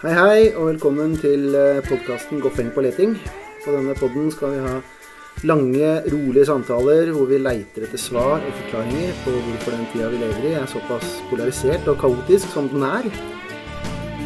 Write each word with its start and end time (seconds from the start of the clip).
Hei, 0.00 0.14
hei, 0.16 0.44
og 0.56 0.70
velkommen 0.70 1.10
til 1.20 1.52
podkasten 1.84 2.38
'Goffeng 2.40 2.70
på 2.72 2.80
leting'. 2.80 3.18
På 3.60 3.72
denne 3.74 3.92
podden 3.92 4.30
skal 4.32 4.54
vi 4.54 4.60
ha 4.64 4.78
lange, 5.44 5.90
rolige 6.12 6.46
samtaler 6.48 7.10
hvor 7.12 7.26
vi 7.28 7.36
leiter 7.36 7.84
etter 7.84 8.00
svar 8.00 8.40
og 8.40 8.54
forklaringer 8.62 9.10
på 9.24 9.34
hvorfor 9.34 9.74
den 9.74 9.84
tida 9.92 10.08
vi 10.08 10.20
lever 10.22 10.46
i, 10.48 10.52
er 10.56 10.70
såpass 10.72 11.20
polarisert 11.28 11.84
og 11.92 11.98
kaotisk 12.00 12.48
som 12.48 12.70
den 12.72 12.82
er. 12.82 13.10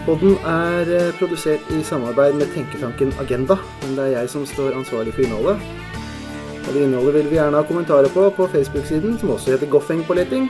Podden 0.07 0.39
er 0.47 1.11
produsert 1.19 1.67
i 1.75 1.83
samarbeid 1.83 2.39
med 2.39 2.55
tenketanken 2.55 3.11
Agenda, 3.19 3.57
men 3.83 3.97
det 3.97 4.05
er 4.05 4.19
jeg 4.21 4.31
som 4.31 4.47
står 4.47 4.79
ansvarlig 4.79 5.15
for 5.17 5.23
innholdet. 5.27 5.59
Og 6.69 6.71
det 6.71 6.85
innholdet 6.85 7.15
vil 7.15 7.31
vi 7.33 7.41
gjerne 7.41 7.59
ha 7.59 7.67
kommentarer 7.67 8.15
på 8.15 8.31
på 8.31 8.47
Facebook-siden, 8.47 9.19
som 9.19 9.31
også 9.31 9.51
heter 9.51 9.67
Goffeng 9.67 10.07
på 10.07 10.15
leting. 10.15 10.47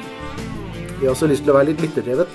Vi 1.00 1.06
har 1.06 1.16
også 1.16 1.32
lyst 1.32 1.48
til 1.48 1.54
å 1.54 1.56
være 1.56 1.72
litt 1.72 1.80
lytterdrevet. 1.80 2.28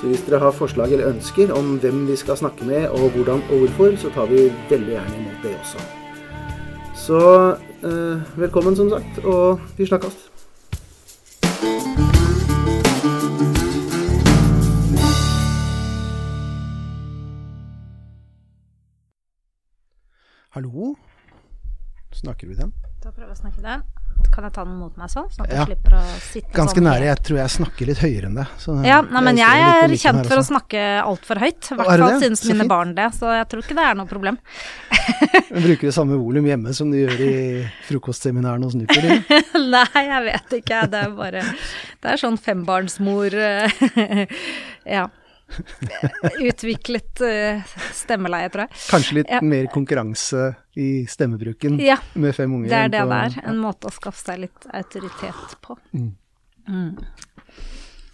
Så 0.00 0.06
hvis 0.06 0.20
dere 0.28 0.38
har 0.38 0.52
forslag 0.54 0.92
eller 0.92 1.08
ønsker 1.10 1.50
om 1.50 1.72
hvem 1.82 2.04
vi 2.06 2.16
skal 2.16 2.36
snakke 2.38 2.64
med, 2.64 2.88
og 2.88 3.10
hvordan 3.10 3.42
og 3.50 3.58
hvorfor, 3.58 3.96
så 3.98 4.10
tar 4.14 4.26
vi 4.30 4.44
veldig 4.70 4.92
gjerne 4.94 5.16
imot 5.18 5.42
det 5.42 5.56
også. 5.58 5.78
Så 6.94 7.22
eh, 7.82 8.38
velkommen, 8.38 8.76
som 8.76 8.90
sagt, 8.90 9.18
og 9.24 9.60
vi 9.76 9.86
snakkes. 9.86 10.30
Hallo? 20.50 20.94
Snakker 22.12 22.46
vi 22.46 22.54
den? 22.54 22.72
Da 23.02 23.12
prøver 23.14 23.30
jeg 23.30 23.36
å 23.38 23.40
snakke 23.44 23.62
den. 23.62 23.82
Kan 24.34 24.42
jeg 24.48 24.52
ta 24.56 24.64
den 24.66 24.74
mot 24.80 24.96
meg 24.98 25.06
sånn, 25.12 25.28
sånn 25.30 25.44
at 25.46 25.52
Ja. 25.52 25.58
jeg 25.62 25.68
slipper 25.70 25.94
å 25.94 26.00
sitte 26.18 26.50
Ganske 26.56 26.80
sånn 26.80 26.86
nære. 26.88 27.04
Jeg 27.06 27.18
tror 27.22 27.36
jeg 27.38 27.50
snakker 27.54 27.86
litt 27.86 27.98
høyere 28.02 28.26
enn 28.26 28.34
det. 28.34 28.46
Ja, 28.88 28.96
nei, 29.02 29.20
men 29.22 29.36
jeg, 29.38 29.60
jeg 29.62 29.84
er 29.84 29.94
kjent 30.02 30.26
for 30.26 30.34
å 30.34 30.42
også. 30.42 30.48
snakke 30.50 30.82
altfor 31.04 31.38
høyt. 31.38 31.68
I 31.70 31.74
hvert 31.78 31.92
er 31.94 32.02
fall 32.02 32.18
synes 32.18 32.40
syns 32.42 32.48
mine 32.50 32.64
fint. 32.64 32.68
barn 32.72 32.94
det, 32.98 33.06
så 33.14 33.30
jeg 33.36 33.46
tror 33.48 33.62
ikke 33.62 33.76
det 33.78 33.84
er 33.86 33.94
noe 33.94 34.10
problem. 34.10 34.38
Men 35.52 35.62
Bruker 35.68 35.86
du 35.86 35.92
samme 35.94 36.18
volum 36.18 36.44
hjemme 36.50 36.74
som 36.74 36.90
du 36.90 36.98
gjør 36.98 37.22
i 37.28 37.70
frokostseminarene 37.86 38.64
hos 38.66 38.74
Nuper? 38.74 39.06
Nei, 39.76 40.02
jeg 40.10 40.24
vet 40.26 40.58
ikke. 40.58 40.82
Det 40.90 41.04
er 41.06 41.14
bare 41.14 41.44
Det 42.02 42.10
er 42.12 42.16
sånn 42.18 42.36
fembarnsmor 42.42 43.30
Ja. 44.98 45.06
Utviklet 46.48 47.22
eh, 47.24 47.62
stemmeleie, 47.96 48.50
tror 48.52 48.66
jeg. 48.66 48.80
Kanskje 48.90 49.18
litt 49.20 49.32
Ja. 49.32 49.40
mer 49.42 49.68
konkurranse 49.72 50.50
i 50.78 51.06
stemmebruken 51.10 51.78
Ja, 51.82 51.96
med 52.14 52.36
fem 52.36 52.52
unger? 52.54 52.68
det 52.68 52.78
er 52.78 52.92
det 52.92 53.04
det 53.08 53.20
er. 53.26 53.38
En 53.50 53.60
måte 53.62 53.88
å 53.88 53.94
skaffe 53.94 54.20
seg 54.22 54.44
litt 54.46 54.68
autoritet 54.72 55.56
på. 55.64 55.78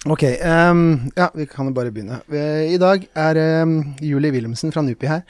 Ok, 0.05 0.23
um, 0.45 1.11
ja, 1.17 1.31
vi 1.35 1.47
kan 1.49 1.67
jo 1.71 1.73
bare 1.77 1.91
begynne. 1.95 2.21
I 2.29 2.77
dag 2.81 3.07
er 3.17 3.39
um, 3.65 3.79
Julie 4.05 4.31
Wilhelmsen 4.35 4.73
fra 4.73 4.83
NUPI 4.85 5.09
her. 5.09 5.23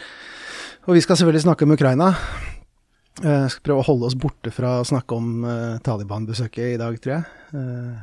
Og 0.89 0.97
vi 0.99 1.03
skal 1.05 1.17
selvfølgelig 1.17 1.45
snakke 1.47 1.65
om 1.65 1.73
Ukraina. 1.77 2.11
Jeg 3.23 3.53
skal 3.55 3.63
prøve 3.69 3.85
å 3.85 3.87
holde 3.87 4.09
oss 4.11 4.17
borte 4.19 4.51
fra 4.53 4.81
å 4.81 4.87
snakke 4.89 5.15
om 5.17 5.45
uh, 5.47 5.77
Taliban-besøket 5.87 6.75
i 6.75 6.81
dag, 6.81 6.99
tror 7.01 7.15
jeg. 7.15 7.25
Uh, 7.55 7.95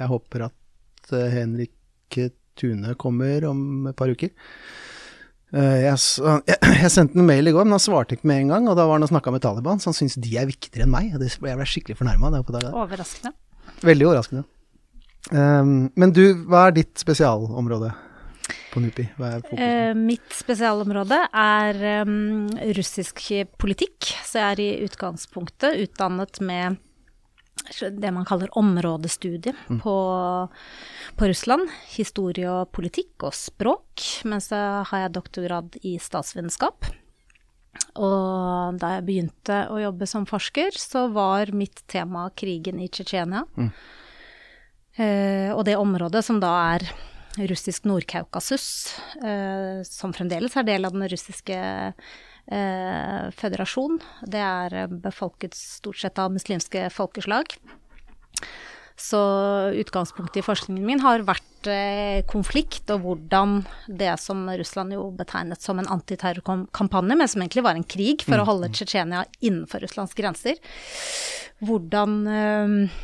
jeg 0.00 0.10
håper 0.10 0.48
at 0.48 1.12
uh, 1.14 1.28
Henrik 1.30 2.18
Tune 2.58 2.94
kommer 3.00 3.46
om 3.48 3.88
et 3.90 3.98
par 3.98 4.10
uker. 4.10 4.32
Eh, 5.56 5.86
jeg, 5.86 5.96
jeg, 6.82 6.92
sendte 6.92 7.18
en 7.18 7.28
mail 7.28 7.48
i 7.48 7.54
går, 7.54 7.66
men 7.66 7.78
han 7.78 7.82
svarte 7.82 8.18
ikke 8.18 8.28
med 8.28 8.44
en 8.44 8.54
gang. 8.54 8.68
Og 8.70 8.78
da 8.78 8.86
var 8.88 8.98
han 8.98 9.06
og 9.06 9.12
snakka 9.12 9.34
med 9.34 9.44
Taliban, 9.44 9.80
så 9.80 9.92
han 9.92 9.98
syns 9.98 10.18
de 10.20 10.36
er 10.40 10.48
viktigere 10.50 10.86
enn 10.86 10.94
meg. 10.94 11.14
Jeg 11.14 11.40
ble 11.44 11.68
skikkelig 11.68 11.98
fornærma. 12.00 12.32
Overraskende. 12.72 13.34
Veldig 13.86 14.10
overraskende. 14.10 14.44
Um, 15.28 15.88
men 15.98 16.12
du, 16.14 16.22
hva 16.48 16.68
er 16.68 16.76
ditt 16.78 17.00
spesialområde 17.00 17.90
på 18.72 18.80
NUPI? 18.80 19.04
Eh, 19.58 19.92
mitt 19.98 20.30
spesialområde 20.32 21.18
er 21.36 21.80
em, 21.98 22.46
russisk 22.78 23.24
politikk, 23.60 24.12
så 24.24 24.40
jeg 24.40 24.48
er 24.54 24.62
i 24.62 24.68
utgangspunktet 24.86 25.82
utdannet 25.84 26.40
med 26.44 26.78
det 27.90 28.12
man 28.14 28.26
kaller 28.28 28.52
områdestudie 28.58 29.54
på, 29.82 29.96
på 31.16 31.28
Russland. 31.30 31.68
Historie 31.94 32.48
og 32.50 32.72
politikk 32.76 33.28
og 33.28 33.36
språk. 33.36 34.04
Men 34.28 34.42
så 34.44 34.62
har 34.88 35.04
jeg 35.04 35.14
doktorgrad 35.18 35.78
i 35.82 35.98
statsvitenskap. 36.02 36.88
Og 37.98 38.78
da 38.80 38.96
jeg 38.96 39.06
begynte 39.06 39.62
å 39.72 39.78
jobbe 39.82 40.08
som 40.08 40.26
forsker, 40.28 40.74
så 40.78 41.06
var 41.12 41.52
mitt 41.56 41.84
tema 41.90 42.28
krigen 42.36 42.80
i 42.82 42.88
Tsjetsjenia. 42.90 43.44
Eh, 44.98 45.50
og 45.54 45.64
det 45.68 45.78
området 45.78 46.24
som 46.26 46.40
da 46.42 46.52
er 46.74 46.88
russisk 47.48 47.86
Nord-Kaukasus, 47.86 48.66
eh, 49.22 49.84
som 49.86 50.14
fremdeles 50.14 50.56
er 50.58 50.66
del 50.66 50.88
av 50.88 50.96
den 50.96 51.06
russiske 51.10 51.58
eh, 52.52 53.28
føderasjon, 53.36 53.98
det 54.26 54.42
er 54.44 54.76
eh, 54.84 54.96
befolket 55.08 55.56
stort 55.58 56.00
sett 56.00 56.18
av 56.20 56.32
muslimske 56.34 56.88
folkeslag. 56.94 57.56
Så 58.98 59.18
utgangspunktet 59.78 60.40
i 60.40 60.42
forskningen 60.42 60.82
min 60.82 61.02
har 61.04 61.22
vært 61.26 61.68
eh, 61.70 62.24
konflikt, 62.26 62.90
og 62.90 63.04
hvordan 63.04 63.60
det 63.86 64.16
som 64.18 64.42
Russland 64.50 64.96
jo 64.96 65.04
betegnet 65.14 65.62
som 65.62 65.78
en 65.78 65.90
antiterrorkampanje, 65.94 67.18
men 67.20 67.30
som 67.30 67.44
egentlig 67.44 67.62
var 67.66 67.78
en 67.78 67.86
krig 67.86 68.24
for 68.26 68.42
å 68.42 68.48
holde 68.48 68.72
Tsjetsjenia 68.74 69.22
innenfor 69.38 69.86
Russlands 69.86 70.18
grenser, 70.18 70.58
hvordan 71.62 72.18
eh, 72.32 72.98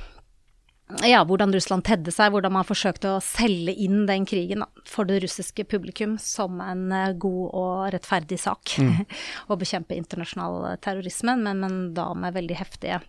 ja, 1.09 1.23
hvordan 1.25 1.53
Russland 1.55 1.87
tedde 1.87 2.13
seg, 2.13 2.35
hvordan 2.35 2.53
man 2.59 2.67
forsøkte 2.69 3.15
å 3.15 3.23
selge 3.25 3.73
inn 3.81 4.05
den 4.09 4.27
krigen 4.29 4.65
da, 4.65 4.69
for 4.89 5.09
det 5.09 5.23
russiske 5.25 5.65
publikum 5.69 6.19
som 6.21 6.61
en 6.65 6.91
eh, 6.93 7.15
god 7.17 7.47
og 7.57 7.87
rettferdig 7.95 8.39
sak. 8.43 8.77
Å 9.51 9.59
bekjempe 9.61 9.97
internasjonal 9.97 10.77
terrorisme, 10.85 11.39
men, 11.41 11.65
men 11.65 11.81
da 11.97 12.11
med 12.19 12.37
veldig 12.37 12.61
heftige 12.61 13.01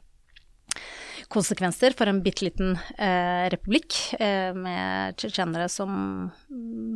konsekvenser 1.31 1.95
for 1.97 2.09
en 2.09 2.21
bitte 2.23 2.45
liten 2.45 2.75
eh, 3.01 3.45
republikk 3.51 3.95
eh, 4.19 4.51
med 4.55 5.17
tsjetsjenere 5.19 5.67
som 5.71 6.29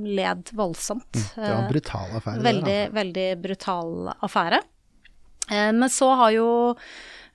led 0.06 0.52
voldsomt. 0.58 1.10
Det 1.12 1.44
var 1.44 1.64
en 1.64 1.72
brutal 1.72 2.20
affære. 2.20 2.44
Veldig, 2.46 2.68
der, 2.70 2.94
veldig 2.96 3.30
brutal 3.42 4.14
affære. 4.20 4.62
Eh, 5.50 5.72
men 5.74 5.90
så 5.92 6.12
har 6.22 6.36
jo 6.36 6.48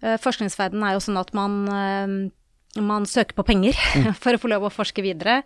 eh, 0.01 0.17
Forskningsverdenen 0.23 0.87
er 0.87 0.97
jo 0.97 1.05
sånn 1.09 1.21
at 1.21 1.35
man 1.37 1.61
eh, 1.69 2.17
man 2.83 3.07
søker 3.07 3.37
på 3.37 3.47
penger 3.47 3.79
for 4.23 4.35
å 4.35 4.41
få 4.43 4.51
lov 4.51 4.67
å 4.67 4.73
forske 4.73 5.05
videre. 5.05 5.43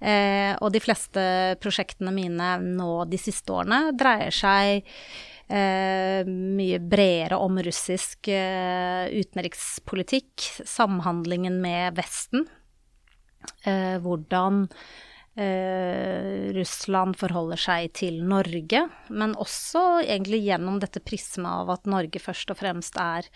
Eh, 0.00 0.54
og 0.58 0.72
de 0.74 0.80
fleste 0.82 1.24
prosjektene 1.62 2.14
mine 2.14 2.54
nå 2.62 3.04
de 3.10 3.20
siste 3.20 3.52
årene 3.54 3.92
dreier 3.98 4.34
seg 4.34 4.88
eh, 5.52 6.24
mye 6.26 6.80
bredere 6.80 7.38
om 7.42 7.60
russisk 7.62 8.32
eh, 8.32 9.12
utenrikspolitikk, 9.12 10.48
samhandlingen 10.64 11.60
med 11.62 11.98
Vesten. 12.00 12.48
Eh, 13.66 13.98
hvordan 14.02 14.64
eh, 15.36 16.50
Russland 16.56 17.18
forholder 17.18 17.60
seg 17.60 17.92
til 17.98 18.22
Norge, 18.26 18.86
men 19.10 19.36
også 19.40 20.02
egentlig 20.04 20.42
gjennom 20.46 20.80
dette 20.82 21.02
prismet 21.04 21.50
av 21.62 21.76
at 21.76 21.90
Norge 21.90 22.22
først 22.22 22.54
og 22.54 22.60
fremst 22.62 22.98
er 23.00 23.28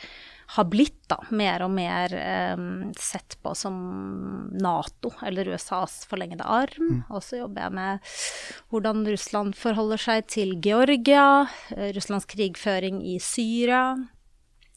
har 0.54 0.68
blitt 0.70 0.98
da, 1.10 1.18
mer 1.34 1.64
og 1.66 1.72
mer 1.74 2.12
eh, 2.14 2.60
sett 2.98 3.36
på 3.42 3.54
som 3.58 3.76
Nato, 4.54 5.12
eller 5.26 5.50
USAs 5.54 6.04
forlengede 6.10 6.46
arm. 6.46 7.02
Og 7.10 7.24
så 7.24 7.40
jobber 7.42 7.66
jeg 7.66 7.76
med 7.78 8.12
hvordan 8.70 9.02
Russland 9.10 9.58
forholder 9.58 10.02
seg 10.02 10.28
til 10.30 10.56
Georgia, 10.62 11.46
eh, 11.74 11.90
Russlands 11.96 12.28
krigføring 12.30 13.02
i 13.06 13.18
Syria. 13.22 13.96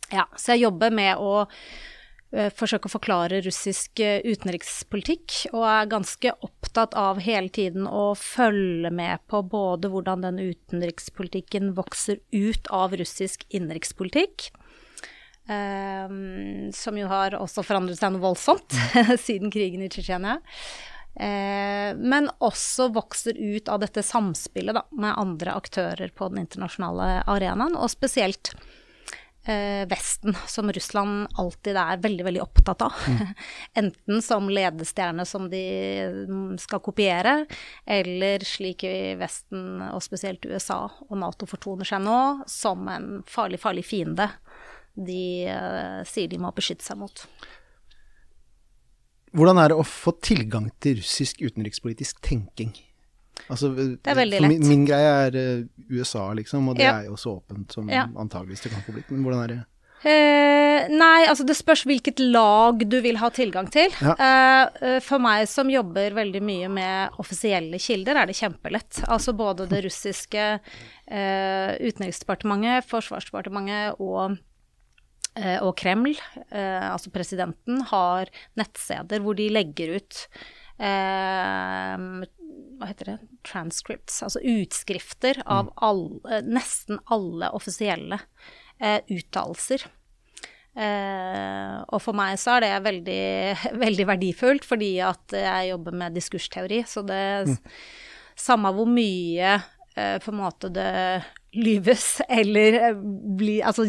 Ja, 0.10 0.26
så 0.36 0.56
jeg 0.56 0.66
jobber 0.66 0.94
med 0.94 1.22
å 1.22 1.34
eh, 1.46 2.50
forsøke 2.50 2.90
å 2.90 2.94
forklare 2.96 3.44
russisk 3.46 4.02
eh, 4.02 4.24
utenrikspolitikk, 4.26 5.52
og 5.54 5.68
er 5.70 5.92
ganske 5.92 6.34
opptatt 6.46 6.98
av 6.98 7.22
hele 7.22 7.54
tiden 7.54 7.86
å 7.86 8.16
følge 8.18 8.90
med 8.94 9.22
på 9.30 9.44
både 9.46 9.94
hvordan 9.94 10.26
den 10.26 10.42
utenrikspolitikken 10.42 11.76
vokser 11.78 12.24
ut 12.34 12.74
av 12.74 12.98
russisk 12.98 13.46
innenrikspolitikk, 13.54 14.50
eh, 15.50 16.14
som 16.76 17.00
jo 17.00 17.10
har 17.12 17.38
også 17.40 17.66
forandret 17.66 18.00
seg 18.00 18.14
noe 18.14 18.28
voldsomt 18.30 18.78
siden 19.26 19.52
krigen 19.54 19.84
i 19.86 19.92
Tsjetsjenia. 19.92 20.40
Eh, 21.20 21.96
men 21.98 22.30
også 22.40 22.90
vokser 22.96 23.36
ut 23.38 23.70
av 23.70 23.82
dette 23.84 24.04
samspillet 24.06 24.78
da, 24.78 24.86
med 24.96 25.18
andre 25.18 25.58
aktører 25.60 26.14
på 26.16 26.30
den 26.32 26.46
internasjonale 26.46 27.26
arenaen, 27.28 27.76
og 27.76 27.92
spesielt 27.92 28.54
eh, 29.44 29.84
Vesten, 29.90 30.38
som 30.48 30.72
Russland 30.72 31.28
alltid 31.42 31.76
er 31.82 32.00
veldig, 32.06 32.26
veldig 32.30 32.44
opptatt 32.46 32.86
av. 32.88 33.02
Enten 33.82 34.24
som 34.24 34.48
ledestjerne 34.54 35.26
som 35.28 35.50
de 35.52 35.66
mm, 36.30 36.56
skal 36.62 36.84
kopiere, 36.86 37.36
eller 37.84 38.46
slik 38.48 38.88
i 38.88 39.16
Vesten, 39.20 39.82
og 39.90 40.04
spesielt 40.06 40.48
USA 40.48 40.86
og 41.10 41.18
Nato 41.20 41.50
fortoner 41.50 41.90
seg 41.90 42.06
nå, 42.06 42.20
som 42.48 42.88
en 42.88 43.26
farlig, 43.28 43.60
farlig 43.66 43.84
fiende 43.90 44.30
de 44.96 45.24
uh, 45.48 46.02
sier 46.08 46.30
de 46.32 46.40
må 46.42 46.52
beskytte 46.56 46.86
seg 46.86 47.00
mot. 47.00 47.26
Hvordan 49.36 49.62
er 49.62 49.72
det 49.72 49.80
å 49.80 49.86
få 49.86 50.16
tilgang 50.26 50.72
til 50.82 51.00
russisk 51.04 51.44
utenrikspolitisk 51.46 52.22
tenking? 52.26 52.74
Altså, 53.48 53.72
det 53.72 54.10
er 54.10 54.18
veldig 54.18 54.40
lett. 54.42 54.52
Min, 54.52 54.68
min, 54.68 54.86
greie 54.90 55.12
er 55.28 55.38
uh, 55.38 55.68
USA, 55.94 56.28
liksom, 56.38 56.72
og 56.72 56.80
det 56.80 56.88
ja. 56.90 57.00
er 57.00 57.12
jo 57.12 57.20
så 57.20 57.38
åpent 57.38 57.76
som 57.78 57.90
ja. 57.92 58.08
antageligvis 58.20 58.66
det 58.66 58.74
kan 58.74 58.86
få 58.86 58.98
blitt. 58.98 59.12
Men 59.14 59.26
hvordan 59.26 59.46
er 59.46 59.54
det? 59.54 59.62
Eh, 60.00 60.86
nei, 60.96 61.26
altså 61.28 61.44
det 61.44 61.58
spørs 61.60 61.82
hvilket 61.88 62.22
lag 62.24 62.86
du 62.88 63.02
vil 63.04 63.20
ha 63.20 63.28
tilgang 63.36 63.68
til. 63.72 63.92
Ja. 64.00 64.14
Eh, 64.16 65.00
for 65.04 65.20
meg 65.24 65.44
som 65.52 65.72
jobber 65.72 66.16
veldig 66.16 66.42
mye 66.46 66.70
med 66.72 67.20
offisielle 67.20 67.82
kilder, 67.84 68.22
er 68.22 68.30
det 68.30 68.38
kjempelett. 68.40 69.02
Altså 69.12 69.36
både 69.36 69.68
det 69.72 69.84
russiske 69.90 70.46
eh, 70.56 71.72
utenriksdepartementet, 71.84 72.88
forsvarsdepartementet 72.88 74.00
og, 74.00 74.38
eh, 74.38 74.46
og 75.62 75.76
Kreml, 75.80 76.16
eh, 76.50 76.88
altså 76.90 77.12
presidenten, 77.14 77.84
har 77.92 78.32
nettsteder 78.60 79.22
hvor 79.24 79.38
de 79.38 79.50
legger 79.54 79.98
ut 80.00 80.24
eh, 80.80 82.26
hva 82.80 82.90
heter 82.90 83.12
det, 83.12 83.18
transcripts, 83.48 84.22
altså 84.26 84.42
utskrifter 84.42 85.42
av 85.46 85.70
mm. 85.70 85.72
alle, 85.86 86.42
nesten 86.48 87.00
alle 87.12 87.52
offisielle 87.56 88.22
eh, 88.80 89.02
uttalelser. 89.12 89.86
Eh, 90.80 91.76
og 91.90 92.00
for 92.04 92.16
meg 92.16 92.38
så 92.40 92.56
er 92.56 92.66
det 92.66 92.76
veldig, 92.86 93.24
veldig, 93.86 94.06
verdifullt, 94.14 94.68
fordi 94.68 94.94
at 95.04 95.36
jeg 95.36 95.74
jobber 95.74 95.98
med 96.04 96.16
diskursteori. 96.16 96.84
Så 96.88 97.06
det 97.08 97.26
mm. 97.50 97.60
Samme 98.40 98.70
hvor 98.72 98.88
mye 98.88 99.58
eh, 100.00 100.16
på 100.24 100.32
en 100.32 100.38
måte 100.40 100.70
det 100.72 100.92
lyves 101.60 102.22
eller 102.30 102.78
eh, 102.80 103.02
blir 103.36 103.66
Altså 103.68 103.84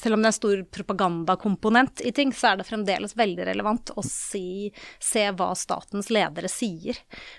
selv 0.00 0.16
om 0.16 0.22
det 0.22 0.30
er 0.30 0.32
en 0.32 0.38
stor 0.38 0.62
propagandakomponent 0.72 2.00
i 2.08 2.12
ting, 2.16 2.32
så 2.32 2.52
er 2.52 2.60
det 2.60 2.68
fremdeles 2.68 3.16
veldig 3.18 3.46
relevant 3.50 3.92
å 3.94 4.04
si, 4.06 4.70
se 5.02 5.26
hva 5.36 5.50
statens 5.58 6.08
ledere 6.12 6.48
sier. 6.50 6.98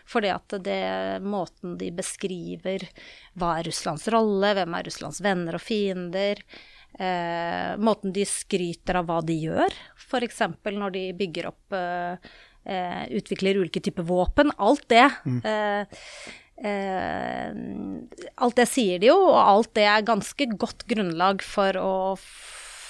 Fordi 0.10 0.30
at 0.34 0.58
det 0.64 0.84
måten 1.26 1.78
de 1.82 1.90
beskriver 1.98 2.86
hva 3.34 3.58
er 3.58 3.72
Russlands 3.72 4.06
rolle, 4.14 4.54
hvem 4.58 4.78
er 4.78 4.88
Russlands 4.88 5.24
venner 5.26 5.58
og 5.58 5.66
fiender, 5.66 6.44
eh, 7.00 7.74
måten 7.82 8.14
de 8.14 8.28
skryter 8.28 9.02
av 9.02 9.10
hva 9.10 9.20
de 9.26 9.40
gjør, 9.48 9.76
f.eks. 9.98 10.46
når 10.70 10.96
de 10.98 11.06
bygger 11.18 11.50
opp 11.52 11.78
eh, 11.78 12.32
eh, 12.66 13.04
Utvikler 13.18 13.62
ulike 13.62 13.82
typer 13.84 14.06
våpen. 14.08 14.54
Alt 14.58 14.88
det. 14.92 15.08
Mm. 15.26 15.42
Eh, 15.44 15.82
eh, 15.82 16.40
alt 16.62 18.58
det 18.60 18.68
sier 18.70 19.00
de 19.02 19.08
jo, 19.10 19.18
og 19.32 19.40
alt 19.40 19.72
det 19.78 19.86
er 19.90 20.06
ganske 20.06 20.46
godt 20.62 20.86
grunnlag 20.90 21.42
for 21.46 21.78
å 21.80 21.94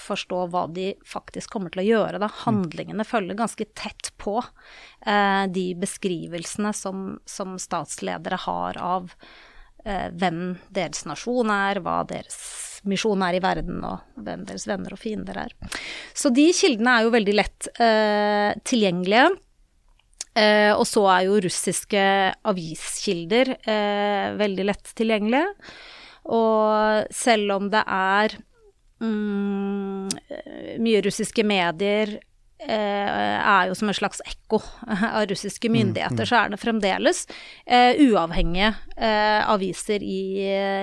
forstå 0.01 0.41
hva 0.51 0.65
de 0.73 0.89
faktisk 1.07 1.53
kommer 1.53 1.71
til 1.71 1.83
å 1.83 1.87
gjøre. 1.87 2.19
Da. 2.19 2.27
Handlingene 2.43 3.05
følger 3.07 3.37
ganske 3.39 3.65
tett 3.77 4.11
på 4.19 4.41
eh, 4.41 5.45
de 5.47 5.67
beskrivelsene 5.79 6.73
som, 6.75 7.21
som 7.23 7.55
statsledere 7.61 8.41
har 8.47 8.81
av 8.81 9.15
hvem 9.81 10.59
deres 10.69 11.07
nasjon 11.09 11.49
er, 11.49 11.79
hva 11.81 12.03
deres 12.05 12.81
misjon 12.87 13.21
er 13.25 13.37
i 13.37 13.43
verden, 13.43 13.79
og 13.85 14.21
hvem 14.21 14.45
deres 14.47 14.67
venner 14.69 14.95
og 14.95 15.01
fiender 15.01 15.37
er. 15.43 15.55
Så 16.13 16.31
de 16.33 16.47
kildene 16.55 16.97
er 16.97 17.05
jo 17.05 17.13
veldig 17.15 17.35
lett 17.37 17.69
eh, 17.81 18.51
tilgjengelige. 18.67 19.29
Eh, 20.37 20.71
og 20.71 20.85
så 20.87 21.03
er 21.11 21.25
jo 21.27 21.41
russiske 21.43 22.03
aviskilder 22.47 23.55
eh, 23.59 24.31
veldig 24.39 24.67
lett 24.69 24.93
tilgjengelige. 24.95 25.49
Og 26.31 27.07
selv 27.15 27.55
om 27.57 27.69
det 27.73 27.81
er 27.83 28.35
mm, 29.01 30.11
mye 30.79 31.01
russiske 31.07 31.43
medier 31.47 32.19
Eh, 32.19 32.30
er 32.69 33.69
jo 33.69 33.75
som 33.77 33.89
en 33.89 33.97
slags 33.97 34.21
ekko 34.25 34.59
av 35.17 35.25
russiske 35.29 35.69
mm, 35.69 35.75
myndigheter, 35.77 36.23
mm, 36.23 36.29
så 36.29 36.37
er 36.37 36.51
det 36.51 36.59
fremdeles 36.61 37.23
eh, 37.65 37.97
uavhengige 38.05 38.73
eh, 38.97 39.49
aviser 39.49 40.03
i, 40.05 40.21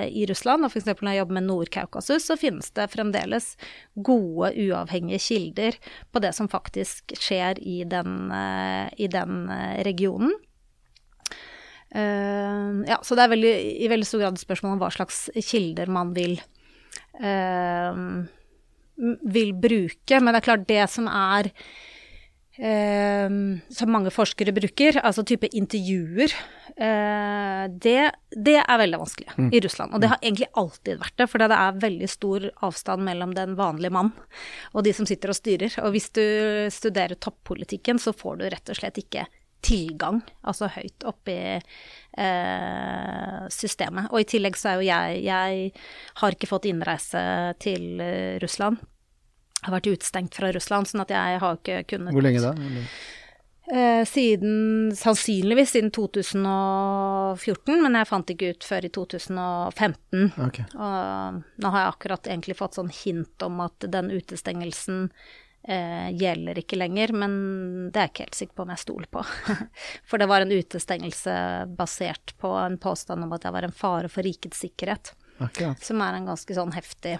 i 0.09 0.25
Russland. 0.29 0.65
Og 0.65 0.73
f.eks. 0.73 0.89
når 0.89 1.13
jeg 1.13 1.21
jobber 1.21 1.37
med 1.39 1.47
Nord-Kaukasus, 1.47 2.27
så 2.27 2.37
finnes 2.39 2.71
det 2.75 2.89
fremdeles 2.93 3.53
gode, 3.95 4.51
uavhengige 4.59 5.21
kilder 5.23 5.79
på 6.11 6.23
det 6.23 6.33
som 6.37 6.51
faktisk 6.51 7.15
skjer 7.19 7.61
i 7.63 7.81
den, 7.87 8.29
eh, 8.35 8.87
i 8.99 9.09
den 9.11 9.45
eh, 9.53 9.81
regionen. 9.87 10.35
Ja, 11.89 12.99
så 13.01 13.15
det 13.17 13.23
er 13.23 13.31
veldig, 13.31 13.51
i 13.81 13.87
veldig 13.89 14.05
stor 14.05 14.21
grad 14.21 14.35
et 14.37 14.43
spørsmål 14.43 14.75
om 14.75 14.81
hva 14.83 14.91
slags 14.93 15.23
kilder 15.41 15.89
man 15.89 16.11
vil 16.13 16.35
uh, 17.17 17.97
vil 18.99 19.53
bruke. 19.55 20.19
Men 20.19 20.33
det 20.33 20.41
er 20.41 20.47
klart, 20.49 20.67
det 20.69 20.85
som 20.91 21.07
er 21.11 21.51
eh, 22.59 23.29
Som 23.75 23.93
mange 23.95 24.13
forskere 24.13 24.55
bruker, 24.55 24.99
altså 25.03 25.23
type 25.27 25.49
intervjuer, 25.55 26.33
eh, 26.75 27.65
det, 27.71 27.97
det, 28.35 28.57
er 28.59 28.81
veldig 28.83 29.01
vanskelig 29.01 29.35
mm. 29.37 29.49
i 29.55 29.63
Russland. 29.65 29.95
Og 29.95 30.03
det 30.03 30.11
har 30.11 30.21
egentlig 30.21 30.51
alltid 30.59 31.01
vært 31.01 31.17
det, 31.21 31.29
for 31.31 31.41
det 31.41 31.59
er 31.59 31.83
veldig 31.87 32.11
stor 32.11 32.49
avstand 32.67 33.07
mellom 33.07 33.35
den 33.37 33.55
vanlige 33.59 33.95
mann 33.95 34.13
og 34.73 34.85
de 34.85 34.95
som 34.95 35.07
sitter 35.09 35.33
og 35.33 35.39
styrer. 35.39 35.79
Og 35.83 35.95
hvis 35.95 36.11
du 36.15 36.25
studerer 36.73 37.19
toppolitikken, 37.19 38.01
så 38.01 38.15
får 38.15 38.41
du 38.41 38.49
rett 38.49 38.73
og 38.73 38.81
slett 38.81 38.99
ikke 39.01 39.29
tilgang, 39.65 40.21
altså 40.47 40.69
høyt 40.71 41.03
oppe 41.07 41.33
i 41.33 41.55
systemet. 43.53 44.09
Og 44.11 44.23
i 44.23 44.27
tillegg 44.27 44.57
så 44.59 44.73
er 44.73 44.79
jo 44.79 44.87
jeg 44.87 45.21
Jeg 45.23 45.71
har 46.21 46.35
ikke 46.35 46.49
fått 46.49 46.65
innreise 46.69 47.21
til 47.61 48.01
eh, 48.01 48.39
Russland. 48.43 48.79
Jeg 49.59 49.67
har 49.67 49.75
vært 49.75 49.91
utestengt 49.91 50.35
fra 50.39 50.51
Russland, 50.55 50.87
sånn 50.87 51.03
at 51.03 51.11
jeg 51.11 51.39
har 51.41 51.57
ikke 51.59 51.81
kunnet 51.91 52.15
Hvor 52.15 52.23
lenge 52.23 52.43
da? 52.43 52.53
Eh, 53.69 54.05
siden 54.07 54.89
Sannsynligvis 54.97 55.75
siden 55.75 55.91
2014, 55.93 57.75
men 57.83 57.97
jeg 57.99 58.09
fant 58.09 58.31
ikke 58.33 58.53
ut 58.55 58.65
før 58.65 58.87
i 58.87 58.89
2015. 58.95 60.31
Okay. 60.47 60.65
Og 60.73 61.43
nå 61.61 61.73
har 61.75 61.83
jeg 61.83 61.91
akkurat 61.91 62.31
egentlig 62.31 62.57
fått 62.57 62.79
sånn 62.79 62.89
hint 62.89 63.45
om 63.45 63.61
at 63.67 63.85
den 63.85 64.09
utestengelsen 64.15 65.11
eh, 65.69 66.09
gjelder 66.17 66.59
ikke 66.61 66.79
lenger, 66.79 67.13
men 67.13 67.33
det 67.89 67.99
er 67.99 68.07
jeg 68.07 68.13
ikke 68.13 68.27
helt 68.27 68.39
sikker 68.41 68.57
på 68.57 68.65
om 68.65 68.73
jeg 68.73 68.83
stoler 68.83 69.09
på. 69.13 69.23
for 70.09 70.21
det 70.21 70.29
var 70.31 70.45
en 70.45 70.53
utestengelse 70.53 71.39
basert 71.79 72.35
på 72.41 72.53
en 72.59 72.77
påstand 72.81 73.25
om 73.25 73.33
at 73.37 73.47
jeg 73.47 73.55
var 73.55 73.67
en 73.67 73.75
fare 73.75 74.11
for 74.11 74.25
rikets 74.25 74.63
sikkerhet. 74.65 75.13
Akkurat. 75.39 75.81
Som 75.83 76.01
er 76.03 76.17
en 76.17 76.29
ganske 76.29 76.55
sånn 76.55 76.73
heftig 76.75 77.17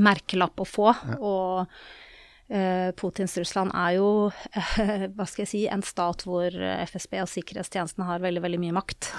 merkelapp 0.00 0.60
å 0.60 0.68
få. 0.68 0.90
Ja. 0.92 1.18
Og 1.20 2.52
eh, 2.52 2.90
Putins 2.98 3.36
Russland 3.40 3.72
er 3.76 3.96
jo, 3.98 4.10
eh, 4.52 5.06
hva 5.16 5.28
skal 5.28 5.46
jeg 5.46 5.52
si, 5.54 5.62
en 5.70 5.84
stat 5.86 6.26
hvor 6.28 6.52
FSB 6.88 7.20
og 7.22 7.30
sikkerhetstjenesten 7.32 8.04
har 8.08 8.24
veldig, 8.24 8.44
veldig 8.44 8.62
mye 8.66 8.76
makt 8.82 9.12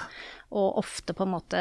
og 0.54 0.78
ofte 0.78 1.14
på 1.16 1.24
en 1.24 1.32
måte 1.32 1.60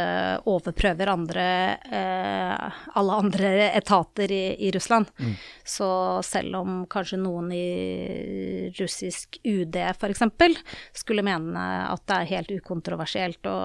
overprøver 0.50 1.10
andre, 1.10 1.46
eh, 1.88 2.82
alle 3.00 3.20
andre 3.24 3.52
etater 3.72 4.32
i, 4.32 4.68
i 4.68 4.72
Russland. 4.76 5.10
Mm. 5.18 5.34
Så 5.64 5.88
selv 6.26 6.60
om 6.60 6.84
kanskje 6.92 7.18
noen 7.22 7.50
i 7.56 8.72
russisk 8.80 9.40
UD 9.44 9.80
f.eks. 9.90 10.22
skulle 10.94 11.26
mene 11.26 11.66
at 11.90 12.06
det 12.10 12.20
er 12.20 12.32
helt 12.36 12.54
ukontroversielt 12.60 13.50
å 13.50 13.58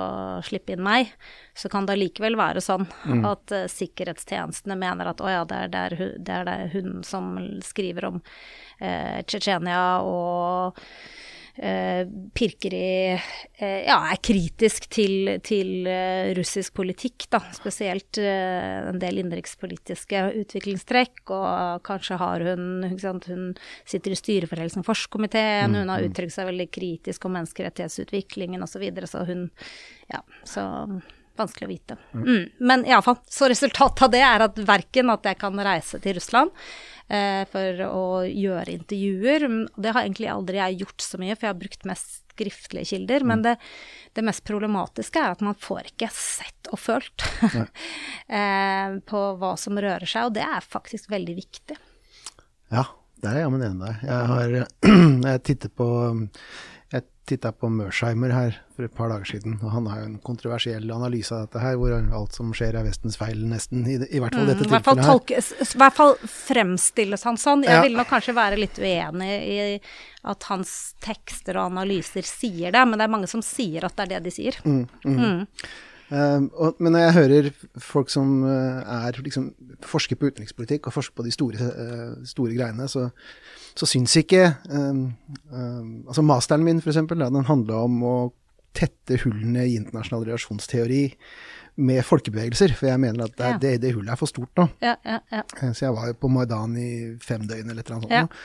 slippe 0.47 0.77
inn 0.77 0.85
meg, 0.87 1.13
så 1.59 1.69
kan 1.69 1.89
det 1.89 1.99
likevel 1.99 2.39
være 2.39 2.63
sånn 2.65 2.87
mm. 2.87 3.25
at 3.29 3.55
uh, 3.57 3.67
sikkerhetstjenestene 3.69 4.79
mener 4.79 5.11
at 5.13 5.21
å 5.21 5.31
ja, 5.33 5.45
det 5.49 5.65
er, 5.67 5.73
der, 5.75 5.97
det 6.17 6.41
er 6.41 6.49
det 6.49 6.59
hun 6.77 7.03
som 7.07 7.35
skriver 7.65 8.09
om 8.13 8.21
eh, 8.81 9.21
Tsjetsjenia 9.27 9.83
og 10.07 10.79
pirker 11.59 12.75
i 12.75 12.91
eh, 13.59 13.81
Ja, 13.89 13.99
er 14.13 14.21
kritisk 14.23 14.87
til, 14.95 15.35
til 15.43 15.89
eh, 15.91 16.31
russisk 16.39 16.77
politikk, 16.79 17.27
da. 17.35 17.41
Spesielt 17.57 18.21
en 18.23 19.01
del 19.03 19.19
innenrikspolitiske 19.23 20.23
utviklingstrekk. 20.45 21.25
Og 21.35 21.83
kanskje 21.87 22.21
har 22.21 22.47
hun 22.47 22.87
Hun 22.89 23.55
sitter 23.89 24.15
i 24.15 24.19
styret 24.19 24.51
for 24.51 24.61
Helsingforskomiteen, 24.61 25.73
mm, 25.73 25.79
hun 25.83 25.93
har 25.93 26.03
mm. 26.03 26.11
uttrykt 26.11 26.35
seg 26.35 26.49
veldig 26.49 26.69
kritisk 26.71 27.27
om 27.27 27.35
menneskerettighetsutviklingen 27.39 28.63
osv. 28.63 28.79
Så, 28.79 28.83
videre, 28.83 29.11
så 29.11 29.25
hun 29.27 29.49
Ja, 30.07 30.21
så 30.47 30.63
vanskelig 31.39 31.67
å 31.67 31.73
vite. 31.73 31.97
Mm. 32.13 32.23
mm. 32.23 32.45
Men 32.71 32.85
iallfall, 32.89 33.19
så 33.31 33.49
resultatet 33.51 34.05
av 34.07 34.15
det 34.15 34.23
er 34.27 34.47
at 34.49 34.63
verken 34.69 35.13
at 35.15 35.27
jeg 35.29 35.41
kan 35.41 35.65
reise 35.67 36.01
til 36.03 36.19
Russland 36.19 36.53
eh, 36.55 36.98
for 37.49 37.83
å 37.87 38.07
gjøre 38.29 38.75
intervjuer. 38.75 39.47
Det 39.81 39.93
har 39.95 40.05
egentlig 40.05 40.29
aldri 40.29 40.59
jeg 40.59 40.83
gjort 40.83 41.05
så 41.07 41.21
mye, 41.23 41.37
for 41.37 41.47
jeg 41.47 41.55
har 41.55 41.63
brukt 41.63 41.87
mest 41.89 42.29
skriftlige 42.39 42.85
kilder. 42.85 43.25
Men 43.25 43.39
mm. 43.39 43.43
det, 43.43 43.57
det, 44.13 44.23
mest 44.23 44.45
problematiske 44.45 45.19
er 45.19 45.35
at 45.35 45.45
man 45.45 45.59
får 45.59 45.93
ikke 45.93 46.11
sett 46.15 46.71
og 46.73 46.81
følt 46.81 47.27
eh, 48.29 48.99
på 49.09 49.25
hva 49.41 49.53
som 49.59 49.79
rører 49.79 50.09
seg, 50.09 50.29
og 50.29 50.39
det 50.39 50.47
er 50.47 50.65
faktisk 50.65 51.11
veldig 51.11 51.37
viktig. 51.39 51.79
Ja, 52.75 52.85
der 53.23 53.33
er 53.33 53.41
jeg 53.41 53.49
jammen 53.49 53.65
enig 53.67 53.79
med 53.81 53.87
deg. 53.89 54.09
Jeg 54.09 54.33
har 54.33 54.59
jeg 55.33 55.47
tittet 55.49 55.79
på 55.79 55.89
titta 57.29 57.53
på 57.53 57.69
Mersheimer 57.73 58.33
her 58.35 58.59
for 58.75 58.87
et 58.87 58.95
par 58.95 59.11
dager 59.13 59.29
siden, 59.33 59.57
og 59.63 59.73
han 59.75 59.89
har 59.91 60.01
jo 60.03 60.09
en 60.09 60.19
kontroversiell 60.25 60.91
analyse 60.95 61.35
av 61.35 61.47
dette 61.47 61.63
her, 61.63 61.77
hvor 61.81 61.95
alt 61.95 62.37
som 62.37 62.53
skjer 62.57 62.79
er 62.79 62.87
Vestens 62.87 63.19
feil, 63.21 63.41
nesten. 63.51 63.83
I, 63.87 63.99
i 64.01 64.23
hvert 64.23 64.37
fall 64.37 64.47
mm, 64.47 64.51
dette 64.53 64.67
mm, 64.67 64.71
tilfellet 64.73 65.03
her. 65.05 65.11
Tolkes, 65.13 65.51
I 65.65 65.83
hvert 65.83 65.99
fall 65.99 66.15
fremstilles 66.35 67.27
han 67.29 67.41
sånn. 67.41 67.67
Jeg 67.67 67.77
ja. 67.77 67.83
vil 67.87 67.99
nok 67.99 68.11
kanskje 68.13 68.37
være 68.39 68.61
litt 68.61 68.79
uenig 68.81 69.35
i 69.49 69.59
at 70.29 70.49
hans 70.51 70.73
tekster 71.05 71.59
og 71.59 71.73
analyser 71.73 72.27
sier 72.27 72.75
det, 72.75 72.87
men 72.89 73.01
det 73.01 73.07
er 73.07 73.15
mange 73.19 73.31
som 73.31 73.45
sier 73.45 73.87
at 73.89 73.97
det 73.99 74.09
er 74.09 74.17
det 74.17 74.25
de 74.29 74.35
sier. 74.35 74.59
Mm, 74.65 74.83
mm. 75.05 75.45
Uh, 76.09 76.49
og, 76.57 76.79
men 76.81 76.95
når 76.95 77.03
jeg 77.05 77.17
hører 77.19 77.51
folk 77.85 78.09
som 78.13 78.41
uh, 78.47 78.81
er, 78.81 79.19
liksom, 79.25 79.51
forsker 79.85 80.17
på 80.17 80.31
utenrikspolitikk 80.31 80.89
og 80.89 80.97
forsker 80.97 81.19
på 81.19 81.27
de 81.27 81.35
store, 81.35 81.69
uh, 81.69 82.15
store 82.29 82.57
greiene, 82.57 82.89
så, 82.89 83.09
så 83.77 83.89
syns 83.89 84.17
ikke 84.17 84.47
um, 84.73 85.03
Altså 86.09 86.25
masteren 86.25 86.65
min, 86.65 86.81
for 86.81 86.95
eksempel, 86.95 87.21
den 87.21 87.49
handla 87.51 87.85
om 87.85 88.03
å 88.09 88.17
tette 88.79 89.19
hullene 89.25 89.67
i 89.67 89.77
internasjonal 89.79 90.27
relasjonsteori 90.29 91.05
med 91.79 92.03
folkebevegelser, 92.03 92.73
for 92.75 92.89
jeg 92.91 92.99
mener 93.01 93.29
at 93.29 93.35
det, 93.39 93.49
ja. 93.49 93.59
det, 93.63 93.73
det 93.85 93.93
hullet 93.95 94.11
er 94.11 94.19
for 94.19 94.31
stort 94.31 94.51
nå. 94.59 94.65
Ja, 94.83 94.97
ja, 95.07 95.43
så 95.63 95.85
jeg 95.85 95.95
var 95.95 96.09
jo 96.11 96.17
på 96.19 96.31
Maidan 96.33 96.75
i 96.81 96.91
fem 97.23 97.45
døgn 97.47 97.71
eller 97.71 97.85
et 97.85 97.91
eller 97.91 98.01
annet 98.01 98.15
sånt. 98.15 98.41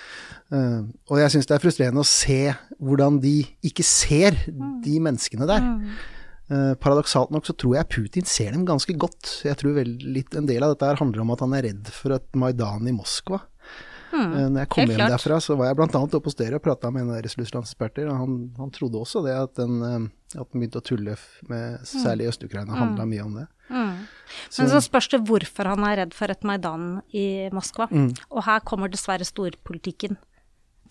Uh, 0.54 0.92
og 1.10 1.22
jeg 1.24 1.34
syns 1.34 1.50
det 1.50 1.56
er 1.56 1.64
frustrerende 1.64 2.04
å 2.04 2.08
se 2.08 2.42
hvordan 2.78 3.18
de 3.24 3.40
ikke 3.66 3.86
ser 3.88 4.38
mm. 4.46 4.76
de 4.86 5.00
menneskene 5.08 5.50
der. 5.50 5.66
Mm. 5.66 5.96
Uh, 6.54 6.74
paradoksalt 6.78 7.32
nok 7.34 7.48
så 7.48 7.56
tror 7.58 7.80
jeg 7.80 7.90
Putin 7.90 8.28
ser 8.30 8.52
dem 8.54 8.66
ganske 8.68 8.94
godt. 9.00 9.40
Jeg 9.48 9.58
tror 9.58 9.74
vel 9.80 9.96
litt 10.04 10.36
en 10.38 10.46
del 10.50 10.66
av 10.66 10.76
dette 10.76 10.92
her 10.92 11.00
handler 11.00 11.24
om 11.24 11.34
at 11.34 11.42
han 11.42 11.56
er 11.58 11.66
redd 11.70 11.90
for 11.96 12.14
et 12.14 12.28
Maidan 12.38 12.90
i 12.90 12.94
Moskva. 12.94 13.40
Hmm, 14.14 14.28
uh, 14.30 14.50
når 14.54 14.60
jeg 14.62 14.72
kom 14.76 14.84
hjem 14.84 15.00
klart. 15.00 15.16
derfra, 15.16 15.40
så 15.42 15.58
var 15.58 15.72
jeg 15.72 15.80
bl.a. 15.80 16.02
oppe 16.04 16.30
hos 16.30 16.38
dere 16.38 16.60
og 16.60 16.66
prata 16.66 16.92
med 16.94 17.06
en 17.06 17.14
av 17.16 17.18
deres 17.18 17.34
russlandseksperter, 17.40 18.12
han, 18.14 18.36
han, 18.60 18.74
trodde 18.76 19.02
også 19.02 19.24
det 19.26 19.34
at 19.40 19.56
den, 19.58 19.80
uh, 19.82 20.36
at 20.36 20.46
den 20.46 20.60
begynte 20.62 20.84
å 20.84 20.86
tulle 20.86 21.18
med 21.50 21.80
hmm. 21.80 21.88
særlig 21.90 22.30
Øst-Ukraina, 22.30 22.78
handla 22.78 23.08
mm. 23.08 23.16
mye 23.16 23.26
om 23.26 23.40
det. 23.40 23.48
Mm. 23.74 23.96
Men 24.60 24.70
så 24.76 24.84
spørs 24.84 25.10
det 25.16 25.24
hvorfor 25.26 25.72
han 25.72 25.88
er 25.88 26.04
redd 26.04 26.14
for 26.14 26.30
et 26.30 26.46
Maidan 26.46 26.86
i 27.16 27.50
Moskva. 27.56 27.88
Mm. 27.90 28.12
Og 28.30 28.46
her 28.46 28.62
kommer 28.68 28.92
dessverre 28.92 29.26
storpolitikken 29.26 30.20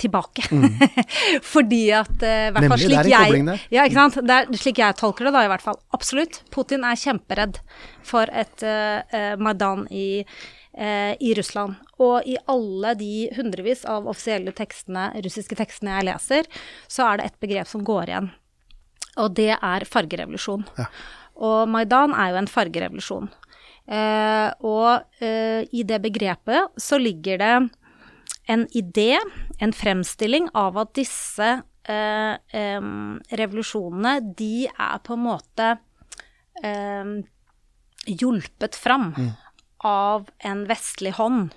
tilbake. 0.01 0.45
Mm. 0.51 0.79
Fordi 1.55 1.83
at 1.95 2.15
uh, 2.15 2.49
hvert 2.55 2.73
fall 2.73 2.81
slik 2.81 3.11
jeg, 3.11 3.45
ja, 3.73 3.85
ikke 3.85 3.99
sant? 3.99 4.19
Det 4.25 4.39
er 4.39 4.59
slik 4.59 4.81
jeg 4.83 4.99
tolker 4.99 5.29
det, 5.29 5.35
da, 5.37 5.45
i 5.47 5.53
hvert 5.53 5.65
fall. 5.65 5.79
Absolutt. 5.97 6.41
Putin 6.55 6.87
er 6.89 6.99
kjemperedd 6.99 7.61
for 8.07 8.31
et 8.33 8.65
uh, 8.67 9.35
Maidan 9.43 9.87
i, 9.93 10.25
uh, 10.25 11.13
i, 11.15 11.33
Russland. 11.39 11.79
Og 12.03 12.29
i 12.29 12.39
alle 12.51 12.95
de 12.99 13.15
hundrevis 13.37 13.85
av 13.89 14.09
offisielle 14.11 14.55
tekstene, 14.57 15.11
russiske 15.25 15.59
tekstene 15.59 15.99
jeg 15.99 16.09
leser, 16.11 16.49
så 16.91 17.11
er 17.11 17.21
det 17.21 17.29
et 17.31 17.43
begrep 17.45 17.71
som 17.71 17.85
går 17.87 18.15
igjen. 18.15 18.33
Og 19.21 19.37
det 19.37 19.53
er 19.59 19.89
fargerevolusjon. 19.89 20.65
Ja. 20.81 20.89
Og 21.43 21.69
Maidan 21.69 22.15
er 22.17 22.33
jo 22.33 22.41
en 22.41 22.49
fargerevolusjon. 22.49 23.31
og 24.63 25.25
i 25.75 25.83
det 25.85 25.99
begrepet 26.05 26.81
så 26.81 26.97
ligger 27.03 27.41
det 27.41 27.55
en 28.53 28.67
idé, 28.77 29.17
en 29.59 29.73
fremstilling 29.73 30.51
av 30.59 30.79
at 30.83 30.93
disse 30.99 31.49
eh, 31.89 32.35
eh, 32.61 32.91
revolusjonene, 33.41 34.19
de 34.37 34.69
er 34.71 35.01
på 35.07 35.17
en 35.17 35.25
måte 35.25 35.71
eh, 36.63 37.17
hjulpet 38.07 38.77
fram 38.77 39.13
mm. 39.17 39.33
av 39.89 40.31
en 40.53 40.65
vestlig 40.69 41.17
hånd. 41.19 41.53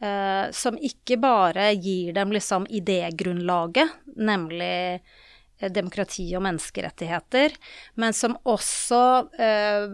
Eh, 0.00 0.50
som 0.56 0.78
ikke 0.80 1.18
bare 1.20 1.74
gir 1.76 2.14
dem 2.16 2.32
liksom 2.32 2.64
idégrunnlaget, 2.72 3.98
nemlig 4.16 4.76
eh, 4.96 5.68
demokrati 5.68 6.24
og 6.38 6.46
menneskerettigheter, 6.46 7.52
men 8.00 8.16
som 8.16 8.38
også 8.48 9.02
eh, 9.36 9.92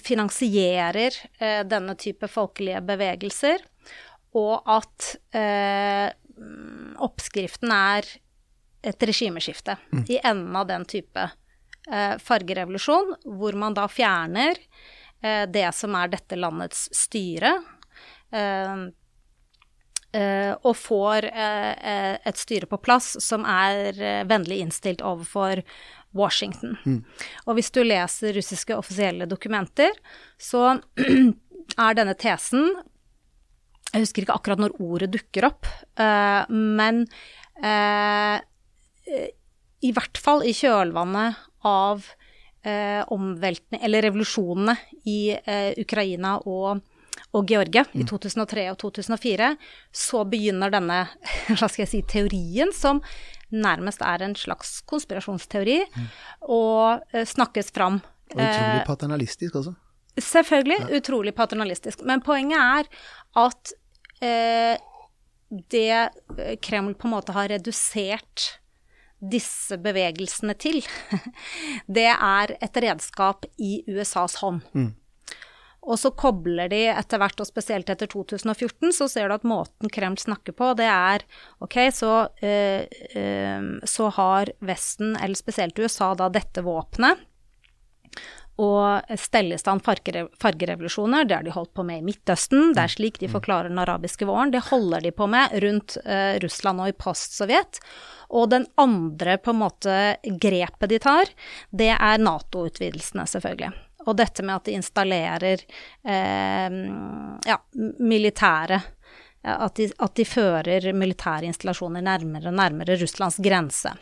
finansierer 0.00 1.20
denne 1.68 1.98
type 2.00 2.30
folkelige 2.32 2.80
bevegelser 2.88 3.60
og 4.38 4.70
at 4.70 5.12
eh, 5.36 6.08
oppskriften 7.02 7.72
er 7.74 8.08
et 8.82 9.06
regimeskifte 9.06 9.76
mm. 9.92 10.04
i 10.08 10.18
enden 10.24 10.56
av 10.56 10.66
den 10.66 10.84
type 10.88 11.28
eh, 11.90 12.16
fargerevolusjon, 12.18 13.14
hvor 13.38 13.58
man 13.58 13.76
da 13.76 13.86
fjerner 13.90 14.58
eh, 15.22 15.44
det 15.50 15.68
som 15.76 15.94
er 15.98 16.10
dette 16.12 16.38
landets 16.38 16.88
styre, 16.96 17.54
eh, 18.34 18.84
eh, 20.18 20.52
og 20.56 20.76
får 20.80 21.28
eh, 21.30 22.14
et 22.18 22.40
styre 22.40 22.70
på 22.70 22.80
plass 22.82 23.14
som 23.22 23.46
er 23.48 24.24
vennlig 24.28 24.62
innstilt 24.64 25.04
overfor 25.04 25.62
Washington. 26.12 26.76
Mm. 26.84 27.04
Og 27.46 27.56
hvis 27.56 27.70
du 27.72 27.82
leser 27.84 28.34
russiske 28.36 28.76
offisielle 28.76 29.28
dokumenter, 29.30 29.94
så 30.40 30.80
er 31.86 31.96
denne 31.96 32.16
tesen 32.18 32.66
jeg 33.92 34.06
husker 34.06 34.24
ikke 34.24 34.36
akkurat 34.38 34.62
når 34.62 34.76
ordet 34.80 35.10
dukker 35.12 35.46
opp, 35.50 35.68
uh, 36.00 36.48
men 36.48 37.04
uh, 37.60 38.38
i 39.82 39.90
hvert 39.92 40.20
fall 40.22 40.44
i 40.46 40.54
kjølvannet 40.56 41.42
av 41.68 42.06
uh, 42.06 43.02
omveltene, 43.12 43.82
eller 43.82 44.06
revolusjonene 44.08 44.76
i 45.10 45.18
Ukraina 45.82 46.38
og, 46.46 46.80
og 47.36 47.52
Georgia 47.52 47.84
mm. 47.90 48.00
i 48.00 48.08
2003 48.08 48.66
og 48.72 48.80
2004, 48.84 49.52
så 49.92 50.24
begynner 50.24 50.72
denne 50.72 51.04
hva 51.58 51.68
skal 51.68 51.84
jeg 51.84 51.92
si, 51.92 52.02
teorien, 52.14 52.72
som 52.76 53.02
nærmest 53.52 54.00
er 54.06 54.24
en 54.24 54.38
slags 54.38 54.78
konspirasjonsteori, 54.88 55.82
mm. 55.84 56.10
å 56.48 56.62
snakkes 57.28 57.74
fram. 57.76 58.00
Og 58.32 58.40
utrolig 58.40 58.84
paternalistisk 58.88 59.60
også. 59.60 59.76
Selvfølgelig. 60.20 60.76
Ja. 60.80 60.96
Utrolig 60.96 61.34
paternalistisk. 61.34 62.02
Men 62.04 62.20
poenget 62.20 62.58
er 62.58 62.88
at 63.40 63.72
eh, 63.72 63.81
det 65.70 65.92
eh, 66.38 66.56
Kreml 66.62 66.94
på 66.94 67.08
en 67.08 67.14
måte 67.16 67.34
har 67.36 67.50
redusert 67.52 68.48
disse 69.22 69.76
bevegelsene 69.78 70.54
til, 70.58 70.80
det 71.98 72.10
er 72.10 72.56
et 72.58 72.82
redskap 72.82 73.46
i 73.62 73.84
USAs 73.86 74.40
hånd. 74.42 74.64
Mm. 74.74 74.90
Og 75.82 75.98
så 75.98 76.12
kobler 76.14 76.70
de 76.70 76.84
etter 76.92 77.18
hvert, 77.18 77.40
og 77.42 77.48
spesielt 77.48 77.88
etter 77.90 78.06
2014, 78.10 78.92
så 78.94 79.08
ser 79.10 79.26
du 79.26 79.34
at 79.34 79.46
måten 79.46 79.90
Kreml 79.90 80.18
snakker 80.18 80.54
på, 80.54 80.72
det 80.78 80.86
er 80.86 81.24
ok, 81.62 81.78
så, 81.94 82.12
øh, 82.42 82.86
øh, 83.18 83.66
så 83.90 84.10
har 84.18 84.52
Vesten, 84.62 85.16
eller 85.18 85.38
spesielt 85.38 85.78
USA, 85.82 86.12
da 86.18 86.30
dette 86.30 86.62
våpenet 86.62 87.28
og 88.62 89.18
stelle 89.20 89.56
i 89.56 89.60
stand 89.60 89.82
fargerevolusjoner. 89.84 91.26
Det 91.26 91.36
har 91.36 91.46
de 91.46 91.54
holdt 91.54 91.72
på 91.74 91.84
med 91.86 92.00
i 92.00 92.06
Midtøsten. 92.06 92.72
Det 92.76 92.84
er 92.84 92.94
slik 92.94 93.20
de 93.22 93.30
forklarer 93.32 93.72
den 93.72 93.82
arabiske 93.82 94.28
våren. 94.28 94.52
Det 94.54 94.64
holder 94.70 95.04
de 95.04 95.12
på 95.14 95.28
med 95.30 95.54
rundt 95.64 95.98
uh, 96.06 96.38
Russland 96.42 96.82
og 96.82 96.92
i 96.92 96.96
post-Sovjet. 96.96 97.82
Og 98.32 98.48
den 98.52 98.66
andre 98.80 99.36
på 99.42 99.52
en 99.52 99.60
måte 99.60 99.96
grepet 100.40 100.92
de 100.92 101.00
tar, 101.02 101.32
det 101.70 101.90
er 101.92 102.22
Nato-utvidelsene, 102.22 103.26
selvfølgelig. 103.28 103.72
Og 104.06 104.16
dette 104.18 104.42
med 104.42 104.56
at 104.56 104.66
de 104.66 104.78
installerer 104.78 105.60
eh, 105.62 106.78
ja, 107.46 107.58
militære 108.02 108.80
at 109.42 109.74
de, 109.74 109.88
at 109.98 110.14
de 110.14 110.26
fører 110.26 110.88
militære 110.94 111.48
installasjoner 111.50 112.04
nærmere 112.04 112.50
og 112.50 112.58
nærmere 112.58 112.96
Russlands 113.00 113.40
grense. 113.42 113.94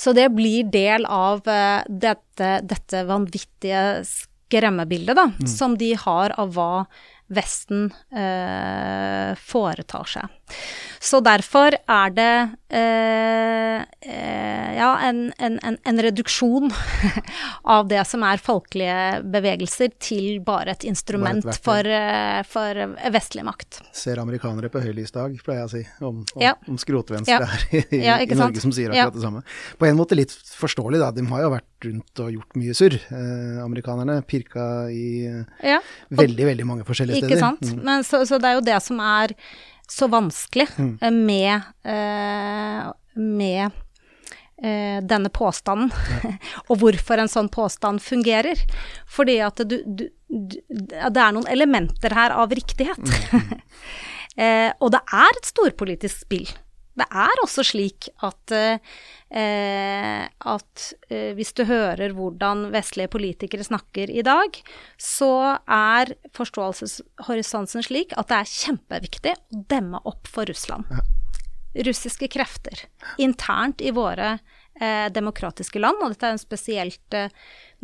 Så 0.00 0.14
det 0.16 0.30
blir 0.32 0.68
del 0.72 1.04
av 1.04 1.44
uh, 1.44 1.84
dette, 1.88 2.50
dette, 2.64 3.04
vanvittige 3.04 4.00
skremmebildet, 4.08 5.16
da, 5.18 5.26
mm. 5.36 5.48
som 5.50 5.76
de 5.80 5.92
har 6.00 6.32
av 6.40 6.54
hva 6.56 6.86
Vesten 7.30 7.92
eh, 8.10 9.36
foretar 9.38 10.08
seg. 10.10 10.56
Så 10.98 11.20
derfor 11.22 11.76
er 11.78 12.10
det 12.16 12.32
eh, 12.74 13.84
eh, 14.02 14.72
ja, 14.74 14.88
en, 15.06 15.20
en, 15.38 15.60
en, 15.62 16.02
reduksjon 16.02 16.72
av 17.76 17.86
det 17.88 18.02
som 18.10 18.26
er 18.26 18.42
folkelige 18.42 19.22
bevegelser, 19.30 19.94
til 20.02 20.40
bare 20.42 20.74
et 20.74 20.88
instrument 20.90 21.46
bare 21.46 21.54
et 21.54 22.50
for, 22.50 22.50
for, 22.50 22.82
vestlig 23.14 23.46
makt. 23.46 23.80
Ser 23.94 24.18
amerikanere 24.22 24.72
på 24.72 24.82
høylysdag, 24.82 25.38
pleier 25.46 25.62
jeg 25.62 25.70
å 25.70 25.74
si, 25.76 25.86
om, 26.02 26.22
om, 26.34 26.42
ja. 26.42 26.56
om 26.66 26.82
skrotvenstre 26.82 27.38
ja. 27.38 27.46
her 27.46 27.68
i, 27.78 27.84
i, 28.26 28.34
Norge 28.34 28.62
som 28.62 28.74
sier 28.74 28.90
akkurat 28.90 29.20
det 29.20 29.24
samme. 29.28 29.46
På 29.78 29.86
en 29.86 30.02
måte 30.02 30.18
litt 30.18 30.34
forståelig, 30.34 30.98
da. 30.98 31.14
De 31.14 31.30
har 31.30 31.46
jo 31.46 31.54
vært 31.54 31.69
rundt 31.88 32.22
og 32.22 32.36
gjort 32.36 32.60
mye 32.60 32.76
surr. 32.76 32.96
Eh, 32.98 33.58
amerikanerne 33.64 34.20
pirka 34.28 34.68
i 34.92 35.26
veldig, 36.10 36.46
veldig 36.52 36.68
mange 36.68 36.86
forskjellige 36.88 37.22
steder. 37.22 37.36
Ikke 37.36 37.42
sant. 37.42 37.74
Mm. 37.74 37.84
Men 37.88 38.06
så, 38.06 38.22
så 38.28 38.40
det 38.40 38.50
er 38.50 38.58
jo 38.58 38.66
det 38.70 38.80
som 38.84 39.02
er 39.04 39.36
så 39.90 40.06
vanskelig 40.06 40.68
mm. 40.78 40.98
Eh, 41.02 41.10
med, 41.10 41.62
eh, 41.82 42.92
med 43.14 43.70
uh, 44.64 44.98
denne 45.02 45.30
påstanden, 45.34 45.90
og 46.70 46.80
hvorfor 46.82 47.20
en 47.20 47.30
sånn 47.30 47.50
påstand 47.52 48.02
fungerer. 48.04 48.60
Fordi 49.10 49.40
at 49.44 49.62
du, 49.66 49.80
du, 49.84 50.06
du, 50.28 50.58
det 50.68 51.10
er 51.10 51.34
noen 51.34 51.48
elementer 51.50 52.14
her 52.16 52.34
av 52.36 52.54
riktighet. 52.54 53.02
Mm. 53.02 53.62
eh, 54.46 54.70
og 54.78 54.94
det 54.94 55.02
er 55.10 55.40
et 55.40 55.50
storpolitisk 55.50 56.26
spill. 56.26 56.50
Det 57.00 57.06
er 57.08 57.42
også 57.44 57.64
slik 57.66 58.10
at, 58.26 58.54
eh, 58.54 58.78
at 60.54 60.84
eh, 61.08 61.30
hvis 61.38 61.52
du 61.56 61.64
hører 61.68 62.14
hvordan 62.16 62.68
vestlige 62.74 63.12
politikere 63.12 63.66
snakker 63.66 64.12
i 64.12 64.24
dag, 64.26 64.60
så 65.00 65.32
er 65.64 66.14
forståelseshorisonten 66.36 67.86
slik 67.86 68.14
at 68.20 68.30
det 68.30 68.40
er 68.40 68.52
kjempeviktig 68.54 69.34
å 69.36 69.64
demme 69.72 70.02
opp 70.08 70.30
for 70.30 70.48
Russland. 70.50 70.90
Ja. 70.92 71.04
Russiske 71.86 72.26
krefter 72.26 72.86
internt 73.22 73.82
i 73.84 73.92
våre 73.94 74.32
eh, 74.80 75.06
demokratiske 75.14 75.78
land, 75.78 76.02
og 76.02 76.14
dette 76.14 76.26
er 76.26 76.34
en 76.34 76.42
spesielt 76.42 77.16
eh, 77.16 77.30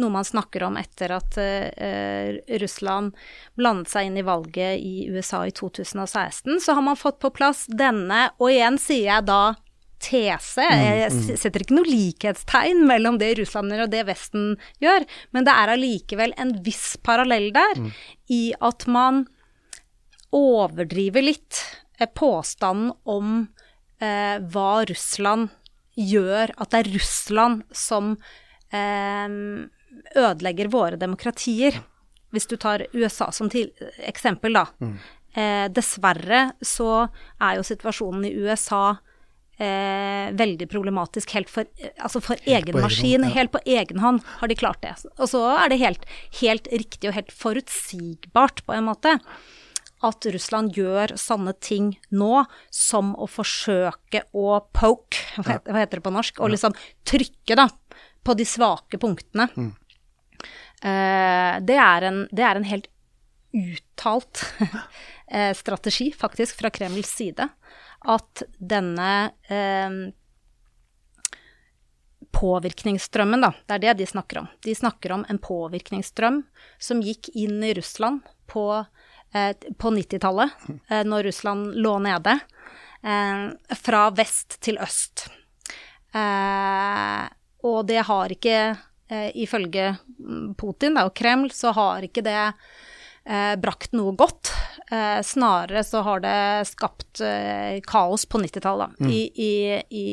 noe 0.00 0.12
man 0.12 0.26
snakker 0.26 0.66
om 0.66 0.76
etter 0.80 1.14
at 1.16 1.38
uh, 1.40 2.32
Russland 2.62 3.14
blandet 3.56 3.92
seg 3.92 4.08
inn 4.08 4.18
i 4.20 4.26
valget 4.26 4.80
i 4.80 5.06
USA 5.08 5.44
i 5.48 5.54
2016, 5.56 6.58
så 6.60 6.76
har 6.76 6.84
man 6.84 6.98
fått 7.00 7.20
på 7.22 7.32
plass 7.34 7.64
denne, 7.70 8.28
og 8.36 8.52
igjen 8.52 8.80
sier 8.80 9.08
jeg 9.14 9.28
da 9.30 9.56
tese. 10.02 10.64
Mm, 10.64 10.82
jeg 10.84 11.12
mm. 11.12 11.22
setter 11.40 11.64
ikke 11.64 11.76
noe 11.78 11.88
likhetstegn 11.88 12.84
mellom 12.88 13.18
det 13.20 13.32
russlandere 13.40 13.86
og 13.86 13.92
det 13.94 14.04
Vesten 14.08 14.54
gjør, 14.82 15.06
men 15.34 15.46
det 15.46 15.54
er 15.54 15.72
allikevel 15.72 16.34
en 16.40 16.52
viss 16.66 16.96
parallell 17.06 17.48
der 17.56 17.80
mm. 17.80 17.90
i 18.32 18.42
at 18.68 18.86
man 18.90 19.24
overdriver 20.36 21.24
litt 21.24 21.62
eh, 21.98 22.08
påstanden 22.08 22.92
om 23.08 23.46
eh, 24.02 24.36
hva 24.42 24.72
Russland 24.88 25.54
gjør, 25.96 26.52
at 26.60 26.72
det 26.72 26.82
er 26.82 26.92
Russland 26.98 27.64
som 27.72 28.16
eh, 28.74 29.28
ødelegger 30.16 30.70
våre 30.72 31.00
demokratier. 31.00 31.80
Hvis 32.34 32.48
du 32.50 32.56
tar 32.60 32.86
USA 32.92 33.30
som 33.32 33.50
til, 33.52 33.70
eksempel, 34.04 34.56
da. 34.58 34.66
Mm. 34.82 34.96
Eh, 35.36 35.66
dessverre 35.72 36.50
så 36.64 37.06
er 37.40 37.58
jo 37.58 37.66
situasjonen 37.66 38.24
i 38.28 38.32
USA 38.40 38.96
eh, 39.58 40.32
veldig 40.36 40.68
problematisk 40.72 41.34
helt 41.36 41.50
for, 41.52 41.68
altså 41.96 42.22
for 42.24 42.40
helt 42.40 42.70
egen 42.70 42.80
maskin. 42.80 43.20
Egen, 43.20 43.28
ja. 43.28 43.34
Helt 43.36 43.52
på 43.52 43.62
egen 43.64 44.00
hånd 44.02 44.24
har 44.40 44.48
de 44.48 44.58
klart 44.58 44.82
det. 44.84 44.94
Og 45.16 45.30
så 45.32 45.44
er 45.58 45.72
det 45.72 45.80
helt, 45.82 46.08
helt 46.40 46.72
riktig 46.72 47.10
og 47.10 47.16
helt 47.18 47.32
forutsigbart, 47.34 48.64
på 48.66 48.76
en 48.76 48.88
måte, 48.88 49.16
at 50.04 50.28
Russland 50.32 50.76
gjør 50.76 51.14
sånne 51.18 51.54
ting 51.64 51.94
nå 52.12 52.44
som 52.72 53.14
å 53.16 53.28
forsøke 53.30 54.26
å 54.36 54.60
poke, 54.76 55.24
hva 55.40 55.60
heter 55.80 55.98
det 55.98 56.04
på 56.04 56.12
norsk, 56.14 56.40
og 56.40 56.52
liksom 56.52 56.76
trykke 57.08 57.56
da, 57.58 57.70
på 58.26 58.36
de 58.36 58.46
svake 58.48 59.00
punktene. 59.00 59.48
Mm. 59.56 59.72
Uh, 60.84 61.56
det, 61.64 61.76
er 61.80 62.02
en, 62.02 62.26
det, 62.32 62.42
er 62.44 62.58
en, 62.58 62.68
helt 62.68 62.88
uttalt 63.56 64.42
uh, 64.60 65.52
strategi, 65.62 66.10
faktisk, 66.12 66.58
fra 66.60 66.70
Kremls 66.70 67.08
side, 67.16 67.48
at 68.06 68.42
denne 68.58 69.12
uh, 69.48 69.96
påvirkningsstrømmen, 72.36 73.40
da, 73.46 73.54
det 73.64 73.78
er 73.78 73.84
det 73.86 73.94
de 74.02 74.08
snakker 74.10 74.42
om. 74.42 74.50
De 74.64 74.74
snakker 74.76 75.14
om 75.16 75.24
en 75.32 75.40
påvirkningsstrøm 75.40 76.42
som 76.78 77.00
gikk 77.00 77.30
inn 77.32 77.64
i 77.64 77.72
Russland 77.78 78.26
på, 78.50 78.66
på 79.32 79.92
90-tallet, 79.96 80.66
når 81.08 81.30
Russland 81.30 81.78
lå 81.80 81.94
nede, 82.04 82.34
fra 83.80 84.02
vest 84.18 84.58
til 84.60 84.76
øst. 84.84 85.24
og 87.64 87.80
det 87.88 88.04
har 88.10 88.36
ikke 88.36 88.58
eh, 89.08 89.30
ifølge 89.34 89.96
mm, 90.18 90.54
Putin 90.58 90.96
da, 90.98 91.06
og 91.08 91.14
Kreml, 91.16 91.50
så 91.54 91.72
har 91.76 92.06
ikke 92.06 92.24
det 92.26 92.38
eh, 92.38 93.54
brakt 93.60 93.94
noe 93.96 94.14
godt. 94.18 94.52
Eh, 94.90 95.20
snarere 95.26 95.84
så 95.84 96.02
har 96.06 96.22
det 96.24 96.68
skapt 96.70 97.22
eh, 97.24 97.78
kaos 97.86 98.26
på 98.26 98.40
90-tallet 98.42 99.00
mm. 99.00 99.10
i, 99.10 99.22
i, 99.34 99.54
i, 99.90 100.08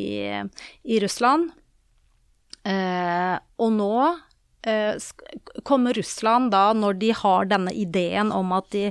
i, 0.84 1.00
Russland. 1.04 1.52
Eh, 2.64 3.36
og 3.60 3.76
nå 3.76 3.94
eh, 4.68 4.96
kommer 5.68 5.98
Russland 5.98 6.54
da, 6.54 6.70
når 6.74 7.00
de 7.02 7.14
har 7.24 7.52
denne 7.52 7.76
ideen 7.76 8.34
om 8.34 8.56
at 8.56 8.72
de 8.76 8.90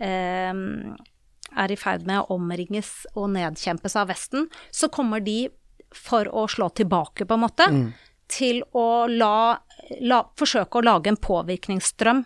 er 0.00 1.68
i 1.68 1.76
ferd 1.76 2.06
med 2.08 2.22
å 2.22 2.38
omringes 2.38 3.02
og 3.12 3.26
nedkjempes 3.34 3.98
av 4.00 4.08
Vesten, 4.08 4.46
så 4.72 4.88
kommer 4.88 5.20
de 5.20 5.50
for 5.92 6.24
å 6.32 6.46
slå 6.48 6.70
tilbake, 6.72 7.26
på 7.28 7.36
en 7.36 7.42
måte. 7.42 7.66
Mm 7.68 7.90
til 8.30 8.62
å 8.76 9.06
la, 9.10 9.58
la, 10.00 10.20
forsøke 10.38 10.80
å 10.80 10.86
lage 10.86 11.12
en 11.12 11.20
påvirkningsstrøm 11.20 12.24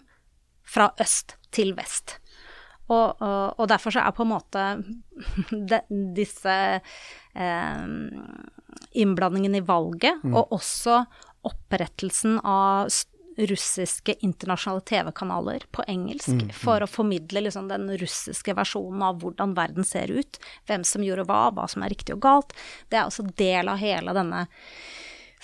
fra 0.74 0.90
øst 1.02 1.36
til 1.54 1.74
vest. 1.78 2.18
Og, 2.92 3.16
og, 3.24 3.54
og 3.56 3.68
derfor 3.70 3.94
så 3.94 4.02
er 4.04 4.12
på 4.16 4.26
en 4.26 4.32
måte 4.34 4.64
de, 5.70 5.80
disse 6.16 6.56
eh, 6.76 7.86
innblandingene 8.92 9.62
i 9.62 9.66
valget, 9.66 10.20
mm. 10.24 10.36
og 10.36 10.52
også 10.58 11.00
opprettelsen 11.44 12.38
av 12.44 12.92
russiske 13.36 14.14
internasjonale 14.22 14.80
TV-kanaler 14.86 15.64
på 15.74 15.82
engelsk 15.90 16.28
mm, 16.28 16.42
mm. 16.46 16.52
for 16.54 16.84
å 16.84 16.90
formidle 16.90 17.42
liksom, 17.46 17.66
den 17.68 17.88
russiske 17.98 18.54
versjonen 18.54 19.02
av 19.02 19.18
hvordan 19.22 19.56
verden 19.56 19.86
ser 19.86 20.12
ut, 20.14 20.38
hvem 20.68 20.84
som 20.86 21.02
gjorde 21.02 21.26
hva, 21.28 21.48
hva 21.56 21.66
som 21.70 21.82
er 21.82 21.90
riktig 21.94 22.14
og 22.14 22.22
galt. 22.24 22.54
Det 22.92 23.00
er 23.00 23.08
også 23.08 23.26
del 23.34 23.72
av 23.72 23.82
hele 23.82 24.14
denne 24.14 24.44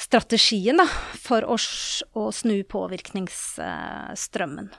strategien 0.01 0.81
da, 0.81 0.89
for 1.21 1.45
å, 1.45 1.57
å 2.17 2.33
snu 2.35 2.65
påvirkningsstrømmen. 2.65 4.73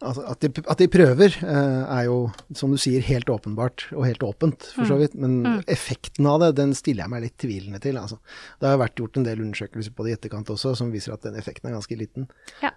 Altså, 0.00 0.22
at, 0.24 0.40
de, 0.40 0.62
at, 0.64 0.80
de, 0.80 0.86
prøver, 0.88 1.34
eh, 1.44 1.80
er 1.92 2.06
jo, 2.06 2.30
som 2.56 2.72
du 2.72 2.78
sier, 2.80 3.02
helt 3.04 3.28
åpenbart 3.28 3.84
og 3.92 4.06
helt 4.06 4.22
åpent, 4.24 4.70
for 4.72 4.88
så 4.88 4.96
mm. 4.96 5.00
vidt. 5.02 5.16
Men 5.20 5.34
mm. 5.44 5.58
effekten 5.68 6.28
av 6.30 6.38
det, 6.40 6.54
den 6.56 6.72
stiller 6.76 7.04
jeg 7.04 7.12
meg 7.12 7.24
litt 7.26 7.36
tvilende 7.42 7.80
til. 7.84 7.98
Altså. 8.00 8.16
Det 8.62 8.70
har 8.70 8.80
vært 8.80 9.02
gjort 9.02 9.20
en 9.20 9.28
del 9.28 9.44
undersøkelser 9.44 9.92
på 9.92 10.06
det 10.06 10.14
i 10.14 10.16
etterkant 10.16 10.54
også, 10.56 10.72
som 10.80 10.94
viser 10.94 11.12
at 11.12 11.28
den 11.28 11.36
effekten 11.36 11.68
er 11.68 11.76
ganske 11.76 12.00
liten. 12.00 12.30
Ja. 12.64 12.72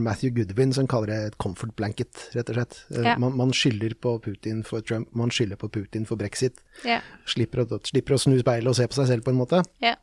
Matthew 0.00 0.32
Goodwin 0.38 0.72
som 0.76 0.88
kaller 0.88 1.12
det 1.12 1.20
et 1.34 1.38
comfort 1.42 1.76
blanket, 1.76 2.30
rett 2.32 2.48
og 2.48 2.62
slett. 2.62 2.80
Eh, 2.96 3.12
ja. 3.12 3.18
Man, 3.20 3.36
man, 3.36 3.52
skylder 3.56 3.92
på 4.00 4.16
Putin 4.24 4.64
for 4.64 4.88
Trump, 4.88 5.12
man 5.12 5.28
skylder 5.28 5.60
på 5.60 5.68
Putin 5.76 6.08
for 6.08 6.16
brexit. 6.16 6.64
Ja. 6.88 7.02
Slipper, 7.28 7.68
å, 7.68 7.84
slipper, 7.84 8.16
å, 8.16 8.24
snu 8.24 8.40
speilet 8.40 8.72
og 8.72 8.80
se 8.80 8.88
på 8.88 9.02
seg 9.02 9.12
selv, 9.12 9.28
på 9.28 9.36
en 9.36 9.42
måte. 9.44 9.66
Ja. 9.84 9.98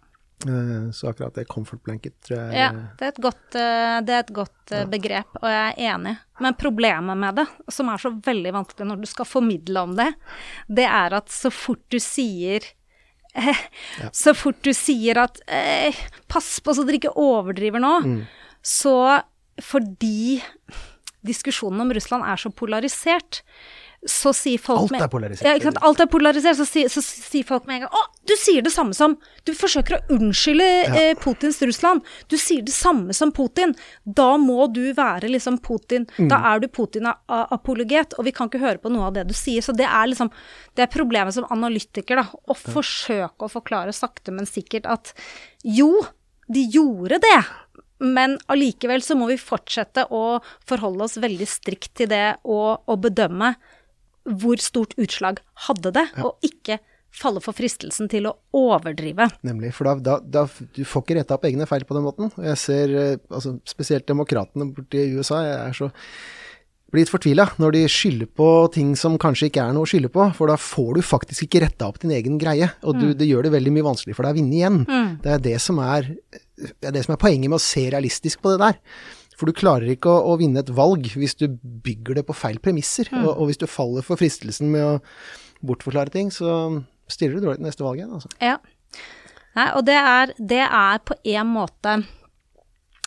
Eh, 0.48 0.92
så 0.92 1.10
akkurat 1.10 1.36
det 1.36 1.46
comfort 1.46 1.84
blanket 1.84 2.16
tror 2.26 2.40
jeg 2.40 2.60
Ja, 2.60 2.70
det 3.00 3.06
er 3.06 3.14
et 3.14 3.22
godt, 3.24 3.56
eh, 3.56 3.98
er 4.04 4.20
et 4.20 4.32
godt 4.36 4.72
eh, 4.72 4.84
ja. 4.84 4.90
begrep, 4.92 5.40
og 5.42 5.50
jeg 5.50 5.74
er 5.74 5.94
enig. 5.94 6.16
Men 6.44 6.58
problemet 6.60 7.20
med 7.20 7.40
det, 7.40 7.48
som 7.72 7.92
er 7.92 8.02
så 8.02 8.12
veldig 8.26 8.54
vanskelig 8.58 8.90
når 8.90 9.04
du 9.04 9.10
skal 9.10 9.30
formidle 9.30 9.86
om 9.88 9.98
det, 10.00 10.10
det 10.68 10.88
er 10.90 11.18
at 11.20 11.32
så 11.32 11.52
fort 11.54 11.84
du 11.94 12.00
sier 12.04 12.66
eh, 13.34 13.64
ja. 14.02 14.10
Så 14.12 14.36
fort 14.38 14.60
du 14.66 14.74
sier 14.76 15.22
at 15.24 15.40
eh, 15.48 15.96
'pass 16.28 16.60
på 16.60 16.76
så 16.76 16.86
dere 16.88 17.00
ikke 17.00 17.16
overdriver 17.20 17.80
nå', 17.84 18.00
mm. 18.04 18.20
så 18.62 19.24
fordi 19.62 20.42
diskusjonen 21.24 21.86
om 21.86 21.94
Russland 21.94 22.26
er 22.28 22.40
så 22.42 22.52
polarisert, 22.52 23.44
så 24.10 24.34
sier 24.36 24.60
folk 24.60 24.92
Alt 24.92 25.06
er 25.06 25.12
polarisert. 25.12 25.48
Ja, 25.48 25.54
ikke 25.56 25.70
sant. 25.70 25.80
Alt 25.88 26.02
er 26.04 26.10
polarisert. 26.12 26.60
Så, 26.60 27.02
sier, 27.04 27.46
folk 27.48 27.68
med 27.70 27.78
en 27.78 27.86
gang 27.86 27.96
Å, 27.96 28.02
du 28.28 28.34
sier 28.40 28.64
det 28.66 28.74
samme 28.74 28.96
som 28.98 29.16
Du 29.48 29.54
forsøker 29.56 29.96
å 29.98 30.18
unnskylde 30.18 30.68
ja. 30.68 30.94
eh, 31.00 31.12
Putins 31.20 31.62
Russland. 31.64 32.04
Du 32.32 32.36
sier 32.40 32.66
det 32.66 32.76
samme 32.76 33.16
som 33.16 33.32
Putin. 33.36 33.76
Da 34.04 34.34
må 34.42 34.68
du 34.74 34.82
være 34.98 35.32
liksom 35.32 35.60
Putin. 35.64 36.08
Mm. 36.18 36.28
Da 36.32 36.42
er 36.52 36.64
du 36.64 36.68
Putin-apologet, 36.74 38.18
og 38.18 38.28
vi 38.28 38.34
kan 38.36 38.52
ikke 38.52 38.64
høre 38.64 38.82
på 38.84 38.92
noe 38.92 39.08
av 39.08 39.18
det 39.18 39.28
du 39.30 39.36
sier. 39.38 39.64
Så 39.64 39.76
det 39.78 39.88
er 39.88 40.10
liksom 40.12 40.32
Det 40.76 40.88
er 40.88 40.92
problemet 40.92 41.36
som 41.36 41.48
analytiker, 41.54 42.20
da. 42.20 42.28
Å 42.28 42.58
ja. 42.58 42.74
forsøke 42.76 43.48
å 43.48 43.52
forklare 43.52 43.96
sakte, 43.96 44.34
men 44.36 44.50
sikkert 44.50 44.90
at 44.90 45.14
jo, 45.64 46.04
de 46.52 46.66
gjorde 46.74 47.22
det. 47.24 47.40
Men 48.04 48.36
allikevel 48.52 49.04
så 49.06 49.16
må 49.16 49.30
vi 49.30 49.40
fortsette 49.40 50.10
å 50.12 50.42
forholde 50.68 51.08
oss 51.08 51.16
veldig 51.24 51.48
strikt 51.48 51.94
til 52.02 52.12
det 52.12 52.42
og, 52.44 52.84
og 52.90 53.00
bedømme 53.06 53.54
hvor 54.30 54.62
stort 54.64 54.96
utslag 55.02 55.42
hadde 55.68 55.94
det, 55.96 56.08
ja. 56.16 56.28
og 56.28 56.46
ikke 56.46 56.80
falle 57.14 57.42
for 57.44 57.56
fristelsen 57.56 58.10
til 58.10 58.28
å 58.30 58.36
overdrive. 58.58 59.28
Nemlig, 59.46 59.74
for 59.78 59.90
da, 59.90 59.98
da, 60.02 60.44
da 60.44 60.70
du 60.74 60.82
får 60.88 61.04
ikke 61.06 61.18
retta 61.20 61.38
opp 61.38 61.46
egne 61.50 61.68
feil 61.70 61.86
på 61.86 61.98
den 61.98 62.06
måten. 62.08 62.32
Og 62.34 62.48
jeg 62.48 62.62
ser 62.62 62.96
eh, 62.98 63.20
altså, 63.30 63.58
spesielt 63.70 64.08
demokratene 64.10 64.72
borti 64.74 65.06
USA, 65.14 65.44
jeg 65.46 65.60
er 65.60 65.78
så 65.78 65.92
blitt 66.94 67.10
fortvila 67.10 67.48
når 67.62 67.74
de 67.74 67.82
skylder 67.90 68.30
på 68.38 68.48
ting 68.74 68.92
som 69.00 69.16
kanskje 69.22 69.50
ikke 69.50 69.64
er 69.64 69.74
noe 69.74 69.88
å 69.88 69.90
skylde 69.90 70.12
på, 70.14 70.28
for 70.38 70.52
da 70.52 70.58
får 70.62 70.92
du 71.00 71.06
faktisk 71.06 71.48
ikke 71.48 71.64
retta 71.66 71.90
opp 71.90 71.98
din 72.04 72.14
egen 72.14 72.38
greie. 72.42 72.70
Og 72.86 72.98
du, 73.00 73.08
mm. 73.12 73.16
det 73.20 73.30
gjør 73.30 73.48
det 73.48 73.56
veldig 73.56 73.74
mye 73.78 73.88
vanskelig 73.90 74.18
for 74.18 74.26
deg 74.26 74.36
å 74.36 74.40
vinne 74.42 74.60
igjen. 74.60 74.80
Mm. 74.86 75.12
Det, 75.24 75.34
er 75.38 75.44
det, 75.50 75.58
som 75.64 75.82
er, 75.84 76.12
det 76.62 76.90
er 76.90 76.96
det 76.98 77.06
som 77.06 77.16
er 77.16 77.22
poenget 77.22 77.50
med 77.50 77.58
å 77.60 77.66
se 77.66 77.88
realistisk 77.94 78.44
på 78.44 78.54
det 78.54 78.62
der. 78.62 78.80
For 79.44 79.52
du 79.52 79.60
klarer 79.60 79.90
ikke 79.92 80.08
å, 80.08 80.22
å, 80.32 80.38
vinne 80.40 80.62
et 80.64 80.70
valg 80.72 81.10
hvis 81.20 81.34
du 81.36 81.50
bygger 81.60 82.22
det 82.22 82.22
på 82.30 82.36
feil 82.38 82.62
premisser. 82.64 83.10
Mm. 83.12 83.26
Og, 83.26 83.32
og, 83.34 83.50
hvis 83.50 83.60
du 83.60 83.66
faller 83.68 84.06
for 84.08 84.16
fristelsen 84.16 84.70
med 84.72 84.86
å 84.88 84.94
bortforklare 85.68 86.14
ting, 86.14 86.30
så 86.32 86.80
stiller 87.12 87.36
du 87.36 87.50
dårlig 87.50 87.60
til 87.60 87.68
neste 87.68 87.84
valg 87.84 88.00
igjen. 88.00 88.14
Altså. 88.16 88.32
Ja. 88.40 88.56
Nei, 89.60 89.66
og 89.76 89.84
det 89.90 89.98
er, 90.00 90.32
det 90.40 90.62
er 90.64 91.04
på 91.04 91.18
en 91.34 91.52
måte 91.52 91.98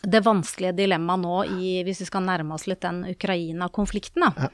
det 0.05 0.21
vanskelige 0.27 0.75
dilemmaet 0.77 1.23
nå 1.25 1.39
i, 1.57 1.71
hvis 1.87 2.03
vi 2.03 2.09
skal 2.11 2.27
nærme 2.27 2.53
oss 2.53 2.67
litt 2.69 2.85
den 2.85 3.01
Ukraina-konflikten, 3.09 4.27
da. 4.27 4.45
Ja. 4.45 4.51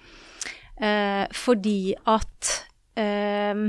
Eh, 0.87 1.25
fordi 1.35 1.97
at 2.15 2.53
eh, 2.95 3.67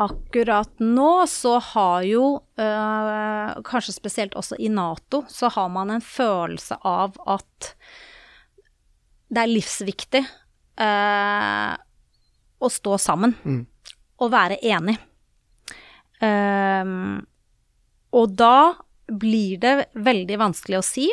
akkurat 0.00 0.80
nå 0.80 1.10
så 1.28 1.58
har 1.72 2.04
jo, 2.08 2.24
øh, 2.60 3.50
kanskje 3.66 3.92
spesielt 3.94 4.36
også 4.38 4.56
i 4.58 4.70
Nato, 4.72 5.24
så 5.28 5.50
har 5.52 5.68
man 5.72 5.90
en 5.94 6.04
følelse 6.04 6.78
av 6.88 7.18
at 7.28 7.74
det 9.30 9.42
er 9.44 9.52
livsviktig 9.52 10.22
øh, 10.80 11.74
å 12.60 12.68
stå 12.72 12.96
sammen 13.00 13.36
Mm. 13.44 13.66
og 14.20 14.32
være 14.32 14.58
enig. 14.64 14.96
Um, 16.20 17.22
og 18.12 18.34
da 18.36 18.74
blir 19.08 19.56
det 19.62 19.74
veldig 19.94 20.36
vanskelig 20.42 20.80
å 20.80 20.84
si, 20.84 21.06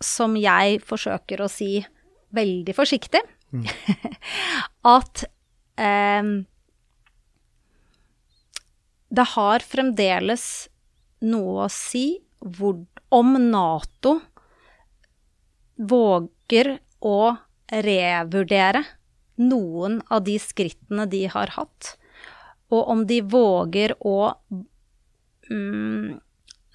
som 0.00 0.36
jeg 0.40 0.80
forsøker 0.86 1.42
å 1.44 1.50
si 1.52 1.82
veldig 2.32 2.72
forsiktig, 2.76 3.20
at 4.96 5.24
um, 5.76 6.30
det 9.10 9.26
har 9.34 9.64
fremdeles 9.66 10.44
noe 11.26 11.66
å 11.66 11.72
si 11.72 12.20
hvor, 12.40 12.78
om 13.12 13.34
Nato 13.50 14.16
våger 15.76 16.76
å 17.00 17.34
revurdere 17.70 18.84
noen 19.40 20.00
av 20.12 20.24
de 20.24 20.36
skrittene 20.40 21.06
de 21.10 21.24
har 21.32 21.52
hatt, 21.56 21.94
og 22.70 22.88
om 22.92 23.04
de 23.08 23.20
våger 23.24 23.94
å 24.06 24.32
mm, 25.50 26.20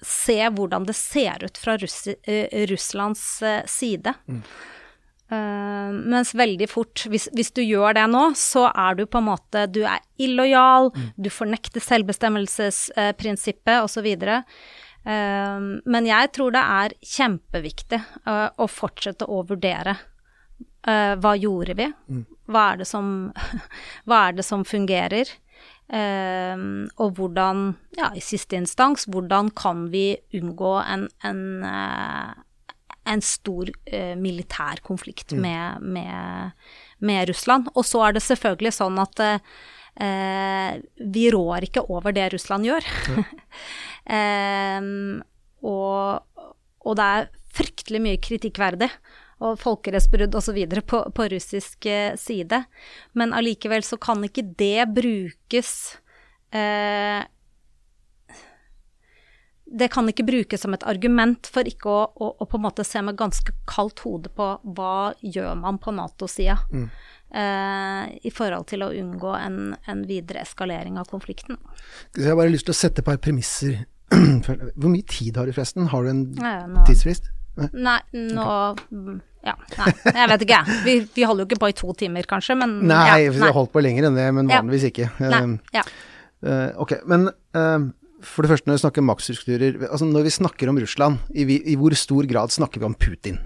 se 0.02 0.38
hvordan 0.52 0.86
det 0.86 0.96
ser 0.98 1.46
ut 1.46 1.58
fra 1.58 1.76
Russi, 1.80 2.16
eh, 2.22 2.66
Russlands 2.68 3.24
eh, 3.42 3.62
side. 3.70 4.14
Eh, 5.26 5.90
mens 5.90 6.30
veldig 6.38 6.68
fort, 6.70 7.02
hvis, 7.10 7.26
hvis 7.34 7.50
du 7.56 7.62
gjør 7.64 7.96
det 7.98 8.06
nå, 8.12 8.28
så 8.38 8.68
er 8.70 8.94
du 8.98 9.06
på 9.10 9.18
en 9.18 9.26
måte 9.26 9.66
Du 9.66 9.82
er 9.82 9.98
illojal, 10.22 10.92
du 11.18 11.30
fornekter 11.34 11.82
selvbestemmelsesprinsippet 11.82 13.82
osv. 13.82 14.06
Uh, 15.06 15.78
men 15.86 16.06
jeg 16.08 16.32
tror 16.34 16.54
det 16.54 16.62
er 16.62 16.94
kjempeviktig 17.06 18.00
uh, 18.26 18.50
å 18.58 18.66
fortsette 18.66 19.28
å 19.30 19.44
vurdere 19.46 19.94
eh, 20.82 21.14
hva 21.22 21.34
gjorde 21.38 21.76
vi? 21.78 21.86
Hva 22.50 22.62
er 22.72 22.80
det 22.80 22.88
som, 22.90 23.10
hva 24.08 24.18
er 24.26 24.38
det 24.38 24.46
som 24.46 24.64
fungerer? 24.66 25.30
Og 25.86 27.12
hvordan, 27.14 27.60
ja, 27.94 28.08
i 28.18 28.22
siste 28.24 28.58
instans, 28.58 29.04
hvordan 29.06 29.52
kan 29.54 29.84
vi 29.92 30.16
unngå 30.34 30.72
en, 30.82 31.04
en, 31.22 31.42
en 33.06 33.22
stor 33.24 33.70
eh, 33.86 34.14
militær 34.18 34.82
konflikt 34.86 35.34
med, 35.36 35.82
med, 35.82 36.52
med 36.98 37.28
Russland? 37.30 37.70
Og 37.74 37.86
så 37.86 38.04
er 38.06 38.16
det 38.16 38.24
selvfølgelig 38.26 38.74
sånn 38.78 39.00
at 39.02 39.22
eh, 39.26 40.78
vi 41.00 41.28
rår 41.34 41.68
ikke 41.68 41.86
over 41.92 42.16
det 42.16 42.30
Russland 42.34 42.68
gjør. 42.68 42.88
eh, 44.18 44.90
og, 45.66 46.42
og 46.86 46.98
det 46.98 47.12
er 47.18 47.30
fryktelig 47.56 48.02
mye 48.04 48.20
kritikkverdig 48.20 48.90
og 49.44 49.58
folkerettsbrudd 49.60 50.36
osv. 50.38 50.58
På, 50.88 51.02
på 51.12 51.28
russisk 51.32 51.88
eh, 51.90 52.14
side. 52.20 52.62
Men 53.18 53.34
allikevel 53.36 53.84
så 53.84 53.98
kan 54.00 54.24
ikke 54.24 54.46
det 54.56 54.88
brukes 54.96 55.72
eh, 56.56 57.24
Det 59.66 59.88
kan 59.90 60.06
ikke 60.08 60.22
brukes 60.26 60.62
som 60.62 60.74
et 60.76 60.84
argument 60.86 61.48
for 61.50 61.66
ikke 61.66 61.90
å, 61.90 62.02
å, 62.22 62.28
å 62.38 62.46
på 62.46 62.58
en 62.60 62.64
måte 62.68 62.84
se 62.86 63.00
med 63.02 63.16
ganske 63.18 63.50
kaldt 63.66 63.98
hode 64.06 64.30
på 64.30 64.46
hva 64.76 65.12
gjør 65.26 65.56
man 65.58 65.80
på 65.82 65.90
Nato-sida. 65.96 66.54
Eh, 67.36 68.02
I 68.22 68.30
forhold 68.30 68.68
til 68.70 68.84
å 68.86 68.92
unngå 68.94 69.32
en, 69.40 69.74
en 69.90 70.04
videre 70.06 70.44
eskalering 70.46 70.98
av 71.02 71.08
konflikten. 71.10 71.58
Jeg 72.14 72.28
har 72.30 72.38
bare 72.38 72.52
lyst 72.54 72.68
til 72.70 72.76
å 72.76 72.78
sette 72.78 73.02
et 73.02 73.08
par 73.08 73.18
premisser. 73.18 73.80
Hvor 74.78 74.86
mye 74.92 75.02
tid 75.10 75.36
har 75.40 75.50
du 75.50 75.56
forresten? 75.56 75.88
Har 75.90 76.06
du 76.06 76.12
en 76.14 76.22
Ja, 76.38 76.60
nå- 76.70 76.86
tidsfrist? 76.86 77.32
Nei. 77.56 77.70
Nei, 77.72 77.98
nå 78.36 78.44
okay. 78.76 79.18
Ja, 79.46 79.54
nei, 79.78 79.92
jeg 80.10 80.28
vet 80.28 80.42
ikke, 80.44 80.56
jeg. 80.60 80.78
Vi, 80.84 80.94
vi 81.14 81.24
holder 81.24 81.44
jo 81.44 81.48
ikke 81.48 81.60
på 81.62 81.68
i 81.70 81.74
to 81.78 81.92
timer, 81.96 82.26
kanskje, 82.28 82.56
men 82.58 82.72
Nei, 82.90 83.04
ja, 83.24 83.30
vi 83.32 83.40
har 83.44 83.54
holdt 83.56 83.70
på 83.72 83.80
lenger 83.84 84.08
enn 84.08 84.18
det, 84.18 84.24
men 84.34 84.50
vanligvis 84.50 84.88
ikke. 84.90 85.06
Nei, 85.22 85.38
Um, 85.46 85.54
ja. 85.74 85.84
Uh, 86.44 86.68
ok, 86.82 86.96
men 87.08 87.28
eh, 87.56 87.86
for 88.26 88.44
det 88.44 88.50
første 88.52 88.68
når 88.68 88.76
vi 88.76 88.82
snakker 88.82 89.04
maktstrukturer 89.06 89.76
altså 89.86 90.06
Når 90.08 90.24
vi 90.26 90.32
snakker 90.34 90.70
om 90.70 90.80
Russland, 90.82 91.20
i, 91.30 91.44
i 91.46 91.76
hvor 91.78 91.94
stor 91.96 92.26
grad 92.28 92.54
snakker 92.54 92.82
vi 92.82 92.88
om 92.88 92.96
Putin? 92.98 93.38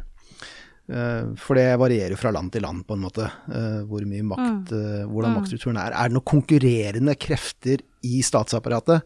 Eh, 0.91 1.27
for 1.39 1.59
det 1.59 1.69
varierer 1.79 2.19
fra 2.19 2.33
land 2.35 2.51
til 2.55 2.65
land, 2.67 2.83
på 2.87 2.97
en 2.97 3.05
måte, 3.05 3.27
eh, 3.55 3.83
hvor 3.87 4.03
mye 4.09 4.27
makt, 4.27 4.73
eh, 4.75 5.05
hvordan 5.07 5.37
maktstrukturen 5.39 5.79
er. 5.79 5.95
Er 5.95 6.11
det 6.11 6.17
noen 6.17 6.27
konkurrerende 6.33 7.15
krefter 7.15 7.85
i 8.03 8.23
statsapparatet, 8.27 9.05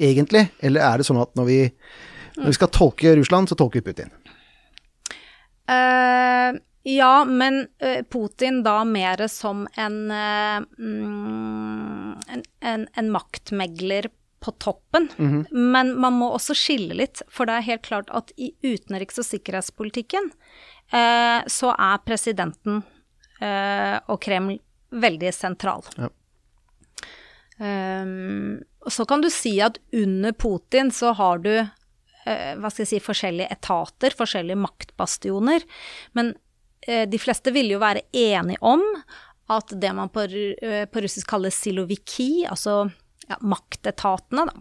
egentlig? 0.00 0.46
Eller 0.64 0.86
er 0.86 0.98
det 0.98 1.08
sånn 1.08 1.20
at 1.20 1.34
når 1.36 1.48
vi, 1.50 1.58
når 2.38 2.52
vi 2.52 2.56
skal 2.56 2.72
tolke 2.72 3.16
Russland, 3.18 3.50
så 3.50 3.58
tolker 3.58 3.82
vi 3.82 3.90
Putin? 3.90 4.14
Uh, 5.66 6.56
ja, 6.86 7.24
men 7.26 7.66
Putin 8.08 8.62
da 8.62 8.84
mer 8.86 9.26
som 9.28 9.64
en, 9.74 9.96
uh, 10.14 10.62
mm, 10.78 12.12
en, 12.32 12.44
en, 12.62 12.86
en 12.94 13.10
maktmegler 13.10 14.08
på 14.40 14.52
toppen. 14.62 15.08
Men 15.50 15.94
man 16.00 16.18
må 16.18 16.30
også 16.34 16.54
skille 16.56 16.96
litt, 16.98 17.22
for 17.32 17.48
det 17.48 17.56
er 17.56 17.68
helt 17.70 17.86
klart 17.86 18.10
at 18.14 18.32
i 18.36 18.52
utenriks- 18.62 19.18
og 19.22 19.26
sikkerhetspolitikken 19.28 20.30
eh, 20.92 21.40
så 21.50 21.72
er 21.72 22.04
presidenten 22.06 22.82
eh, 23.40 23.96
og 24.06 24.20
Kreml 24.22 24.58
veldig 24.96 25.32
sentral. 25.34 25.84
Ja. 25.96 26.12
Um, 27.56 28.60
så 28.92 29.06
kan 29.08 29.22
du 29.24 29.30
si 29.32 29.54
at 29.64 29.78
under 29.96 30.34
Putin 30.36 30.90
så 30.92 31.14
har 31.16 31.40
du 31.40 31.54
eh, 31.56 32.52
hva 32.60 32.70
skal 32.70 32.84
jeg 32.84 32.90
si, 32.90 33.00
forskjellige 33.02 33.48
etater, 33.56 34.14
forskjellige 34.16 34.60
maktbastioner. 34.60 35.64
Men 36.18 36.34
eh, 36.86 37.06
de 37.08 37.20
fleste 37.20 37.54
vil 37.56 37.72
jo 37.72 37.80
være 37.82 38.04
enige 38.12 38.60
om 38.60 38.84
at 39.52 39.74
det 39.80 39.92
man 39.96 40.12
på, 40.12 40.26
eh, 40.26 40.84
på 40.90 41.02
russisk 41.02 41.30
kaller 41.32 41.54
siloviki, 41.54 42.46
altså 42.50 42.84
ja, 43.28 43.36
maktetatene, 43.40 44.46
da, 44.46 44.52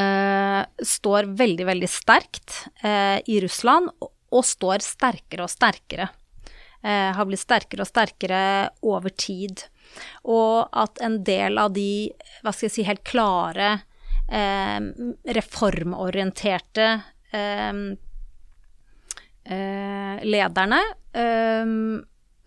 eh, 0.00 0.84
står 0.84 1.24
veldig, 1.24 1.66
veldig 1.66 1.90
sterkt 1.90 2.68
eh, 2.82 3.20
i 3.26 3.40
Russland, 3.42 3.90
og, 4.00 4.44
står 4.46 4.78
sterkere 4.84 5.42
og 5.46 5.50
sterkere. 5.50 6.08
Eh, 6.80 7.12
har 7.16 7.26
blitt 7.28 7.42
sterkere 7.42 7.84
og 7.84 7.90
sterkere 7.90 8.42
over 8.86 9.10
tid. 9.10 9.64
Og 10.24 10.68
at 10.70 11.00
en 11.02 11.24
del 11.26 11.58
av 11.58 11.72
de, 11.74 12.12
hva 12.44 12.52
skal 12.54 12.68
jeg 12.68 12.74
si, 12.78 12.86
helt 12.86 13.04
klare 13.04 13.80
reformorienterte 14.30 17.00
lederne, 20.30 20.80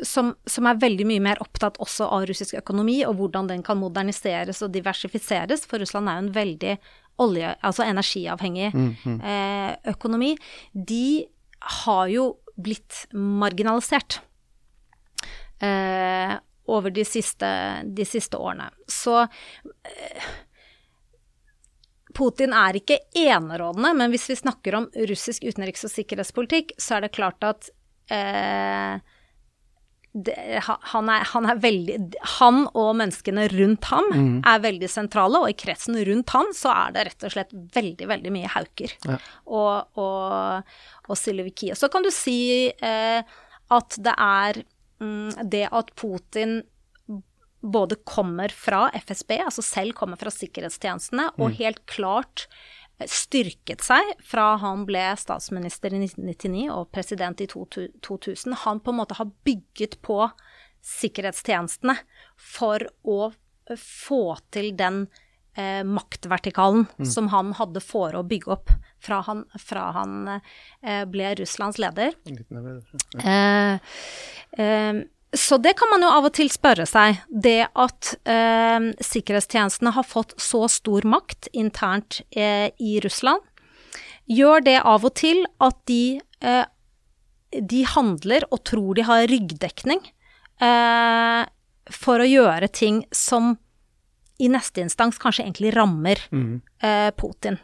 som, 0.08 0.34
som 0.46 0.68
er 0.70 0.82
veldig 0.82 1.08
mye 1.10 1.24
mer 1.24 1.42
opptatt 1.44 1.80
også 1.84 2.08
av 2.12 2.28
russisk 2.30 2.58
økonomi, 2.60 3.00
og 3.08 3.18
hvordan 3.20 3.50
den 3.52 3.64
kan 3.66 3.80
moderniseres 3.82 4.62
og 4.66 4.74
diversifiseres, 4.76 5.66
for 5.70 5.84
Russland 5.84 6.10
er 6.10 6.20
jo 6.20 6.26
en 6.26 6.36
veldig 6.36 6.78
olje, 7.24 7.56
altså 7.62 7.86
energiavhengig 7.86 8.72
eh, 8.74 9.74
økonomi, 9.94 10.34
de 10.74 11.26
har 11.84 12.08
jo 12.12 12.30
blitt 12.60 13.06
marginalisert 13.14 14.20
eh, 15.64 16.34
over 16.66 16.94
de 16.94 17.06
siste, 17.06 17.50
de 17.86 18.06
siste 18.08 18.40
årene. 18.40 18.70
Så 18.90 19.22
eh, 19.24 20.34
Putin 22.14 22.54
er 22.54 22.78
ikke 22.78 23.00
enerådende, 23.18 23.94
men 23.98 24.14
hvis 24.14 24.30
vi 24.30 24.38
snakker 24.38 24.78
om 24.78 24.90
russisk 25.10 25.46
utenriks- 25.48 25.86
og 25.88 25.94
sikkerhetspolitikk, 25.94 26.76
så 26.78 26.98
er 26.98 27.08
det 27.08 27.16
klart 27.16 27.46
at 27.48 27.70
eh, 28.14 29.02
det, 30.14 30.36
han, 30.62 31.08
er, 31.10 31.24
han 31.26 31.48
er 31.50 31.58
veldig 31.58 31.96
Han 32.38 32.68
og 32.78 32.92
menneskene 33.00 33.48
rundt 33.50 33.88
ham 33.90 34.06
er 34.46 34.60
veldig 34.62 34.90
sentrale, 34.92 35.40
og 35.42 35.50
i 35.50 35.56
kretsen 35.58 35.98
rundt 36.06 36.30
han 36.36 36.52
så 36.54 36.70
er 36.70 36.92
det 36.94 37.06
rett 37.08 37.26
og 37.26 37.34
slett 37.34 37.56
veldig, 37.74 38.08
veldig 38.12 38.34
mye 38.36 38.52
hauker 38.54 38.94
Ja. 39.10 39.18
og, 39.46 39.98
og, 39.98 40.76
og 41.10 41.18
Siloviki. 41.18 41.72
Så 41.76 41.90
kan 41.90 42.06
du 42.06 42.12
si 42.14 42.70
eh, 42.70 43.24
at 43.74 43.98
det 44.06 44.14
er 44.14 44.62
mm, 45.02 45.50
det 45.50 45.66
at 45.72 45.90
Putin 45.98 46.62
både 47.64 47.96
kommer 48.04 48.52
fra 48.52 48.90
FSB, 48.94 49.38
altså 49.46 49.64
selv 49.64 49.96
kommer 49.96 50.20
fra 50.20 50.30
sikkerhetstjenestene, 50.30 51.30
og 51.40 51.56
helt 51.58 51.80
klart 51.88 52.46
styrket 53.12 53.84
seg 53.84 54.14
fra 54.24 54.54
han 54.62 54.86
ble 54.88 55.04
statsminister 55.20 55.94
i 55.96 56.02
1999 56.06 56.66
og 56.74 56.90
president 56.96 57.44
i 57.44 57.48
2000. 57.50 58.58
Han 58.66 58.82
på 58.84 58.94
en 58.94 59.00
måte 59.02 59.18
har 59.20 59.32
bygget 59.48 60.00
på 60.06 60.20
sikkerhetstjenestene 60.84 61.96
for 62.40 62.84
å 63.08 63.32
få 63.80 64.36
til 64.52 64.74
den 64.78 65.06
eh, 65.56 65.84
maktvertikalen 65.88 66.86
som 67.08 67.30
han 67.34 67.54
hadde 67.58 67.82
for 67.84 68.16
å 68.18 68.26
bygge 68.28 68.52
opp 68.52 68.74
fra 69.04 69.22
han, 69.28 69.46
fra 69.60 69.90
han 69.98 70.16
eh, 70.36 71.04
ble 71.10 71.34
Russlands 71.40 71.80
leder. 71.82 72.16
Eh, 73.24 73.80
eh, 74.60 75.04
så 75.34 75.58
det 75.58 75.74
kan 75.80 75.90
man 75.90 76.04
jo 76.06 76.12
av 76.14 76.28
og 76.30 76.34
til 76.38 76.50
spørre 76.54 76.86
seg. 76.90 77.24
Det 77.30 77.66
at 77.74 78.12
eh, 78.30 78.92
sikkerhetstjenestene 79.02 79.94
har 79.96 80.06
fått 80.06 80.36
så 80.42 80.68
stor 80.70 81.06
makt 81.10 81.50
internt 81.58 82.22
eh, 82.32 82.70
i 82.78 83.00
Russland, 83.04 83.42
gjør 84.30 84.64
det 84.64 84.78
av 84.88 85.04
og 85.04 85.16
til 85.20 85.42
at 85.64 85.80
de, 85.90 86.22
eh, 86.46 86.64
de 87.60 87.82
handler 87.96 88.46
og 88.52 88.64
tror 88.70 88.94
de 89.00 89.08
har 89.10 89.26
ryggdekning 89.28 90.00
eh, 90.62 91.42
for 91.92 92.24
å 92.24 92.30
gjøre 92.30 92.70
ting 92.72 93.04
som 93.12 93.56
i 94.40 94.48
neste 94.50 94.82
instans 94.86 95.20
kanskje 95.22 95.44
egentlig 95.46 95.74
rammer 95.76 96.20
Mm. 96.32 96.62
eh, 96.82 97.12
Putin. 97.18 97.60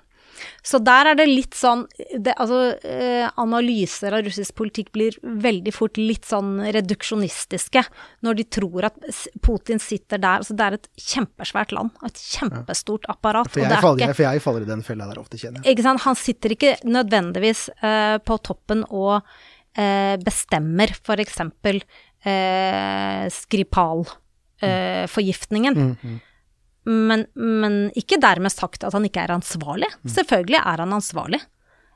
Så 0.66 0.80
der 0.84 1.04
er 1.12 1.16
det 1.20 1.28
litt 1.30 1.56
sånn 1.58 1.86
det, 2.14 2.34
Altså, 2.40 2.60
eh, 2.88 3.28
analyser 3.42 4.14
av 4.16 4.22
russisk 4.26 4.56
politikk 4.60 4.88
blir 4.96 5.14
veldig 5.24 5.74
fort 5.76 5.96
litt 6.00 6.26
sånn 6.30 6.50
reduksjonistiske 6.76 7.82
når 8.26 8.34
de 8.40 8.46
tror 8.60 8.82
at 8.90 8.96
Putin 9.46 9.80
sitter 9.84 10.18
der 10.22 10.38
Altså, 10.40 10.54
det 10.56 10.64
er 10.66 10.74
et 10.78 10.88
kjempesvært 11.10 11.72
land, 11.76 11.90
et 12.06 12.20
kjempestort 12.20 13.04
apparat. 13.12 13.48
For 13.52 13.60
jeg, 13.64 13.72
er 13.72 13.76
faller, 13.84 14.08
ikke, 14.08 14.18
for 14.18 14.24
jeg 14.28 14.42
faller 14.46 14.62
i 14.66 14.68
den 14.70 14.84
fella 14.86 15.04
der 15.10 15.20
ofte, 15.22 15.36
kjenner 15.42 15.60
jeg. 15.64 15.70
ikke 15.76 15.88
sant, 15.88 16.02
han 16.06 16.18
sitter 16.20 16.50
ikke 16.56 16.74
nødvendigvis 16.88 17.62
eh, 17.82 18.18
på 18.24 18.34
toppen 18.46 18.80
og 18.90 19.16
eh, 19.76 20.16
bestemmer 20.24 20.90
eksempel 21.20 21.76
eh, 22.24 23.24
Skripal-forgiftningen. 23.34 25.76
Men, 26.90 27.26
men 27.38 27.80
ikke 28.00 28.18
dermed 28.22 28.54
sagt 28.54 28.84
at 28.88 28.96
han 28.96 29.06
ikke 29.06 29.22
er 29.22 29.36
ansvarlig. 29.36 29.90
Selvfølgelig 30.10 30.62
er 30.64 30.82
han 30.82 30.96
ansvarlig. 30.96 31.42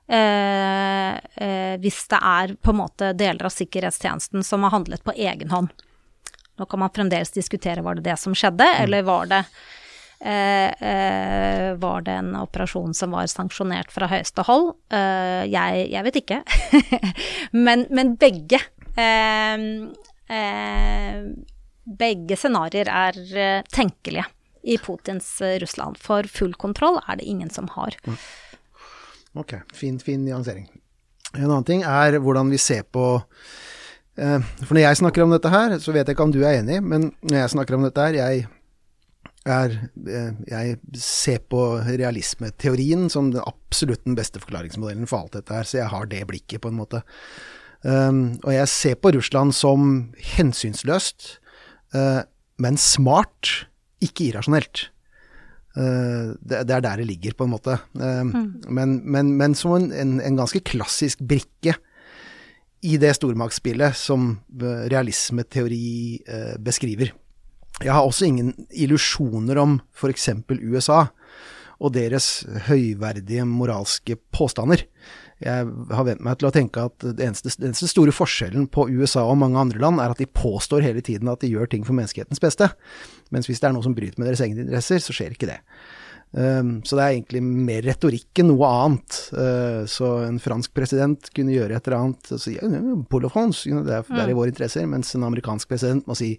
Eh, 0.07 1.13
eh, 1.35 1.75
hvis 1.81 2.01
det 2.11 2.19
er 2.19 2.53
på 2.59 2.73
en 2.73 2.81
måte 2.81 3.13
deler 3.17 3.47
av 3.47 3.53
sikkerhetstjenesten 3.55 4.43
som 4.45 4.65
har 4.67 4.75
handlet 4.75 5.03
på 5.03 5.15
egen 5.15 5.53
hånd. 5.53 5.71
Nå 6.59 6.67
kan 6.69 6.83
man 6.83 6.91
fremdeles 6.93 7.33
diskutere 7.33 7.81
var 7.81 7.97
det 7.97 8.05
det 8.05 8.17
som 8.21 8.35
skjedde, 8.37 8.67
eller 8.83 9.07
var 9.07 9.31
det 9.31 9.39
eh, 10.19 10.69
eh, 10.69 11.71
var 11.81 12.05
det 12.05 12.19
en 12.19 12.35
operasjon 12.43 12.93
som 12.93 13.15
var 13.15 13.31
sanksjonert 13.31 13.95
fra 13.95 14.11
høyeste 14.11 14.45
hold? 14.45 14.75
Eh, 14.93 15.47
jeg, 15.49 15.87
jeg 15.95 16.07
vet 16.09 16.21
ikke. 16.21 16.43
men, 17.65 17.87
men 17.89 18.13
begge 18.21 18.61
eh, 18.99 19.57
Begge 21.83 22.35
scenarioer 22.39 22.87
er 22.87 23.17
tenkelige 23.67 24.23
i 24.63 24.77
Putins 24.81 25.41
eh, 25.41 25.59
Russland. 25.63 25.99
For 26.01 26.27
full 26.29 26.55
kontroll 26.59 26.99
er 27.07 27.19
det 27.19 27.27
ingen 27.29 27.51
som 27.53 27.67
har. 27.75 27.97
Ok, 29.33 29.57
fin, 29.73 29.99
fin 29.99 30.23
nyansering. 30.25 30.67
En 31.33 31.49
annen 31.49 31.65
ting 31.67 31.85
er 31.87 32.19
hvordan 32.21 32.51
vi 32.53 32.59
ser 32.61 32.83
på 32.93 33.05
eh, 33.17 34.39
For 34.61 34.75
når 34.75 34.83
jeg 34.85 34.99
snakker 35.01 35.23
om 35.25 35.33
dette 35.33 35.49
her, 35.53 35.77
så 35.81 35.95
vet 35.95 36.05
jeg 36.05 36.17
ikke 36.17 36.27
om 36.27 36.35
du 36.35 36.43
er 36.43 36.59
enig, 36.59 36.81
men 36.85 37.09
når 37.25 37.39
jeg 37.39 37.55
snakker 37.55 37.77
om 37.77 37.87
dette 37.87 38.05
her, 38.05 38.19
jeg 38.19 38.45
er 39.43 39.73
eh, 40.07 40.29
Jeg 40.47 40.77
ser 40.95 41.41
på 41.51 41.63
realismeteorien 41.87 43.09
som 43.11 43.33
den 43.33 43.43
absolutt 43.43 44.05
den 44.05 44.15
beste 44.15 44.39
forklaringsmodellen 44.43 45.09
for 45.09 45.25
alt 45.25 45.35
dette 45.39 45.57
her, 45.57 45.67
så 45.67 45.81
jeg 45.81 45.91
har 45.91 46.07
det 46.11 46.23
blikket, 46.29 46.61
på 46.63 46.71
en 46.71 46.79
måte. 46.79 47.03
Um, 47.83 48.39
og 48.45 48.53
jeg 48.53 48.69
ser 48.71 48.95
på 48.95 49.11
Russland 49.11 49.51
som 49.51 50.13
hensynsløst, 50.37 51.41
uh, 51.97 52.23
men 52.63 52.77
smart, 52.79 53.65
ikke 54.05 54.29
irrasjonelt. 54.29 54.87
Eh, 55.73 56.33
det, 56.37 56.61
er 56.61 56.83
der 56.85 57.01
det 57.01 57.07
ligger, 57.09 57.33
på 57.37 57.47
en 57.47 57.53
måte. 57.55 57.79
Eh, 57.97 58.23
men, 58.69 58.99
men, 59.05 59.33
men 59.39 59.57
som 59.57 59.75
en, 59.79 60.19
en, 60.21 60.37
ganske 60.37 60.61
klassisk 60.65 61.23
brikke 61.25 61.75
i 62.83 62.97
det 63.01 63.15
stormaktsspillet 63.17 63.97
som 63.97 64.35
eh, 64.53 64.85
realismeteori 64.93 66.21
beskriver. 66.61 67.13
Jeg 67.81 67.89
har 67.89 68.05
også 68.05 68.27
ingen 68.27 68.53
illusjoner 68.69 69.57
om 69.57 69.79
f.eks. 69.97 70.29
USA 70.61 71.07
og 71.83 71.95
deres 71.95 72.45
høyverdige 72.67 73.47
moralske 73.49 74.15
påstander. 74.31 74.85
Jeg 75.43 75.71
har 75.91 76.05
vent 76.07 76.23
meg 76.23 76.39
til 76.39 76.47
å 76.47 76.53
tenke 76.55 76.85
at 76.87 77.03
det 77.03 77.25
eneste, 77.25 77.51
den 77.59 77.71
eneste 77.71 77.89
store 77.91 78.13
forskjellen 78.15 78.69
på 78.71 78.87
USA 78.93 79.25
og 79.27 79.41
mange 79.41 79.59
andre 79.59 79.81
land, 79.83 79.99
er 79.99 80.13
at 80.13 80.21
de 80.21 80.29
påstår 80.29 80.85
hele 80.85 81.03
tiden 81.03 81.31
at 81.31 81.43
de 81.43 81.51
gjør 81.51 81.69
ting 81.71 81.83
for 81.87 81.97
menneskehetens 81.97 82.41
beste. 82.43 82.69
Mens 83.33 83.49
hvis 83.49 83.59
det 83.59 83.69
er 83.69 83.75
noe 83.75 83.85
som 83.85 83.95
bryter 83.97 84.21
med 84.21 84.31
deres 84.31 84.43
egne 84.45 84.63
interesser, 84.63 85.03
så 85.03 85.15
skjer 85.15 85.35
ikke 85.35 85.51
det. 85.51 85.59
Um, 86.33 86.79
så 86.81 86.97
det 86.97 87.03
er 87.03 87.11
egentlig 87.13 87.43
mer 87.45 87.83
retorikk 87.85 88.41
enn 88.41 88.49
noe 88.49 88.69
annet. 88.69 89.17
Uh, 89.35 89.83
så 89.89 90.15
en 90.25 90.39
fransk 90.41 90.73
president 90.73 91.29
kunne 91.35 91.53
gjøre 91.53 91.77
et 91.77 91.89
eller 91.89 91.99
annet 91.99 92.31
og 92.33 92.41
si 92.41 92.55
ja, 92.55 92.69
Paul 93.11 93.27
of 93.27 93.35
France, 93.35 93.67
you 93.69 93.75
know, 93.75 93.85
det, 93.85 93.99
er, 93.99 94.07
det 94.09 94.23
er 94.23 94.31
i 94.33 94.37
våre 94.39 94.53
interesser, 94.53 94.87
mens 94.89 95.13
en 95.13 95.27
amerikansk 95.27 95.69
president 95.69 96.09
må 96.09 96.17
si 96.17 96.33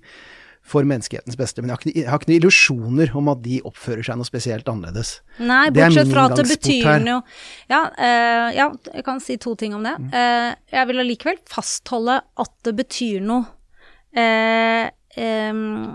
for 0.64 0.86
menneskehetens 0.88 1.36
beste. 1.36 1.60
Men 1.60 1.70
jeg 1.70 1.76
har 1.76 1.82
ikke, 1.82 2.00
jeg 2.00 2.08
har 2.08 2.20
ikke 2.20 2.30
noen 2.30 2.38
illusjoner 2.38 3.10
om 3.20 3.28
at 3.34 3.42
de 3.44 3.58
oppfører 3.68 4.06
seg 4.06 4.16
noe 4.16 4.28
spesielt 4.28 4.68
annerledes. 4.70 5.18
Nei, 5.44 5.66
bortsett 5.74 6.12
fra 6.12 6.24
at 6.30 6.38
det 6.40 6.46
betyr 6.48 7.02
noe 7.04 7.20
ja, 7.68 7.82
uh, 7.92 8.48
ja, 8.56 8.70
jeg 8.94 9.04
kan 9.04 9.20
si 9.22 9.36
to 9.40 9.52
ting 9.60 9.76
om 9.76 9.84
det. 9.84 9.94
Eh, 10.14 10.50
jeg 10.72 10.88
vil 10.88 11.02
allikevel 11.02 11.42
fastholde 11.50 12.16
at 12.40 12.54
det 12.64 12.74
betyr 12.80 13.20
noe 13.24 13.44
uh, 14.16 14.88
um, 15.20 15.92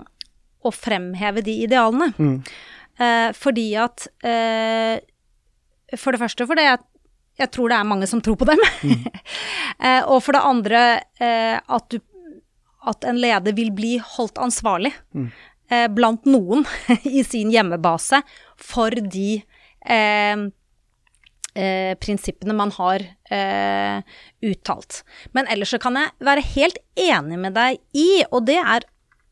å 0.60 0.72
fremheve 0.74 1.42
de 1.42 1.56
idealene. 1.66 2.12
Mm. 2.18 2.36
Fordi 3.32 3.62
at 3.80 4.02
For 5.96 6.12
det 6.12 6.18
første 6.20 6.44
fordi 6.44 6.66
jeg, 6.66 6.82
jeg 7.40 7.48
tror 7.54 7.72
det 7.72 7.78
er 7.78 7.86
mange 7.88 8.08
som 8.10 8.20
tror 8.20 8.36
på 8.36 8.44
dem. 8.50 8.60
Mm. 8.84 9.06
og 10.12 10.18
for 10.20 10.36
det 10.36 10.42
andre 10.44 10.82
at, 11.16 11.86
du, 11.88 11.96
at 12.88 13.04
en 13.04 13.20
leder 13.20 13.56
vil 13.56 13.72
bli 13.76 13.98
holdt 14.16 14.40
ansvarlig 14.40 14.94
Mm. 15.14 15.30
blant 15.94 16.24
noen 16.26 16.64
i 17.04 17.22
sin 17.22 17.50
hjemmebase 17.52 18.22
for 18.58 18.90
de 18.90 19.42
eh, 19.86 20.46
eh, 21.54 21.94
prinsippene 21.98 22.54
man 22.56 22.72
har 22.74 23.04
eh, 23.30 24.02
uttalt. 24.42 25.02
Men 25.32 25.46
ellers 25.46 25.74
så 25.74 25.80
kan 25.82 25.98
jeg 25.98 26.14
være 26.26 26.46
helt 26.54 26.80
enig 26.98 27.38
med 27.38 27.54
deg 27.58 27.78
i, 27.92 28.24
og 28.30 28.46
det 28.50 28.58
er 28.60 28.86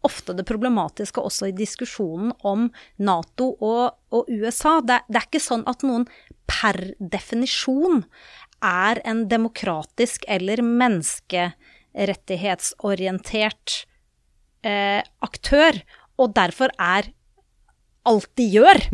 ofte 0.07 0.35
det 0.37 0.47
problematiske 0.47 1.21
også 1.21 1.51
i 1.51 1.57
diskusjonen 1.57 2.33
om 2.47 2.69
Nato 3.03 3.51
og, 3.59 3.99
og 4.15 4.31
USA. 4.31 4.79
Det, 4.81 5.03
det 5.09 5.21
er 5.21 5.29
ikke 5.31 5.43
sånn 5.43 5.67
at 5.71 5.83
noen 5.87 6.07
per 6.49 6.79
definisjon 6.99 8.05
er 8.65 9.01
en 9.07 9.27
demokratisk 9.31 10.25
eller 10.31 10.63
menneskerettighetsorientert 11.99 13.87
eh, 14.65 15.03
aktør, 15.21 15.81
og 16.19 16.35
derfor 16.37 16.71
er 16.79 17.11
alt 18.09 18.31
de 18.39 18.47
gjør, 18.57 18.87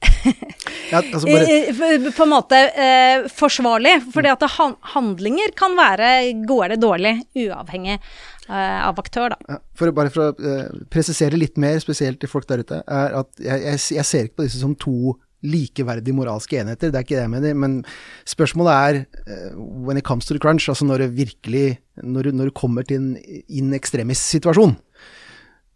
Ja, 0.90 0.98
altså 0.98 1.26
bare, 1.26 2.12
på 2.16 2.24
en 2.24 2.30
måte 2.32 2.56
eh, 2.56 3.26
forsvarlig. 3.30 3.92
Fordi 4.14 4.30
at 4.32 4.42
han, 4.56 4.74
handlinger 4.94 5.52
kan 5.58 5.76
være 5.78 6.08
gode 6.48 6.66
eller 6.66 6.80
dårlige, 6.80 7.26
uavhengig 7.44 7.94
eh, 7.94 8.78
av 8.88 8.98
aktør, 8.98 9.34
da. 9.34 9.38
ja, 9.54 9.58
for, 9.78 9.92
bare 9.94 10.10
for 10.10 10.30
å 10.32 10.50
eh, 10.50 10.80
presisere 10.90 11.38
litt 11.38 11.60
mer, 11.60 11.78
spesielt 11.84 12.20
til 12.22 12.32
folk 12.32 12.48
der 12.50 12.64
ute, 12.64 12.80
er 12.88 13.20
at 13.20 13.30
jeg, 13.38 13.62
jeg, 13.68 13.82
jeg 14.00 14.08
ser 14.08 14.26
ikke 14.26 14.40
på 14.40 14.48
disse 14.48 14.62
som 14.64 14.74
to 14.80 15.14
likeverdige 15.46 16.16
moralske 16.16 16.60
enheter, 16.60 16.90
det 16.90 16.98
er 16.98 17.06
ikke 17.06 17.16
det 17.16 17.24
jeg 17.24 17.32
mener, 17.32 17.56
men 17.56 17.80
spørsmålet 18.28 18.74
er 18.74 19.00
eh, 19.24 19.56
when 19.56 20.00
it 20.00 20.04
comes 20.04 20.28
to 20.28 20.36
the 20.36 20.42
crunch, 20.42 20.68
altså 20.68 20.84
når 20.88 21.06
det 21.06 21.16
virkelig, 21.16 21.80
når, 22.02 22.32
når 22.36 22.50
du 22.50 22.56
kommer 22.56 22.86
til 22.86 23.00
en 23.00 23.10
in 23.48 23.74
extremis 23.76 24.22
situasjon, 24.36 24.76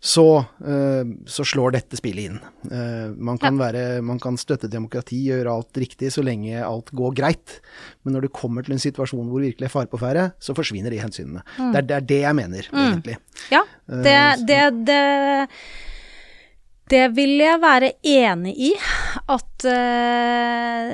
så, 0.05 0.45
eh, 0.61 1.07
så 1.25 1.47
slår 1.49 1.79
dette 1.79 1.97
spillet 1.97 2.29
inn. 2.29 2.37
Eh, 2.69 3.15
man, 3.17 3.39
kan 3.41 3.57
være, 3.57 4.03
man 4.05 4.21
kan 4.21 4.37
støtte 4.37 4.69
demokrati, 4.69 5.23
gjøre 5.31 5.55
alt 5.55 5.81
riktig 5.81 6.11
så 6.13 6.25
lenge 6.25 6.61
alt 6.61 6.93
går 6.93 7.17
greit, 7.17 7.57
men 8.05 8.13
når 8.13 8.27
du 8.27 8.35
kommer 8.37 8.67
til 8.67 8.77
en 8.77 8.85
situasjon 8.85 9.25
hvor 9.31 9.41
det 9.41 9.55
virkelig 9.55 9.71
er 9.71 9.73
fare 9.73 9.89
på 9.89 10.03
ferde, 10.03 10.27
så 10.45 10.57
forsvinner 10.57 10.93
de 10.93 11.01
hensynene. 11.01 11.41
Det, 11.57 11.81
er, 11.81 11.89
det 11.89 11.97
er 11.97 12.07
det 12.13 12.21
jeg 12.21 12.41
mener, 12.43 12.69
egentlig. 12.69 13.17
Ja, 13.55 13.65
det, 13.89 14.19
det, 14.45 14.61
det, 14.93 15.01
det 16.91 17.05
vil 17.17 17.39
jeg 17.41 17.61
være 17.63 17.93
enig 18.07 18.55
i. 18.71 18.73
At 19.33 19.67
uh, 19.71 20.91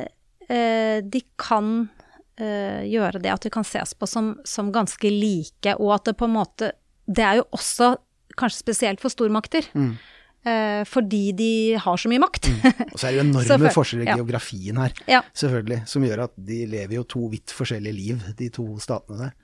uh, 0.50 0.98
de 1.02 1.22
kan 1.40 1.72
uh, 2.40 2.82
gjøre 2.86 3.18
det, 3.22 3.32
at 3.32 3.46
de 3.46 3.52
kan 3.52 3.66
ses 3.66 3.94
på 3.98 4.08
som, 4.10 4.36
som 4.46 4.70
ganske 4.74 5.10
like, 5.10 5.74
og 5.78 5.96
at 5.98 6.10
det 6.10 6.16
på 6.20 6.28
en 6.30 6.36
måte 6.38 6.72
Det 7.10 7.24
er 7.26 7.40
jo 7.40 7.48
også 7.56 7.96
kanskje 8.38 8.62
spesielt 8.62 9.00
for 9.02 9.10
stormakter. 9.10 9.66
eh, 10.46 10.84
fordi 10.88 11.32
de 11.36 11.76
har 11.76 11.96
så 11.98 12.08
mye 12.08 12.20
makt. 12.22 12.46
Og 12.92 12.94
så 12.98 13.08
er 13.08 13.12
det 13.12 13.18
jo 13.18 13.24
enorme 13.30 13.72
forskjeller 13.74 14.06
i 14.06 14.10
ja. 14.12 14.16
geografien 14.20 14.78
her, 14.80 14.94
Ja. 15.10 15.20
selvfølgelig, 15.34 15.80
som 15.90 16.06
gjør 16.06 16.22
at 16.28 16.36
de 16.36 16.60
lever 16.70 16.94
jo 17.00 17.02
to 17.04 17.26
vidt 17.32 17.52
forskjellige 17.52 17.92
liv, 17.96 18.22
de 18.38 18.48
to 18.54 18.66
statene 18.80 19.26
der. 19.26 19.34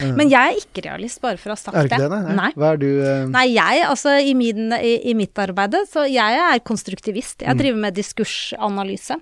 Men 0.00 0.30
jeg 0.32 0.40
er 0.40 0.56
ikke 0.56 0.86
realist, 0.86 1.20
bare 1.20 1.36
for 1.36 1.52
å 1.52 1.56
ha 1.56 1.60
sagt 1.60 1.76
Er 1.76 1.84
det 1.84 1.98
ikke 1.98 2.08
det, 2.08 2.20
nei? 2.24 2.36
Nei. 2.38 2.48
Hva 2.56 2.70
er 2.72 2.80
du 2.80 2.88
uh... 2.88 3.26
Nei, 3.28 3.44
jeg, 3.52 3.82
altså 3.84 4.14
i, 4.24 4.32
min, 4.38 4.72
i, 4.78 4.94
i 5.10 5.12
mitt 5.18 5.36
arbeid, 5.42 5.76
så 5.90 6.06
jeg 6.08 6.38
er 6.40 6.62
konstruktivist. 6.64 7.42
Mm. 7.42 7.46
Jeg 7.50 7.60
driver 7.60 7.82
med 7.84 7.98
diskursanalyse. 7.98 9.18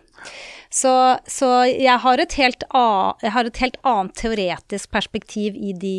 Så, 0.71 0.95
så 1.27 1.51
jeg, 1.67 1.97
har 2.05 2.23
et 2.23 2.39
helt 2.39 2.65
a, 2.71 2.87
jeg 3.25 3.35
har 3.35 3.51
et 3.51 3.61
helt 3.65 3.81
annet 3.91 4.15
teoretisk 4.21 4.93
perspektiv 4.95 5.59
i 5.59 5.75
de 5.75 5.97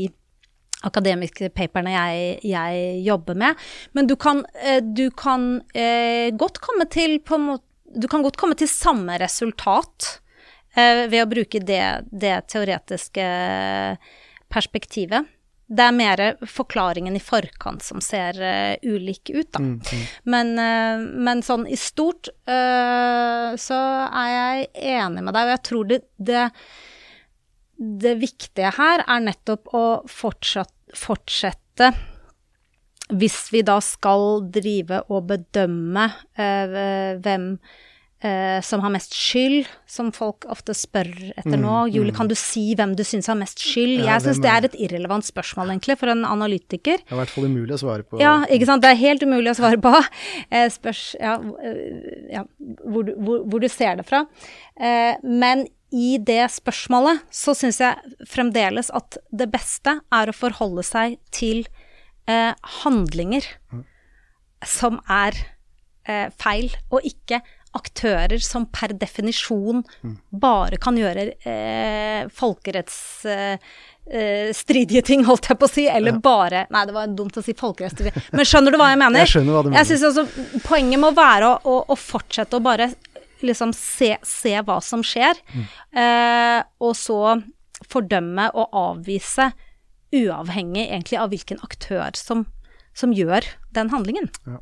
akademiske 0.87 1.51
paperne 1.53 1.91
jeg, 1.93 2.37
jeg, 2.47 2.85
jobber 3.05 3.37
med. 3.37 3.59
Men 3.97 4.07
du 4.07 4.15
kan, 4.15 4.45
eh, 4.63 4.79
du 4.79 5.09
kan 5.11 5.59
eh, 5.75 6.31
godt 6.31 6.61
komme 6.63 6.87
til 6.89 7.19
på 7.19 7.37
en 7.37 7.51
måte 7.51 7.67
Du 7.91 8.07
kan 8.07 8.21
godt 8.23 8.37
komme 8.39 8.55
til 8.55 8.69
samme 8.71 9.17
resultat 9.19 10.21
eh, 10.79 11.09
ved 11.11 11.25
å 11.25 11.27
bruke 11.27 11.59
det, 11.59 12.07
det 12.07 12.37
teoretiske 12.47 13.25
perspektivet. 14.51 15.29
Det 15.71 15.83
er 15.87 15.95
mer 15.95 16.21
forklaringen 16.51 17.15
i 17.15 17.23
forkant 17.23 17.83
som 17.85 18.01
ser 18.03 18.35
uh, 18.43 18.75
ulik 18.83 19.31
ut, 19.31 19.47
da. 19.53 19.61
Mm, 19.63 19.77
mm. 19.79 20.05
Men, 20.33 20.53
uh, 20.59 21.03
men, 21.27 21.43
sånn 21.47 21.63
i 21.71 21.77
stort 21.79 22.27
uh, 22.49 23.55
så 23.55 23.79
er 24.09 24.31
jeg 24.33 24.65
enig 24.97 25.23
med 25.23 25.31
deg, 25.31 25.45
og 25.45 25.53
jeg 25.53 25.63
tror 25.69 25.87
det, 25.87 26.01
det, 26.19 26.43
det 28.03 28.15
viktige 28.19 28.73
her 28.75 29.05
er 29.07 29.23
nettopp 29.29 29.71
å 29.71 29.85
fortsatt, 30.11 30.75
fortsette 30.91 31.93
Hvis 33.15 33.37
vi 33.53 33.61
da 33.63 33.77
skal 33.79 34.41
drive 34.51 35.05
og 35.07 35.29
bedømme 35.29 36.09
hvem 36.35 37.47
Uh, 38.21 38.61
som 38.61 38.83
har 38.83 38.91
mest 38.93 39.15
skyld, 39.17 39.65
som 39.89 40.11
folk 40.13 40.45
ofte 40.53 40.75
spør 40.77 41.07
etter 41.31 41.55
mm, 41.55 41.63
nå. 41.63 41.77
Julie, 41.89 42.11
mm. 42.11 42.17
kan 42.19 42.27
du 42.29 42.35
si 42.37 42.67
hvem 42.77 42.91
du 42.93 43.01
syns 43.01 43.25
har 43.31 43.37
mest 43.39 43.57
skyld? 43.57 43.95
Ja, 44.03 44.11
jeg 44.11 44.21
syns 44.27 44.41
det 44.43 44.49
er 44.51 44.65
et 44.67 44.75
irrelevant 44.77 45.25
spørsmål, 45.25 45.71
egentlig, 45.73 45.95
for 45.97 46.11
en 46.13 46.21
analytiker. 46.29 46.99
Det 47.01 47.09
er 47.09 47.15
i 47.15 47.17
hvert 47.17 47.31
fall 47.33 47.47
umulig 47.49 47.73
å 47.73 47.79
svare 47.81 48.03
på. 48.05 48.19
Ja, 48.21 48.35
ikke 48.45 48.67
sant. 48.69 48.83
Det 48.83 48.91
er 48.93 48.99
helt 48.99 49.25
umulig 49.25 49.49
å 49.49 49.57
svare 49.57 49.79
på. 49.81 49.93
Uh, 50.53 50.67
spørs 50.77 51.01
ja, 51.17 51.31
uh, 51.41 52.19
ja 52.29 52.43
hvor, 52.85 53.07
du, 53.07 53.15
hvor, 53.17 53.39
hvor, 53.41 53.63
du 53.63 53.65
ser 53.73 53.97
det 53.97 54.05
fra. 54.05 54.19
men 55.25 55.65
i 55.89 56.11
det 56.21 56.43
spørsmålet 56.53 57.23
så 57.33 57.55
syns 57.57 57.81
jeg 57.81 58.27
fremdeles 58.29 58.91
at 58.95 59.17
det 59.33 59.49
beste 59.51 59.95
er 60.13 60.29
å 60.29 60.35
forholde 60.35 60.85
seg 60.85 61.17
til 61.33 61.65
handlinger 62.83 63.49
mm. 63.73 63.81
som 64.65 65.01
er 65.09 65.41
feil, 66.39 66.71
og 66.93 67.05
ikke 67.05 67.41
aktører 67.77 68.39
som 68.43 68.65
per 68.73 68.89
definisjon 68.99 69.83
bare 70.29 70.77
kan 70.81 70.97
gjøre 70.99 71.23
eh, 71.47 72.27
folkerettsstridige 72.35 74.99
eh, 74.99 75.05
ting, 75.07 75.25
holdt 75.27 75.49
jeg 75.51 75.57
på 75.59 75.65
å 75.69 75.71
si, 75.71 75.85
eller 75.87 76.11
ja. 76.17 76.21
bare 76.23 76.65
Nei, 76.73 76.85
det 76.89 76.95
var 76.95 77.05
dumt 77.15 77.37
å 77.39 77.41
si 77.45 77.53
folkerettsstridige, 77.57 78.15
men 78.35 78.45
skjønner 78.47 78.71
du 78.73 78.77
hva 78.81 78.89
jeg 78.91 79.01
mener? 79.05 79.19
Jeg 79.23 79.33
skjønner 79.35 79.53
hva 79.55 79.63
du 79.63 79.67
mener. 79.71 79.79
Jeg 79.79 79.87
synes 79.93 80.05
altså, 80.09 80.23
Poenget 80.67 80.99
må 81.03 81.09
være 81.15 81.45
å, 81.47 81.49
å, 81.63 81.65
å 81.95 81.97
fortsette 81.99 82.53
å 82.59 82.65
bare 82.65 82.87
liksom 83.41 83.71
se, 83.73 84.11
se 84.27 84.53
hva 84.67 84.77
som 84.85 85.01
skjer, 85.05 85.35
mm. 85.49 85.65
eh, 85.97 86.59
og 86.83 86.93
så 86.97 87.21
fordømme 87.89 88.45
og 88.53 88.65
avvise, 88.77 89.45
uavhengig 90.11 90.89
egentlig 90.89 91.17
av 91.17 91.29
hvilken 91.31 91.59
aktør 91.63 92.11
som, 92.19 92.45
som 92.93 93.13
gjør 93.15 93.41
den 93.73 93.89
handlingen. 93.93 94.27
Ja. 94.43 94.59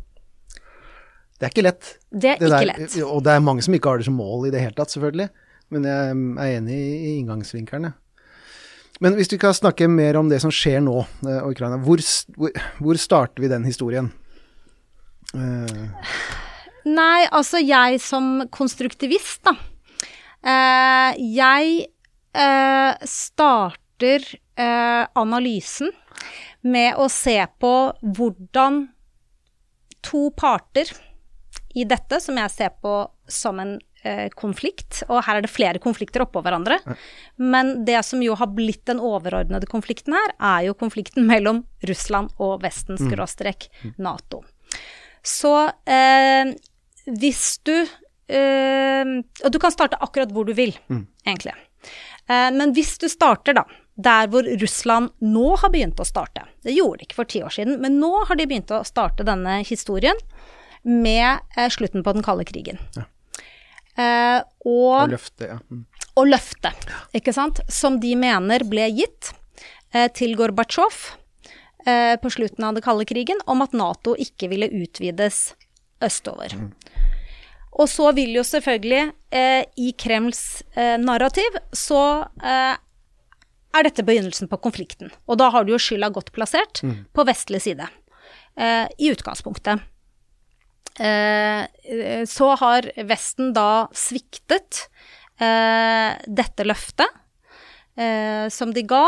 Det 1.40 1.48
er 1.48 1.54
ikke 1.54 1.64
lett. 1.64 1.94
Det 2.12 2.34
er 2.36 2.42
det 2.42 2.50
ikke 2.52 2.74
lett. 2.74 2.96
Og 3.08 3.24
det 3.24 3.32
er 3.32 3.44
mange 3.44 3.64
som 3.64 3.76
ikke 3.76 3.94
har 3.94 4.02
det 4.02 4.10
som 4.10 4.18
mål 4.20 4.50
i 4.50 4.52
det 4.52 4.60
hele 4.60 4.76
tatt, 4.76 4.92
selvfølgelig. 4.92 5.30
Men 5.72 5.88
jeg 5.88 6.12
er 6.12 6.58
enig 6.58 6.76
i 6.76 7.16
inngangsvinkelen, 7.22 7.94
Men 9.00 9.16
hvis 9.16 9.30
du 9.32 9.38
kan 9.40 9.54
snakke 9.54 9.88
mer 9.88 10.18
om 10.20 10.28
det 10.28 10.42
som 10.44 10.52
skjer 10.52 10.82
nå, 10.84 11.06
uh, 11.24 11.48
Ukraina, 11.48 11.78
hvor, 11.80 12.02
hvor, 12.36 12.52
hvor, 12.84 12.98
starter 13.00 13.40
vi 13.40 13.48
den 13.48 13.64
historien? 13.64 14.12
Uh. 15.32 15.88
Nei, 16.84 17.28
altså 17.32 17.62
jeg 17.64 18.02
som 18.04 18.50
konstruktivist, 18.52 19.46
da. 19.48 19.56
Uh, 20.44 21.16
jeg 21.16 21.88
starter 23.08 24.26
analysen 25.18 25.90
med 26.62 27.00
å 27.00 27.08
se 27.10 27.40
på 27.60 27.74
hvordan 28.04 28.84
to 30.06 30.28
parter 30.38 30.92
i 31.76 31.86
dette, 31.86 32.20
som 32.22 32.38
jeg 32.40 32.52
ser 32.54 32.74
på 32.82 32.94
som 33.30 33.60
en 33.62 33.76
eh, 34.04 34.28
konflikt, 34.38 35.04
og 35.08 35.22
her 35.28 35.40
er 35.40 35.46
det 35.46 35.52
flere 35.54 35.82
konflikter 35.82 36.24
oppå 36.26 36.42
hverandre. 36.46 36.80
Men 37.38 37.84
det 37.86 38.02
som 38.08 38.24
jo 38.26 38.38
har 38.40 38.52
blitt 38.56 38.86
den 38.90 39.02
overordnede 39.04 39.70
konflikten 39.70 40.16
her, 40.18 40.34
er 40.40 40.70
jo 40.70 40.78
konflikten 40.80 41.28
mellom 41.30 41.64
Russland 41.90 42.34
og 42.42 42.64
Vesten, 42.66 42.98
mm. 42.98 43.06
skråstrek 43.06 43.70
Nato. 44.02 44.44
Så 45.26 45.54
eh, 45.90 46.56
hvis 47.10 47.60
du 47.68 47.76
eh, 47.76 49.10
Og 49.44 49.52
du 49.52 49.58
kan 49.60 49.74
starte 49.74 50.00
akkurat 50.00 50.32
hvor 50.32 50.46
du 50.48 50.54
vil, 50.58 50.72
mm. 50.88 51.04
egentlig. 51.28 51.56
Eh, 52.30 52.50
men 52.56 52.74
hvis 52.78 52.96
du 53.02 53.10
starter, 53.12 53.58
da, 53.58 53.66
der 54.00 54.30
hvor 54.32 54.48
Russland 54.62 55.12
nå 55.20 55.56
har 55.60 55.74
begynt 55.74 56.00
å 56.00 56.08
starte 56.08 56.46
Det 56.64 56.72
gjorde 56.72 57.02
de 57.02 57.08
ikke 57.08 57.18
for 57.18 57.30
ti 57.30 57.42
år 57.44 57.52
siden, 57.52 57.82
men 57.84 58.00
nå 58.00 58.14
har 58.30 58.40
de 58.40 58.48
begynt 58.48 58.72
å 58.72 58.86
starte 58.88 59.28
denne 59.28 59.60
historien 59.68 60.18
med 60.84 61.40
eh, 61.58 61.70
slutten 61.70 62.04
på 62.04 62.14
den 62.16 62.26
kalde 62.26 62.46
krigen. 62.50 62.80
Ja. 62.96 63.06
Eh, 64.00 64.42
og, 64.64 64.96
og 65.04 65.14
løftet, 65.14 65.48
ja. 65.50 65.58
Mm. 65.72 65.86
Og 66.20 66.28
løftet, 66.28 66.88
ikke 67.16 67.34
sant, 67.36 67.62
som 67.72 68.00
de 68.02 68.14
mener 68.20 68.64
ble 68.68 68.90
gitt 68.92 69.32
eh, 69.94 70.10
til 70.16 70.36
Gorbatsjov 70.40 70.98
eh, 71.88 72.16
på 72.20 72.32
slutten 72.34 72.68
av 72.68 72.76
den 72.76 72.86
kalde 72.86 73.08
krigen, 73.08 73.40
om 73.48 73.64
at 73.64 73.76
Nato 73.78 74.16
ikke 74.20 74.50
ville 74.52 74.72
utvides 74.82 75.54
østover. 76.04 76.56
Mm. 76.56 76.72
Og 77.80 77.88
så 77.92 78.10
vil 78.18 78.34
jo 78.36 78.44
selvfølgelig, 78.44 79.04
eh, 79.36 79.64
i 79.80 79.94
Kremls 80.00 80.62
eh, 80.76 80.98
narrativ, 81.00 81.60
så 81.76 82.02
er 82.40 83.86
dette 83.86 84.04
begynnelsen 84.04 84.50
på 84.50 84.58
konflikten. 84.60 85.12
Og 85.30 85.38
da 85.40 85.52
har 85.54 85.64
du 85.64 85.76
jo 85.76 85.80
skylda 85.80 86.10
godt 86.12 86.34
plassert 86.36 86.82
mm. 86.84 86.96
på 87.14 87.26
vestlig 87.30 87.62
side, 87.64 87.86
i 88.98 89.12
utgangspunktet. 89.14 89.86
Eh, 91.00 92.26
så 92.28 92.50
har 92.60 92.90
Vesten 93.08 93.54
da 93.56 93.88
sviktet 93.96 94.86
eh, 95.40 96.12
dette 96.28 96.66
løftet 96.68 97.08
eh, 97.96 98.52
som 98.52 98.74
de 98.76 98.84
ga, 98.84 99.06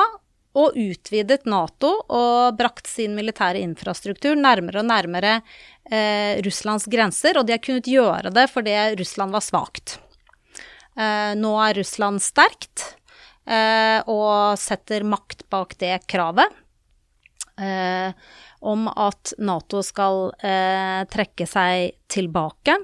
og 0.52 0.76
utvidet 0.76 1.46
Nato 1.48 1.92
og 2.12 2.58
brakt 2.60 2.90
sin 2.90 3.14
militære 3.16 3.62
infrastruktur 3.64 4.36
nærmere 4.36 4.82
og 4.82 4.90
nærmere 4.90 5.38
eh, 5.88 6.42
Russlands 6.44 6.90
grenser, 6.92 7.40
og 7.40 7.48
de 7.48 7.56
har 7.56 7.64
kunnet 7.64 7.88
gjøre 7.88 8.34
det 8.36 8.48
fordi 8.52 8.76
Russland 9.00 9.36
var 9.36 9.46
svakt. 9.46 9.98
Eh, 11.00 11.32
nå 11.40 11.54
er 11.64 11.80
Russland 11.80 12.24
sterkt 12.24 12.84
eh, 13.48 14.04
og 14.12 14.60
setter 14.60 15.08
makt 15.08 15.48
bak 15.52 15.78
det 15.80 16.02
kravet. 16.12 16.52
Eh, 17.62 18.14
om 18.62 18.88
at 18.88 19.34
Nato 19.42 19.82
skal 19.86 20.32
eh, 20.38 21.02
trekke 21.10 21.48
seg 21.50 21.98
tilbake. 22.12 22.78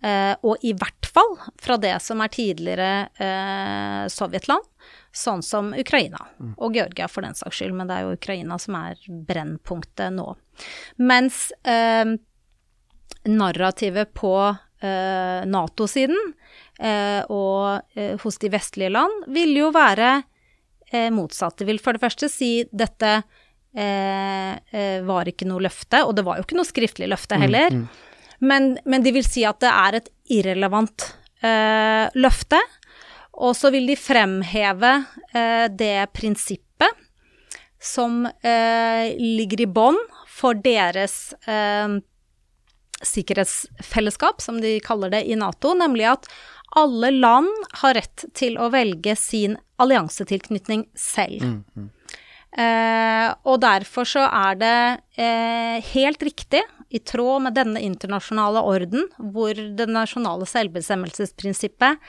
Eh, 0.00 0.32
og 0.46 0.62
i 0.64 0.72
hvert 0.72 1.08
fall 1.12 1.34
fra 1.60 1.76
det 1.80 1.96
som 2.00 2.22
er 2.24 2.32
tidligere 2.32 2.92
eh, 3.20 4.04
Sovjetland, 4.08 4.64
sånn 5.12 5.42
som 5.44 5.74
Ukraina. 5.76 6.22
Mm. 6.38 6.54
Og 6.56 6.78
Georgia 6.78 7.08
for 7.10 7.26
den 7.26 7.36
saks 7.36 7.58
skyld, 7.58 7.74
men 7.76 7.90
det 7.90 7.98
er 7.98 8.06
jo 8.06 8.16
Ukraina 8.16 8.56
som 8.62 8.78
er 8.78 9.02
brennpunktet 9.28 10.14
nå. 10.16 10.28
Mens 11.02 11.50
eh, 11.68 12.16
narrativet 13.28 14.14
på 14.16 14.34
eh, 14.48 15.42
Nato-siden 15.50 16.32
eh, 16.78 17.20
og 17.28 18.22
hos 18.22 18.40
de 18.40 18.54
vestlige 18.54 18.94
land 18.94 19.30
vil 19.34 19.58
jo 19.58 19.72
være 19.74 20.20
motsatt. 21.14 21.60
Det 21.60 21.68
vil 21.68 21.78
for 21.78 21.94
det 21.94 22.02
første 22.02 22.26
si 22.26 22.64
dette 22.74 23.20
var 23.72 25.28
ikke 25.30 25.46
noe 25.46 25.62
løfte, 25.62 26.00
og 26.02 26.16
det 26.18 26.24
var 26.26 26.40
jo 26.40 26.42
ikke 26.42 26.56
noe 26.58 26.66
skriftlig 26.66 27.06
løfte 27.06 27.36
mm, 27.38 27.42
heller. 27.44 27.76
Mm, 27.76 27.84
mm. 27.84 28.10
Men, 28.40 28.78
men, 28.84 29.04
de 29.04 29.12
vil 29.14 29.26
si 29.26 29.44
at 29.46 29.60
det 29.62 29.70
er 29.70 29.98
et 30.00 30.08
irrelevant 30.32 31.06
eh, 31.44 32.08
løfte. 32.16 32.58
Og 33.40 33.54
så 33.56 33.70
vil 33.72 33.86
de 33.88 33.96
fremheve 33.96 34.92
eh, 35.32 35.66
det 35.72 36.10
prinsippet 36.16 37.06
som 37.80 38.26
eh, 38.26 39.12
ligger 39.16 39.64
i 39.64 39.68
bånn 39.68 39.98
for 40.28 40.56
deres 40.60 41.32
eh, 41.48 42.00
sikkerhetsfellesskap, 43.00 44.42
som 44.44 44.60
de 44.60 44.76
kaller 44.84 45.12
det 45.14 45.22
i 45.28 45.38
Nato, 45.40 45.72
nemlig 45.76 46.10
at 46.10 46.28
alle 46.76 47.10
land 47.16 47.48
har 47.80 47.96
rett 47.96 48.26
til 48.36 48.58
å 48.60 48.68
velge 48.72 49.16
sin 49.18 49.56
alliansetilknytning 49.80 50.84
selv. 50.94 51.40
Mm, 51.40 51.64
mm. 51.76 51.88
Eh, 52.58 53.28
og 53.46 53.60
derfor 53.62 54.08
så 54.08 54.24
er 54.26 54.58
det 54.58 54.76
eh, 55.22 55.78
helt 55.92 56.22
riktig, 56.26 56.64
i 56.90 56.98
tråd 56.98 57.44
med 57.44 57.54
denne 57.54 57.80
internasjonale 57.86 58.62
orden, 58.66 59.06
hvor 59.30 59.54
det 59.54 59.86
nasjonale 59.86 60.46
selvbestemmelsesprinsippet 60.50 62.00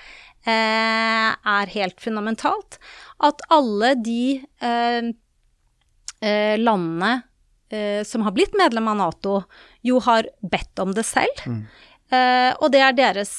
eh, 0.50 1.28
er 1.30 1.74
helt 1.76 2.02
fundamentalt, 2.02 2.80
at 3.22 3.44
alle 3.54 3.94
de 4.02 4.24
eh, 4.42 5.12
eh, 6.26 6.56
landene 6.58 7.14
eh, 7.70 8.02
som 8.08 8.26
har 8.26 8.34
blitt 8.34 8.58
medlem 8.58 8.90
av 8.90 8.98
Nato, 9.04 9.36
jo 9.86 10.02
har 10.08 10.32
bedt 10.42 10.82
om 10.82 10.98
det 10.98 11.06
selv. 11.06 11.46
Mm. 11.46 11.64
og 12.60 12.68
det 12.74 12.80
er 12.84 12.96
deres 12.98 13.30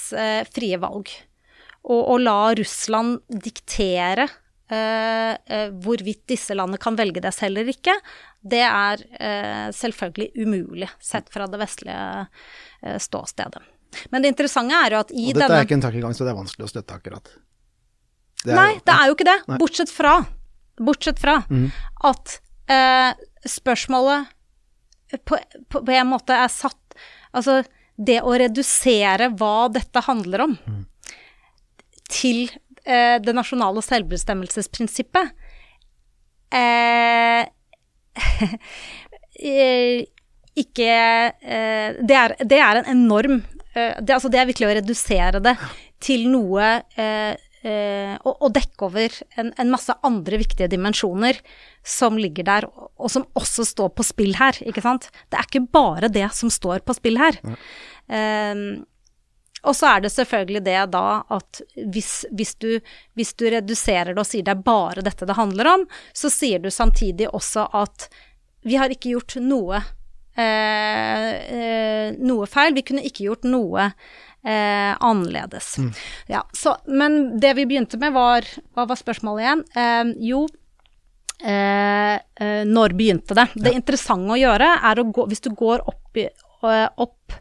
frie 0.54 0.78
valg. 0.80 1.10
Å 1.84 2.14
la 2.16 2.54
Russland 2.56 3.18
diktere 3.28 4.24
hvorvidt 5.84 6.22
disse 6.32 6.54
landene 6.56 6.80
kan 6.80 6.96
velge 6.98 7.20
det 7.24 7.32
selv 7.36 7.58
eller 7.60 7.72
ikke, 7.74 7.94
det 8.42 8.62
er 8.64 9.02
eh, 9.20 9.68
selvfølgelig 9.76 10.30
umulig 10.46 10.88
sett 11.02 11.28
fra 11.32 11.46
det 11.50 11.60
vestlige 11.60 12.26
eh, 12.82 12.98
ståstedet. 13.02 13.62
Men 14.10 14.24
det 14.24 14.30
interessante 14.32 14.78
er 14.78 14.94
jo 14.96 15.00
at 15.02 15.10
i 15.12 15.26
Og 15.28 15.34
dette 15.36 15.46
denne 15.46 15.58
er 15.60 15.66
ikke 15.68 15.76
en 15.76 15.84
tankegang, 15.84 16.14
så 16.16 16.24
det 16.24 16.32
er 16.32 16.38
vanskelig 16.40 16.64
å 16.64 16.70
støtte 16.72 16.96
akkurat. 16.96 17.32
Det 18.42 18.54
Nei, 18.56 18.70
jo- 18.74 18.80
det 18.88 18.94
er 18.96 19.10
jo 19.10 19.16
ikke 19.18 19.28
det. 19.28 19.38
Nei. 19.52 19.58
Bortsett 19.60 19.92
fra, 19.92 20.14
bortsett 20.80 21.20
fra 21.22 21.34
at 22.08 22.38
eh, 22.72 23.12
spørsmålet 23.46 24.32
på, 25.28 25.36
på, 25.68 25.82
på 25.84 25.92
en 25.92 26.08
måte 26.14 26.32
er 26.34 26.48
satt 26.52 26.78
Altså, 27.32 27.62
det 27.96 28.18
å 28.28 28.32
redusere 28.36 29.30
hva 29.40 29.68
dette 29.72 30.02
handler 30.04 30.42
om, 30.44 30.56
til 32.12 32.42
eh, 32.84 33.18
det 33.22 33.34
nasjonale 33.36 33.82
selvbestemmelsesprinsippet 33.84 35.32
eh, 36.52 37.44
eh, 39.52 40.02
ikke 40.62 40.90
eh, 40.92 42.00
det, 42.02 42.18
er, 42.18 42.36
det 42.44 42.58
er 42.60 42.82
en 42.82 42.90
enorm 42.92 43.38
eh, 43.74 43.96
det, 44.00 44.12
altså 44.18 44.30
det 44.32 44.42
er 44.42 44.50
virkelig 44.50 44.68
å 44.68 44.76
redusere 44.80 45.40
det 45.44 45.56
til 46.02 46.26
noe 46.32 46.74
eh, 46.98 47.32
eh, 47.62 48.14
og, 48.20 48.34
og 48.34 48.52
dekke 48.56 48.88
over 48.88 49.16
en, 49.40 49.52
en 49.56 49.72
masse 49.72 49.96
andre 50.04 50.40
viktige 50.42 50.70
dimensjoner 50.72 51.38
som 51.86 52.18
ligger 52.20 52.46
der, 52.48 52.68
og, 52.68 52.90
og 52.98 53.12
som 53.14 53.26
også 53.38 53.66
står 53.70 53.92
på 53.96 54.06
spill 54.06 54.36
her, 54.38 54.58
ikke 54.66 54.84
sant. 54.84 55.08
Det 55.30 55.38
er 55.38 55.48
ikke 55.48 55.66
bare 55.72 56.12
det 56.12 56.28
som 56.36 56.52
står 56.52 56.84
på 56.86 56.96
spill 56.98 57.20
her. 57.22 57.38
Eh, 58.12 58.66
og 59.62 59.76
så 59.78 59.92
er 59.94 60.04
det 60.04 60.10
selvfølgelig 60.10 60.64
det 60.66 60.78
da 60.92 61.06
at 61.30 61.62
hvis, 61.94 62.24
hvis, 62.34 62.54
du, 62.58 62.68
hvis 63.18 63.32
du 63.38 63.46
reduserer 63.52 64.10
det 64.12 64.22
og 64.22 64.26
sier 64.26 64.46
det 64.46 64.56
er 64.56 64.66
bare 64.66 65.04
dette 65.06 65.28
det 65.28 65.38
handler 65.38 65.70
om, 65.76 65.88
så 66.12 66.30
sier 66.32 66.62
du 66.62 66.70
samtidig 66.70 67.30
også 67.30 67.68
at 67.82 68.08
vi 68.66 68.78
har 68.78 68.90
ikke 68.94 69.14
gjort 69.14 69.36
noe 69.42 69.78
eh, 70.38 71.30
eh, 71.58 72.08
noe 72.18 72.48
feil. 72.50 72.74
Vi 72.74 72.84
kunne 72.86 73.04
ikke 73.06 73.26
gjort 73.26 73.46
noe 73.48 73.88
eh, 73.88 74.92
annerledes. 74.98 75.76
Ja, 76.30 76.44
så, 76.52 76.76
men 76.86 77.40
det 77.40 77.54
vi 77.58 77.66
begynte 77.66 78.00
med, 78.02 78.14
var 78.14 78.46
Hva 78.74 78.86
var 78.88 78.98
spørsmålet 78.98 79.46
igjen? 79.46 79.64
Eh, 79.74 80.14
jo, 80.30 80.44
eh, 81.42 82.16
eh, 82.18 82.62
når 82.68 82.96
begynte 82.98 83.38
det? 83.38 83.48
Det 83.54 83.74
interessante 83.78 84.34
å 84.34 84.40
gjøre 84.40 84.74
er 84.90 85.02
å 85.02 85.08
gå 85.10 85.26
Hvis 85.30 85.44
du 85.46 85.52
går 85.58 85.86
opp, 85.90 86.22
opp 86.62 87.38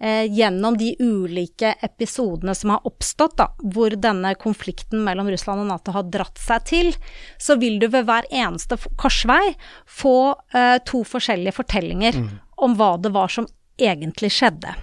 eh, 0.00 0.24
gjennom 0.30 0.78
de 0.80 0.94
ulike 1.00 1.74
episodene 1.84 2.54
som 2.54 2.74
har 2.74 2.86
oppstått, 2.88 3.36
da, 3.40 3.50
hvor 3.74 3.94
denne 3.96 4.34
konflikten 4.40 5.04
mellom 5.06 5.30
Russland 5.32 5.64
og 5.64 5.70
Nato 5.70 5.94
har 5.96 6.08
dratt 6.12 6.40
seg 6.40 6.66
til, 6.70 6.92
så 7.38 7.58
vil 7.60 7.78
du 7.82 7.88
ved 7.88 8.08
hver 8.08 8.28
eneste 8.30 8.78
korsvei 9.00 9.54
få 9.86 10.34
eh, 10.54 10.78
to 10.86 11.04
forskjellige 11.08 11.56
fortellinger 11.60 12.20
om 12.64 12.76
hva 12.78 12.94
det 13.02 13.14
var 13.14 13.32
som 13.32 13.48
egentlig 13.80 14.30
skjedde. 14.34 14.74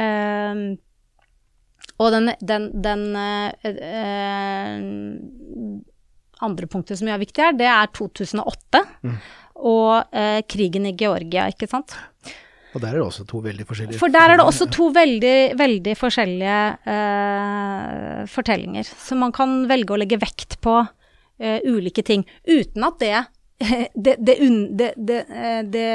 Ehm, 0.00 0.78
og 2.00 2.14
den, 2.14 2.30
den, 2.40 2.68
den 2.82 3.02
eh, 3.18 3.50
eh, 3.66 4.76
andre 6.40 6.68
punktet 6.70 7.00
som 7.00 7.10
er 7.12 7.20
viktig 7.20 7.44
her, 7.44 7.56
det 7.56 7.68
er 7.68 7.90
2008 7.96 8.84
og 9.60 10.16
eh, 10.16 10.40
krigen 10.48 10.88
i 10.88 10.96
Georgia, 10.96 11.50
ikke 11.52 11.68
sant. 11.68 11.98
Og 12.74 12.82
der 12.82 12.92
er 12.92 13.00
det 13.00 13.06
også 13.06 13.26
to 13.28 13.40
veldig 13.44 13.66
forskjellige 13.66 14.00
For 14.00 14.12
der 14.14 14.32
er 14.34 14.40
det 14.40 14.46
også 14.46 14.68
to 14.70 14.90
veldig, 14.94 15.36
veldig 15.58 15.96
forskjellige 15.98 16.60
uh, 16.86 18.22
fortellinger. 18.30 18.86
Så 18.86 19.18
man 19.18 19.34
kan 19.34 19.64
velge 19.70 19.96
å 19.96 20.00
legge 20.00 20.20
vekt 20.22 20.60
på 20.62 20.78
uh, 20.84 21.58
ulike 21.66 22.04
ting, 22.06 22.26
uten 22.46 22.86
at 22.86 23.02
det 23.02 23.14
det, 23.94 24.16
det, 24.18 24.36
det, 24.70 24.94
det, 24.96 25.26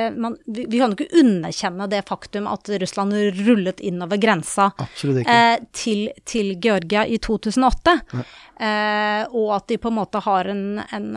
eh, 0.05 0.11
man, 0.13 0.37
vi, 0.45 0.65
vi 0.69 0.79
kan 0.79 0.91
jo 0.91 0.97
ikke 0.99 1.19
underkjenne 1.21 1.87
det 1.89 2.03
faktum 2.05 2.45
at 2.49 2.69
Russland 2.81 3.13
rullet 3.39 3.79
innover 3.81 4.19
grensa 4.21 4.67
eh, 4.77 5.57
til, 5.73 6.11
til 6.25 6.53
Georgia 6.61 7.05
i 7.09 7.17
2008. 7.17 7.95
Eh, 8.13 9.23
og 9.31 9.55
at 9.57 9.67
de 9.71 9.79
på 9.81 9.89
en 9.89 9.97
måte 9.97 10.21
har 10.27 10.51
en, 10.53 10.65
en 10.85 11.09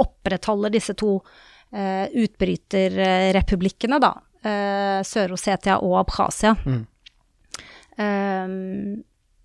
opprettholder 0.00 0.72
disse 0.72 0.96
to 0.96 1.18
eh, 1.76 2.08
utbryterrepublikkene, 2.24 4.00
da. 4.00 4.14
Eh, 4.44 5.00
Sør-Ossetia 5.08 5.78
og 5.80 5.94
Abkhasia. 6.02 6.54
Eh, 7.96 8.48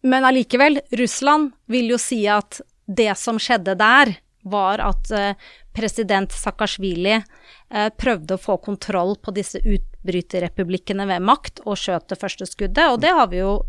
men 0.02 0.26
allikevel, 0.26 0.80
Russland 0.92 1.52
vil 1.72 1.92
jo 1.94 2.00
si 2.02 2.24
at 2.32 2.62
det 2.90 3.14
som 3.20 3.40
skjedde 3.40 3.76
der, 3.80 4.16
var 4.50 4.80
at 4.82 5.10
eh, 5.12 5.34
president 5.76 6.32
Saakashvili 6.34 7.18
eh, 7.20 7.90
prøvde 8.00 8.38
å 8.38 8.42
få 8.42 8.56
kontroll 8.64 9.18
på 9.22 9.34
disse 9.36 9.60
utbryterrepublikkene 9.60 11.06
ved 11.10 11.26
makt, 11.28 11.60
og 11.68 11.78
skjøt 11.78 12.08
det 12.10 12.18
første 12.22 12.48
skuddet. 12.50 12.86
Og 12.94 13.02
det 13.04 13.12
har 13.16 13.28
vi 13.34 13.44
jo 13.44 13.60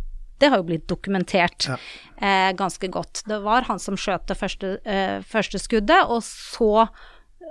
det 0.41 0.49
har 0.49 0.63
jo 0.63 0.69
blitt 0.71 0.87
dokumentert 0.89 1.67
Ja. 1.69 1.75
eh, 2.17 2.53
ganske 2.57 2.89
godt. 2.89 3.21
Det 3.29 3.43
var 3.45 3.67
han 3.69 3.79
som 3.79 3.99
skjøt 4.01 4.25
det 4.31 4.39
første, 4.41 4.79
eh, 4.89 5.21
første 5.21 5.59
skuddet, 5.61 6.07
og 6.09 6.23
så 6.25 6.89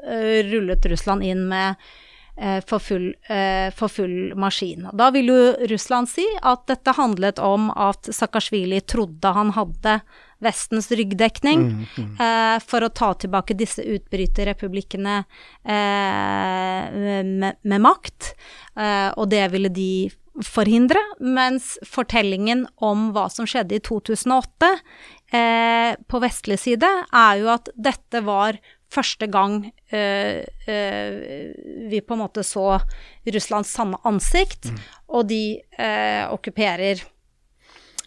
eh, 0.07 0.41
rullet 0.49 0.87
Russland 0.89 1.21
inn 1.23 1.47
med 1.51 1.75
for, 2.65 2.79
full, 2.79 3.09
eh, 3.27 3.67
for 3.75 3.91
full 3.91 4.33
maskin. 4.39 4.87
Da 4.93 5.09
vil 5.11 5.31
jo 5.31 5.39
Russland 5.71 6.09
si 6.11 6.25
at 6.41 6.65
dette 6.71 6.95
handlet 6.95 7.39
om 7.43 7.69
at 7.75 8.09
Saakashvili 8.15 8.81
trodde 8.87 9.33
han 9.35 9.51
hadde 9.57 9.99
Vestens 10.39 10.87
ryggdekning 10.95 11.65
eh, 11.99 12.57
for 12.63 12.85
å 12.85 12.91
ta 12.95 13.11
tilbake 13.19 13.57
disse 13.59 13.83
utbryterrepublikkene 13.83 15.17
eh, 15.19 16.85
med, 17.27 17.59
med 17.59 17.83
makt, 17.83 18.31
eh, 18.79 19.09
og 19.19 19.27
det 19.33 19.43
ville 19.51 19.71
de 19.75 19.91
forhindre, 20.45 21.01
mens 21.19 21.73
fortellingen 21.83 22.63
om 22.79 23.09
hva 23.15 23.27
som 23.31 23.47
skjedde 23.49 23.75
i 23.75 23.83
2008 23.83 24.69
eh, 25.35 25.93
på 26.07 26.21
vestlig 26.23 26.59
side, 26.63 26.87
er 27.11 27.41
jo 27.41 27.51
at 27.51 27.67
dette 27.75 28.23
var 28.23 28.61
første 28.89 29.29
gang 29.29 29.61
eh, 29.93 30.41
eh, 30.65 31.13
vi 31.89 32.01
på 32.01 32.15
en 32.15 32.23
måte 32.23 32.43
så 32.45 32.79
Russlands 33.29 33.71
sanne 33.75 33.99
ansikt, 34.07 34.71
og 35.09 35.29
de 35.29 35.59
eh, 35.77 36.25
okkuperer 36.29 37.03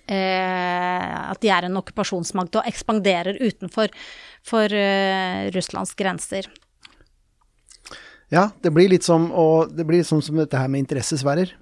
eh, 0.06 1.30
At 1.30 1.40
de 1.42 1.52
er 1.54 1.68
en 1.68 1.78
okkupasjonsmakt 1.80 2.58
og 2.58 2.68
ekspanderer 2.68 3.38
utenfor 3.40 3.94
for, 4.42 4.74
Russlands 5.54 5.94
grenser. 5.94 6.48
Ja, 8.32 8.48
det 8.64 8.72
blir 8.74 8.90
litt 8.90 9.06
som, 9.06 9.28
og 9.30 9.70
det 9.76 9.86
blir 9.86 10.02
som, 10.08 10.22
som 10.24 10.40
dette 10.40 10.58
her 10.58 10.70
med 10.72 10.82
interessesfærer. 10.82 11.52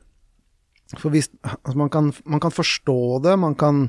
For 0.96 1.12
hvis, 1.12 1.28
altså 1.44 1.76
man, 1.78 1.90
kan, 1.92 2.08
man 2.24 2.40
kan 2.42 2.54
forstå 2.54 3.20
det, 3.26 3.36
man 3.38 3.54
kan 3.58 3.84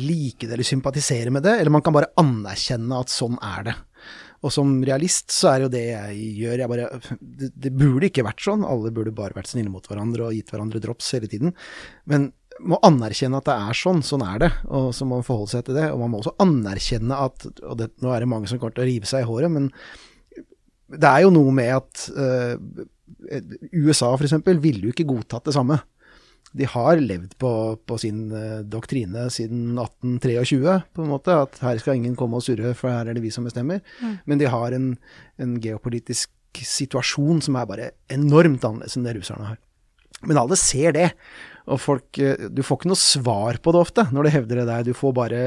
like 0.00 0.46
det 0.46 0.52
eller 0.56 0.66
sympatisere 0.66 1.30
med 1.30 1.44
det, 1.46 1.54
eller 1.60 1.70
man 1.70 1.82
kan 1.84 1.94
bare 1.94 2.10
anerkjenne 2.20 2.98
at 2.98 3.12
sånn 3.12 3.38
er 3.38 3.68
det. 3.68 3.76
Og 4.44 4.52
som 4.52 4.76
realist 4.84 5.32
så 5.32 5.54
er 5.54 5.64
jo 5.64 5.72
det 5.72 5.84
jeg 5.88 6.30
gjør 6.42 6.62
jeg 6.62 6.70
bare, 6.70 6.88
det, 7.20 7.50
det 7.66 7.72
burde 7.72 8.10
ikke 8.10 8.26
vært 8.26 8.44
sånn, 8.44 8.64
alle 8.68 8.92
burde 8.94 9.14
bare 9.16 9.36
vært 9.36 9.50
snille 9.50 9.72
mot 9.72 9.86
hverandre 9.88 10.28
og 10.28 10.36
gitt 10.36 10.52
hverandre 10.52 10.82
drops 10.84 11.14
hele 11.16 11.30
tiden. 11.32 11.54
Men 12.10 12.30
må 12.62 12.78
anerkjenne 12.86 13.40
at 13.40 13.48
det 13.48 13.54
er 13.56 13.78
sånn, 13.78 14.02
sånn 14.06 14.22
er 14.26 14.42
det, 14.44 14.50
og 14.68 14.90
så 14.94 15.06
må 15.08 15.18
man 15.18 15.26
forholde 15.26 15.56
seg 15.56 15.64
til 15.66 15.78
det. 15.78 15.88
Og 15.94 16.02
man 16.02 16.12
må 16.12 16.20
også 16.20 16.36
anerkjenne 16.44 17.20
at, 17.26 17.46
og 17.64 17.78
det, 17.80 17.90
nå 18.04 18.12
er 18.14 18.22
det 18.22 18.30
mange 18.30 18.50
som 18.50 18.60
kommer 18.60 18.76
til 18.76 18.84
å 18.84 18.90
rive 18.90 19.10
seg 19.10 19.24
i 19.24 19.28
håret, 19.28 19.52
men 19.52 19.70
det 20.94 21.10
er 21.10 21.24
jo 21.24 21.32
noe 21.34 21.54
med 21.56 21.72
at 21.74 22.04
uh, 22.14 22.54
USA 23.72 24.12
f.eks. 24.14 24.36
ville 24.62 24.86
jo 24.86 24.92
ikke 24.92 25.08
godtatt 25.08 25.48
det 25.48 25.56
samme. 25.56 25.80
De 26.54 26.68
har 26.70 27.00
levd 27.02 27.34
på, 27.42 27.50
på 27.82 27.98
sin 27.98 28.28
eh, 28.34 28.62
doktrine 28.70 29.26
siden 29.34 29.74
1823, 29.74 30.78
på 30.94 31.04
en 31.04 31.10
måte, 31.10 31.34
at 31.46 31.58
her 31.64 31.80
skal 31.82 31.98
ingen 31.98 32.14
komme 32.18 32.38
og 32.38 32.46
surre, 32.46 32.76
for 32.78 32.92
her 32.94 33.10
er 33.10 33.16
det 33.16 33.24
vi 33.24 33.32
som 33.34 33.46
bestemmer. 33.48 33.82
Men 34.28 34.38
de 34.38 34.50
har 34.50 34.76
en, 34.76 34.92
en 35.42 35.56
geopolitisk 35.62 36.30
situasjon 36.54 37.42
som 37.42 37.58
er 37.58 37.66
bare 37.66 37.90
enormt 38.14 38.62
annerledes 38.62 38.94
enn 38.98 39.06
det 39.08 39.16
russerne 39.18 39.48
har. 39.50 39.58
Men 40.24 40.38
alle 40.40 40.56
ser 40.56 40.94
det, 40.96 41.08
og 41.64 41.80
folk 41.80 42.18
eh, 42.20 42.48
Du 42.52 42.62
får 42.64 42.80
ikke 42.80 42.90
noe 42.92 43.00
svar 43.00 43.58
på 43.64 43.72
det 43.74 43.80
ofte 43.80 44.06
når 44.12 44.26
du 44.26 44.34
hevder 44.34 44.60
det 44.60 44.68
der. 44.70 44.86
Du 44.86 44.96
får 44.96 45.16
bare 45.16 45.40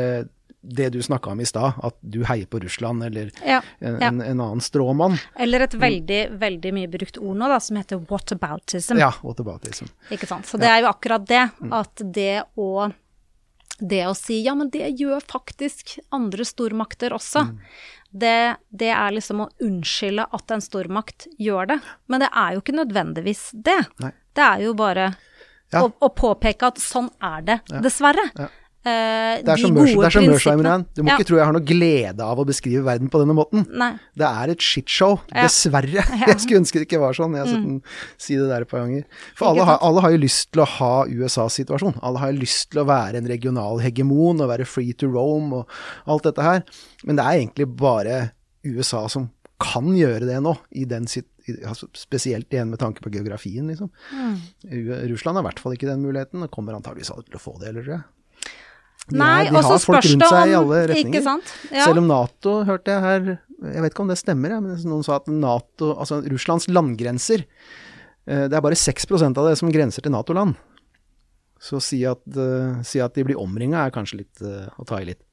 det 0.68 0.90
du 0.94 1.00
snakka 1.02 1.32
om 1.32 1.40
i 1.42 1.46
stad, 1.48 1.78
at 1.84 1.96
du 2.02 2.20
heier 2.28 2.46
på 2.52 2.60
Russland, 2.64 3.04
eller 3.08 3.32
Ja, 3.46 3.62
en, 3.80 3.98
ja. 4.02 4.08
en, 4.12 4.22
en 4.22 4.42
annen 4.44 4.62
stråmann. 4.62 5.18
Eller 5.40 5.64
et 5.68 5.74
veldig, 5.80 6.22
veldig 6.42 6.74
mye 6.76 6.92
brukt 6.92 7.18
ord 7.18 7.38
nå, 7.40 7.48
da, 7.52 7.60
som 7.64 7.80
heter 7.80 8.02
whataboutism. 8.10 9.00
Ja, 9.00 9.14
whataboutism. 9.24 9.88
Ikke 10.12 10.28
sant. 10.30 10.46
Så 10.50 10.60
det 10.62 10.68
er 10.70 10.82
jo 10.84 10.90
akkurat 10.92 11.26
det, 11.30 11.46
at 11.72 12.04
det 12.14 12.44
å 12.60 12.90
det 13.80 14.08
å 14.10 14.14
si 14.18 14.40
ja, 14.42 14.56
men 14.58 14.72
det 14.74 14.88
gjør 14.98 15.22
faktisk 15.30 16.00
andre 16.16 16.42
stormakter 16.50 17.14
også. 17.14 17.44
Det, 18.10 18.56
det 18.74 18.90
er 18.90 19.12
liksom 19.14 19.44
å 19.44 19.50
unnskylde 19.62 20.26
at 20.34 20.54
en 20.56 20.64
stormakt 20.66 21.28
gjør 21.38 21.70
det. 21.76 21.80
Men 22.10 22.24
det 22.26 22.30
er 22.34 22.56
jo 22.56 22.64
ikke 22.64 22.74
nødvendigvis 22.80 23.44
det. 23.54 23.78
Nei. 24.02 24.10
Det 24.34 24.46
er 24.48 24.64
jo 24.66 24.74
bare 24.78 25.12
Ja. 25.70 25.82
å, 25.84 25.92
å 26.00 26.10
påpeke 26.16 26.72
at 26.72 26.78
sånn 26.82 27.10
er 27.22 27.42
det, 27.44 27.58
dessverre. 27.84 28.24
Ja. 28.40 28.48
Eh, 28.86 29.42
Det 29.44 29.50
er 29.50 29.56
de 29.56 29.62
som 29.62 29.78
er 29.78 30.10
prinsippene. 30.12 30.62
Igjen. 30.68 30.86
Du 30.96 31.02
må 31.04 31.08
Ja. 31.10 31.18
ikke 31.18 31.28
tro 31.28 31.38
jeg 31.38 31.46
har 31.46 31.54
noe 31.54 31.66
glede 31.66 32.20
av 32.24 32.38
å 32.40 32.46
beskrive 32.46 32.84
verden 32.86 33.10
på 33.10 33.20
denne 33.20 33.34
måten. 33.36 33.66
Nei. 33.72 33.94
Det 34.16 34.26
er 34.28 34.50
et 34.54 34.60
shitshow. 34.60 35.20
Ja. 35.34 35.44
Dessverre. 35.48 36.04
Jeg 36.28 36.40
skulle 36.40 36.60
ønske 36.62 36.80
det 36.80 36.88
ikke 36.88 37.00
var 37.02 37.14
sånn. 37.14 37.34
Jeg 37.36 37.46
har 37.46 37.48
sett 37.54 37.64
den 37.66 37.82
si 38.18 38.36
det 38.36 38.48
der 38.50 38.62
et 38.62 38.70
par 38.70 38.80
ganger. 38.86 39.04
For 39.36 39.48
alle 39.52 39.66
har, 39.66 39.78
alle 39.82 40.02
har 40.02 40.12
jo 40.12 40.18
lyst 40.24 40.52
til 40.52 40.62
å 40.62 40.68
ha 40.78 41.06
USAs 41.06 41.54
situasjon. 41.60 42.00
Alle 42.02 42.20
har 42.20 42.32
jo 42.32 42.40
lyst 42.40 42.72
til 42.72 42.82
å 42.84 42.88
være 42.88 43.18
en 43.18 43.28
regional 43.28 43.80
hegemon 43.80 44.42
og 44.42 44.50
være 44.50 44.66
free 44.66 44.94
to 44.94 45.08
roam 45.08 45.52
og 45.54 45.68
alt 46.08 46.24
dette 46.24 46.42
her. 46.44 46.64
Men 47.04 47.16
det 47.18 47.26
er 47.26 47.40
egentlig 47.42 47.68
bare 47.76 48.32
USA 48.66 49.08
som 49.08 49.30
kan 49.60 49.88
gjøre 49.98 50.28
det 50.28 50.38
nå, 50.44 50.56
i 50.78 50.86
den 50.86 51.08
sit 51.08 51.26
i- 51.48 51.64
altså 51.66 51.88
spesielt 51.96 52.50
igjen 52.52 52.68
med 52.70 52.78
tanke 52.78 53.00
på 53.02 53.10
geografien, 53.10 53.66
liksom. 53.72 53.90
Mm. 54.14 54.36
Russland 55.10 55.38
har 55.38 55.44
i 55.46 55.48
hvert 55.48 55.60
fall 55.64 55.72
ikke 55.78 55.88
den 55.88 56.04
muligheten, 56.04 56.44
og 56.44 56.52
kommer 56.52 56.76
antageligvis 56.76 57.10
aldri 57.14 57.32
til 57.32 57.40
å 57.40 57.42
få 57.42 57.54
det 57.60 57.70
heller, 57.70 57.84
tror 57.86 57.96
jeg. 57.96 58.04
Nei, 59.16 59.46
ja, 59.46 59.52
de 59.52 59.64
har 59.64 59.80
folk 59.80 60.04
rundt 60.04 60.26
seg 60.28 60.38
om, 60.42 60.50
i 60.52 60.56
alle 60.58 60.80
retninger. 60.92 61.28
Ja. 61.72 61.86
Selv 61.86 62.02
om 62.02 62.08
Nato, 62.10 62.56
hørte 62.68 62.92
jeg 62.92 63.04
her, 63.06 63.28
jeg 63.72 63.84
vet 63.86 63.94
ikke 63.94 64.04
om 64.04 64.12
det 64.12 64.18
stemmer, 64.20 64.58
men 64.60 64.74
noen 64.84 65.06
sa 65.06 65.16
at 65.22 65.30
Nato, 65.32 65.94
altså 65.96 66.20
Russlands 66.28 66.68
landgrenser, 66.68 67.46
eh, 68.28 68.48
det 68.52 68.58
er 68.58 68.66
bare 68.66 68.76
6% 68.76 69.40
av 69.40 69.48
det 69.48 69.56
som 69.62 69.72
grenser 69.72 70.04
til 70.04 70.12
Nato-land. 70.12 70.58
Så 71.60 71.80
si 71.82 72.04
at, 72.06 72.22
eh, 72.38 72.84
si 72.86 73.00
at 73.02 73.16
de 73.16 73.24
blir 73.26 73.40
omringa 73.40 73.86
er 73.86 73.96
kanskje 73.96 74.20
litt 74.26 74.44
eh, 74.44 74.68
å 74.78 74.86
ta 74.86 75.00
i 75.02 75.08
litt. 75.10 75.24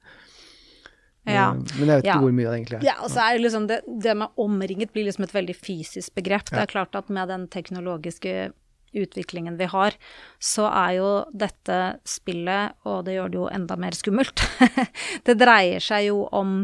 Ja. 1.26 1.52
Men 1.54 1.88
jeg 1.88 2.02
vet 2.02 2.04
Ja. 2.04 2.14
ikke 2.14 2.24
hvor 2.26 2.34
mye 2.36 2.50
det 2.50 2.56
egentlig 2.60 2.78
er. 2.78 2.84
Ja, 2.84 2.94
og 3.02 3.10
så 3.10 3.20
er 3.24 3.38
det 3.38 3.44
liksom 3.46 3.66
det, 3.66 3.80
det 4.00 4.14
med 4.16 4.28
omringet 4.36 4.92
blir 4.92 5.06
liksom 5.08 5.24
et 5.24 5.32
veldig 5.32 5.56
fysisk 5.56 6.14
begrep. 6.14 6.50
Det 6.50 6.60
er 6.60 6.66
klart 6.70 6.94
at 6.94 7.08
med 7.08 7.28
den 7.28 7.48
teknologiske 7.48 8.52
utviklingen 8.94 9.58
vi 9.60 9.68
har, 9.70 9.96
så 10.38 10.68
er 10.70 10.98
jo 10.98 11.10
dette 11.32 11.80
spillet, 12.08 12.76
og 12.88 13.04
det 13.06 13.18
gjør 13.18 13.32
det 13.32 13.40
jo 13.40 13.48
enda 13.52 13.78
mer 13.80 13.96
skummelt, 13.96 14.44
det 15.26 15.38
dreier 15.40 15.82
seg 15.84 16.08
jo 16.10 16.24
om 16.32 16.62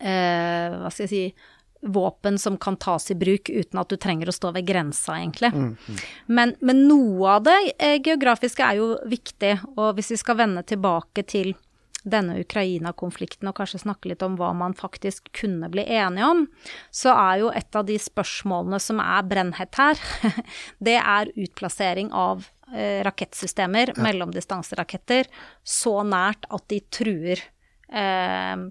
eh, 0.00 0.74
hva 0.74 0.90
skal 0.90 1.06
jeg 1.06 1.14
si 1.14 1.22
våpen 1.80 2.38
som 2.38 2.56
kan 2.58 2.76
tas 2.76 3.10
i 3.10 3.14
bruk 3.14 3.48
uten 3.48 3.78
at 3.78 3.90
du 3.90 3.96
trenger 3.96 4.28
å 4.28 4.34
stå 4.34 4.50
ved 4.56 4.66
grensa, 4.66 5.14
egentlig. 5.20 5.52
Men, 6.26 6.56
men 6.58 6.80
noe 6.88 7.36
av 7.36 7.44
det 7.46 7.58
eh, 7.78 8.00
geografiske 8.02 8.64
er 8.66 8.80
jo 8.80 8.88
viktig, 9.06 9.52
og 9.76 9.94
hvis 9.94 10.10
vi 10.16 10.18
skal 10.18 10.40
vende 10.40 10.64
tilbake 10.66 11.22
til 11.22 11.54
denne 12.06 12.38
Ukraina-konflikten 12.40 13.50
og 13.50 13.56
kanskje 13.58 13.82
snakke 13.82 14.12
litt 14.12 14.22
om 14.22 14.36
hva 14.38 14.52
man 14.56 14.76
faktisk 14.78 15.32
kunne 15.36 15.70
bli 15.72 15.82
enige 15.82 16.28
om, 16.30 16.44
så 16.94 17.14
er 17.16 17.42
jo 17.42 17.50
et 17.50 17.78
av 17.78 17.88
de 17.88 17.98
spørsmålene 18.00 18.78
som 18.82 19.02
er 19.02 19.26
brennhett 19.28 19.80
her, 19.80 20.00
det 20.86 20.98
er 21.00 21.32
utplassering 21.34 22.12
av 22.14 22.46
eh, 22.72 23.02
rakettsystemer, 23.06 23.96
mellomdistanseraketter, 23.98 25.30
så 25.62 26.00
nært 26.06 26.46
at 26.54 26.68
de 26.70 26.80
truer 26.94 27.42
eh, 27.90 28.68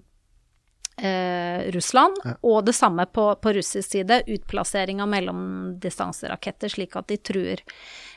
eh, 1.02 1.68
Russland, 1.76 2.20
og 2.40 2.62
det 2.66 2.76
samme 2.78 3.06
på, 3.12 3.30
på 3.42 3.54
russisk 3.60 3.92
side, 3.92 4.22
utplassering 4.26 5.02
av 5.04 5.12
mellomdistanseraketter 5.12 6.72
slik 6.72 6.96
at 6.96 7.12
de 7.12 7.20
truer, 7.20 7.62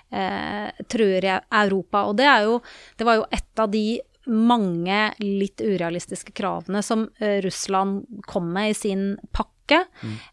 eh, 0.10 0.86
truer 0.88 1.30
Europa. 1.36 2.06
Og 2.08 2.16
det 2.20 2.32
jo, 2.46 2.62
det 2.98 3.08
var 3.08 3.20
jo 3.20 3.28
et 3.28 3.60
av 3.66 3.76
de 3.76 3.86
mange 4.30 5.00
litt 5.20 5.62
urealistiske 5.62 6.34
kravene 6.38 6.84
som 6.86 7.08
eh, 7.20 7.40
Russland 7.42 8.24
kom 8.30 8.52
med 8.54 8.72
i 8.72 8.78
sin 8.78 9.04
pakke, 9.34 9.84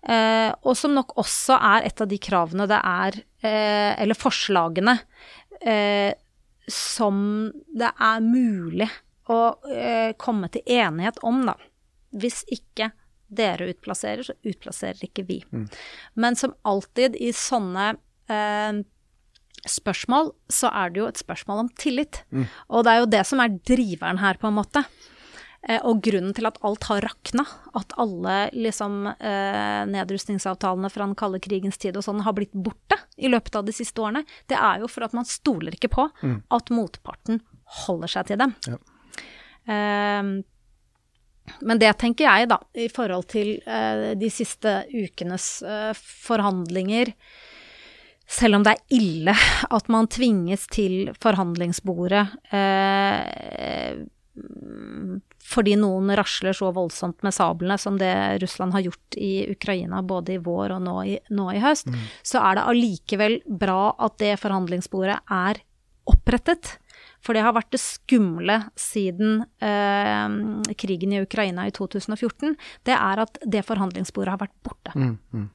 eh, 0.02 0.50
og 0.62 0.76
som 0.76 0.94
nok 0.96 1.14
også 1.20 1.56
er 1.56 1.88
et 1.88 2.00
av 2.04 2.08
de 2.10 2.18
kravene 2.20 2.68
det 2.68 2.80
er, 2.84 3.20
eh, 3.40 3.92
eller 4.02 4.18
forslagene, 4.18 4.98
eh, 5.60 6.12
som 6.68 7.20
det 7.72 7.90
er 7.96 8.24
mulig 8.24 8.88
å 9.28 9.40
komme 10.16 10.48
til 10.48 10.62
enighet 10.72 11.18
om, 11.24 11.42
da. 11.44 11.54
Hvis 12.16 12.42
ikke 12.48 12.90
dere 13.28 13.66
utplasserer, 13.74 14.24
så 14.24 14.32
utplasserer 14.40 15.04
ikke 15.04 15.24
vi. 15.28 15.42
Men 16.14 16.36
som 16.36 16.54
alltid 16.68 17.16
i 17.20 17.28
sånne 17.36 17.90
eh, 18.28 18.80
spørsmål, 19.66 20.32
så 20.52 20.70
er 20.70 20.92
det 20.92 21.02
jo 21.02 21.10
et 21.10 21.20
spørsmål 21.20 21.64
om 21.64 21.70
tillit. 21.78 22.22
Og 22.68 22.84
det 22.84 22.92
er 22.92 23.02
jo 23.02 23.12
det 23.16 23.22
som 23.26 23.42
er 23.42 23.56
driveren 23.68 24.20
her, 24.22 24.38
på 24.40 24.50
en 24.50 24.58
måte. 24.58 24.84
Eh, 25.66 25.80
og 25.82 26.02
grunnen 26.04 26.34
til 26.36 26.46
at 26.46 26.60
alt 26.62 26.86
har 26.86 27.02
rakna, 27.02 27.44
at 27.78 27.94
alle 27.98 28.36
liksom 28.54 29.08
eh, 29.10 29.82
nedrustningsavtalene 29.90 30.90
fra 30.92 31.06
den 31.08 31.16
kalde 31.18 31.40
krigens 31.42 31.80
tid 31.82 31.98
og 31.98 32.06
sånn 32.06 32.22
har 32.22 32.36
blitt 32.36 32.54
borte 32.54 33.00
i 33.18 33.30
løpet 33.30 33.58
av 33.58 33.66
de 33.66 33.74
siste 33.74 33.98
årene, 33.98 34.22
det 34.46 34.54
er 34.54 34.84
jo 34.84 34.90
for 34.90 35.06
at 35.08 35.16
man 35.18 35.26
stoler 35.26 35.74
ikke 35.74 35.90
på 35.90 36.06
at 36.14 36.70
motparten 36.70 37.42
holder 37.84 38.14
seg 38.14 38.30
til 38.30 38.40
dem. 38.44 38.54
Ja. 38.70 38.78
Eh, 39.74 40.30
men 41.64 41.80
det 41.80 41.90
tenker 42.00 42.26
jeg, 42.28 42.48
da, 42.50 42.58
i 42.76 42.88
forhold 42.92 43.28
til 43.32 43.56
eh, 43.64 44.12
de 44.18 44.30
siste 44.32 44.82
ukenes 44.92 45.50
eh, 45.66 45.92
forhandlinger 45.96 47.12
Selv 48.28 48.58
om 48.58 48.64
det 48.66 48.74
er 48.76 48.98
ille 48.98 49.34
at 49.70 49.90
man 49.92 50.08
tvinges 50.12 50.66
til 50.72 51.12
forhandlingsbordet 51.16 52.26
eh, 52.52 54.04
fordi 55.48 55.74
noen 55.80 56.12
rasler 56.18 56.56
så 56.56 56.68
voldsomt 56.74 57.24
med 57.26 57.34
sablene 57.34 57.78
som 57.80 57.96
det 57.98 58.12
Russland 58.42 58.74
har 58.76 58.84
gjort 58.84 59.16
i 59.16 59.48
Ukraina 59.50 60.02
både 60.04 60.36
i 60.36 60.42
vår 60.44 60.76
og 60.76 60.82
nå 60.84 60.96
i, 61.08 61.14
nå 61.34 61.48
i 61.56 61.62
høst, 61.62 61.88
så 62.22 62.42
er 62.44 62.58
det 62.58 62.66
allikevel 62.70 63.38
bra 63.48 63.94
at 63.96 64.18
det 64.20 64.34
forhandlingsbordet 64.42 65.18
er 65.32 65.62
opprettet. 66.08 66.76
For 67.24 67.34
det 67.34 67.42
har 67.42 67.56
vært 67.56 67.72
det 67.74 67.80
skumle 67.82 68.60
siden 68.78 69.40
eh, 69.64 70.74
krigen 70.78 71.16
i 71.16 71.22
Ukraina 71.24 71.66
i 71.66 71.74
2014. 71.74 72.54
Det 72.86 72.94
er 72.94 73.24
at 73.24 73.40
det 73.42 73.64
forhandlingsbordet 73.66 74.36
har 74.36 74.42
vært 74.44 74.54
borte. 74.62 74.94
Mm, 74.94 75.16
mm. 75.34 75.48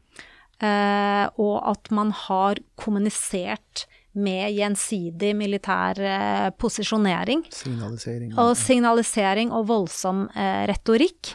Eh, 0.61 1.25
og 1.41 1.55
at 1.73 1.89
man 1.91 2.11
har 2.15 2.59
kommunisert 2.79 3.85
med 4.13 4.53
gjensidig 4.53 5.31
militær 5.35 5.97
eh, 5.99 6.49
posisjonering. 6.61 7.41
Signalisering. 7.51 8.35
Og 8.39 8.53
signalisering 8.59 9.51
og 9.51 9.65
voldsom 9.71 10.27
eh, 10.35 10.67
retorikk. 10.69 11.33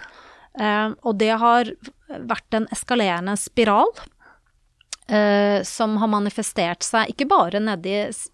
Eh, 0.58 0.94
og 1.02 1.18
det 1.18 1.32
har 1.42 1.72
vært 2.08 2.54
en 2.60 2.68
eskalerende 2.74 3.34
spiral 3.38 3.90
eh, 5.10 5.60
som 5.66 5.96
har 6.00 6.10
manifestert 6.14 6.86
seg 6.86 7.12
ikke 7.12 7.28
bare 7.30 7.60
nedi 7.62 7.92
i 7.98 8.06
S- 8.12 8.30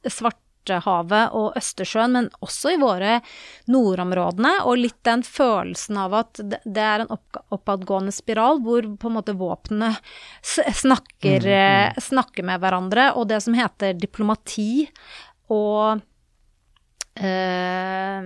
Svartehavet 0.65 1.35
og 1.37 1.57
Østersjøen, 1.59 2.13
men 2.13 2.31
også 2.41 2.75
i 2.75 2.81
våre 2.81 3.21
nordområdene. 3.69 4.65
Og 4.65 4.81
litt 4.81 5.01
den 5.05 5.23
følelsen 5.23 5.99
av 6.01 6.15
at 6.15 6.41
det 6.41 6.81
er 6.81 7.05
en 7.05 7.13
oppadgående 7.53 8.13
spiral 8.13 8.63
hvor 8.65 8.83
på 8.97 9.11
en 9.11 9.17
måte 9.19 9.37
våpnene 9.37 9.95
snakker, 10.43 10.81
snakker, 10.85 11.45
mm. 11.45 12.01
snakker 12.01 12.49
med 12.49 12.61
hverandre. 12.61 13.13
Og 13.19 13.29
det 13.29 13.43
som 13.45 13.57
heter 13.57 13.95
diplomati 13.99 14.89
og 15.53 16.03
Uh, 17.15 18.19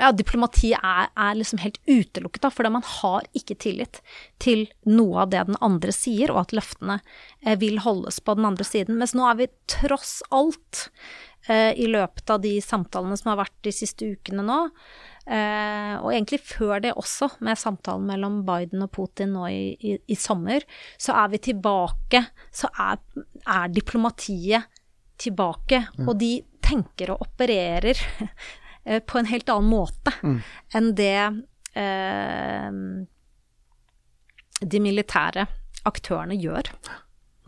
ja, 0.00 0.08
diplomati 0.16 0.70
er, 0.72 1.10
er 1.12 1.34
liksom 1.36 1.60
helt 1.60 1.76
utelukket, 1.84 2.40
da, 2.40 2.48
fordi 2.48 2.70
man 2.72 2.86
har 2.88 3.26
ikke 3.36 3.58
tillit 3.60 4.00
til 4.40 4.62
noe 4.88 5.26
av 5.26 5.34
det 5.34 5.42
den 5.50 5.58
andre 5.60 5.92
sier, 5.92 6.32
og 6.32 6.46
at 6.46 6.54
løftene 6.56 7.02
eh, 7.44 7.58
vil 7.60 7.82
holdes 7.84 8.22
på 8.24 8.38
den 8.38 8.48
andre 8.48 8.64
siden. 8.64 8.96
Mens 8.96 9.12
nå 9.12 9.26
er 9.28 9.42
vi 9.42 9.50
tross 9.68 10.22
alt, 10.32 10.86
eh, 10.88 11.29
i 11.48 11.86
løpet 11.88 12.30
av 12.30 12.42
de 12.42 12.52
samtalene 12.60 13.16
som 13.16 13.30
har 13.32 13.38
vært 13.40 13.56
de 13.64 13.72
siste 13.72 14.04
ukene 14.12 14.42
nå, 14.44 14.58
eh, 15.24 15.94
og 15.96 16.10
egentlig 16.12 16.40
før 16.44 16.82
det 16.84 16.92
også, 16.98 17.30
med 17.44 17.58
samtalen 17.58 18.06
mellom 18.10 18.40
Biden 18.46 18.84
og 18.84 18.92
Putin 18.94 19.32
nå 19.36 19.46
i, 19.48 19.62
i, 19.80 19.96
i 20.04 20.18
sommer, 20.18 20.66
så 21.00 21.16
er 21.22 21.32
vi 21.32 21.42
tilbake, 21.50 22.24
så 22.52 22.70
er, 22.76 23.00
er 23.46 23.72
diplomatiet 23.72 24.68
tilbake, 25.20 25.84
og 26.06 26.14
de 26.20 26.34
tenker 26.64 27.14
og 27.14 27.24
opererer 27.26 27.98
eh, 28.84 29.00
på 29.00 29.20
en 29.20 29.30
helt 29.30 29.52
annen 29.52 29.70
måte 29.70 30.14
enn 30.76 30.92
det 30.96 31.16
eh, 31.78 32.70
de 34.60 34.80
militære 34.82 35.46
aktørene 35.88 36.36
gjør. 36.36 36.68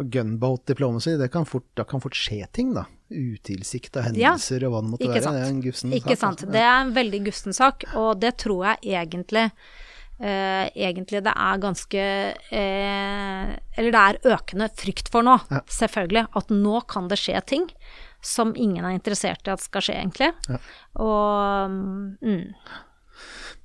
Gunboat 0.03 0.65
diplomacy, 0.67 1.19
det 1.21 1.29
kan 1.33 1.45
fort, 1.47 1.69
da 1.77 1.85
kan 1.89 2.01
fort 2.03 2.17
skje 2.17 2.47
ting, 2.57 2.73
da. 2.75 2.87
Utilsikta 3.13 4.03
hendelser 4.09 4.65
og 4.67 4.73
hva 4.75 4.83
det 4.83 4.91
måtte 4.95 5.07
Ikke 5.07 5.21
være. 5.21 5.23
sant. 5.23 5.39
Det 5.39 5.47
er 5.47 5.53
en 5.55 5.63
guffen 5.63 5.93
Ikke 5.99 6.17
sant. 6.19 6.43
altså. 6.43 6.53
Det 6.53 6.63
er 6.67 6.77
en 6.83 6.93
veldig 6.97 7.21
gusten 7.29 7.57
sak, 7.57 7.85
og 7.95 8.21
det 8.21 8.37
tror 8.43 8.65
jeg 8.71 8.95
egentlig 8.99 9.45
eh, 10.23 10.69
egentlig 10.89 11.23
det 11.27 11.33
er 11.35 11.59
ganske 11.63 12.03
eh, 12.53 13.53
Eller 13.77 13.91
det 13.95 14.03
er 14.05 14.21
økende 14.37 14.69
frykt 14.79 15.09
for 15.13 15.23
nå, 15.27 15.39
Ja. 15.51 15.61
selvfølgelig. 15.67 16.27
At 16.37 16.49
nå 16.55 16.81
kan 16.89 17.09
det 17.09 17.19
skje 17.19 17.41
ting 17.47 17.69
som 18.23 18.53
ingen 18.55 18.85
er 18.85 18.95
interessert 18.95 19.49
i 19.49 19.51
at 19.51 19.61
skal 19.65 19.83
skje, 19.83 19.97
egentlig. 19.99 20.29
Ja. 20.49 20.59
Og 21.03 21.71
mm, 22.23 22.53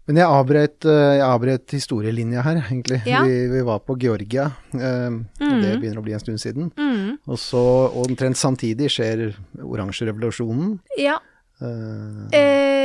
Men 0.08 0.16
jeg 0.22 0.26
avbrøt, 0.32 0.86
eh, 0.88 1.18
jeg 1.18 1.26
avbrøt 1.28 1.74
historielinja 1.76 2.42
her, 2.46 2.62
egentlig. 2.72 3.02
Ja. 3.06 3.24
Vi, 3.28 3.48
vi 3.52 3.62
var 3.68 3.80
på 3.84 3.98
Georgia, 4.00 4.46
eh, 4.74 5.08
og 5.12 5.40
det 5.40 5.74
Mhm. 5.74 5.82
begynner 5.82 6.00
å 6.00 6.04
bli 6.06 6.14
en 6.14 6.20
stund 6.24 6.40
siden. 6.40 6.72
mm, 6.78 7.18
Og 7.28 7.38
så 7.38 7.64
omtrent 8.06 8.38
samtidig 8.40 8.88
skjer 8.90 9.34
oransjerevolusjonen. 9.62 10.80
Ja. 10.98 11.18
Uh, 11.60 12.30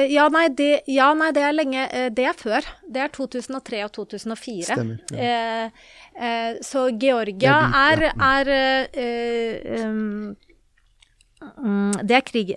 ja, 0.08 0.28
nei, 0.32 0.46
det, 0.48 0.80
ja, 0.88 1.10
nei, 1.12 1.26
det, 1.36 1.42
er 1.44 1.52
lenge 1.52 1.82
Det 2.16 2.24
er 2.24 2.32
før. 2.32 2.64
Det 2.90 3.02
er 3.04 3.08
2003 3.12 3.82
og 3.84 3.92
2004. 3.92 4.64
Stemmer. 4.64 4.98
Ja. 5.12 5.68
Uh, 6.16 6.56
så 6.64 6.86
Georgia 6.98 7.58
er, 7.92 8.06
er 8.16 9.84
um, 9.86 10.34
det 12.02 12.16
er, 12.16 12.24
krig, 12.26 12.52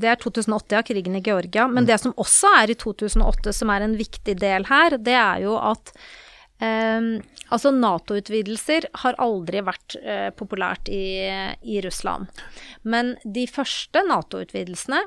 det 0.00 0.08
er 0.08 0.20
2008, 0.20 0.76
ja, 0.76 0.82
krigen 0.86 1.16
i 1.18 1.22
Georgia. 1.24 1.68
Men 1.68 1.84
mm. 1.84 1.88
det 1.90 1.98
som 2.02 2.14
også 2.20 2.50
er 2.62 2.72
i 2.72 2.76
2008, 2.78 3.54
som 3.56 3.72
er 3.74 3.86
en 3.86 3.96
viktig 3.98 4.36
del 4.40 4.68
her, 4.70 4.98
det 4.98 5.16
er 5.18 5.46
jo 5.46 5.56
at 5.60 5.94
Um, 6.62 7.16
altså 7.50 7.72
Nato-utvidelser 7.74 8.84
har 9.02 9.16
aldri 9.18 9.64
vært 9.66 9.96
uh, 9.98 10.28
populært 10.38 10.86
i, 10.94 11.26
i, 11.58 11.80
Russland. 11.82 12.28
Men 12.86 13.16
de 13.24 13.48
første 13.50 14.04
Nato-utvidelsene 14.06 15.00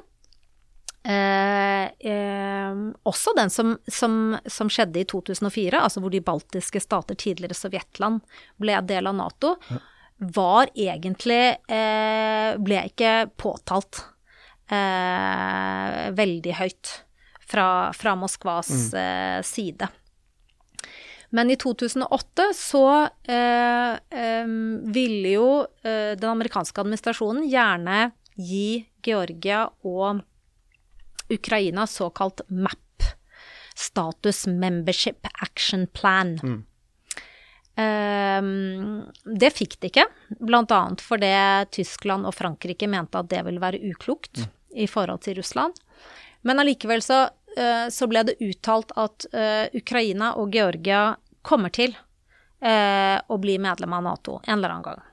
Eh, 1.05 1.83
eh, 2.11 2.77
også 3.05 3.35
den 3.37 3.51
som, 3.53 3.75
som, 3.85 4.13
som, 4.49 4.69
skjedde 4.73 5.03
i 5.03 5.05
2004, 5.05 5.77
altså 5.77 6.01
hvor 6.01 6.09
de 6.09 6.23
baltiske 6.25 6.81
stater, 6.81 7.13
tidligere 7.21 7.53
Sovjetland, 7.53 8.23
ble 8.57 8.79
del 8.89 9.11
av 9.11 9.13
Nato, 9.19 9.51
ja. 9.69 9.77
Var 10.17 10.69
egentlig 10.75 11.57
eh, 11.67 12.55
Ble 12.61 12.85
ikke 12.87 13.27
påtalt 13.35 13.99
eh, 14.71 16.11
veldig 16.15 16.55
høyt 16.59 16.91
fra, 17.45 17.91
fra 17.93 18.15
Moskvas 18.17 18.71
mm. 18.71 18.99
Eh, 19.01 19.39
side. 19.45 19.89
Men 21.35 21.51
i 21.51 21.57
2008 21.59 22.45
så 22.55 22.85
eh, 23.27 24.45
ville 24.95 25.33
jo 25.33 25.49
den 25.83 26.29
amerikanske 26.29 26.79
administrasjonen 26.79 27.49
gjerne 27.49 27.97
gi 28.39 28.85
Georgia 29.03 29.65
og 29.83 30.21
Ukraina 31.33 31.87
såkalt 31.89 32.41
MAP, 32.47 33.03
Status 33.75 34.45
Membership 34.47 35.27
Action 35.41 35.87
Plan. 35.87 36.37
Mm. 36.43 36.63
Um, 37.75 39.03
det 39.25 39.49
fikk 39.51 39.75
de 39.81 39.89
ikke, 39.89 40.05
bl.a. 40.39 40.81
fordi 41.03 41.31
Tyskland 41.75 42.27
og 42.27 42.35
Frankrike 42.37 42.87
mente 42.87 43.19
at 43.19 43.27
det 43.31 43.41
ville 43.43 43.59
være 43.59 43.81
uklokt 43.91 44.45
mm. 44.45 44.53
i 44.85 44.87
forhold 44.87 45.25
til 45.25 45.41
Russland. 45.41 45.75
Men 46.47 46.61
allikevel 46.63 47.03
så, 47.03 47.25
uh, 47.59 47.87
så 47.91 48.07
ble 48.07 48.23
det 48.29 48.37
uttalt 48.39 48.95
at 48.95 49.27
uh, 49.35 49.65
Ukraina 49.75 50.35
og 50.39 50.55
Georgia 50.55 51.17
kommer 51.45 51.73
til 51.75 51.97
uh, 52.63 53.17
å 53.19 53.39
bli 53.43 53.57
medlem 53.59 53.97
av 53.97 54.07
Nato 54.07 54.39
en 54.45 54.57
eller 54.57 54.77
annen 54.77 54.89
gang. 54.91 55.03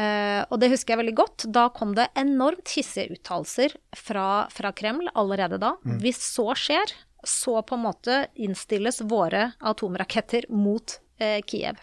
Og 0.00 0.54
det 0.62 0.70
husker 0.70 0.94
jeg 0.94 0.98
veldig 1.02 1.12
godt. 1.18 1.44
Da 1.52 1.66
kom 1.76 1.90
det 1.92 2.06
enormt 2.16 2.70
hissige 2.72 3.18
uttalelser 3.18 3.74
fra, 3.92 4.46
fra, 4.48 4.70
Kreml 4.72 5.10
allerede 5.12 5.58
da. 5.60 5.74
Mm. 5.84 5.98
Hvis 6.00 6.22
så 6.24 6.54
skjer, 6.56 6.94
så 7.26 7.58
på 7.66 7.76
en 7.76 7.82
måte 7.84 8.20
innstilles 8.40 9.02
våre 9.10 9.50
atomraketter 9.58 10.46
mot 10.48 10.94
Kiev. 11.46 11.80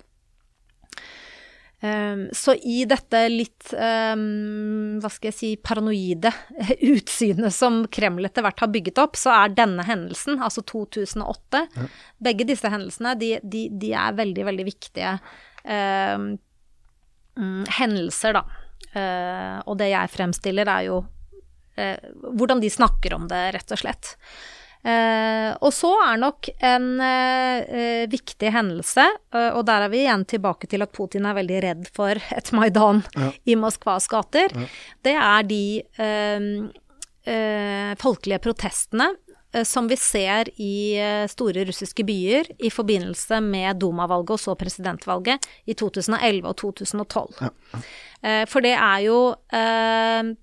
Um, 1.80 2.24
så 2.34 2.56
i 2.66 2.80
dette 2.90 3.20
litt 3.30 3.68
um, 3.78 4.98
hva 4.98 5.12
skal 5.14 5.30
jeg 5.30 5.36
si 5.38 5.50
paranoide 5.62 6.32
utsynet 6.96 7.54
som 7.54 7.84
Kreml 7.94 8.26
etter 8.26 8.42
hvert 8.42 8.64
har 8.64 8.72
bygget 8.74 8.98
opp, 9.04 9.20
så 9.20 9.36
er 9.36 9.54
denne 9.54 9.86
hendelsen, 9.86 10.40
altså 10.42 10.64
2008 10.66 11.62
ja. 11.62 11.86
Begge 12.26 12.48
disse 12.50 12.72
hendelsene, 12.74 13.14
de, 13.22 13.30
de, 13.46 13.68
de, 13.70 13.92
er 13.94 14.18
veldig, 14.18 14.48
veldig 14.50 14.66
viktige. 14.66 15.14
Um, 15.70 16.32
hendelser, 17.78 18.40
da. 18.40 18.44
Uh, 18.98 19.58
og 19.70 19.78
det 19.78 19.92
jeg 19.92 20.14
fremstiller, 20.16 20.74
er 20.74 20.88
jo 20.88 21.04
uh, 21.78 22.08
hvordan 22.34 22.64
de 22.64 22.74
snakker 22.74 23.14
om 23.20 23.30
det, 23.30 23.44
rett 23.54 23.78
og 23.78 23.84
slett. 23.84 24.16
Uh, 24.86 25.52
og 25.66 25.72
så 25.76 25.90
er 26.06 26.20
nok 26.22 26.50
en 26.64 26.88
viktig 28.12 28.52
hendelse, 28.54 29.04
og 29.34 29.62
der 29.68 29.86
er 29.86 29.92
vi 29.92 30.04
igjen 30.06 30.26
tilbake 30.30 30.70
til 30.70 30.86
at 30.86 30.94
Putin 30.96 31.28
er 31.28 31.38
veldig 31.38 31.62
redd 31.66 31.88
for 31.96 32.20
et 32.38 32.52
Maidan 32.56 33.02
ja. 33.18 33.32
i 33.46 33.58
Moskvas 33.60 34.08
gater. 34.12 34.54
Ja. 34.54 34.68
Det 35.08 35.16
er 35.18 35.48
de 35.52 35.64
folkelige 38.00 38.40
protestene 38.44 39.10
Eh, 39.54 39.64
som 39.64 39.88
vi 39.88 39.98
ser 39.98 40.50
i 40.62 40.98
eh, 41.00 41.28
store 41.32 41.66
russiske 41.68 42.04
byer 42.08 42.50
i 42.60 42.72
forbindelse 42.74 43.40
med 43.44 43.80
Duma-valget 43.80 44.36
og 44.36 44.42
så 44.42 44.56
presidentvalget 44.60 45.48
i 45.66 45.76
2011 45.78 46.50
og 46.50 46.58
2012. 46.58 47.38
Ja. 47.42 47.82
Eh, 48.22 48.44
for 48.50 48.66
det 48.66 48.76
er 48.76 49.00
jo 49.06 49.20
eh, 49.54 50.34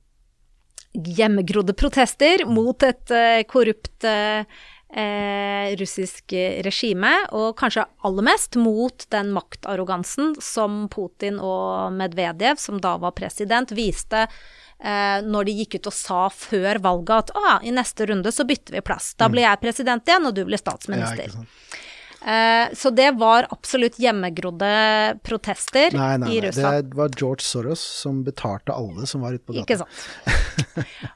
hjemmegrodde 0.94 1.74
protester 1.76 2.44
mot 2.46 2.82
et 2.86 3.10
eh, 3.10 3.42
korrupt 3.50 4.06
eh, 4.06 4.46
russisk 5.74 6.32
regime, 6.62 7.10
og 7.34 7.56
kanskje 7.58 7.82
aller 8.06 8.26
mest 8.28 8.54
mot 8.60 9.06
den 9.10 9.32
maktarrogansen 9.34 10.36
som 10.38 10.84
Putin 10.92 11.40
og 11.42 11.96
Medvedev, 11.96 12.60
som 12.62 12.78
da 12.78 12.94
var 13.02 13.16
president, 13.18 13.74
viste 13.74 14.22
eh, 14.22 15.18
når 15.26 15.48
de 15.48 15.56
gikk 15.62 15.80
ut 15.80 15.90
og 15.90 15.96
sa 15.96 16.20
før 16.30 16.78
valget 16.84 17.16
at 17.16 17.34
ah, 17.42 17.58
i 17.66 17.74
neste 17.74 18.06
runde 18.06 18.30
så 18.30 18.46
bytter 18.46 18.78
vi 18.78 18.84
plass. 18.86 19.16
Da 19.18 19.26
blir 19.32 19.48
jeg 19.48 19.62
president 19.64 20.06
igjen, 20.06 20.30
og 20.30 20.38
du 20.38 20.44
blir 20.46 20.62
statsminister. 20.62 21.34
Ja, 21.34 21.82
eh, 22.26 22.74
så 22.76 22.92
det 22.94 23.10
var 23.20 23.48
absolutt 23.54 23.98
hjemmegrodde 24.02 24.70
protester 25.26 25.94
nei, 25.96 26.14
nei, 26.16 26.22
nei, 26.24 26.30
i 26.36 26.40
Russland. 26.46 26.92
Det 26.92 27.00
var 27.02 27.18
George 27.20 27.44
Soros 27.46 27.82
som 28.04 28.22
betalte 28.26 28.74
alle 28.74 29.06
som 29.10 29.24
var 29.24 29.36
ute 29.36 29.44
på 29.44 29.58
gata. 29.58 29.66
Ikke 29.66 29.82
sant. 29.84 31.12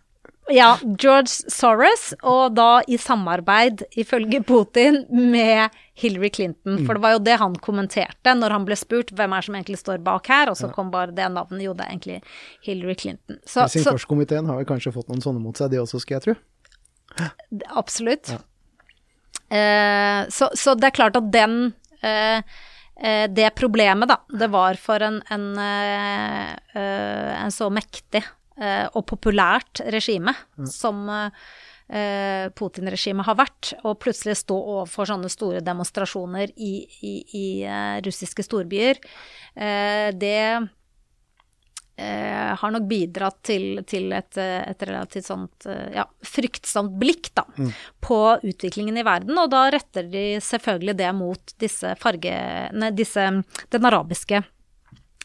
Ja, 0.48 0.78
George 0.80 1.28
Soros, 1.28 2.14
og 2.24 2.54
da 2.56 2.80
i 2.88 2.96
samarbeid, 2.98 3.82
ifølge 4.00 4.40
Putin, 4.48 5.02
med 5.10 5.74
Hillary 5.98 6.30
Clinton. 6.32 6.86
For 6.86 6.96
det 6.96 7.04
var 7.04 7.16
jo 7.16 7.22
det 7.26 7.36
han 7.42 7.56
kommenterte 7.60 8.34
når 8.36 8.54
han 8.56 8.64
ble 8.68 8.78
spurt 8.78 9.12
hvem 9.16 9.34
er 9.36 9.44
som 9.44 9.58
egentlig 9.58 9.78
står 9.80 10.00
bak 10.04 10.28
her, 10.32 10.52
og 10.52 10.56
så 10.56 10.70
kom 10.72 10.92
bare 10.94 11.12
det 11.12 11.28
navnet. 11.34 11.64
Jo, 11.66 11.74
det 11.76 11.84
er 11.84 11.92
egentlig 11.92 12.20
Hillary 12.64 12.96
Clinton. 12.96 13.40
Så, 13.44 13.66
Helsingforskomiteen 13.66 14.48
har 14.48 14.60
vel 14.60 14.68
kanskje 14.68 14.94
fått 14.96 15.10
noen 15.12 15.24
sånne 15.24 15.42
mot 15.42 15.58
seg, 15.58 15.72
de 15.74 15.82
også, 15.82 16.00
skal 16.04 16.18
jeg 16.18 16.26
tro? 16.30 16.36
Absolutt. 17.76 18.32
Ja. 18.32 18.40
Eh, 19.48 20.28
så, 20.28 20.50
så, 20.54 20.74
det 20.76 20.90
er 20.90 20.96
klart 20.96 21.16
at 21.16 21.30
den 21.32 21.72
eh, 22.04 22.42
eh 22.98 23.24
det 23.32 23.50
problemet, 23.56 24.10
da, 24.10 24.18
det 24.28 24.50
var 24.52 24.76
for 24.80 25.02
en, 25.04 25.22
en, 25.30 25.46
eh, 25.62 27.32
en 27.38 27.54
så 27.54 27.70
mektig 27.70 28.24
og 28.58 29.04
populært 29.06 29.78
regime 29.94 30.32
mm. 30.58 30.64
som 30.66 31.04
Putin-regimet 32.58 33.22
har 33.28 33.36
vært, 33.38 33.68
og 33.86 34.00
plutselig 34.02 34.34
stå 34.40 34.56
overfor 34.58 35.06
sånne 35.06 35.30
store 35.30 35.60
demonstrasjoner 35.62 36.50
i, 36.58 36.72
i, 37.06 37.12
i 37.38 37.44
russiske 38.02 38.42
storbyer, 38.42 38.98
det 40.18 40.40
uh, 41.98 42.52
har 42.60 42.74
nok 42.74 42.88
bidratt 42.90 43.40
til, 43.46 43.82
til 43.88 44.12
et, 44.16 44.38
et, 44.38 44.84
relativt 44.88 45.28
sånt 45.28 45.66
ja, 45.68 46.06
fryktsomt 46.24 46.94
blikk 47.00 47.32
da, 47.36 47.44
mm. 47.58 47.72
på 48.04 48.20
utviklingen 48.42 48.98
i 48.98 49.06
verden, 49.06 49.38
og 49.38 49.50
da 49.52 49.66
retter 49.74 50.08
de 50.10 50.26
selvfølgelig 50.44 50.96
det 50.98 51.10
mot 51.16 51.56
disse 51.60 51.94
fargene, 52.00 52.92
disse, 52.96 53.26
den 53.74 53.90
arabiske 53.90 54.44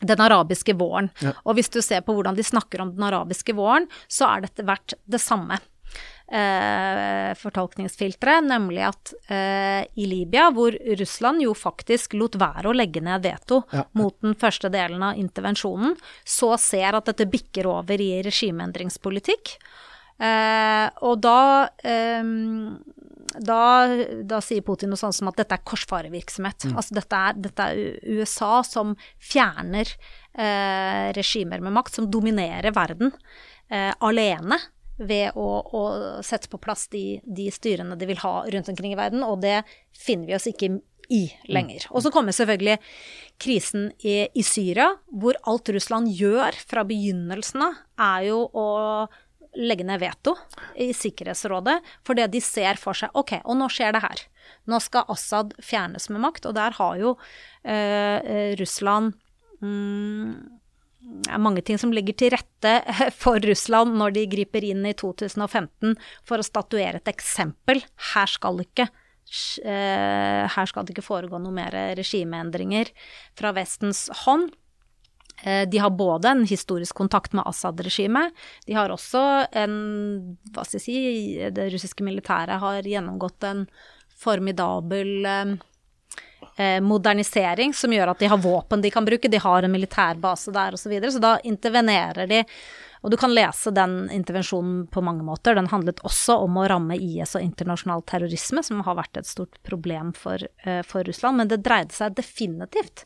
den 0.03 0.21
arabiske 0.21 0.75
våren. 0.75 1.09
Ja. 1.23 1.33
Og 1.47 1.57
hvis 1.57 1.71
du 1.71 1.79
ser 1.83 2.03
på 2.05 2.15
hvordan 2.15 2.35
de 2.35 2.43
snakker 2.43 2.83
om 2.83 2.91
den 2.95 3.05
arabiske 3.07 3.55
våren, 3.55 3.87
så 4.11 4.27
er 4.29 4.47
dette 4.47 4.65
vært 4.67 4.97
det 5.07 5.21
samme. 5.23 5.59
Eh, 6.23 7.33
fortolkningsfilteret, 7.35 8.45
nemlig 8.47 8.85
at 8.87 9.11
eh, 9.27 9.83
i 9.99 10.05
Libya, 10.07 10.47
hvor 10.55 10.73
Russland 10.97 11.43
jo 11.43 11.51
faktisk 11.53 12.15
lot 12.15 12.37
være 12.39 12.71
å 12.71 12.73
legge 12.73 13.03
ned 13.03 13.25
veto 13.25 13.59
ja. 13.75 13.83
mot 13.99 14.15
den 14.23 14.33
første 14.39 14.71
delen 14.73 15.03
av 15.03 15.19
intervensjonen, 15.19 15.97
så 16.23 16.55
ser 16.57 16.95
at 16.95 17.11
dette 17.11 17.27
bikker 17.29 17.67
over 17.69 18.01
i 18.01 18.23
regimeendringspolitikk. 18.25 19.57
Eh, 20.23 20.87
og 21.03 21.19
da 21.21 21.39
eh, 21.83 22.31
da, 23.33 23.61
da, 24.23 24.39
sier 24.45 24.61
Putin 24.65 24.91
noe 24.93 24.99
sånt 24.99 25.17
som 25.17 25.29
at 25.31 25.39
dette 25.39 25.57
er 25.57 25.65
korsfarevirksomhet. 25.65 26.69
Mm. 26.69 26.75
Altså 26.77 26.97
dette 26.97 27.21
er, 27.27 27.39
dette 27.47 27.65
er, 27.65 27.97
USA 28.19 28.61
som 28.67 28.93
fjerner 29.21 29.89
eh, 29.89 31.09
regimer 31.17 31.63
med 31.63 31.75
makt, 31.75 31.97
som 31.97 32.09
dominerer 32.13 32.75
verden 32.75 33.11
eh, 33.69 33.91
alene 34.05 34.59
ved 35.07 35.37
å, 35.39 35.47
å, 35.63 35.83
sette 36.25 36.49
på 36.51 36.59
plass 36.61 36.87
de, 36.93 37.19
de, 37.23 37.49
styrene 37.53 37.97
de 37.99 38.09
vil 38.09 38.21
ha 38.23 38.33
rundt 38.53 38.71
omkring 38.71 38.95
i 38.95 38.99
verden, 38.99 39.25
og 39.25 39.41
det 39.43 39.61
finner 39.97 40.29
vi 40.29 40.37
oss 40.37 40.49
ikke 40.49 40.77
i 41.13 41.25
lenger. 41.51 41.87
Mm. 41.89 41.91
Og 41.95 42.05
så 42.05 42.11
kommer 42.13 42.35
selvfølgelig 42.35 42.77
krisen 43.41 43.89
i, 43.99 44.23
i 44.33 44.45
Syria, 44.47 44.93
hvor 45.11 45.37
alt 45.49 45.69
Russland 45.75 46.11
gjør 46.15 46.55
fra 46.63 46.85
begynnelsen 46.87 47.65
av, 47.67 47.83
er 48.01 48.29
jo 48.29 48.39
å 48.47 48.67
legge 49.59 49.85
ned 49.85 50.01
veto 50.01 50.33
i 50.81 50.89
Sikkerhetsrådet 50.97 51.75
fordi 52.07 52.25
de 52.33 52.41
ser 52.41 52.79
for 52.81 52.97
seg 52.97 53.13
ok, 53.13 53.35
og 53.43 53.59
nå 53.59 53.67
skjer 53.69 53.93
det 53.93 54.01
her. 54.01 54.23
Nå 54.69 54.79
skal 54.81 55.09
Assad 55.13 55.53
fjernes 55.61 56.09
med 56.09 56.23
makt, 56.23 56.47
og 56.49 56.57
der 56.57 56.75
har 56.79 56.97
jo 56.99 57.13
eh, 57.61 58.55
Russland 58.59 59.13
mm, 59.61 60.62
er 61.29 61.41
mange 61.41 61.63
ting 61.65 61.79
som 61.79 61.93
ligger 61.93 62.15
til 62.17 62.33
rette 62.33 62.73
for 63.23 63.43
Russland 63.43 63.95
når 63.99 64.17
de 64.17 64.25
griper 64.31 64.65
inn 64.67 64.85
i 64.87 64.95
2015 64.97 65.95
for 66.27 66.39
å 66.39 66.47
statuere 66.47 67.01
et 67.01 67.11
eksempel. 67.11 67.83
Her 68.13 68.31
skal 68.31 68.61
ikke 68.63 68.87
eh, 68.87 70.43
her 70.55 70.69
skal 70.69 70.85
det 70.85 70.95
ikke 70.95 71.05
foregå 71.05 71.39
noe 71.41 71.55
mer 71.55 71.75
regimeendringer 71.99 72.91
fra 73.39 73.53
Vestens 73.55 74.05
hånd. 74.23 74.53
Eh, 75.43 75.63
de 75.69 75.81
har 75.81 75.93
både 75.97 76.31
en 76.31 76.45
historisk 76.47 76.95
kontakt 77.01 77.35
med 77.35 77.47
Assad-regimet, 77.49 78.31
de 78.67 78.77
har 78.77 78.93
også 78.93 79.23
en 79.63 79.75
Hva 80.53 80.63
skal 80.63 80.79
jeg 80.79 80.85
si 80.85 81.51
Det 81.51 81.67
russiske 81.73 82.05
militæret 82.05 82.61
har 82.61 82.87
gjennomgått 82.87 83.43
en 83.49 83.65
formidabel 84.23 85.25
eh, 86.57 86.75
eh, 86.75 86.81
modernisering 86.81 87.73
som 87.73 87.93
gjør 87.93 88.13
at 88.13 88.19
de 88.19 88.29
har 88.31 88.41
våpen 88.41 88.81
de 88.81 88.91
kan 88.91 89.05
bruke, 89.05 89.29
de 89.29 89.37
har 89.41 89.63
en 89.63 89.71
militærbase 89.71 90.51
der 90.51 90.73
osv. 90.73 90.83
Så, 90.83 90.89
videre, 90.89 91.11
så 91.11 91.19
da 91.19 91.37
intervenerer 91.43 92.27
de. 92.27 92.43
Og 93.03 93.11
du 93.11 93.17
kan 93.19 93.33
lese 93.35 93.71
den 93.75 94.09
intervensjonen 94.15 94.87
på 94.87 95.01
mange 95.03 95.25
måter. 95.27 95.55
Den 95.55 95.67
handlet 95.67 95.99
også 96.07 96.37
om 96.45 96.57
å 96.57 96.67
ramme 96.71 96.95
IS 96.95 97.35
og 97.35 97.43
internasjonal 97.43 98.03
terrorisme, 98.07 98.63
som 98.63 98.83
har 98.85 98.95
vært 98.95 99.19
et 99.19 99.27
stort 99.27 99.59
problem 99.67 100.13
for, 100.15 100.39
eh, 100.63 100.81
for 100.87 101.03
Russland. 101.03 101.37
Men 101.37 101.51
det 101.51 101.63
dreide 101.65 101.91
seg 101.91 102.15
definitivt 102.15 103.05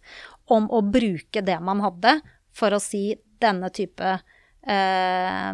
om 0.53 0.69
å 0.69 0.83
bruke 0.85 1.41
det 1.41 1.59
man 1.61 1.81
hadde, 1.81 2.19
for 2.53 2.73
å 2.73 2.81
si 2.81 3.15
denne 3.41 3.69
type 3.69 4.19
eh, 4.67 5.53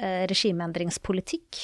regimeendringspolitikk 0.00 1.56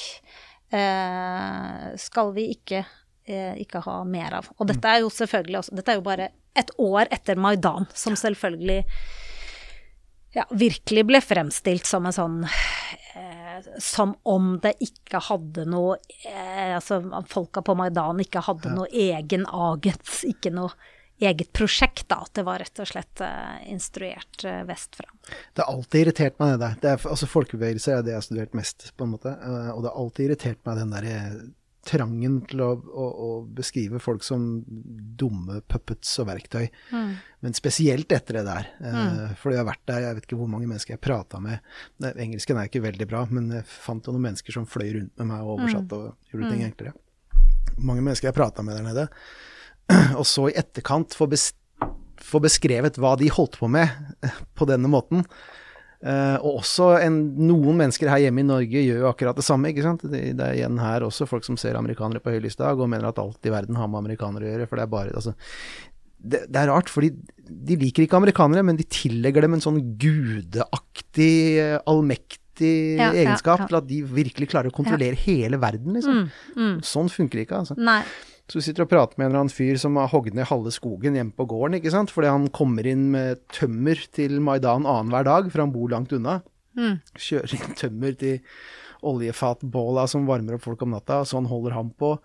uh, 0.75 1.95
skal 1.95 2.33
vi 2.35 2.49
ikke 2.51 2.81
Eh, 2.83 3.06
ikke 3.27 3.81
ha 3.83 4.01
mer 4.07 4.37
av. 4.39 4.45
Og 4.57 4.69
dette 4.69 4.87
er 4.87 5.01
jo 5.03 5.09
selvfølgelig 5.11 5.57
også 5.59 5.75
Dette 5.75 5.91
er 5.91 5.97
jo 5.99 6.05
bare 6.05 6.29
et 6.57 6.71
år 6.79 7.09
etter 7.11 7.39
Maidan, 7.39 7.85
som 7.93 8.15
selvfølgelig 8.17 8.83
ja, 10.37 10.45
virkelig 10.49 11.05
ble 11.07 11.21
fremstilt 11.23 11.87
som 11.87 12.05
en 12.05 12.15
sånn 12.15 12.37
eh, 12.45 13.57
Som 13.81 14.15
om 14.27 14.57
det 14.63 14.75
ikke 14.83 15.21
hadde 15.29 15.65
noe 15.69 15.95
eh, 16.27 16.75
Altså 16.75 16.99
folka 17.31 17.63
på 17.65 17.77
Maidan 17.79 18.21
ikke 18.21 18.43
hadde 18.45 18.69
ja. 18.69 18.75
noe 18.77 18.87
egen 18.91 19.47
aget, 19.47 20.03
ikke 20.27 20.53
noe 20.53 20.73
eget 21.17 21.49
prosjekt, 21.55 22.05
da. 22.11 22.19
At 22.27 22.35
det 22.37 22.43
var 22.45 22.61
rett 22.61 22.83
og 22.83 22.89
slett 22.91 23.21
eh, 23.25 23.53
instruert 23.73 24.43
uh, 24.45 24.59
vestfra. 24.67 25.07
Det 25.57 25.63
har 25.63 25.71
alltid 25.71 26.03
irritert 26.03 26.37
meg, 26.37 26.59
det 26.61 26.67
der. 26.83 27.01
altså 27.09 27.25
Folkebevegelser 27.31 27.95
er 27.95 28.03
det 28.05 28.13
jeg 28.13 28.19
har 28.19 28.27
studert 28.27 28.53
mest, 28.57 28.91
på 28.93 29.07
en 29.07 29.15
måte. 29.15 29.33
Uh, 29.41 29.71
og 29.73 29.81
det 29.81 29.89
har 29.89 30.03
alltid 30.03 30.27
irritert 30.27 30.61
meg, 30.61 30.77
den 30.77 30.93
derre 30.93 31.15
trangen 31.87 32.39
til 32.49 32.61
å, 32.63 32.69
å, 32.75 33.07
å, 33.07 33.29
beskrive 33.57 34.01
folk 34.03 34.25
som 34.25 34.45
dumme 35.17 35.61
puppets 35.71 36.11
og 36.21 36.29
verktøy. 36.29 36.67
Mm. 36.91 37.11
Men 37.45 37.57
spesielt 37.57 38.11
etter 38.13 38.39
det 38.39 38.45
der. 38.47 38.69
Eh, 38.81 38.97
mm. 38.97 39.35
For 39.41 39.53
jeg 39.53 39.61
har 39.61 39.69
vært 39.69 39.85
der, 39.89 40.05
jeg 40.05 40.19
vet 40.19 40.29
ikke 40.29 40.39
hvor 40.41 40.51
mange 40.51 40.69
mennesker 40.69 40.97
jeg 40.97 41.03
prata 41.03 41.41
med. 41.43 41.63
Engelsken 42.13 42.59
er 42.59 42.69
ikke 42.69 42.83
veldig 42.85 43.09
bra, 43.09 43.25
men 43.31 43.51
jeg 43.59 43.67
fant 43.71 44.07
jo 44.07 44.15
noen 44.15 44.29
mennesker 44.29 44.57
som 44.57 44.67
fløy 44.69 44.89
rundt 44.99 45.13
med 45.21 45.31
meg 45.31 45.51
og 45.51 45.63
mm. 45.63 45.77
og 45.97 46.31
gjorde 46.31 46.51
ting 46.51 46.63
mm. 46.63 46.67
enklere. 46.69 46.97
Mange 47.77 48.03
mennesker 48.03 48.29
jeg 48.29 48.37
prata 48.37 48.65
med 48.65 48.77
der 48.77 48.87
nede. 48.87 49.07
Og 50.19 50.25
så 50.27 50.49
i 50.49 50.57
etterkant 50.59 51.15
få, 51.15 51.29
bes 51.31 51.51
få 52.23 52.41
beskrevet 52.43 52.97
hva 52.99 53.15
de 53.19 53.29
holdt 53.31 53.59
på 53.61 53.69
med 53.71 53.91
på 54.57 54.67
denne 54.69 54.89
måten. 54.91 55.23
Uh, 56.07 56.37
og 56.39 56.61
også 56.61 56.93
en, 57.03 57.17
noen 57.49 57.81
mennesker 57.81 58.07
her 58.07 58.21
hjemme 58.23 58.39
i 58.39 58.47
Norge 58.47 58.79
gjør 58.79 59.01
jo 59.01 59.09
akkurat 59.09 59.35
det 59.35 59.43
samme. 59.43 59.73
ikke 59.73 59.83
sant? 59.83 60.05
Det, 60.07 60.21
det, 60.39 60.45
er 60.45 60.55
igjen 60.61 60.79
her 60.79 61.03
også 61.03 61.27
folk 61.27 61.43
som 61.43 61.59
ser 61.59 61.75
amerikanere 61.75 62.23
på 62.23 62.31
høylysdag 62.31 62.79
og 62.79 62.87
mener 62.93 63.09
at 63.09 63.19
alt 63.19 63.49
i 63.49 63.51
verden 63.51 63.75
har 63.75 63.89
med 63.91 64.05
amerikanere 64.05 64.47
å 64.47 64.53
gjøre. 64.53 64.69
For 64.69 64.79
det 64.79 64.85
er 64.85 64.93
bare 64.93 65.15
altså, 65.19 65.35
det, 66.17 66.45
det, 66.47 66.61
er 66.61 66.71
rart, 66.71 66.91
fordi 66.93 67.11
de 67.47 67.79
liker 67.81 68.05
ikke 68.05 68.19
amerikanere, 68.21 68.63
men 68.65 68.79
de 68.79 68.87
tillegger 68.87 69.43
dem 69.43 69.57
en 69.57 69.63
sånn 69.63 69.81
gudeaktig, 69.99 71.33
allmektig 71.83 72.73
ja, 73.01 73.11
egenskap 73.11 73.59
ja, 73.59 73.65
ja. 73.65 73.69
til 73.69 73.79
at 73.81 73.91
de 73.91 74.01
virkelig 74.21 74.49
klarer 74.53 74.71
å 74.71 74.77
kontrollere 74.77 75.19
hele 75.27 75.59
verden, 75.61 75.99
liksom. 75.99 76.23
Mm, 76.23 76.63
mm. 76.63 76.79
Sånn 76.87 77.11
funker 77.11 77.41
det 77.41 77.47
ikke, 77.49 77.61
altså. 77.65 77.77
Nei. 77.77 78.01
Så 78.47 78.59
du 78.59 78.63
sitter 78.63 78.85
og 78.85 78.91
prater 78.91 79.19
med 79.19 79.25
en 79.25 79.31
eller 79.31 79.43
annen 79.43 79.51
fyr 79.51 79.79
som 79.81 79.97
har 79.99 80.11
hogd 80.13 80.35
ned 80.35 80.47
halve 80.47 80.71
skogen 80.71 81.17
hjemme 81.19 81.35
på 81.35 81.47
gården, 81.51 81.81
ikke 81.81 81.91
sant, 81.91 82.13
fordi 82.15 82.31
han 82.31 82.47
kommer 82.55 82.87
inn 82.87 83.09
med 83.11 83.41
tømmer 83.51 83.99
til 84.15 84.39
Maidan 84.43 84.87
annenhver 84.87 85.27
dag, 85.27 85.49
for 85.51 85.65
han 85.65 85.73
bor 85.75 85.91
langt 85.91 86.15
unna. 86.15 86.39
Mm. 86.79 87.01
Kjører 87.19 87.57
inn 87.57 87.75
tømmer 87.79 88.15
til 88.15 88.39
oljefatbåla 89.07 90.07
som 90.09 90.29
varmer 90.29 90.55
opp 90.55 90.63
folk 90.63 90.85
om 90.85 90.95
natta, 90.95 91.21
og 91.25 91.29
sånn 91.29 91.49
holder 91.51 91.75
han 91.75 91.91
på. 91.99 92.15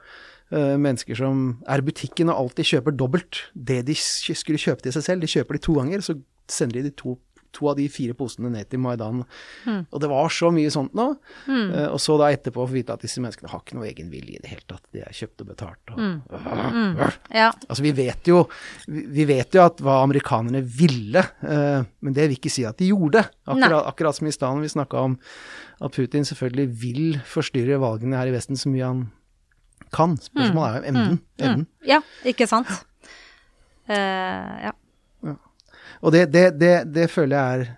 Uh, 0.52 0.76
mennesker 0.76 1.16
som 1.16 1.44
er 1.64 1.80
i 1.80 1.86
butikken 1.86 2.30
og 2.30 2.38
alltid 2.38 2.70
kjøper 2.70 2.94
dobbelt. 2.94 3.42
Det 3.54 3.80
de 3.88 3.96
skulle 3.96 4.60
kjøpe 4.60 4.84
til 4.84 4.94
seg 4.94 5.06
selv, 5.08 5.24
de 5.24 5.32
kjøper 5.32 5.58
de 5.58 5.64
to 5.66 5.76
ganger, 5.80 6.04
så 6.04 6.18
sender 6.52 6.78
de 6.78 6.90
de 6.90 6.96
to 7.02 7.16
to 7.52 7.68
av 7.70 7.76
de 7.78 7.86
fire 7.92 8.14
posene 8.16 8.50
ned 8.52 8.68
til 8.72 8.80
Maidan. 8.82 9.22
Mm. 9.66 9.82
Og 9.90 10.02
det 10.02 10.10
var 10.10 10.32
så 10.32 10.50
mye 10.54 10.72
sånt 10.72 10.94
nå. 10.98 11.08
Mm. 11.46 11.68
Uh, 11.72 11.88
og 11.92 12.00
så 12.02 12.16
da 12.20 12.30
etterpå 12.32 12.64
få 12.64 12.74
vite 12.74 12.96
at 12.96 13.04
disse 13.04 13.22
menneskene 13.22 13.50
har 13.52 13.62
ikke 13.62 13.78
noe 13.78 13.88
egen 13.88 14.10
vilje 14.12 14.38
i 14.38 14.42
det 14.42 14.52
hele 14.52 14.66
tatt. 14.70 14.84
De 14.94 15.04
er 15.04 15.16
kjøpt 15.16 15.44
og 15.44 15.50
betalt. 15.52 15.94
Og, 15.94 16.02
mm. 16.02 16.90
uh, 16.98 17.18
ja. 17.34 17.48
Altså 17.68 17.86
vi 17.86 17.94
vet, 17.96 18.32
jo, 18.32 18.42
vi, 18.88 19.26
vet 19.28 19.58
jo 19.58 19.64
at 19.64 19.82
hva 19.84 20.00
amerikanerne 20.06 20.62
ville, 20.64 21.24
uh, 21.44 21.88
men 22.00 22.16
det 22.18 22.28
vil 22.28 22.38
ikke 22.40 22.52
si 22.52 22.66
at 22.68 22.80
de 22.80 22.92
gjorde. 22.92 23.24
Akkurat, 23.46 23.80
akkurat 23.92 24.18
som 24.18 24.30
i 24.30 24.34
stedet 24.34 24.66
vi 24.66 24.74
snakka 24.76 25.06
om 25.10 25.18
at 25.82 25.96
Putin 25.96 26.26
selvfølgelig 26.28 26.68
vil 26.82 27.18
forstyrre 27.26 27.80
valgene 27.82 28.18
her 28.20 28.30
i 28.30 28.34
Vesten 28.34 28.58
så 28.58 28.70
mye 28.72 28.86
han 28.86 29.02
kan. 29.92 30.16
Spørsmålet 30.22 30.68
er 30.68 30.76
jo 30.76 30.92
mm. 30.92 31.18
evnen. 31.42 31.66
Mm. 31.66 31.66
Ja, 31.88 31.98
ikke 32.28 32.46
sant. 32.48 32.70
ja. 33.88 34.72
Og 36.02 36.14
det, 36.14 36.26
det, 36.34 36.46
det, 36.60 36.74
det, 36.92 37.08
føler 37.10 37.36
jeg 37.36 37.60
er 37.60 37.72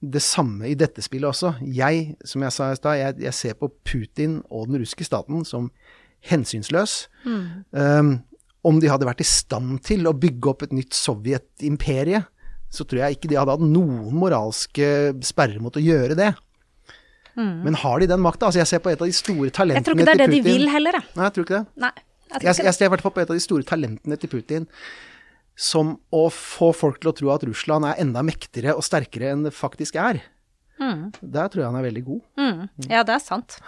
det 0.00 0.22
samme 0.24 0.68
i 0.68 0.76
dette 0.78 1.02
spillet 1.04 1.28
også. 1.28 1.54
Jeg, 1.64 2.16
som 2.24 2.44
jeg 2.44 2.56
sa 2.56 2.70
i 2.72 2.78
stad, 2.78 2.98
jeg, 3.00 3.20
jeg, 3.26 3.36
ser 3.36 3.56
på 3.60 3.70
Putin 3.84 4.40
og 4.48 4.68
den 4.70 4.80
russiske 4.80 5.06
staten 5.08 5.44
som 5.48 5.70
hensynsløs. 6.30 7.06
Mm. 7.24 7.46
Um, 7.72 8.12
om 8.66 8.80
de 8.80 8.90
hadde 8.92 9.08
vært 9.08 9.22
i 9.24 9.28
stand 9.28 9.80
til 9.86 10.04
å 10.08 10.16
bygge 10.16 10.52
opp 10.52 10.66
et 10.66 10.76
nytt 10.76 10.96
Sovjet-imperie, 10.96 12.20
så 12.70 12.84
tror 12.86 13.02
jeg 13.02 13.16
ikke 13.16 13.30
de 13.32 13.38
hadde 13.40 13.56
hatt 13.56 13.64
noen 13.64 14.14
moralske 14.20 14.86
sperrer 15.26 15.60
mot 15.64 15.76
å 15.76 15.82
gjøre 15.82 16.16
det. 16.18 16.30
Mm. 17.38 17.64
Men 17.64 17.78
har 17.80 18.02
de 18.02 18.08
den 18.10 18.22
makta? 18.22 18.48
Altså 18.48 18.60
jeg 18.60 18.68
ser 18.68 18.82
på 18.84 18.92
et 18.92 19.00
av 19.00 19.08
de 19.08 19.16
store 19.16 19.52
talentene 19.54 19.80
til 19.80 19.80
Putin 19.80 19.80
Jeg 19.80 19.86
tror 19.86 19.96
ikke 19.96 20.08
det 20.08 20.14
er 20.14 20.22
det 20.22 20.32
de 20.34 20.42
vil 20.44 20.70
heller, 20.70 20.98
jeg. 20.98 21.08
Nei, 21.16 21.26
jeg 21.26 21.36
tror 21.36 21.46
ikke 21.46 21.60
det. 21.60 21.82
Nei, 21.84 21.92
jeg, 22.30 22.42
jeg, 22.46 22.64
jeg 22.68 22.76
ser 22.76 22.90
i 22.90 22.92
hvert 22.94 23.04
fall 23.06 23.14
på 23.14 23.22
et 23.22 23.32
av 23.32 23.38
de 23.38 23.44
store 23.44 23.66
talentene 23.66 24.18
til 24.20 24.32
Putin 24.32 24.66
som 25.60 25.94
å 26.08 26.24
få 26.32 26.70
folk 26.72 27.02
til 27.02 27.10
å 27.10 27.16
tro 27.18 27.30
at 27.34 27.44
Russland 27.44 27.84
er 27.84 27.98
enda 28.00 28.22
mektigere 28.24 28.72
og 28.78 28.84
sterkere 28.86 29.34
enn 29.34 29.44
det 29.44 29.52
faktisk 29.52 29.98
er. 30.00 30.22
Mm. 30.80 31.10
Der 31.20 31.50
tror 31.52 31.60
jeg 31.60 31.68
han 31.68 31.76
er 31.76 31.84
veldig 31.84 32.02
god. 32.06 32.20
Mm. 32.40 32.60
Ja, 32.88 33.02
det 33.04 33.18
er 33.18 33.22
sant. 33.22 33.58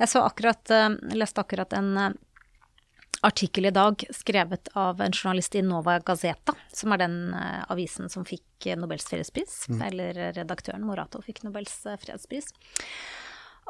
Jeg 0.00 0.08
så 0.08 0.24
akkurat, 0.24 0.62
uh, 0.72 0.94
leste 1.12 1.44
akkurat 1.44 1.76
en 1.76 1.90
uh, 2.00 2.08
artikkel 3.28 3.68
i 3.68 3.74
dag 3.76 4.00
skrevet 4.16 4.72
av 4.80 5.02
en 5.04 5.12
journalist 5.12 5.54
i 5.60 5.64
Nova 5.66 5.98
Gazeta, 6.00 6.56
som 6.72 6.96
er 6.96 7.04
den 7.04 7.18
uh, 7.36 7.60
avisen 7.68 8.08
som 8.12 8.24
fikk 8.24 8.72
Nobels 8.80 9.04
fredspris. 9.12 9.66
Mm. 9.68 9.82
Eller 9.90 10.22
redaktøren 10.38 10.88
Morato 10.88 11.20
fikk 11.20 11.44
Nobels 11.44 11.82
fredspris. 11.84 12.48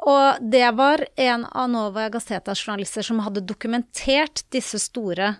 Og 0.06 0.38
det 0.54 0.68
var 0.78 1.02
en 1.20 1.50
av 1.50 1.66
Nova 1.70 2.06
Gazetas 2.14 2.62
journalister 2.62 3.02
som 3.06 3.20
hadde 3.26 3.42
dokumentert 3.42 4.46
disse 4.54 4.78
store 4.82 5.34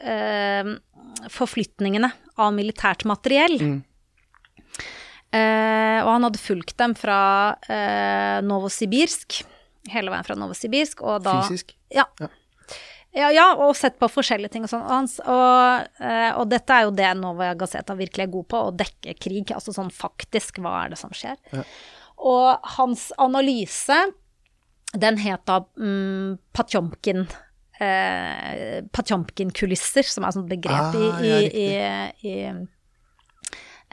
eh, 0.00 0.74
forflytningene 1.30 2.10
av 2.40 2.52
militært 2.56 3.06
materiell. 3.08 3.56
Mm. 3.60 3.78
Eh, 5.30 6.00
og 6.02 6.10
han 6.10 6.26
hadde 6.26 6.42
fulgt 6.42 6.74
dem 6.80 6.96
fra 6.98 7.20
eh, 7.70 8.40
Novosibirsk, 8.42 9.42
hele 9.92 10.12
veien 10.12 10.26
fra 10.26 10.36
Novosibirsk, 10.38 11.04
og 11.06 11.22
da 11.26 11.40
Fysisk? 11.46 11.76
Ja. 11.94 12.08
ja. 12.20 12.30
Ja, 13.10 13.26
ja, 13.34 13.44
og 13.58 13.74
sett 13.74 13.96
på 13.98 14.06
forskjellige 14.06 14.52
ting 14.54 14.66
og 14.66 14.70
sånn. 14.70 14.84
Og, 14.86 15.14
og, 15.26 15.86
eh, 15.98 16.28
og, 16.30 16.44
dette 16.50 16.74
er 16.76 16.86
jo 16.86 16.92
det 16.94 17.08
Novaja 17.18 17.56
Gazeta 17.58 17.96
virkelig 17.98 18.22
er 18.22 18.30
god 18.30 18.46
på, 18.52 18.60
å 18.68 18.74
dekke 18.74 19.16
krig. 19.18 19.50
Altså 19.56 19.74
sånn 19.74 19.90
faktisk, 19.90 20.60
hva 20.62 20.84
er 20.84 20.92
det 20.92 21.00
som 21.00 21.10
skjer? 21.14 21.34
Ja. 21.50 21.64
Og 22.30 22.70
hans 22.76 23.08
analyse, 23.18 23.98
den 24.94 25.18
het 25.22 25.42
da 25.50 25.58
mm, 25.74 26.38
Patjomkin 26.54 27.26
eh, 27.80 28.82
Patjomkin-kulisser, 28.92 30.06
som 30.06 30.24
er 30.24 30.32
et 30.32 30.38
sånt 30.38 30.50
begrep 30.50 30.98
ah, 30.98 31.22
i, 31.24 31.38
i, 31.62 31.66
i, 32.28 32.34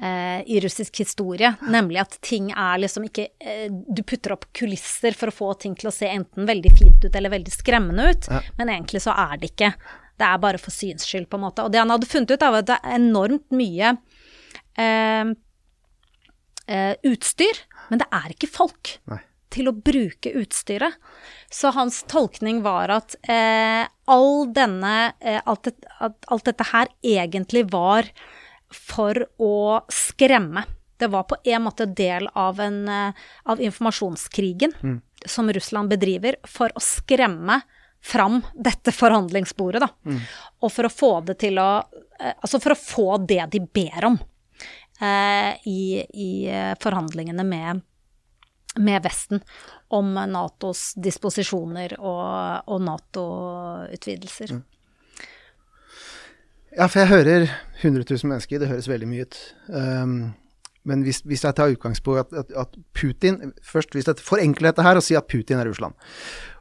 eh, 0.01 0.41
i, 0.45 0.59
russisk 0.63 1.01
historie. 1.03 1.53
Nemlig 1.67 2.01
at 2.03 2.17
ting 2.25 2.51
er 2.51 2.81
liksom 2.83 3.07
ikke 3.07 3.29
eh, 3.39 3.67
Du 3.69 4.03
putter 4.07 4.35
opp 4.35 4.49
kulisser 4.57 5.17
for 5.17 5.31
å 5.31 5.37
få 5.37 5.53
ting 5.63 5.77
til 5.79 5.91
å 5.91 5.95
se 5.95 6.09
enten 6.11 6.49
veldig 6.49 6.73
fint 6.75 7.07
ut 7.07 7.13
eller 7.13 7.33
veldig 7.33 7.55
skremmende 7.55 8.11
ut, 8.11 8.29
ja. 8.31 8.43
men 8.59 8.73
egentlig 8.75 9.03
så 9.05 9.15
er 9.15 9.39
det 9.41 9.53
ikke. 9.53 9.73
Det 10.17 10.25
er 10.27 10.41
bare 10.41 10.61
for 10.61 10.73
syns 10.73 11.05
skyld, 11.05 11.29
på 11.29 11.37
en 11.37 11.45
måte. 11.45 11.65
Og 11.65 11.73
det 11.73 11.81
han 11.81 11.93
hadde 11.93 12.09
funnet 12.09 12.33
ut, 12.33 12.41
var 12.41 12.63
at 12.63 12.69
det 12.71 12.79
er 12.81 12.97
enormt 12.97 13.53
mye 13.53 13.95
eh, 14.81 15.33
eh, 16.67 16.93
utstyr, 17.05 17.65
men 17.91 18.01
det 18.01 18.09
er 18.11 18.33
ikke 18.33 18.51
folk. 18.51 18.97
Nei 19.11 19.21
til 19.53 19.69
å 19.69 19.75
bruke 19.75 20.31
utstyret. 20.39 20.97
Så 21.49 21.71
hans 21.75 22.01
tolkning 22.11 22.61
var 22.65 22.91
at 22.93 23.15
eh, 23.29 23.85
all 24.05 24.47
denne 24.53 25.13
eh, 25.19 25.39
alt, 25.45 25.69
det, 25.69 25.75
alt, 25.99 26.45
dette 26.45 26.67
her 26.71 26.91
egentlig 27.01 27.67
var 27.71 28.09
for 28.73 29.23
å 29.39 29.81
skremme. 29.93 30.65
Det 30.97 31.07
var 31.13 31.27
på 31.29 31.37
en 31.45 31.63
måte 31.67 31.85
del 31.85 32.27
av, 32.33 32.59
en, 32.59 32.83
eh, 32.89 33.27
av 33.43 33.61
informasjonskrigen 33.61 34.73
Mm. 34.81 35.01
som 35.25 35.49
Russland 35.53 35.89
bedriver 35.89 36.35
for 36.45 36.73
å 36.75 36.81
skremme 36.83 37.61
fram 38.03 38.41
dette 38.53 38.91
forhandlingsbordet, 38.93 39.81
da. 39.81 39.89
Mm. 40.05 40.19
Og 40.61 40.71
for 40.71 40.87
å 40.87 40.93
få 40.93 41.11
det 41.25 41.39
til 41.41 41.57
å 41.59 41.69
eh, 42.19 42.33
Altså 42.41 42.59
for 42.61 42.73
å 42.75 42.79
få 42.79 43.07
det 43.27 43.43
de 43.51 43.59
ber 43.59 44.05
om 44.05 44.17
eh, 45.01 45.53
i, 45.69 46.03
i 46.13 46.29
eh, 46.49 46.73
forhandlingene 46.81 47.45
med, 47.45 47.81
med 48.79 49.03
Vesten 49.05 49.41
om 49.93 50.13
Natos 50.13 50.91
disposisjoner 50.99 51.95
og, 51.99 52.63
og 52.67 52.81
Nato-utvidelser. 52.87 54.57
Mm. 54.57 54.63
Ja, 56.77 56.85
for 56.85 57.01
jeg 57.01 57.09
hører 57.09 57.47
100 57.81 58.03
000 58.05 58.29
mennesker, 58.29 58.59
det 58.61 58.69
høres 58.69 58.89
veldig 58.89 59.07
mye 59.09 59.25
ut. 59.25 59.37
Um, 59.71 60.17
men 60.87 61.01
hvis, 61.03 61.23
hvis 61.27 61.43
jeg 61.43 61.55
tar 61.57 61.73
utgangspunkt 61.73 62.27
at, 62.27 62.35
at, 62.45 62.51
at 62.63 62.75
Putin 62.95 63.51
Først, 63.65 63.91
hvis 63.95 64.07
jeg 64.07 64.21
forenkler 64.23 64.69
dette 64.71 64.85
her 64.85 64.99
og 64.99 65.03
sier 65.03 65.19
at 65.19 65.27
Putin 65.31 65.59
er 65.59 65.67
Russland, 65.67 65.97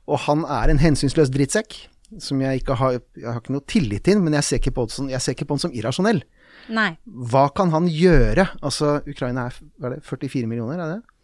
og 0.06 0.22
han 0.24 0.42
er 0.48 0.72
en 0.72 0.80
hensynsløs 0.82 1.30
drittsekk 1.34 1.76
som 2.22 2.40
jeg 2.40 2.60
ikke 2.62 2.76
har, 2.78 3.00
jeg 3.18 3.26
har 3.26 3.40
ikke 3.42 3.54
noe 3.56 3.66
tillit 3.66 4.04
til, 4.06 4.20
men 4.22 4.36
jeg 4.38 4.46
ser 4.46 4.60
ikke 4.60 4.72
på, 4.76 4.84
som- 4.94 5.08
ser 5.10 5.34
ikke 5.34 5.48
på 5.50 5.56
han 5.56 5.62
som 5.64 5.72
irrasjonell. 5.74 6.20
Nei. 6.70 6.92
Hva 7.02 7.48
kan 7.54 7.72
han 7.74 7.88
gjøre? 7.90 8.44
Altså, 8.62 9.00
Ukraina 9.10 9.48
er, 9.50 9.56
er 9.82 9.96
det, 9.96 10.04
44 10.06 10.46
millioner, 10.46 10.78
er 10.84 10.92
det? 10.94 11.15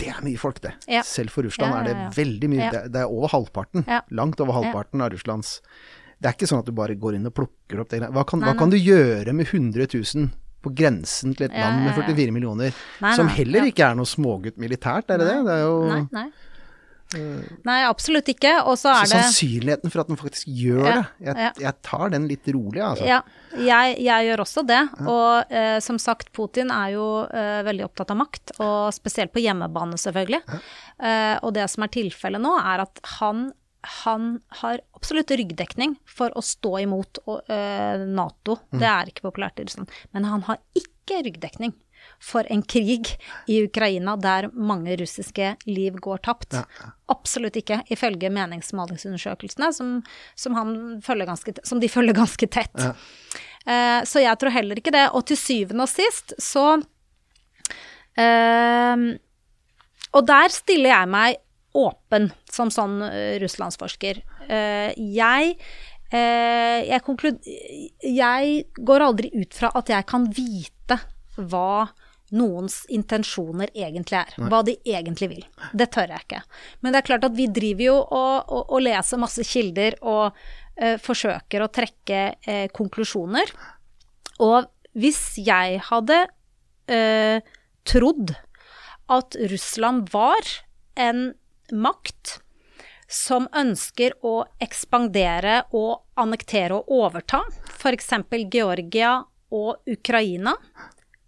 Det 0.00 0.08
er 0.08 0.20
mye 0.24 0.40
folk, 0.40 0.60
det. 0.64 0.72
Ja. 0.90 1.02
Selv 1.06 1.34
for 1.34 1.46
Russland 1.46 1.72
Ja, 1.74 1.80
ja, 1.80 1.82
er 1.82 1.88
det 2.12 2.16
veldig 2.16 2.48
mye. 2.50 2.68
Det, 2.72 2.84
det 2.94 3.02
er 3.02 3.10
over 3.12 3.32
halvparten. 3.32 3.84
Langt 4.10 4.40
over 4.40 4.56
halvparten 4.56 5.04
av 5.04 5.12
Russlands 5.14 5.58
Det 6.18 6.30
er 6.30 6.36
ikke 6.36 6.48
sånn 6.48 6.62
at 6.62 6.70
du 6.70 6.72
bare 6.76 6.96
går 6.98 7.18
inn 7.18 7.28
og 7.28 7.34
plukker 7.36 7.82
opp 7.82 7.90
det. 7.92 8.00
Hva 8.14 8.24
kan, 8.28 8.40
Nei, 8.42 8.48
hva 8.50 8.56
kan 8.58 8.72
du 8.72 8.78
gjøre 8.78 9.34
med 9.36 9.50
100 9.50 9.88
000 9.92 10.30
på 10.62 10.70
grensen 10.78 11.34
til 11.34 11.48
et 11.48 11.56
land 11.58 11.82
med 11.82 11.90
ja, 11.90 11.96
ja. 11.98 12.06
44 12.06 12.34
millioner, 12.34 12.76
Nei, 13.02 13.14
som 13.18 13.26
heller 13.34 13.66
ikke 13.66 13.88
er 13.88 13.96
noe 13.98 14.06
smågutt 14.06 14.60
militært, 14.62 15.10
er 15.10 15.18
det 15.18 15.26
det? 15.26 15.38
Det 15.48 15.56
er 15.56 15.64
jo 15.64 15.72
Nei, 15.90 16.02
nei. 16.14 16.28
Nei, 17.66 17.78
absolutt 17.88 18.28
ikke. 18.32 18.54
Og 18.66 18.76
så 18.80 18.90
så 18.90 18.94
er 18.94 19.06
det 19.06 19.12
sannsynligheten 19.12 19.92
for 19.92 20.02
at 20.02 20.10
den 20.10 20.18
faktisk 20.20 20.50
gjør 20.50 20.82
Ja, 20.86 20.94
det. 20.96 21.04
Jeg, 21.26 21.36
ja. 21.46 21.50
jeg 21.66 21.74
tar 21.86 22.12
den 22.14 22.28
litt 22.30 22.50
rolig, 22.54 22.82
altså. 22.84 23.06
Ja, 23.08 23.20
jeg, 23.56 23.96
jeg 24.02 24.28
gjør 24.28 24.44
også 24.44 24.64
det. 24.68 24.80
Og 25.04 25.52
eh, 25.52 25.78
som 25.84 25.98
sagt, 26.02 26.32
Putin 26.36 26.72
er 26.74 26.94
jo 26.96 27.06
eh, 27.28 27.60
veldig 27.66 27.86
opptatt 27.88 28.12
av 28.14 28.20
makt, 28.22 28.54
og 28.62 28.92
spesielt 28.96 29.34
på 29.34 29.42
hjemmebane, 29.44 29.98
selvfølgelig. 30.00 30.42
Eh, 30.52 31.36
og 31.42 31.52
det 31.56 31.68
som 31.72 31.86
er 31.86 31.92
tilfellet 31.94 32.42
nå, 32.42 32.54
er 32.60 32.84
at 32.86 33.02
han, 33.18 33.50
han 34.02 34.32
har 34.62 34.82
absolutt 34.98 35.32
ryggdekning 35.34 35.96
for 36.08 36.34
å 36.38 36.44
stå 36.44 36.76
imot 36.84 37.22
eh, 37.50 38.02
Nato. 38.08 38.60
Det 38.72 38.88
er 38.88 39.10
ikke 39.12 39.28
populært 39.28 39.60
i 39.62 39.68
Russland. 39.68 39.90
Men 40.16 40.28
han 40.30 40.44
har 40.48 40.60
ikke 40.78 41.22
ryggdekning 41.26 41.74
for 42.22 42.46
en 42.54 42.62
krig 42.62 43.10
i 43.50 43.58
Ukraina 43.66 44.14
der 44.20 44.48
mange 44.54 44.94
russiske 45.00 45.56
liv 45.66 45.98
går 46.02 46.22
tapt. 46.22 46.54
Absolutt 47.10 47.58
ikke, 47.58 47.80
ifølge 47.92 48.30
meningsmålingsundersøkelsene, 48.32 49.72
som, 49.74 49.96
som, 50.38 50.58
ganske, 51.02 51.56
som 51.66 51.82
de 51.82 51.90
følger 51.90 52.16
ganske 52.16 52.46
tett. 52.46 52.78
Eh, 53.66 54.00
så 54.08 54.22
jeg 54.22 54.38
tror 54.38 54.54
heller 54.54 54.78
ikke 54.78 54.94
det. 54.94 55.08
Og 55.16 55.26
til 55.26 55.38
syvende 55.40 55.86
og 55.86 55.90
sist 55.90 56.34
så 56.42 56.66
eh, 58.18 59.06
Og 60.12 60.26
der 60.28 60.54
stiller 60.54 60.94
jeg 60.94 61.10
meg 61.10 61.40
åpen 61.78 62.28
som 62.52 62.70
sånn 62.70 63.00
eh, 63.06 63.38
russlandsforsker. 63.42 64.20
Eh, 64.46 64.92
jeg 65.16 65.56
eh, 66.12 66.90
jeg, 66.92 67.00
jeg 68.04 68.56
går 68.76 69.06
aldri 69.08 69.32
ut 69.34 69.56
fra 69.56 69.72
at 69.80 69.90
jeg 69.90 70.08
kan 70.10 70.28
vite 70.36 71.00
hva 71.40 71.86
noens 72.32 72.82
intensjoner 72.92 73.70
egentlig 73.74 74.18
er. 74.22 74.34
Hva 74.50 74.62
de 74.66 74.76
egentlig 74.88 75.28
vil. 75.34 75.46
Det 75.76 75.90
tør 75.94 76.14
jeg 76.14 76.26
ikke. 76.26 76.42
Men 76.80 76.94
det 76.94 77.02
er 77.02 77.08
klart 77.10 77.26
at 77.28 77.36
vi 77.36 77.48
driver 77.52 77.86
jo 77.86 77.96
og, 78.02 78.34
og, 78.48 78.62
og 78.72 78.84
leser 78.84 79.20
masse 79.20 79.46
kilder 79.46 79.98
og 80.00 80.38
eh, 80.76 80.96
forsøker 81.02 81.64
å 81.64 81.70
trekke 81.72 82.22
eh, 82.46 82.66
konklusjoner. 82.74 83.52
Og 84.42 84.70
hvis 84.98 85.20
jeg 85.40 85.82
hadde 85.88 86.22
eh, 86.92 87.44
trodd 87.88 88.34
at 89.12 89.36
Russland 89.52 90.08
var 90.12 90.48
en 91.00 91.32
makt 91.72 92.38
som 93.12 93.46
ønsker 93.56 94.14
å 94.24 94.38
ekspandere 94.62 95.62
og 95.76 96.00
annektere 96.20 96.78
og 96.78 96.88
overta 97.02 97.42
f.eks. 97.68 98.14
Georgia 98.52 99.18
og 99.52 99.84
Ukraina, 99.90 100.54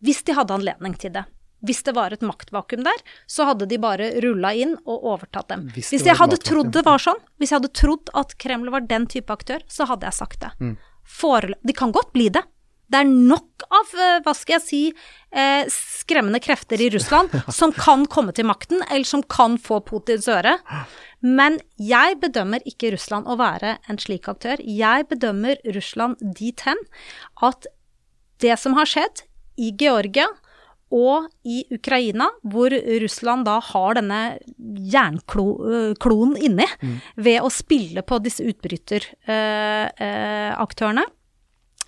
hvis 0.04 0.22
de 0.26 0.36
hadde 0.36 0.54
anledning 0.54 0.94
til 1.00 1.14
det. 1.16 1.24
Hvis 1.64 1.80
det 1.86 1.94
var 1.96 2.12
et 2.12 2.20
maktvakuum 2.24 2.82
der, 2.84 2.98
så 3.30 3.46
hadde 3.48 3.64
de 3.70 3.78
bare 3.80 4.10
rulla 4.20 4.50
inn 4.52 4.74
og 4.84 5.06
overtatt 5.14 5.48
dem. 5.48 5.68
Hvis 5.72 5.94
Hvis, 5.94 6.04
jeg 6.04 6.18
hadde 6.20 6.36
trodd 6.44 6.72
det 6.76 6.82
var 6.84 7.00
sånn, 7.00 7.20
hvis 7.40 7.54
jeg 7.54 7.62
hadde 7.62 7.72
trodd 7.72 8.10
at 8.20 8.34
Kreml 8.42 8.68
var 8.74 8.84
den 8.84 9.06
type 9.08 9.32
aktør, 9.32 9.64
så 9.64 9.86
hadde 9.88 10.04
jeg 10.10 10.18
sagt 10.18 10.42
det. 10.44 10.50
Mm. 10.60 10.74
Forelø- 11.08 11.56
de 11.64 11.72
kan 11.76 11.94
godt 11.94 12.12
bli 12.12 12.28
det. 12.28 12.44
Det 12.92 13.00
er 13.00 13.08
nok 13.08 13.64
av, 13.72 13.94
eh, 13.96 14.18
hva 14.20 14.34
skal 14.36 14.58
jeg 14.58 14.62
si, 14.62 14.82
eh, 15.32 15.64
skremmende 15.72 16.38
krefter 16.44 16.76
i 16.84 16.90
Russland 16.92 17.32
som 17.48 17.72
kan 17.72 18.04
komme 18.12 18.34
til 18.36 18.44
makten, 18.44 18.84
eller 18.90 19.08
som 19.08 19.22
kan 19.22 19.56
få 19.56 19.80
Putins 19.88 20.28
øre. 20.28 20.58
Men 21.24 21.56
jeg 21.80 22.20
bedømmer 22.20 22.60
ikke 22.68 22.92
Russland 22.92 23.24
å 23.24 23.38
være 23.40 23.78
en 23.88 23.96
slik 23.96 24.28
aktør. 24.28 24.60
Jeg 24.60 25.08
bedømmer 25.08 25.56
Russland 25.72 26.20
dit 26.36 26.60
hen 26.68 26.76
at 27.40 27.66
det 28.44 28.58
som 28.60 28.76
har 28.76 28.84
skjedd 28.84 29.24
i 29.60 29.74
Georgia 29.78 30.26
og 30.94 31.26
i 31.48 31.64
Ukraina, 31.74 32.28
hvor 32.46 32.70
Russland 33.02 33.44
da 33.48 33.56
har 33.72 33.94
denne 33.98 34.20
jernkloen 34.92 36.36
inni 36.38 36.66
ved 37.16 37.40
å 37.42 37.50
spille 37.50 38.02
på 38.06 38.18
disse 38.22 38.44
utbryteraktørene, 38.46 41.04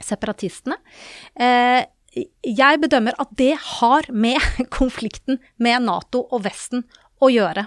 separatistene. 0.03 0.77
Eh, 1.39 1.83
jeg 2.17 2.81
bedømmer 2.83 3.15
at 3.21 3.29
det 3.37 3.57
har 3.79 4.03
med 4.11 4.41
konflikten 4.79 5.39
med 5.63 5.83
Nato 5.87 6.27
og 6.31 6.45
Vesten 6.49 6.85
å 7.23 7.29
gjøre. 7.33 7.67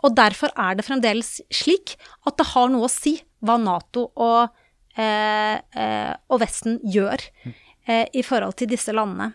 Og 0.00 0.16
derfor 0.16 0.52
er 0.58 0.76
det 0.76 0.86
fremdeles 0.86 1.40
slik 1.52 1.96
at 2.28 2.38
det 2.38 2.50
har 2.54 2.70
noe 2.72 2.88
å 2.88 2.92
si 2.92 3.18
hva 3.44 3.56
Nato 3.60 4.06
og, 4.14 4.48
eh, 4.96 5.56
eh, 5.56 6.12
og 6.28 6.40
Vesten 6.42 6.78
gjør 6.84 7.20
eh, 7.20 7.52
i 7.88 8.22
forhold 8.22 8.58
til 8.60 8.68
disse 8.70 8.92
landene. 8.92 9.32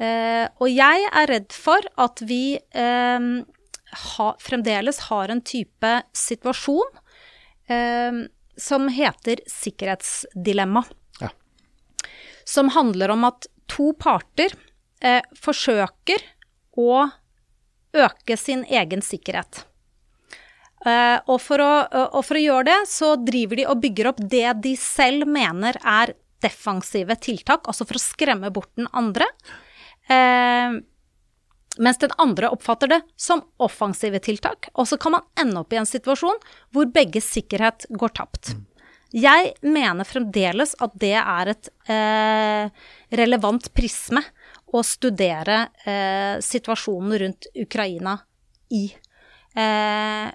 Eh, 0.00 0.46
og 0.56 0.70
jeg 0.72 1.08
er 1.12 1.28
redd 1.28 1.52
for 1.52 1.84
at 2.00 2.22
vi 2.24 2.56
eh, 2.56 3.26
ha, 4.04 4.28
fremdeles 4.40 5.02
har 5.10 5.32
en 5.32 5.42
type 5.44 5.92
situasjon 6.16 7.00
eh, 7.68 8.22
som 8.56 8.88
heter 8.88 9.42
sikkerhetsdilemma. 9.50 10.84
Ja. 11.20 11.32
Som 12.48 12.72
handler 12.72 13.12
om 13.12 13.28
at 13.28 13.50
to 13.68 13.92
parter 14.00 14.56
eh, 15.04 15.20
forsøker 15.36 16.24
å 16.80 17.10
øke 17.92 18.36
sin 18.40 18.64
egen 18.72 19.04
sikkerhet. 19.04 19.66
Eh, 20.86 21.18
og, 21.26 21.36
for 21.44 21.60
å, 21.60 21.70
og 22.16 22.24
for 22.24 22.40
å 22.40 22.44
gjøre 22.46 22.70
det, 22.70 22.80
så 22.88 23.12
driver 23.20 23.60
de 23.60 23.68
og 23.68 23.84
bygger 23.84 24.12
opp 24.14 24.24
det 24.32 24.48
de 24.64 24.76
selv 24.80 25.28
mener 25.28 25.76
er 25.84 26.16
defensive 26.42 27.16
tiltak, 27.22 27.68
altså 27.68 27.86
for 27.88 27.98
å 27.98 28.02
skremme 28.02 28.50
bort 28.54 28.72
den 28.78 28.88
andre. 28.96 29.28
Eh, 30.10 30.80
mens 31.78 32.00
den 32.02 32.14
andre 32.18 32.50
oppfatter 32.50 32.90
det 32.90 33.00
som 33.16 33.44
offensive 33.62 34.18
tiltak. 34.18 34.70
Og 34.74 34.88
så 34.90 34.98
kan 35.00 35.14
man 35.16 35.28
ende 35.38 35.62
opp 35.62 35.72
i 35.72 35.78
en 35.80 35.88
situasjon 35.88 36.40
hvor 36.74 36.90
begges 36.90 37.30
sikkerhet 37.36 37.86
går 37.90 38.16
tapt. 38.18 38.54
Jeg 39.10 39.54
mener 39.66 40.06
fremdeles 40.06 40.76
at 40.78 40.92
det 41.02 41.16
er 41.18 41.50
et 41.50 41.70
eh, 41.90 42.70
relevant 43.18 43.64
prisme 43.74 44.22
å 44.70 44.82
studere 44.86 45.64
eh, 45.82 46.36
situasjonen 46.42 47.16
rundt 47.24 47.48
Ukraina 47.58 48.20
i. 48.70 48.84
Eh, 49.58 50.28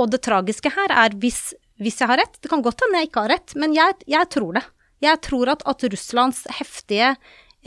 og 0.00 0.10
det 0.10 0.22
tragiske 0.24 0.72
her 0.72 0.94
er, 0.96 1.16
hvis, 1.20 1.52
hvis 1.76 2.00
jeg 2.00 2.08
har 2.08 2.22
rett, 2.22 2.40
det 2.40 2.50
kan 2.52 2.64
godt 2.64 2.86
hende 2.86 3.02
jeg 3.02 3.10
ikke 3.10 3.26
har 3.26 3.34
rett, 3.36 3.56
men 3.60 3.76
jeg, 3.76 4.00
jeg 4.08 4.32
tror 4.32 4.56
det. 4.56 4.64
Jeg 5.04 5.20
tror 5.26 5.52
at, 5.52 5.64
at 5.68 5.84
Russlands 5.92 6.44
heftige 6.58 7.14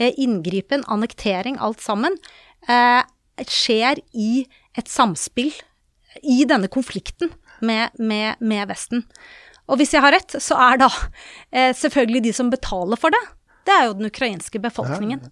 eh, 0.00 0.12
inngripen, 0.18 0.84
annektering, 0.90 1.58
alt 1.62 1.82
sammen, 1.84 2.16
eh, 2.68 3.02
skjer 3.46 4.00
i 4.18 4.46
et 4.78 4.90
samspill 4.90 5.52
i 6.22 6.42
denne 6.48 6.70
konflikten 6.72 7.30
med, 7.62 7.94
med, 7.98 8.40
med 8.40 8.68
Vesten. 8.70 9.04
Og 9.68 9.78
hvis 9.80 9.92
jeg 9.94 10.02
har 10.02 10.14
rett, 10.16 10.38
så 10.42 10.56
er 10.70 10.80
da 10.80 10.88
eh, 11.52 11.74
selvfølgelig 11.76 12.24
de 12.28 12.34
som 12.34 12.50
betaler 12.50 12.98
for 13.00 13.14
det, 13.14 13.24
det 13.68 13.74
er 13.74 13.88
jo 13.88 13.98
den 13.98 14.08
ukrainske 14.08 14.60
befolkningen. 14.64 15.26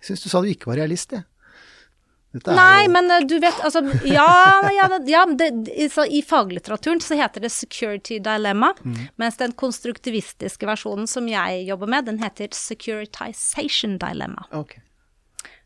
Jeg 0.00 0.10
syns 0.10 0.24
du 0.24 0.30
sa 0.32 0.40
du 0.42 0.50
ikke 0.50 0.72
var 0.72 0.80
realist, 0.82 1.14
jeg. 1.14 1.24
Nei, 2.32 2.84
jo- 2.84 2.90
men 2.94 3.10
eh, 3.10 3.24
du 3.26 3.38
vet, 3.42 3.58
altså 3.66 3.80
Ja, 4.06 4.60
ja, 4.70 4.86
ja 5.04 5.24
det, 5.26 5.48
i- 5.74 5.88
så 5.90 6.04
I 6.06 6.22
faglitteraturen 6.22 7.00
så 7.02 7.16
heter 7.18 7.40
det 7.40 7.50
'security 7.50 8.20
dilemma', 8.22 8.74
mens 9.18 9.36
den 9.36 9.52
konstruktivistiske 9.52 10.66
versjonen 10.66 11.08
som 11.08 11.26
jeg 11.28 11.66
jobber 11.66 11.86
med, 11.88 12.04
den 12.06 12.18
heter 12.22 12.48
'securitization 12.54 13.98
dilemma'. 13.98 14.44
Ok. 14.52 14.76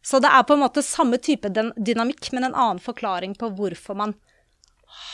Så 0.02 0.20
det 0.20 0.28
er 0.30 0.42
på 0.42 0.54
en 0.54 0.60
måte 0.60 0.82
samme 0.82 1.18
type 1.18 1.48
dynamikk, 1.76 2.32
men 2.32 2.44
en 2.44 2.54
annen 2.54 2.78
forklaring 2.80 3.34
på 3.36 3.48
hvorfor 3.56 3.96
man 3.96 4.14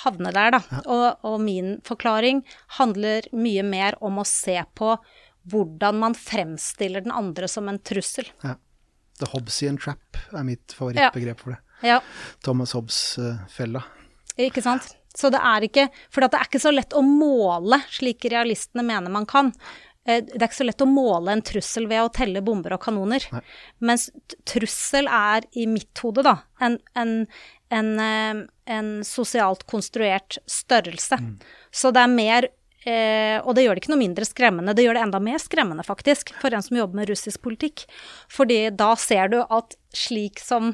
havner 0.05 0.33
der, 0.33 0.51
da. 0.51 0.61
Ja. 0.71 0.81
Og, 0.87 1.19
og, 1.25 1.41
min 1.41 1.81
forklaring 1.87 2.43
handler 2.79 3.23
mye 3.33 3.63
mer 3.65 3.95
om 4.03 4.19
å 4.19 4.27
se 4.27 4.63
på 4.75 4.97
hvordan 5.49 5.99
man 5.99 6.15
fremstiller 6.15 7.01
den 7.03 7.13
andre 7.13 7.49
som 7.49 7.69
en 7.69 7.79
trussel. 7.79 8.27
Ja. 8.45 8.57
The 9.21 9.29
Hobbesian 9.33 9.79
trap 9.81 10.19
er 10.33 10.47
mitt 10.47 10.75
favorittbegrep 10.77 11.43
for 11.43 11.55
det. 11.55 11.61
Ja. 11.87 12.01
Thomas 12.45 12.75
Hobbes-fella. 12.77 13.83
Ikke 14.41 14.63
sant. 14.65 14.95
Så 15.17 15.31
det 15.33 15.41
er 15.43 15.67
ikke 15.67 15.89
For 16.13 16.23
det 16.23 16.37
er 16.39 16.47
ikke 16.47 16.63
så 16.63 16.71
lett 16.71 16.95
å 16.95 17.03
måle 17.03 17.81
slik 17.91 18.29
realistene 18.31 18.85
mener 18.87 19.13
man 19.13 19.27
kan. 19.31 19.51
Uh, 20.09 20.21
det 20.23 20.39
er 20.39 20.49
ikke 20.49 20.61
så 20.61 20.69
lett 20.69 20.85
å 20.85 20.89
måle 20.89 21.35
en 21.35 21.45
trussel 21.45 21.89
ved 21.91 22.05
å 22.05 22.13
telle 22.15 22.43
bomber 22.45 22.77
og 22.77 22.85
kanoner. 22.85 23.27
Nei. 23.35 23.43
Mens 23.91 24.09
trussel 24.49 25.11
er 25.11 25.49
i 25.53 25.67
mitt 25.71 26.05
hode, 26.05 26.25
da, 26.27 26.39
en, 26.63 26.79
en, 26.99 27.15
en, 27.75 27.91
uh, 27.99 28.45
en 28.71 28.95
sosialt 29.07 29.67
konstruert 29.71 30.39
størrelse. 30.49 31.21
Mm. 31.21 31.35
Så 31.75 31.93
det 31.97 32.07
er 32.07 32.15
mer 32.15 32.49
Eh, 32.89 33.37
og 33.45 33.53
det 33.57 33.67
gjør 33.67 33.77
det 33.77 33.83
ikke 33.83 33.93
noe 33.93 34.01
mindre 34.01 34.25
skremmende, 34.25 34.73
det 34.73 34.87
gjør 34.87 34.97
det 34.97 35.05
enda 35.05 35.21
mer 35.21 35.41
skremmende, 35.43 35.85
faktisk, 35.85 36.33
for 36.41 36.55
en 36.55 36.65
som 36.65 36.79
jobber 36.79 37.03
med 37.03 37.11
russisk 37.13 37.43
politikk. 37.45 37.85
Fordi 38.33 38.63
da 38.73 38.95
ser 38.97 39.33
du 39.33 39.41
at 39.43 39.77
slik 39.97 40.41
som 40.41 40.73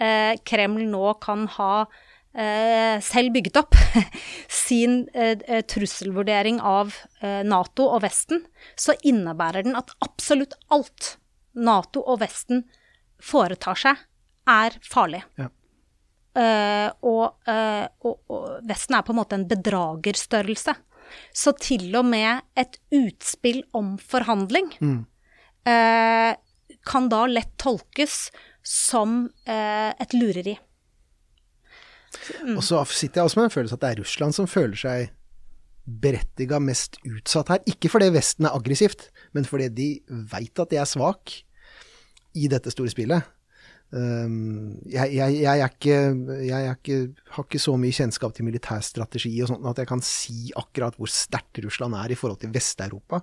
eh, 0.00 0.36
Kreml 0.44 0.84
nå 0.90 1.14
kan 1.24 1.46
ha 1.56 1.74
eh, 2.36 3.00
selv 3.04 3.32
bygget 3.36 3.56
opp 3.62 3.78
sin 4.66 5.06
eh, 5.14 5.38
eh, 5.46 5.62
trusselvurdering 5.64 6.60
av 6.60 6.92
eh, 7.22 7.40
Nato 7.46 7.88
og 7.88 8.04
Vesten, 8.04 8.44
så 8.76 8.96
innebærer 9.00 9.64
den 9.64 9.78
at 9.80 9.94
absolutt 10.04 10.58
alt 10.68 11.16
Nato 11.56 12.04
og 12.04 12.20
Vesten 12.20 12.66
foretar 13.20 13.80
seg, 13.80 14.04
er 14.48 14.76
farlig. 14.84 15.24
Ja. 15.40 15.50
Og, 17.04 17.42
og, 18.06 18.12
og 18.30 18.44
Vesten 18.64 18.94
er 18.96 19.02
på 19.04 19.10
en 19.12 19.18
måte 19.18 19.34
en 19.36 19.48
bedragerstørrelse. 19.50 20.72
Så 21.32 21.54
til 21.60 21.88
og 21.98 22.06
med 22.08 22.42
et 22.60 22.78
utspill 22.94 23.62
om 23.76 23.96
forhandling 23.98 24.72
mm. 24.80 24.98
eh, 25.70 26.32
kan 26.86 27.08
da 27.12 27.24
lett 27.28 27.52
tolkes 27.60 28.28
som 28.66 29.24
eh, 29.46 29.90
et 29.92 30.16
lureri. 30.16 30.56
Mm. 32.44 32.56
Og 32.56 32.64
så 32.66 32.82
sitter 32.88 33.20
jeg 33.20 33.30
også 33.30 33.40
med 33.40 33.48
en 33.48 33.54
følelse 33.54 33.76
at 33.76 33.84
det 33.84 33.90
er 33.90 34.02
Russland 34.02 34.36
som 34.36 34.50
føler 34.50 34.78
seg 34.78 35.10
berettiga 35.90 36.60
mest 36.62 36.98
utsatt 37.06 37.50
her. 37.52 37.62
Ikke 37.70 37.90
fordi 37.92 38.10
Vesten 38.14 38.46
er 38.46 38.56
aggressivt, 38.56 39.08
men 39.34 39.46
fordi 39.48 39.68
de 39.74 39.88
veit 40.30 40.62
at 40.62 40.72
de 40.72 40.78
er 40.80 40.88
svak 40.88 41.40
i 42.38 42.50
dette 42.50 42.72
store 42.72 42.92
spillet. 42.92 43.26
Um, 43.90 44.76
jeg, 44.86 45.16
jeg, 45.16 45.40
jeg, 45.40 45.60
er 45.64 45.72
ikke, 45.72 45.96
jeg 46.46 46.68
er 46.68 46.76
ikke, 46.76 46.98
har 47.34 47.46
ikke 47.48 47.62
så 47.62 47.74
mye 47.80 47.96
kjennskap 47.96 48.36
til 48.36 48.46
militærstrategi 48.46 49.32
og 49.42 49.50
sånt 49.50 49.66
at 49.66 49.82
jeg 49.82 49.90
kan 49.90 50.04
si 50.06 50.52
akkurat 50.58 50.94
hvor 50.94 51.10
sterkt 51.10 51.58
Russland 51.64 51.98
er 51.98 52.14
i 52.14 52.18
forhold 52.18 52.38
til 52.44 52.54
Vest-Europa. 52.54 53.22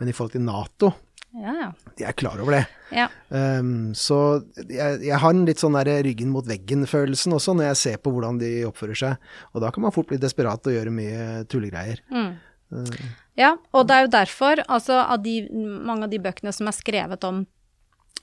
Men 0.00 0.10
i 0.10 0.16
forhold 0.16 0.34
til 0.34 0.46
Nato 0.46 0.90
ja, 1.32 1.52
ja. 1.56 1.68
De 1.96 2.04
er 2.04 2.12
klar 2.12 2.40
over 2.44 2.58
det. 2.58 2.64
Ja. 2.92 3.06
Um, 3.32 3.94
så 3.96 4.42
jeg, 4.68 5.14
har 5.16 5.32
en 5.32 5.46
litt 5.48 5.62
sånn 5.62 5.78
der 5.78 6.02
ryggen 6.04 6.32
mot 6.32 6.44
veggen-følelsen 6.48 7.32
også 7.32 7.54
når 7.56 7.70
jeg 7.70 7.80
ser 7.80 8.02
på 8.04 8.12
hvordan 8.12 8.40
de 8.42 8.50
oppfører 8.68 8.98
seg. 8.98 9.30
Og 9.56 9.64
da 9.64 9.70
kan 9.72 9.86
man 9.86 9.94
fort 9.96 10.10
bli 10.10 10.20
desperat 10.20 10.68
og 10.68 10.76
gjøre 10.76 10.92
mye 10.92 11.46
tullegreier. 11.48 12.04
Mm. 12.12 12.34
Uh. 12.72 12.92
Ja, 13.40 13.54
og 13.72 13.88
det 13.88 13.96
er 13.96 14.04
jo 14.04 14.12
derfor, 14.12 14.60
altså 14.68 15.00
av 15.00 15.24
de, 15.24 15.38
mange 15.56 16.04
av 16.04 16.12
de 16.12 16.20
bøkene 16.20 16.52
som 16.52 16.68
er 16.68 16.76
skrevet 16.76 17.24
om 17.24 17.46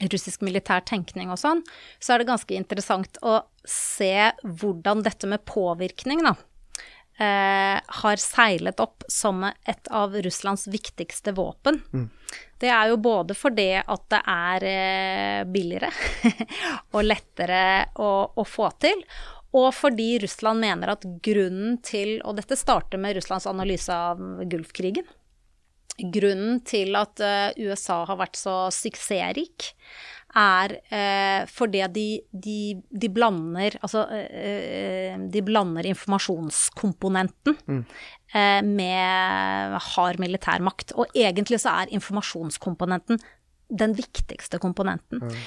russisk 0.08 0.44
militær 0.46 0.84
tenkning 0.88 1.32
og 1.34 1.40
sånn, 1.42 1.64
så 2.00 2.14
er 2.14 2.22
det 2.22 2.30
ganske 2.30 2.56
interessant 2.56 3.20
å 3.26 3.42
se 3.68 4.32
hvordan 4.44 5.04
dette 5.06 5.28
med 5.30 5.44
påvirkning, 5.48 6.24
da, 6.24 6.36
eh, 7.20 7.80
har 8.02 8.22
seilet 8.24 8.80
opp 8.80 9.04
som 9.12 9.44
et 9.44 9.92
av 9.92 10.16
Russlands 10.16 10.68
viktigste 10.72 11.34
våpen. 11.36 11.82
Mm. 11.94 12.08
Det 12.60 12.72
er 12.72 12.92
jo 12.92 13.00
både 13.02 13.36
fordi 13.38 13.72
at 13.80 14.08
det 14.12 14.22
er 14.36 14.68
eh, 14.70 15.44
billigere 15.50 15.92
og 16.96 17.04
lettere 17.06 17.62
å, 18.00 18.12
å, 18.36 18.48
få 18.48 18.72
til, 18.80 19.04
og 19.56 19.72
fordi 19.74 20.20
Russland 20.22 20.62
mener 20.62 20.92
at 20.94 21.06
grunnen 21.26 21.80
til 21.82 22.20
Og 22.22 22.36
dette 22.38 22.54
starter 22.54 23.02
med 23.02 23.16
Russlands 23.18 23.48
analyse 23.50 23.90
av 23.90 24.20
Gulfkrigen 24.46 25.08
grunnen 26.14 26.62
til 26.68 26.96
at 27.00 27.22
uh, 27.24 27.50
USA 27.60 28.04
har 28.10 28.20
vært 28.22 28.40
så 28.40 28.56
suksessrik, 28.74 29.74
er 30.38 30.76
eh, 30.94 31.48
fordi 31.50 31.82
de, 31.90 32.06
de, 32.30 32.60
de, 32.94 33.10
blander 33.10 33.80
Altså, 33.82 34.04
eh, 34.14 35.16
de 35.18 35.42
blander 35.42 35.88
informasjonskomponenten 35.90 37.58
mm. 37.66 37.82
med 38.70 39.80
hard 39.96 40.22
militær 40.22 40.62
makt. 40.62 40.94
Og 41.02 41.10
egentlig 41.18 41.58
så 41.64 41.82
er 41.82 41.96
informasjonskomponenten 41.98 43.18
den 43.70 43.98
viktigste 43.98 44.62
komponenten. 44.62 45.26
Mm. 45.26 45.42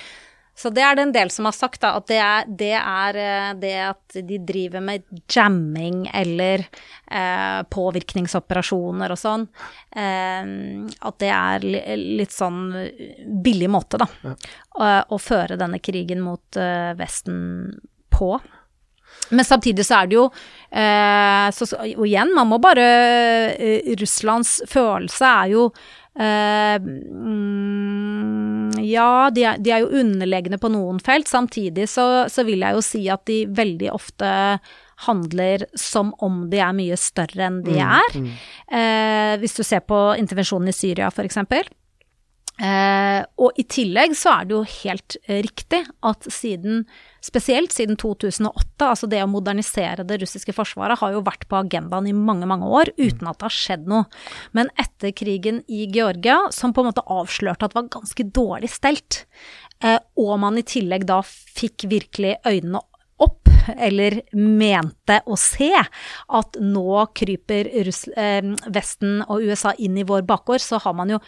Så 0.55 0.71
det 0.71 0.83
er 0.85 0.97
det 0.97 1.05
en 1.07 1.15
del 1.15 1.31
som 1.33 1.47
har 1.49 1.55
sagt, 1.57 1.81
da, 1.81 1.95
at 1.97 2.07
det 2.11 2.19
er, 2.21 2.49
det 2.61 2.73
er 2.77 3.19
eh, 3.19 3.51
det, 3.59 3.73
at 3.89 4.19
de 4.29 4.39
driver 4.47 4.85
med 4.85 5.07
jamming 5.33 6.05
eller 6.13 6.67
eh, 6.67 7.61
påvirkningsoperasjoner 7.73 9.15
og 9.15 9.21
sånn. 9.21 9.47
Eh, 9.97 10.53
at 11.01 11.21
det 11.23 11.33
er 11.33 11.69
litt 11.99 12.37
sånn 12.37 12.67
billig 13.45 13.71
måte, 13.73 14.03
da, 14.03 14.11
ja. 14.29 14.35
å, 14.77 14.91
å, 15.17 15.23
føre 15.23 15.57
denne 15.61 15.81
krigen 15.83 16.21
mot 16.25 16.61
uh, 16.61 16.93
Vesten 16.99 17.73
på. 18.13 18.37
Men 19.33 19.45
samtidig 19.45 19.85
så 19.87 20.03
er 20.03 20.09
det 20.11 20.17
jo 20.17 20.25
eh, 20.27 21.49
så, 21.55 21.67
Og 21.81 22.05
igjen, 22.05 22.33
man 22.37 22.49
må 22.51 22.59
bare 22.63 22.87
uh, 23.55 23.93
Russlands 24.01 24.59
følelse 24.69 25.29
er 25.29 25.53
jo 25.55 25.67
Uh, 26.13 26.77
ja, 28.85 29.31
de 29.33 29.45
er, 29.49 29.61
de 29.65 29.71
er, 29.73 29.85
jo 29.85 30.01
underlegne 30.03 30.59
på 30.61 30.71
noen 30.73 31.01
felt. 31.05 31.31
Samtidig 31.31 31.89
så, 31.89 32.29
så, 32.33 32.45
vil 32.49 32.65
jeg 32.65 32.77
jo 32.77 32.83
si 32.85 33.03
at 33.13 33.25
de 33.31 33.43
veldig 33.49 33.93
ofte 33.95 34.33
handler 35.07 35.65
som 35.79 36.13
om 36.23 36.45
de 36.53 36.61
er 36.63 36.75
mye 36.77 36.99
større 37.01 37.47
enn 37.49 37.63
de 37.65 37.79
mm, 37.79 37.85
er. 37.87 38.19
Mm. 38.19 38.33
Uh, 38.69 39.35
hvis 39.43 39.57
du 39.57 39.63
ser 39.67 39.85
på 39.89 40.01
intervensjonen 40.21 40.71
i 40.71 40.77
Syria, 40.77 41.09
f.eks. 41.11 41.41
Uh, 42.63 43.23
og 43.41 43.57
i 43.59 43.65
tillegg 43.65 44.13
så 44.19 44.37
er 44.37 44.47
det 44.47 44.59
jo 44.59 44.63
helt 44.85 45.17
riktig 45.27 45.83
at 46.05 46.29
siden 46.31 46.85
spesielt 47.23 47.73
siden 47.73 47.97
2008. 48.01 48.87
Altså 48.87 49.09
det 49.11 49.23
å 49.23 49.31
modernisere 49.31 50.07
det 50.07 50.21
russiske 50.23 50.55
forsvaret 50.57 51.01
har 51.01 51.15
jo 51.15 51.25
vært 51.27 51.47
på 51.51 51.61
agendaen 51.61 52.09
i 52.11 52.17
mange, 52.17 52.49
mange 52.51 52.69
år 52.69 52.93
uten 52.99 53.31
at 53.31 53.39
det 53.41 53.49
har 53.49 53.57
skjedd 53.57 53.91
noe. 53.91 54.07
Men 54.57 54.73
etter 54.81 55.15
krigen 55.17 55.63
i 55.71 55.87
Georgia, 55.93 56.41
som 56.55 56.75
på 56.75 56.83
en 56.83 56.91
måte 56.91 57.07
avslørte 57.07 57.67
at 57.67 57.75
det 57.75 57.81
var 57.81 57.93
ganske 57.99 58.29
dårlig 58.35 58.73
stelt, 58.75 59.25
eh, 59.85 60.01
og 60.19 60.35
man 60.43 60.59
i 60.59 60.67
tillegg 60.67 61.07
da 61.09 61.23
fikk 61.27 61.87
virkelig 61.93 62.39
øynene 62.49 62.83
eller 63.77 64.21
mente 64.33 65.21
å 65.27 65.37
se, 65.41 65.71
at 65.73 66.59
nå 66.61 67.07
kryper 67.17 67.71
Russ 67.89 68.05
eh, 68.17 68.43
Vesten 68.73 69.23
og 69.29 69.47
USA 69.47 69.75
inn 69.79 69.99
i 70.01 70.07
vår 70.09 70.27
bakgård, 70.29 70.63
så 70.65 70.81
har 70.83 70.97
man 70.99 71.15
jo 71.15 71.21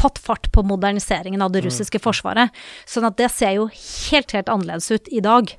fått 0.00 0.20
fart 0.22 0.50
på 0.52 0.64
moderniseringen 0.66 1.42
av 1.42 1.52
det 1.52 1.64
mm. 1.64 1.68
russiske 1.68 2.02
forsvaret. 2.02 2.54
Sånn 2.88 3.08
at 3.08 3.18
det 3.20 3.30
ser 3.34 3.58
jo 3.58 3.70
helt, 3.70 4.36
helt 4.36 4.52
annerledes 4.52 4.90
ut 4.94 5.10
i 5.12 5.22
dag. 5.24 5.54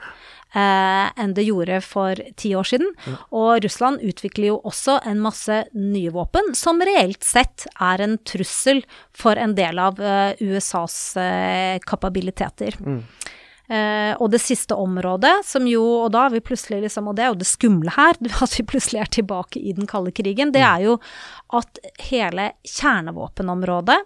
Eh, 0.52 1.08
enn 1.24 1.32
det 1.32 1.46
gjorde 1.48 1.78
for 1.86 2.20
ti 2.36 2.52
år 2.60 2.68
siden. 2.68 2.90
Og 3.32 3.64
Russland 3.64 4.04
utvikler 4.04 4.50
jo 4.50 4.58
også 4.68 4.98
en 5.08 5.22
masse 5.24 5.62
nye 5.72 6.12
våpen, 6.12 6.52
som 6.60 6.84
reelt 6.84 7.24
sett 7.24 7.70
er 7.80 8.04
en 8.04 8.18
trussel 8.28 8.84
for 9.16 9.40
en 9.40 9.56
del 9.56 9.80
av 9.80 10.02
eh, 10.04 10.36
USAs 10.44 10.98
eh, 11.22 11.78
kapabiliteter. 11.88 12.76
Mm. 12.84 13.00
Uh, 13.72 14.18
og 14.20 14.34
det 14.34 14.42
siste 14.44 14.76
området, 14.76 15.46
som 15.48 15.64
jo 15.70 15.80
Og 16.02 16.10
da 16.12 16.26
er 16.26 16.34
vi 16.34 16.42
plutselig 16.44 16.82
liksom 16.84 17.06
Og 17.08 17.14
det 17.16 17.24
er 17.24 17.30
jo 17.32 17.38
det 17.40 17.48
skumle 17.48 17.94
her, 17.96 18.18
at 18.44 18.56
vi 18.58 18.66
plutselig 18.68 19.00
er 19.00 19.12
tilbake 19.16 19.62
i 19.62 19.72
den 19.78 19.88
kalde 19.88 20.12
krigen. 20.12 20.52
Det 20.52 20.64
er 20.66 20.84
jo 20.90 20.98
at 21.56 21.80
hele 22.04 22.50
kjernevåpenområdet 22.68 23.98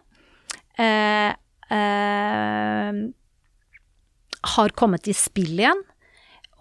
eh, 0.82 1.32
eh, 1.78 3.02
har 4.56 4.76
kommet 4.78 5.10
i 5.10 5.18
spill 5.18 5.54
igjen. 5.58 5.84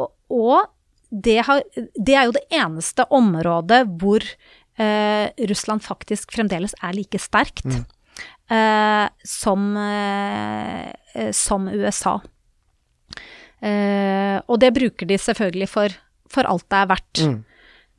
Og, 0.00 0.10
og 0.32 0.68
det, 1.10 1.38
har, 1.48 1.64
det, 1.76 2.14
er 2.14 2.28
jo 2.28 2.36
det 2.36 2.46
eneste 2.52 3.04
området 3.12 3.84
hvor 4.00 4.24
Russland 4.74 5.84
faktisk 5.84 6.32
fremdeles 6.34 6.72
er 6.82 6.96
like 6.96 7.20
sterkt 7.22 7.68
mm. 7.68 7.84
som, 9.22 9.68
som 11.30 11.68
USA. 11.70 12.16
Uh, 13.64 14.38
og 14.50 14.58
det 14.60 14.74
bruker 14.76 15.08
de 15.08 15.16
selvfølgelig 15.20 15.70
for, 15.72 15.94
for 16.30 16.48
alt 16.48 16.66
det 16.68 16.80
er 16.80 16.90
verdt. 16.90 17.22
Mm. 17.24 17.38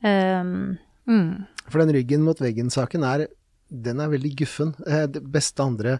Um, 0.06 0.76
mm. 1.10 1.30
For 1.66 1.82
den 1.82 1.96
ryggen 1.96 2.22
mot 2.26 2.40
veggen-saken 2.42 3.06
er 3.08 3.26
den 3.66 3.98
er 3.98 4.12
veldig 4.12 4.30
guffen. 4.38 4.76
Eh, 4.86 5.08
det 5.10 5.24
beste 5.34 5.64
andre 5.64 5.96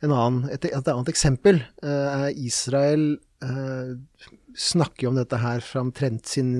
en 0.00 0.14
annen, 0.14 0.46
et, 0.48 0.64
et, 0.64 0.88
annet 0.88 1.10
eksempel 1.12 1.58
er 1.84 2.30
Israel 2.40 3.18
eh, 3.44 3.90
snakker 4.56 5.04
jo 5.04 5.10
om 5.12 5.18
dette 5.20 5.40
her 5.42 5.60
fra 5.60 5.82
omtrent 5.84 6.30
sin 6.30 6.54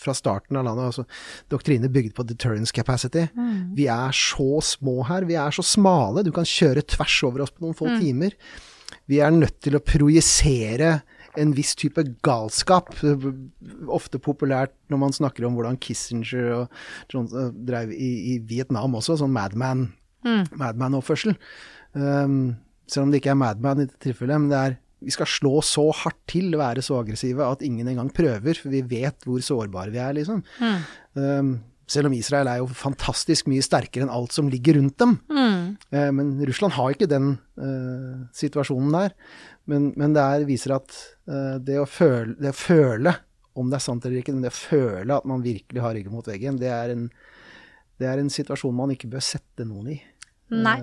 fra 0.00 0.14
starten 0.16 0.56
av 0.56 0.64
landet. 0.64 0.88
altså 0.88 1.04
Doktrine 1.52 1.90
bygd 1.92 2.14
på 2.16 2.24
deterrence 2.26 2.72
capacity. 2.72 3.26
Mm. 3.36 3.74
Vi 3.76 3.88
er 3.92 4.14
så 4.16 4.62
små 4.64 5.02
her. 5.08 5.26
Vi 5.28 5.36
er 5.36 5.54
så 5.54 5.64
smale. 5.66 6.24
Du 6.24 6.32
kan 6.32 6.48
kjøre 6.48 6.86
tvers 6.88 7.18
over 7.28 7.44
oss 7.44 7.52
på 7.52 7.66
noen 7.66 7.76
få 7.76 7.90
mm. 7.90 7.98
timer. 8.00 8.36
Vi 9.08 9.20
er 9.20 9.34
nødt 9.34 9.60
til 9.64 9.76
å 9.76 9.84
projisere 9.84 11.00
en 11.38 11.52
viss 11.56 11.74
type 11.78 12.02
galskap. 12.26 12.94
Ofte 13.90 14.20
populært 14.22 14.74
når 14.92 15.02
man 15.02 15.14
snakker 15.16 15.46
om 15.48 15.58
hvordan 15.58 15.78
Kissinger 15.82 16.52
og 16.62 17.12
Johnson 17.12 17.52
drev 17.68 17.92
i, 17.92 18.10
i, 18.34 18.38
Vietnam 18.48 18.96
også, 18.98 19.18
sånn 19.20 19.34
madman, 19.34 19.88
mm. 20.26 20.54
madman-oppførsel. 20.58 21.36
Um, 21.92 22.56
selv 22.88 23.06
om 23.06 23.12
det 23.12 23.20
ikke 23.20 23.34
er 23.34 23.42
madman 23.42 23.82
i 23.82 23.88
dette 23.88 24.00
tilfellet, 24.08 24.44
men 24.44 24.52
det 24.52 24.60
er 24.60 24.78
vi 24.98 25.12
skal 25.14 25.28
slå 25.30 25.60
så 25.62 25.84
hardt 25.94 26.18
til, 26.30 26.50
være 26.58 26.82
så 26.82 26.96
aggressive, 26.98 27.44
at 27.46 27.62
ingen 27.62 27.86
engang 27.86 28.08
prøver, 28.10 28.58
for 28.58 28.72
vi 28.72 28.80
vet 28.82 29.22
hvor 29.26 29.42
sårbare 29.44 29.92
vi 29.94 30.00
er, 30.02 30.16
liksom. 30.16 30.40
Mm. 30.58 30.80
Um, 31.14 31.52
selv 31.88 32.10
om 32.10 32.16
Israel 32.16 32.50
er 32.50 32.60
jo 32.60 32.68
fantastisk 32.76 33.48
mye 33.50 33.64
sterkere 33.64 34.04
enn 34.04 34.12
alt 34.12 34.34
som 34.36 34.50
ligger 34.52 34.78
rundt 34.78 34.98
dem. 35.00 35.16
Mm. 35.32 35.62
Uh, 35.94 36.10
men 36.14 36.34
Russland 36.48 36.76
har 36.76 36.94
ikke 36.94 37.08
den 37.10 37.30
uh, 37.60 38.26
situasjonen 38.36 38.92
der. 38.94 39.16
Men, 39.68 39.90
men 40.00 40.16
det 40.16 40.24
er, 40.24 40.46
viser 40.48 40.76
at 40.76 40.92
uh, 41.28 41.56
det, 41.60 41.78
å 41.80 41.88
føle, 41.88 42.36
det, 42.40 42.52
å 42.52 42.58
føle, 42.58 43.14
om 43.58 43.72
det 43.72 43.80
er 43.80 43.86
sant 43.88 44.04
eller 44.04 44.20
ikke, 44.20 44.36
men 44.36 44.44
det 44.44 44.52
å 44.52 44.58
føle 44.60 45.16
at 45.16 45.28
man 45.28 45.44
virkelig 45.44 45.84
har 45.84 45.96
ryggen 45.96 46.14
mot 46.14 46.28
veggen, 46.28 46.60
det 46.60 46.70
er 46.72 46.94
en, 46.94 47.08
det 47.98 48.08
er 48.08 48.22
en 48.22 48.32
situasjon 48.32 48.76
man 48.76 48.94
ikke 48.94 49.10
bør 49.12 49.24
sette 49.24 49.66
noen 49.68 49.94
i. 49.96 49.98
Nei. 50.54 50.78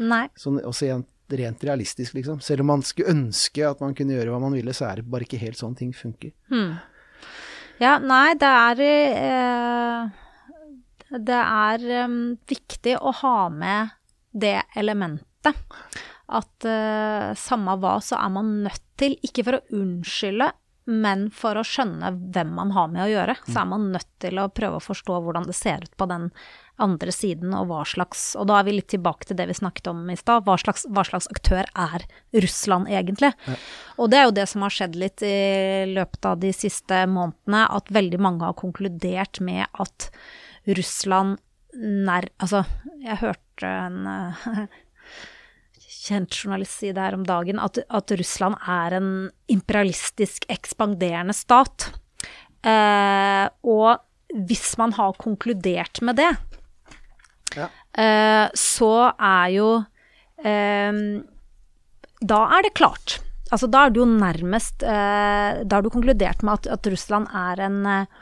Nei. 0.00 0.26
Sånn, 0.40 0.58
også 0.64 0.88
igjen, 0.88 1.04
rent 1.30 1.62
realistisk, 1.64 2.16
liksom. 2.16 2.40
Selv 2.42 2.64
om 2.64 2.72
man 2.72 2.82
skulle 2.86 3.12
ønske 3.12 3.62
at 3.68 3.82
man 3.84 3.94
kunne 3.96 4.16
gjøre 4.16 4.32
hva 4.32 4.40
man 4.42 4.56
ville, 4.56 4.74
så 4.74 4.88
er 4.88 5.00
det 5.00 5.10
bare 5.12 5.28
ikke 5.28 5.40
helt 5.42 5.60
sånn 5.60 5.76
ting 5.78 5.92
funker. 5.94 6.32
Mm. 6.50 6.72
Ja, 7.80 7.94
nei, 8.02 8.34
det 8.40 8.48
er 8.50 8.82
eh, 8.84 10.08
Det 11.10 11.40
er 11.40 11.86
um, 12.06 12.20
viktig 12.48 12.94
å 13.00 13.12
ha 13.22 13.48
med 13.50 13.96
det 14.30 14.60
elementet. 14.78 15.58
At 16.30 16.66
uh, 16.66 17.34
samme 17.34 17.74
hva, 17.82 17.98
så 18.04 18.20
er 18.20 18.30
man 18.30 18.60
nødt 18.66 18.84
til, 19.00 19.16
ikke 19.26 19.46
for 19.46 19.58
å 19.58 19.80
unnskylde, 19.80 20.52
men 20.90 21.28
for 21.34 21.58
å 21.58 21.66
skjønne 21.66 22.08
hvem 22.34 22.50
man 22.56 22.72
har 22.74 22.88
med 22.90 23.04
å 23.04 23.10
gjøre, 23.10 23.36
så 23.46 23.60
er 23.62 23.68
man 23.70 23.90
nødt 23.92 24.08
til 24.22 24.40
å 24.40 24.48
prøve 24.50 24.78
å 24.80 24.82
forstå 24.82 25.18
hvordan 25.22 25.46
det 25.46 25.54
ser 25.54 25.84
ut 25.84 25.92
på 25.98 26.08
den 26.10 26.30
andre 26.80 27.12
siden, 27.12 27.52
og 27.54 27.68
hva 27.68 27.82
slags 27.86 28.32
Og 28.40 28.48
da 28.48 28.56
er 28.58 28.66
vi 28.66 28.74
litt 28.78 28.88
tilbake 28.90 29.28
til 29.28 29.36
det 29.36 29.46
vi 29.50 29.58
snakket 29.58 29.90
om 29.92 30.00
i 30.10 30.16
stad. 30.18 30.46
Hva, 30.46 30.56
hva, 30.56 31.04
slags 31.06 31.28
aktør 31.30 31.68
er 31.68 32.06
Russland 32.32 32.88
egentlig? 32.90 33.34
Ja. 33.46 33.56
Og 34.00 34.10
det 34.10 34.18
er 34.18 34.28
jo 34.28 34.36
det 34.40 34.46
som 34.50 34.64
har 34.64 34.74
skjedd 34.74 34.96
litt 34.98 35.24
i 35.26 35.36
løpet 35.92 36.30
av 36.32 36.40
de 36.42 36.54
siste 36.56 37.04
månedene, 37.10 37.66
at 37.68 37.92
veldig 37.92 38.22
mange 38.22 38.48
har 38.48 38.58
konkludert 38.58 39.42
med 39.44 39.68
at 39.82 40.10
Russland 40.68 41.38
nær 41.80 42.26
Altså, 42.42 42.64
jeg 43.00 43.20
hørte 43.20 43.68
en 43.68 44.08
kjent 46.00 46.34
journalist 46.34 46.80
si 46.80 46.92
det 46.94 47.02
her 47.02 47.16
om 47.16 47.24
dagen, 47.28 47.60
at, 47.62 47.80
at 47.86 48.14
Russland 48.18 48.58
er 48.66 48.96
en 48.98 49.10
imperialistisk 49.52 50.46
ekspanderende 50.52 51.36
stat. 51.36 51.90
Eh, 52.66 53.46
og 53.64 54.40
hvis 54.48 54.74
man 54.80 54.94
har 54.96 55.18
konkludert 55.20 56.00
med 56.06 56.20
det, 56.20 56.30
ja. 57.56 57.68
eh, 57.98 58.46
så 58.56 58.92
er 59.16 59.52
jo 59.56 59.68
eh, 60.44 61.00
Da 62.20 62.40
er 62.56 62.66
det 62.66 62.76
klart. 62.78 63.20
Altså, 63.50 63.66
da 63.66 63.86
er 63.86 63.94
du 63.94 64.04
jo 64.04 64.10
nærmest 64.10 64.84
eh, 64.86 65.62
Da 65.64 65.76
har 65.78 65.82
du 65.82 65.90
konkludert 65.90 66.44
med 66.46 66.60
at, 66.60 66.68
at 66.78 66.90
Russland 66.92 67.26
er 67.34 67.64
en 67.66 67.80
eh, 67.86 68.20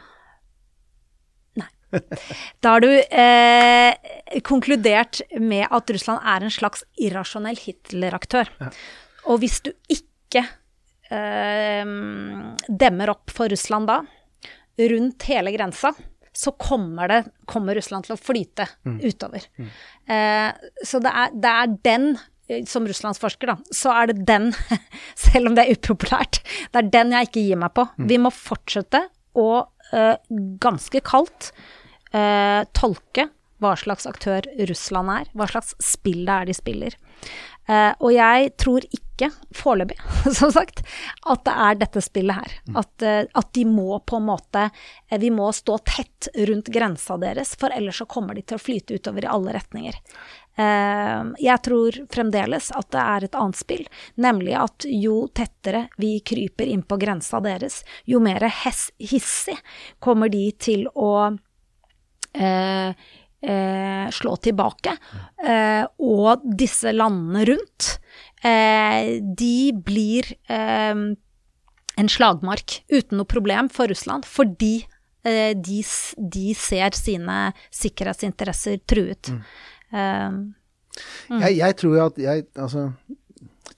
da 2.63 2.75
har 2.75 2.85
du 2.85 2.91
eh, 2.93 4.41
konkludert 4.47 5.23
med 5.41 5.67
at 5.71 5.91
Russland 5.95 6.25
er 6.25 6.45
en 6.45 6.55
slags 6.55 6.85
irrasjonell 7.01 7.59
Hitler-aktør. 7.61 8.51
Ja. 8.61 8.71
Og 9.29 9.43
hvis 9.43 9.61
du 9.65 9.73
ikke 9.93 10.45
eh, 11.11 11.97
demmer 12.69 13.15
opp 13.15 13.35
for 13.35 13.51
Russland 13.53 13.91
da, 13.91 14.03
rundt 14.79 15.27
hele 15.29 15.53
grensa, 15.55 15.93
så 16.39 16.53
kommer, 16.55 17.09
det, 17.11 17.23
kommer 17.51 17.75
Russland 17.75 18.07
til 18.07 18.15
å 18.15 18.21
flyte 18.21 18.69
mm. 18.87 18.99
utover. 19.03 19.47
Mm. 19.59 19.71
Eh, 20.15 20.75
så 20.87 21.01
det 21.03 21.11
er, 21.11 21.33
det 21.35 21.55
er 21.63 21.73
den 21.89 22.07
eh, 22.47 22.61
som 22.69 22.87
russlandsforsker, 22.87 23.51
da, 23.51 23.75
så 23.75 23.95
er 23.97 24.13
det 24.13 24.27
den, 24.29 24.53
selv 25.27 25.51
om 25.51 25.59
det 25.59 25.65
er 25.67 25.81
upopulært, 25.81 26.39
det 26.71 26.85
er 26.85 26.93
den 26.95 27.17
jeg 27.17 27.31
ikke 27.31 27.45
gir 27.49 27.59
meg 27.65 27.75
på. 27.75 27.89
Mm. 27.97 28.07
Vi 28.13 28.21
må 28.23 28.33
fortsette 28.35 29.03
å 29.39 29.49
uh, 29.67 30.15
ganske 30.63 31.03
kaldt 31.07 31.51
uh, 32.15 32.63
tolke 32.77 33.29
hva 33.59 33.75
slags 33.79 34.07
aktør 34.07 34.47
Russland 34.71 35.11
er, 35.11 35.31
hva 35.35 35.49
slags 35.51 35.75
spill 35.83 36.25
det 36.27 36.35
er 36.35 36.49
de 36.49 36.55
spiller. 36.57 36.99
Eh, 37.69 37.91
og 38.01 38.13
jeg 38.15 38.53
tror 38.57 38.85
ikke, 38.87 39.29
foreløpig, 39.57 39.99
som 40.39 40.53
sagt, 40.55 40.85
at 41.29 41.43
det 41.45 41.55
er 41.67 41.81
dette 41.83 42.03
spillet 42.05 42.39
her. 42.39 42.55
Mm. 42.69 42.77
At, 42.81 42.93
uh, 43.03 43.23
at, 43.41 43.49
de 43.59 43.65
må 43.69 43.99
på 44.07 44.21
en 44.21 44.29
måte 44.29 44.69
Vi 45.21 45.31
må 45.35 45.51
stå 45.53 45.81
tett 45.83 46.31
rundt 46.49 46.71
grensa 46.73 47.19
deres, 47.21 47.57
for 47.59 47.75
ellers 47.75 47.99
så 48.01 48.07
kommer 48.07 48.39
de 48.39 48.45
til 48.47 48.57
å 48.57 48.63
flyte 48.63 48.97
utover 48.97 49.27
i 49.27 49.33
alle 49.33 49.57
retninger. 49.59 49.99
jeg 51.39 51.63
tror 51.63 51.95
fremdeles 52.11 52.73
at 52.75 52.89
det 52.91 53.03
er 53.03 53.25
et 53.25 53.37
annet 53.39 53.59
spill, 53.59 53.85
nemlig 54.19 54.57
at 54.59 54.87
jo 54.91 55.29
tettere 55.31 55.85
vi 56.03 56.17
kryper 56.19 56.67
inn 56.67 56.83
på 56.83 56.99
grensa 56.99 57.39
deres, 57.39 57.85
jo 58.11 58.19
mer 58.19 58.43
hissig 58.51 59.55
kommer 60.03 60.29
de 60.29 60.49
til 60.59 60.89
å 60.99 61.39
eh, 62.35 62.91
eh, 63.43 64.11
slå 64.15 64.35
tilbake. 64.43 64.97
Eh, 65.45 65.85
og 65.99 66.45
disse 66.59 66.93
landene 66.95 67.47
rundt, 67.53 67.95
eh, 68.43 69.19
de 69.23 69.73
blir 69.73 70.33
eh, 70.51 70.95
en 71.99 72.13
slagmark 72.13 72.81
uten 72.93 73.19
noe 73.19 73.29
problem 73.29 73.71
for 73.73 73.91
Russland, 73.91 74.27
fordi 74.29 74.87
eh, 75.27 75.55
de, 75.55 75.81
de, 76.19 76.47
ser 76.55 76.95
sine 76.99 77.41
sikkerhetsinteresser 77.75 78.81
truet. 78.87 79.33
Mm. 79.35 79.43
Mm. 81.29 81.41
Jeg, 81.41 81.57
jeg, 81.61 81.77
tror 81.79 81.95
jo 81.95 82.05
at 82.09 82.17
jeg, 82.21 82.45
altså, 82.59 82.89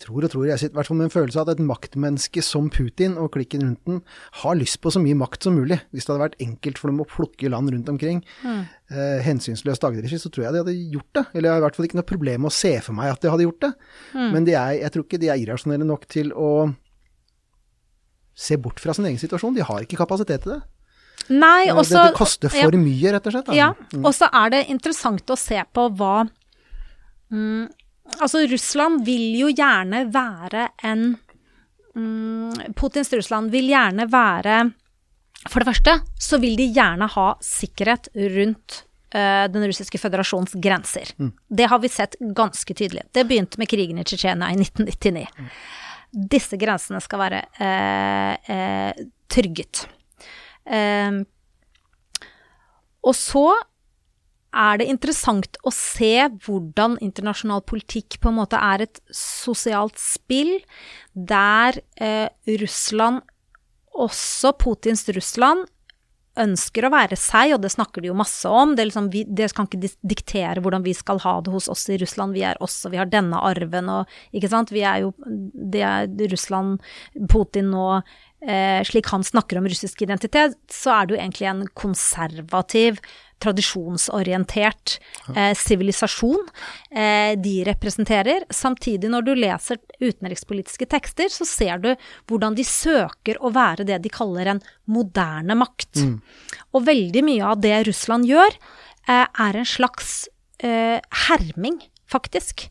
tror 0.00 0.24
og 0.26 0.32
tror, 0.32 0.46
jeg 0.48 0.60
sitter 0.60 0.74
i 0.74 0.78
hvert 0.78 0.88
fall 0.90 0.98
med 0.98 1.08
en 1.08 1.12
følelse 1.12 1.40
av 1.40 1.48
at 1.48 1.58
et 1.58 1.66
maktmenneske 1.66 2.42
som 2.44 2.70
Putin 2.72 3.18
og 3.20 3.32
klikken 3.34 3.64
rundt 3.64 3.82
den 3.88 4.00
har 4.42 4.56
lyst 4.58 4.80
på 4.82 4.92
så 4.94 5.02
mye 5.02 5.18
makt 5.18 5.46
som 5.46 5.56
mulig. 5.58 5.80
Hvis 5.92 6.06
det 6.06 6.14
hadde 6.14 6.24
vært 6.24 6.44
enkelt 6.44 6.80
for 6.80 6.92
dem 6.92 7.02
å 7.04 7.08
plukke 7.08 7.52
land 7.52 7.72
rundt 7.74 7.92
omkring, 7.92 8.22
mm. 8.42 8.60
eh, 8.94 9.20
hensynsløst 9.26 9.84
dagdriveri, 9.84 10.20
så 10.20 10.32
tror 10.32 10.46
jeg 10.46 10.56
de 10.56 10.64
hadde 10.64 10.76
gjort 10.96 11.20
det. 11.20 11.24
Eller 11.34 11.48
jeg 11.48 11.54
har 11.54 11.62
i 11.62 11.66
hvert 11.66 11.78
fall 11.78 11.88
ikke 11.90 12.00
noe 12.00 12.10
problem 12.12 12.44
med 12.46 12.52
å 12.52 12.58
se 12.58 12.74
for 12.86 12.96
meg 12.96 13.14
at 13.14 13.22
de 13.22 13.32
hadde 13.32 13.46
gjort 13.46 13.64
det. 13.66 13.72
Mm. 14.14 14.28
Men 14.34 14.48
de 14.48 14.56
er, 14.56 14.74
jeg 14.80 14.94
tror 14.96 15.06
ikke 15.06 15.22
de 15.22 15.32
er 15.32 15.44
irrasjonelle 15.44 15.88
nok 15.88 16.08
til 16.10 16.34
å 16.36 16.50
se 18.40 18.56
bort 18.60 18.80
fra 18.80 18.96
sin 18.96 19.08
egen 19.08 19.20
situasjon. 19.20 19.56
De 19.56 19.66
har 19.66 19.84
ikke 19.84 20.00
kapasitet 20.00 20.46
til 20.46 20.56
det. 20.56 20.62
Nei, 21.30 21.68
også, 21.70 21.94
det, 21.94 22.04
det 22.08 22.16
koster 22.16 22.52
for 22.52 22.74
ja, 22.74 22.80
mye, 22.80 23.12
rett 23.14 23.26
og 23.28 23.34
slett. 23.34 23.50
Da. 23.50 23.56
Ja, 23.58 23.72
mm. 23.92 24.04
og 24.08 24.14
så 24.16 24.30
er 24.40 24.54
det 24.54 24.62
interessant 24.72 25.30
å 25.30 25.36
se 25.38 25.60
på 25.76 25.84
hva 25.98 26.14
mm, 27.30 27.68
Altså, 28.18 28.44
Russland 28.50 29.04
vil 29.06 29.38
jo 29.38 29.50
gjerne 29.54 30.04
være 30.12 30.68
en 30.88 31.04
mm, 31.94 32.74
Putins 32.76 33.12
Russland 33.12 33.50
vil 33.54 33.70
gjerne 33.70 34.06
være 34.10 34.60
For 35.48 35.62
det 35.62 35.70
første 35.70 35.96
så 36.20 36.40
vil 36.42 36.56
de 36.58 36.68
gjerne 36.74 37.08
ha 37.14 37.26
sikkerhet 37.44 38.10
rundt 38.36 38.82
uh, 39.14 39.46
den 39.48 39.64
russiske 39.64 39.98
føderasjons 39.98 40.52
grenser. 40.60 41.14
Mm. 41.16 41.30
Det 41.48 41.68
har 41.72 41.80
vi 41.80 41.88
sett 41.88 42.18
ganske 42.36 42.74
tydelig. 42.76 43.06
Det 43.14 43.24
begynte 43.28 43.60
med 43.60 43.70
krigen 43.70 43.98
i 43.98 44.04
Tsjetsjenia 44.04 44.50
i 44.52 44.58
1999. 44.60 45.24
Mm. 45.38 45.48
Disse 46.34 46.58
grensene 46.60 47.00
skal 47.00 47.22
være 47.24 47.40
uh, 47.56 48.52
uh, 48.52 49.08
trygget. 49.30 49.86
og 53.00 53.14
så 53.16 53.46
er 54.50 54.80
det 54.80 54.88
interessant 54.90 55.58
å 55.66 55.72
se 55.74 56.14
hvordan 56.44 56.98
internasjonal 57.04 57.62
politikk 57.68 58.18
på 58.22 58.30
en 58.30 58.38
måte 58.40 58.58
er 58.58 58.86
et 58.86 59.02
sosialt 59.14 59.98
spill 60.00 60.56
der 61.14 61.78
eh, 62.00 62.26
Russland, 62.60 63.22
også 63.94 64.54
Putins 64.58 65.06
Russland, 65.14 65.68
ønsker 66.40 66.86
å 66.86 66.92
være 66.92 67.16
seg, 67.18 67.54
og 67.54 67.62
det 67.64 67.72
snakker 67.74 68.02
de 68.02 68.10
jo 68.10 68.16
masse 68.16 68.48
om. 68.48 68.74
Det, 68.78 68.86
liksom, 68.88 69.10
vi, 69.12 69.24
det 69.26 69.50
kan 69.56 69.66
ikke 69.68 69.90
diktere 70.06 70.62
hvordan 70.62 70.84
vi 70.86 70.94
skal 70.96 71.20
ha 71.24 71.36
det 71.44 71.52
hos 71.52 71.68
oss 71.72 71.88
i 71.90 71.98
Russland. 72.00 72.36
Vi 72.36 72.44
er 72.46 72.60
oss, 72.62 72.78
og 72.86 72.94
vi 72.94 73.00
har 73.00 73.10
denne 73.10 73.40
arven 73.50 73.90
og 73.92 74.18
Ikke 74.36 74.50
sant. 74.52 74.72
Vi 74.74 74.84
er 74.86 75.02
jo 75.04 75.12
Det 75.20 75.82
er 75.84 76.06
Russland, 76.30 76.78
Putin 77.30 77.72
nå 77.74 77.86
eh, 77.98 78.80
Slik 78.86 79.10
han 79.12 79.26
snakker 79.26 79.60
om 79.60 79.68
russisk 79.68 80.02
identitet, 80.06 80.56
så 80.70 80.94
er 80.94 81.06
det 81.06 81.16
jo 81.16 81.20
egentlig 81.20 81.50
en 81.50 81.66
konservativ 81.74 83.02
tradisjonsorientert 83.40 84.96
eh, 85.34 85.52
sivilisasjon 85.56 86.42
eh, 86.92 87.36
de 87.40 87.54
representerer. 87.68 88.44
Samtidig, 88.52 89.10
når 89.12 89.26
du 89.26 89.32
leser 89.38 89.80
utenrikspolitiske 90.00 90.88
tekster, 90.90 91.32
så 91.32 91.46
ser 91.48 91.82
du 91.82 91.90
hvordan 92.30 92.58
de 92.58 92.66
søker 92.66 93.40
å 93.40 93.52
være 93.54 93.86
det 93.88 94.00
de 94.04 94.12
kaller 94.12 94.54
en 94.54 94.62
moderne 94.90 95.56
makt. 95.58 96.04
Mm. 96.04 96.18
Og 96.76 96.86
veldig 96.88 97.24
mye 97.26 97.54
av 97.54 97.62
det 97.64 97.76
Russland 97.88 98.28
gjør, 98.28 98.58
eh, 99.08 99.26
er 99.26 99.60
en 99.60 99.68
slags 99.68 100.28
eh, 100.62 101.00
herming, 101.28 101.80
faktisk, 102.10 102.68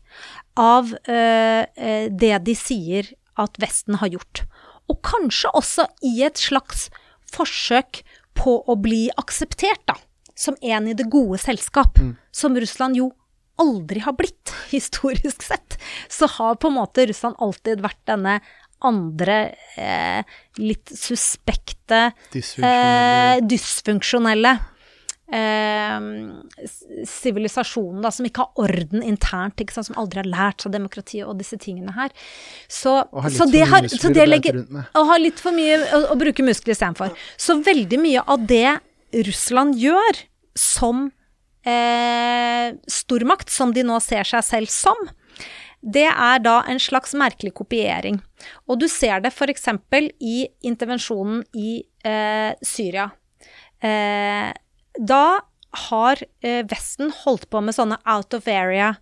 av 0.60 0.92
eh, 1.08 1.64
eh, 1.76 2.06
det 2.10 2.36
de 2.46 2.56
sier 2.58 3.08
at 3.40 3.56
Vesten 3.62 4.00
har 4.02 4.12
gjort. 4.12 4.44
Og 4.90 5.00
kanskje 5.06 5.52
også 5.56 5.86
i 6.04 6.20
et 6.26 6.40
slags 6.40 6.88
forsøk 7.30 8.02
på 8.38 8.58
å 8.66 8.76
bli 8.80 9.08
akseptert, 9.20 9.82
da. 9.88 9.96
Som 10.40 10.56
en 10.64 10.88
i 10.88 10.96
det 10.96 11.08
gode 11.12 11.40
selskap. 11.42 11.98
Mm. 12.00 12.14
Som 12.32 12.56
Russland 12.56 12.96
jo 12.96 13.10
aldri 13.60 14.00
har 14.00 14.16
blitt, 14.16 14.54
historisk 14.74 15.44
sett. 15.44 15.78
Så 16.08 16.28
har 16.38 16.56
på 16.56 16.70
en 16.70 16.78
måte 16.80 17.06
Russland 17.10 17.36
alltid 17.38 17.84
vært 17.84 18.02
denne 18.08 18.40
andre 18.80 19.38
eh, 19.76 20.36
litt 20.56 20.88
suspekte, 20.96 22.06
dysfunksjonelle, 22.32 23.34
eh, 23.36 23.42
dysfunksjonelle 23.44 24.52
sivilisasjonen 27.06 28.04
eh, 28.04 28.10
som 28.10 28.26
ikke 28.26 28.46
har 28.46 28.64
orden 28.64 29.04
internt, 29.06 29.60
sant, 29.70 29.90
som 29.90 29.98
aldri 30.00 30.22
har 30.22 30.30
lært 30.30 30.64
seg 30.64 30.72
demokrati 30.74 31.22
og 31.22 31.38
disse 31.38 31.58
tingene 31.60 31.94
her. 31.94 32.10
Så, 32.66 32.96
og 33.12 33.22
har 33.22 33.30
litt 33.30 33.38
for 33.38 33.52
mye 33.52 33.68
muskler 33.84 34.24
å 34.24 34.30
legger, 34.32 34.58
rundt 34.58 34.74
med. 34.78 34.90
Og 34.96 35.10
har 35.12 35.22
litt 35.22 35.44
for 35.44 35.52
mye 35.56 35.78
å, 35.78 36.02
å 36.14 36.18
bruke 36.18 36.46
muskler 36.46 36.74
istedenfor. 36.74 37.14
Så 37.36 37.60
veldig 37.62 38.00
mye 38.02 38.24
av 38.26 38.48
det 38.48 38.80
Russland 39.28 39.78
gjør 39.78 40.24
som 40.58 41.08
eh, 41.66 42.76
stormakt, 42.90 43.50
som 43.50 43.74
de 43.76 43.84
nå 43.86 43.98
ser 44.04 44.28
seg 44.28 44.44
selv 44.46 44.72
som, 44.72 45.08
det 45.80 46.08
er 46.10 46.40
da 46.44 46.60
en 46.68 46.80
slags 46.80 47.14
merkelig 47.16 47.54
kopiering. 47.56 48.18
Og 48.68 48.82
du 48.82 48.88
ser 48.90 49.22
det 49.24 49.32
f.eks. 49.32 49.68
i 50.20 50.48
intervensjonen 50.66 51.44
i 51.56 51.80
eh, 52.04 52.52
Syria. 52.60 53.08
Eh, 53.80 54.50
da 55.00 55.24
har 55.88 56.20
eh, 56.42 56.60
Vesten 56.68 57.12
holdt 57.22 57.48
på 57.50 57.62
med 57.64 57.76
sånne 57.76 58.00
out 58.04 58.34
of 58.36 58.48
area 58.50 58.94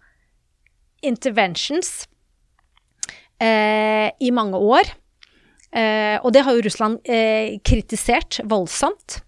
interventions 1.03 2.07
eh, 3.41 4.11
i 4.21 4.31
mange 4.35 4.59
år. 4.59 4.93
Eh, 5.69 6.17
og 6.23 6.33
det 6.35 6.45
har 6.47 6.57
jo 6.57 6.65
Russland 6.65 7.03
kritisert 7.67 8.41
voldsomt. 8.49 9.21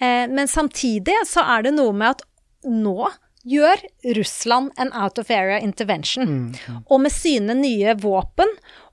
Eh, 0.00 0.26
men 0.28 0.48
samtidig 0.48 1.16
så 1.28 1.44
er 1.56 1.66
det 1.66 1.74
noe 1.76 1.92
med 1.92 2.16
at 2.16 2.24
nå 2.68 3.10
gjør 3.48 3.82
Russland 4.16 4.72
en 4.80 4.92
out 4.92 5.18
of 5.18 5.30
area 5.30 5.60
intervention. 5.60 6.24
Mm, 6.24 6.48
mm. 6.52 6.80
Og 6.88 7.00
med 7.00 7.12
sine 7.12 7.56
nye 7.56 7.94
våpen, 8.00 8.50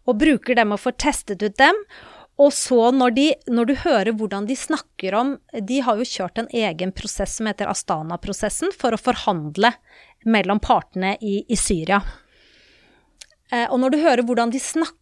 og 0.08 0.22
bruker 0.22 0.56
dem 0.56 0.72
og 0.72 0.80
får 0.84 0.96
testet 1.04 1.44
ut 1.44 1.58
dem. 1.60 1.80
Og 2.38 2.54
så 2.54 2.92
når, 2.94 3.16
de, 3.18 3.26
når, 3.50 3.66
du 3.66 3.76
hører 3.82 4.14
hvordan 4.14 4.46
de 4.46 4.56
snakker 4.56 5.16
om 5.18 5.32
De 5.68 5.80
har 5.82 5.98
jo 5.98 6.06
kjørt 6.06 6.38
en 6.38 6.50
egen 6.54 6.92
prosess 6.94 7.40
som 7.40 7.50
heter 7.50 7.70
Astana-prosessen, 7.72 8.72
for 8.78 8.94
å 8.94 9.02
forhandle 9.02 9.74
mellom 10.26 10.62
partene 10.64 11.16
i, 11.22 11.42
i 11.50 11.58
Syria. 11.60 12.02
Eh, 13.52 13.66
og 13.72 13.80
når 13.82 13.96
du 13.96 14.00
hører 14.04 14.26
hvordan 14.28 14.54
de 14.54 14.62
snakker 14.62 14.96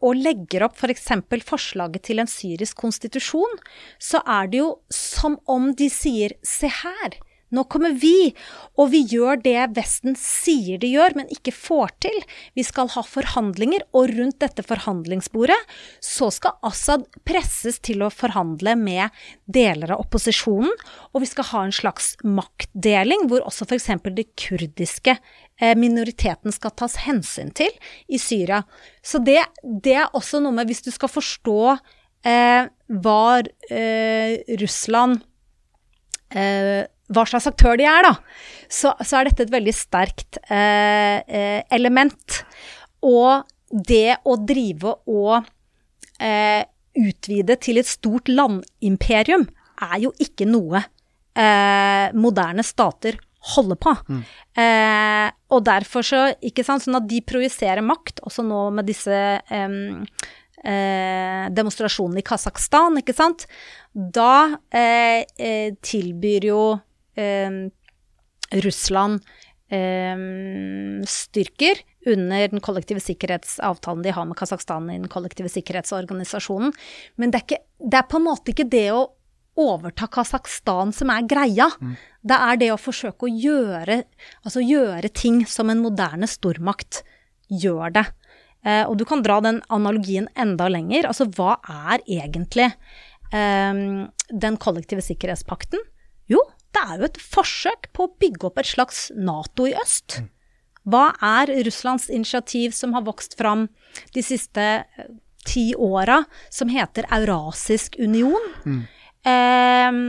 og 0.00 0.18
legger 0.18 0.66
opp 0.66 0.76
f.eks. 0.78 1.08
For 1.32 1.46
forslaget 1.54 2.04
til 2.08 2.22
en 2.22 2.30
syrisk 2.30 2.78
konstitusjon, 2.82 3.58
så 3.98 4.22
er 4.26 4.50
det 4.52 4.62
jo 4.62 4.70
som 4.92 5.38
om 5.50 5.72
de 5.78 5.88
sier 5.92 6.36
se 6.46 6.70
her, 6.82 7.18
nå 7.52 7.64
kommer 7.70 7.92
vi, 8.00 8.32
og 8.80 8.90
vi 8.94 9.02
gjør 9.12 9.40
det 9.44 9.58
Vesten 9.76 10.16
sier 10.18 10.80
de 10.80 10.90
gjør, 10.94 11.16
men 11.18 11.30
ikke 11.32 11.54
får 11.54 11.92
til. 12.04 12.18
Vi 12.56 12.64
skal 12.66 12.90
ha 12.94 13.04
forhandlinger, 13.06 13.84
og 13.92 14.12
rundt 14.16 14.40
dette 14.42 14.64
forhandlingsbordet 14.66 15.58
så 16.02 16.30
skal 16.32 16.58
Assad 16.66 17.06
presses 17.28 17.78
til 17.84 18.04
å 18.04 18.10
forhandle 18.12 18.74
med 18.80 19.22
deler 19.44 19.94
av 19.94 20.04
opposisjonen, 20.06 20.72
og 21.12 21.24
vi 21.24 21.30
skal 21.30 21.48
ha 21.52 21.64
en 21.66 21.76
slags 21.76 22.14
maktdeling 22.24 23.28
hvor 23.30 23.44
også 23.46 23.68
f.eks. 23.68 23.90
det 24.16 24.28
kurdiske 24.38 25.16
eh, 25.16 25.74
minoriteten 25.78 26.54
skal 26.54 26.74
tas 26.78 26.98
hensyn 27.04 27.52
til 27.56 27.72
i 28.08 28.20
Syria. 28.20 28.62
Så 29.04 29.20
det, 29.22 29.40
det 29.62 29.98
er 30.00 30.16
også 30.16 30.40
noe 30.42 30.56
med, 30.56 30.70
hvis 30.70 30.84
du 30.86 30.90
skal 30.94 31.12
forstå 31.12 31.60
eh, 32.28 32.70
hva 33.02 33.24
eh, 33.70 34.56
Russland 34.60 35.22
eh, 36.34 36.88
hva 37.12 37.24
slags 37.28 37.48
aktør 37.50 37.78
de 37.80 37.86
er, 37.88 38.06
da, 38.08 38.14
så, 38.72 38.94
så 39.04 39.20
er 39.20 39.28
dette 39.28 39.46
et 39.46 39.54
veldig 39.54 39.74
sterkt 39.76 40.40
eh, 40.48 41.18
eh, 41.22 41.60
element. 41.74 42.42
Og 43.06 43.44
det 43.72 44.18
å 44.28 44.36
drive 44.40 44.94
og 45.10 45.44
eh, 46.20 46.62
utvide 46.98 47.56
til 47.62 47.80
et 47.80 47.88
stort 47.88 48.28
landimperium 48.28 49.46
er 49.82 49.98
jo 50.04 50.12
ikke 50.22 50.46
noe 50.48 50.82
eh, 50.82 52.12
moderne 52.14 52.64
stater 52.66 53.18
holder 53.54 53.78
på. 53.80 53.94
Mm. 54.08 54.22
Eh, 54.62 55.28
og 55.52 55.64
derfor 55.66 56.06
så, 56.06 56.20
ikke 56.44 56.64
sant, 56.66 56.84
sånn 56.84 57.00
at 57.00 57.08
de 57.10 57.22
projiserer 57.26 57.82
makt, 57.84 58.22
også 58.28 58.44
nå 58.46 58.68
med 58.76 58.86
disse 58.86 59.16
eh, 59.42 59.80
demonstrasjonene 61.50 62.22
i 62.22 62.26
Kasakhstan, 62.26 63.00
ikke 63.00 63.16
sant. 63.16 63.48
Da 63.92 64.54
tilbyr 64.70 66.46
jo 66.52 66.62
eh, 66.76 66.82
Russland 68.62 69.20
eh, 69.72 70.16
styrker 71.08 71.80
under 72.06 72.48
den 72.48 72.60
kollektive 72.60 73.00
sikkerhetsavtalen 73.00 74.02
de 74.02 74.14
har 74.14 74.28
med 74.28 74.36
Kasakhstan 74.38 74.90
i 74.90 74.98
den 74.98 75.10
kollektive 75.12 75.50
sikkerhetsorganisasjonen. 75.52 76.72
Men 77.16 77.32
det 77.32 77.40
er, 77.40 77.46
ikke, 77.46 77.62
det 77.78 78.00
er, 78.00 78.08
på 78.10 78.20
en 78.20 78.28
måte 78.28 78.54
ikke 78.54 78.68
det 78.70 78.88
å 78.94 79.04
overta 79.62 80.08
Kasakhstan 80.12 80.94
som 80.96 81.12
er 81.12 81.28
greia. 81.28 81.68
Mm. 81.80 81.94
Det 82.22 82.40
er 82.48 82.58
det 82.60 82.72
å 82.72 82.80
forsøke 82.80 83.28
å 83.28 83.32
gjøre, 83.32 84.02
altså 84.42 84.64
gjøre 84.64 85.12
ting 85.12 85.42
som 85.48 85.70
en 85.70 85.82
moderne 85.84 86.28
stormakt 86.30 87.02
gjør 87.52 87.94
det. 87.98 88.06
Eh, 88.64 88.84
og 88.86 88.96
du 88.98 89.04
kan 89.08 89.24
dra 89.24 89.40
den 89.44 89.60
analogien 89.74 90.28
enda 90.38 90.68
lenger. 90.72 91.08
Altså 91.10 91.28
hva 91.36 91.58
er 91.68 92.02
egentlig 92.06 92.70
eh, 92.70 93.84
den 94.32 94.58
kollektive 94.62 95.04
sikkerhetspakten? 95.04 95.82
Jo, 96.30 96.40
det 96.72 96.82
er 96.82 97.00
jo 97.00 97.08
et 97.08 97.20
forsøk 97.20 97.90
på 97.92 98.06
å 98.06 98.12
bygge 98.22 98.48
opp 98.48 98.60
et 98.60 98.70
slags 98.70 99.10
Nato 99.16 99.66
i 99.68 99.74
øst. 99.76 100.22
Hva 100.88 101.12
er 101.22 101.52
Russlands 101.66 102.08
initiativ 102.10 102.74
som 102.74 102.94
har 102.96 103.04
vokst 103.06 103.36
fram 103.38 103.68
de 104.16 104.24
siste 104.24 104.64
eh, 104.82 105.10
ti 105.46 105.72
åra, 105.78 106.22
som 106.50 106.72
heter 106.72 107.06
Eurasisk 107.12 107.98
union? 108.02 108.48
Mm. 108.66 108.80
Eh, 109.22 110.00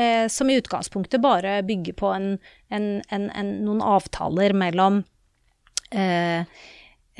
eh, 0.00 0.28
som 0.32 0.50
i 0.50 0.56
utgangspunktet 0.60 1.20
bare 1.20 1.58
bygger 1.62 1.98
på 1.98 2.12
en, 2.14 2.30
en, 2.70 2.88
en, 3.10 3.52
noen 3.66 3.82
avtaler 3.84 4.56
mellom 4.56 5.02
eh, 5.90 6.46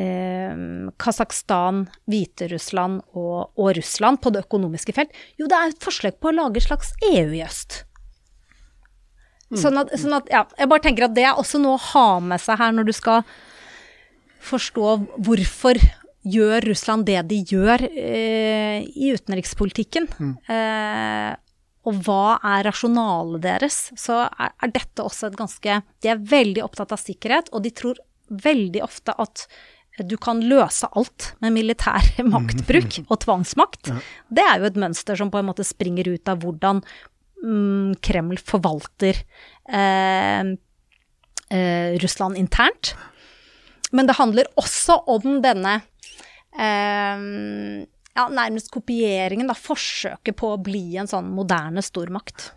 eh, 0.01 0.55
Kasakhstan, 0.97 1.89
Hviterussland 2.09 3.03
og, 3.13 3.51
og 3.59 3.75
Russland 3.77 4.23
på 4.25 4.33
det 4.33 4.47
økonomiske 4.47 4.97
felt. 4.97 5.13
Jo, 5.37 5.51
det 5.51 5.59
er 5.59 5.75
et 5.75 5.85
forsøk 5.85 6.23
på 6.23 6.33
å 6.33 6.39
lage 6.39 6.63
et 6.63 6.69
slags 6.71 6.95
EU 7.11 7.35
i 7.35 7.45
øst. 7.45 7.83
Mm. 9.55 9.61
Sånn 9.63 9.81
at, 9.81 9.93
sånn 10.01 10.17
at, 10.19 10.31
ja, 10.33 10.45
jeg 10.59 10.71
bare 10.71 10.85
tenker 10.85 11.07
at 11.07 11.15
det 11.17 11.27
er 11.29 11.39
også 11.41 11.61
noe 11.63 11.79
å 11.79 11.85
ha 11.93 12.09
med 12.33 12.43
seg 12.43 12.59
her 12.59 12.75
når 12.75 12.89
du 12.91 12.95
skal 12.97 13.23
forstå 14.45 14.89
hvorfor 15.25 15.79
gjør 16.25 16.65
Russland 16.71 17.07
det 17.09 17.21
de 17.31 17.41
gjør 17.53 17.85
eh, 17.87 18.85
i 18.85 19.13
utenrikspolitikken. 19.15 20.09
Mm. 20.19 20.35
Eh, 20.51 21.31
og 21.85 22.01
hva 22.07 22.39
er 22.55 22.65
rasjonalet 22.65 23.45
deres? 23.45 23.79
Så 24.01 24.23
er, 24.25 24.55
er, 24.57 24.73
dette 24.73 25.05
også 25.05 25.29
et 25.29 25.37
ganske 25.37 25.79
De 26.01 26.11
er 26.11 26.27
veldig 26.31 26.65
opptatt 26.65 26.95
av 26.97 27.01
sikkerhet, 27.01 27.51
og 27.53 27.65
de 27.67 27.73
tror 27.77 28.01
veldig 28.33 28.81
ofte 28.85 29.13
at 29.21 29.47
du 30.03 30.17
kan 30.19 30.41
løse 30.43 30.89
alt 30.99 31.35
med 31.45 31.55
militær 31.55 32.09
maktbruk 32.35 33.03
og 33.05 33.19
tvangsmakt. 33.23 33.93
Ja. 33.93 33.99
Det 34.41 34.47
er 34.49 34.63
jo 34.63 34.71
et 34.71 34.81
mønster 34.81 35.21
som 35.21 35.31
på 35.31 35.39
en 35.39 35.51
måte 35.53 35.67
springer 35.67 36.09
ut 36.11 36.31
av 36.31 36.43
hvordan 36.43 36.83
mm, 37.45 37.97
Kreml 38.05 38.41
forvalter 38.41 39.21
eh, 39.69 40.53
eh, 41.55 41.97
Russland 42.03 42.41
internt. 42.41 42.95
Men 43.95 44.09
det 44.09 44.19
handler 44.19 44.51
også 44.59 44.99
om 45.13 45.39
denne 45.45 45.77
eh, 46.59 47.25
ja, 48.15 48.29
nærmest 48.31 48.71
kopieringen, 48.75 49.51
da, 49.51 49.57
forsøket 49.59 50.37
på 50.39 50.55
å 50.55 50.61
bli 50.63 50.95
en 51.01 51.11
sånn 51.11 51.33
moderne 51.35 51.83
stormakt. 51.85 52.53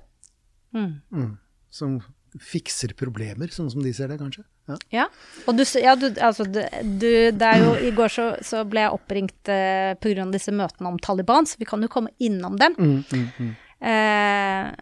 Mm. 0.75 0.93
Mm. 1.13 1.33
Som 1.73 1.97
fikser 2.43 2.93
problemer, 2.97 3.49
sånn 3.53 3.69
som 3.71 3.81
de 3.81 3.93
ser 3.95 4.11
det, 4.11 4.19
kanskje? 4.21 4.43
Ja. 4.67 4.77
ja. 4.91 5.05
Og 5.47 5.57
du, 5.57 5.63
ja, 5.79 5.95
du, 5.97 6.09
altså, 6.21 6.45
du, 6.45 6.59
du, 6.83 7.09
det 7.31 7.47
er 7.47 7.63
jo 7.63 7.71
I 7.87 7.93
går 7.95 8.11
så, 8.11 8.25
så 8.43 8.65
ble 8.67 8.83
jeg 8.83 8.97
oppringt 8.97 9.51
eh, 9.51 9.93
pga. 10.01 10.27
disse 10.33 10.53
møtene 10.53 10.91
om 10.91 10.99
Taliban, 11.01 11.47
så 11.47 11.57
vi 11.61 11.69
kan 11.69 11.81
jo 11.81 11.89
komme 11.91 12.13
innom 12.19 12.59
dem. 12.59 12.75
Mm, 12.77 12.99
mm, 13.07 13.29
mm. 13.39 13.55
Eh, 13.81 14.73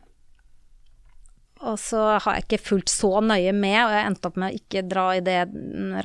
og 1.65 1.77
så 1.81 2.01
har 2.21 2.35
jeg 2.35 2.45
ikke 2.45 2.61
fulgt 2.61 2.91
så 2.93 3.21
nøye 3.23 3.53
med, 3.55 3.77
og 3.81 3.93
jeg 3.95 4.07
endte 4.09 4.29
opp 4.29 4.35
med 4.41 4.51
å 4.51 4.59
ikke 4.59 4.83
dra 4.85 5.05
i 5.15 5.23
det 5.25 5.39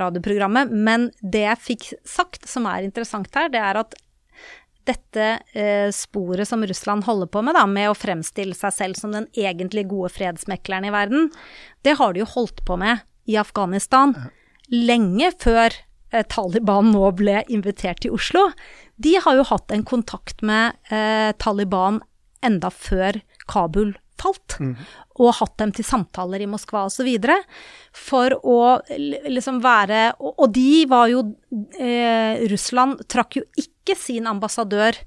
radioprogrammet. 0.00 0.70
Men 0.72 1.10
det 1.20 1.44
jeg 1.44 1.64
fikk 1.64 1.90
sagt, 2.08 2.48
som 2.48 2.68
er 2.70 2.86
interessant 2.86 3.28
her, 3.36 3.50
det 3.52 3.60
er 3.60 3.80
at 3.82 3.98
dette 4.88 5.26
eh, 5.52 5.90
sporet 5.94 6.48
som 6.48 6.64
Russland 6.66 7.04
holder 7.04 7.28
på 7.30 7.42
med, 7.44 7.56
da, 7.58 7.66
med 7.68 7.90
å 7.90 7.98
fremstille 7.98 8.56
seg 8.56 8.74
selv 8.74 8.98
som 8.98 9.12
den 9.14 9.28
egentlig 9.36 9.84
gode 9.90 10.12
fredsmekleren 10.14 10.88
i 10.88 10.94
verden, 10.94 11.28
det 11.84 11.98
har 12.00 12.14
de 12.14 12.24
jo 12.24 12.32
holdt 12.32 12.64
på 12.66 12.78
med 12.80 13.04
i 13.30 13.36
Afghanistan 13.40 14.14
lenge 14.72 15.32
før 15.42 15.74
eh, 16.14 16.24
Taliban 16.32 16.92
nå 16.94 17.10
ble 17.18 17.42
invitert 17.52 18.02
til 18.04 18.16
Oslo. 18.16 18.48
De 19.00 19.16
har 19.20 19.36
jo 19.38 19.46
hatt 19.52 19.74
en 19.74 19.84
kontakt 19.86 20.40
med 20.46 20.78
eh, 20.88 21.30
Taliban 21.38 22.00
enda 22.44 22.70
før 22.72 23.20
Kabul 23.50 23.94
falt, 24.20 24.56
mm. 24.60 24.74
og 25.22 25.34
hatt 25.38 25.56
dem 25.62 25.72
til 25.76 25.86
samtaler 25.86 26.42
i 26.44 26.48
Moskva 26.50 26.84
osv. 26.88 27.08
For 27.96 28.36
å 28.36 28.58
liksom 28.90 29.62
være 29.64 30.02
Og, 30.20 30.46
de 30.52 30.84
var 30.90 31.08
jo 31.12 31.24
eh, 31.80 32.44
Russland 32.50 33.00
trakk 33.10 33.40
jo 33.40 33.44
ikke 33.60 33.96
sin 33.98 34.28
ambassadør 34.30 34.98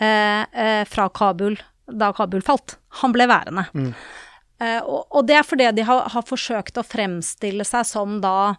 eh, 0.00 0.42
eh, 0.42 0.84
fra 0.88 1.08
Kabul 1.14 1.58
da 1.88 2.12
Kabul 2.12 2.42
falt. 2.44 2.76
Han 3.00 3.14
ble 3.14 3.28
værende. 3.30 3.64
Mm. 3.72 3.92
Eh, 4.60 4.80
og, 4.82 5.06
og, 5.08 5.22
det 5.28 5.38
er 5.38 5.46
fordi 5.46 5.70
de 5.76 5.86
har, 5.88 6.04
har, 6.12 6.26
forsøkt 6.26 6.80
å 6.80 6.86
fremstille 6.86 7.64
seg 7.64 7.86
som 7.88 8.18
da 8.20 8.56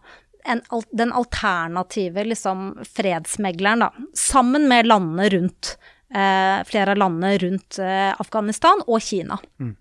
en, 0.50 0.64
den 0.96 1.12
alternative 1.14 2.24
liksom, 2.32 2.72
fredsmegleren, 2.88 3.84
da. 3.84 4.10
Sammen 4.18 4.70
med 4.72 4.88
landene 4.90 5.28
rundt 5.36 5.76
eh, 6.14 6.60
flere 6.70 6.96
av 6.96 7.02
landene 7.02 7.38
rundt 7.44 7.80
eh, 7.84 8.12
Afghanistan 8.20 8.84
og 8.88 9.02
Kina. 9.04 9.40
Mm. 9.62 9.76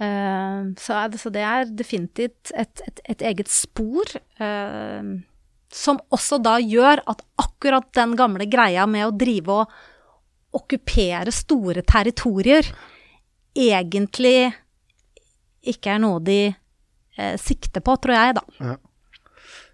Eh, 0.00 0.60
så, 0.80 1.00
det, 1.12 1.20
så, 1.20 1.32
det, 1.34 1.44
er 1.44 1.74
definitivt 1.76 2.52
et, 2.54 2.84
et, 2.86 3.02
et 3.14 3.26
eget 3.32 3.52
spor. 3.52 4.16
Eh, 4.40 5.10
som 5.70 6.00
også 6.10 6.40
da 6.42 6.56
gjør 6.58 7.02
at 7.10 7.22
akkurat 7.38 7.92
den 7.94 8.16
gamle 8.18 8.46
greia 8.50 8.88
med 8.90 9.06
å 9.06 9.14
drive 9.14 9.60
og 9.60 9.74
okkupere 10.58 11.30
store 11.30 11.84
territorier 11.86 12.66
egentlig 13.54 14.50
ikke 15.70 15.94
er 15.94 16.02
noe 16.02 16.18
de 16.24 16.40
eh, 16.48 17.36
sikter 17.38 17.84
på, 17.84 17.94
tror 18.02 18.16
jeg, 18.16 18.38
da. 18.40 18.44
Ja. 18.58 18.76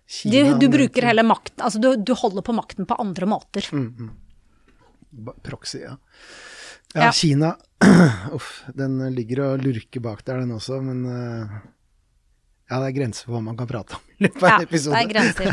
Kina, 0.06 0.52
du, 0.52 0.66
du, 0.66 0.68
bruker 0.70 1.02
hele 1.02 1.24
makten 1.26 1.64
Altså, 1.66 1.80
du, 1.82 1.88
du, 1.98 2.12
holder 2.14 2.44
på 2.46 2.54
makten 2.54 2.86
på 2.86 2.94
andre 3.02 3.26
måter. 3.26 3.66
Mm, 3.74 3.88
mm. 3.98 4.10
Proxy, 5.46 5.82
ja. 5.84 5.96
Ja, 6.94 7.08
ja. 7.08 7.12
Kina 7.12 7.56
Uff, 8.36 8.62
den 8.74 8.98
ligger 9.12 9.42
og 9.50 9.64
lurker 9.64 10.00
bak 10.04 10.22
der, 10.24 10.40
den 10.44 10.54
også, 10.56 10.78
men 10.84 11.02
uh, 11.04 11.56
ja, 12.66 12.80
det 12.80 12.86
er 12.88 12.94
grenser 12.96 13.28
for 13.28 13.36
hva 13.36 13.42
man 13.46 13.58
kan 13.58 13.68
prate 13.70 13.94
om 13.94 14.06
i 14.16 14.24
løpet 14.26 14.42
av 14.42 14.48
en 14.56 14.64
episode. 14.64 14.96
Ja, 14.96 15.02
det 15.02 15.06
er 15.06 15.12
grenser. 15.12 15.50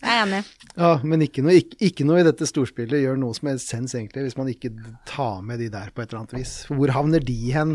Jeg 0.00 0.12
er 0.12 0.20
enig. 0.22 0.38
ja, 0.84 0.92
men 1.04 1.24
ikke 1.26 1.44
noe, 1.44 1.56
ikke, 1.60 1.78
ikke 1.90 2.06
noe, 2.08 2.20
i 2.22 2.26
dette 2.28 2.48
storspillet 2.48 3.02
gjør 3.02 3.18
noe 3.20 3.36
som 3.36 3.50
helst 3.50 3.72
sens, 3.74 3.96
egentlig, 3.98 4.24
hvis 4.28 4.38
man 4.38 4.48
ikke 4.52 4.70
tar 5.10 5.42
med 5.44 5.60
de 5.60 5.68
der 5.74 5.90
på 5.92 6.04
et 6.04 6.08
eller 6.08 6.22
annet 6.22 6.36
vis. 6.38 6.54
Hvor 6.70 6.94
havner 6.96 7.26
de 7.28 7.36
hen? 7.52 7.74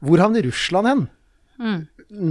Hvor 0.00 0.22
havner 0.24 0.46
Russland 0.46 0.88
hen? 0.88 1.02
Mm. 1.60 1.80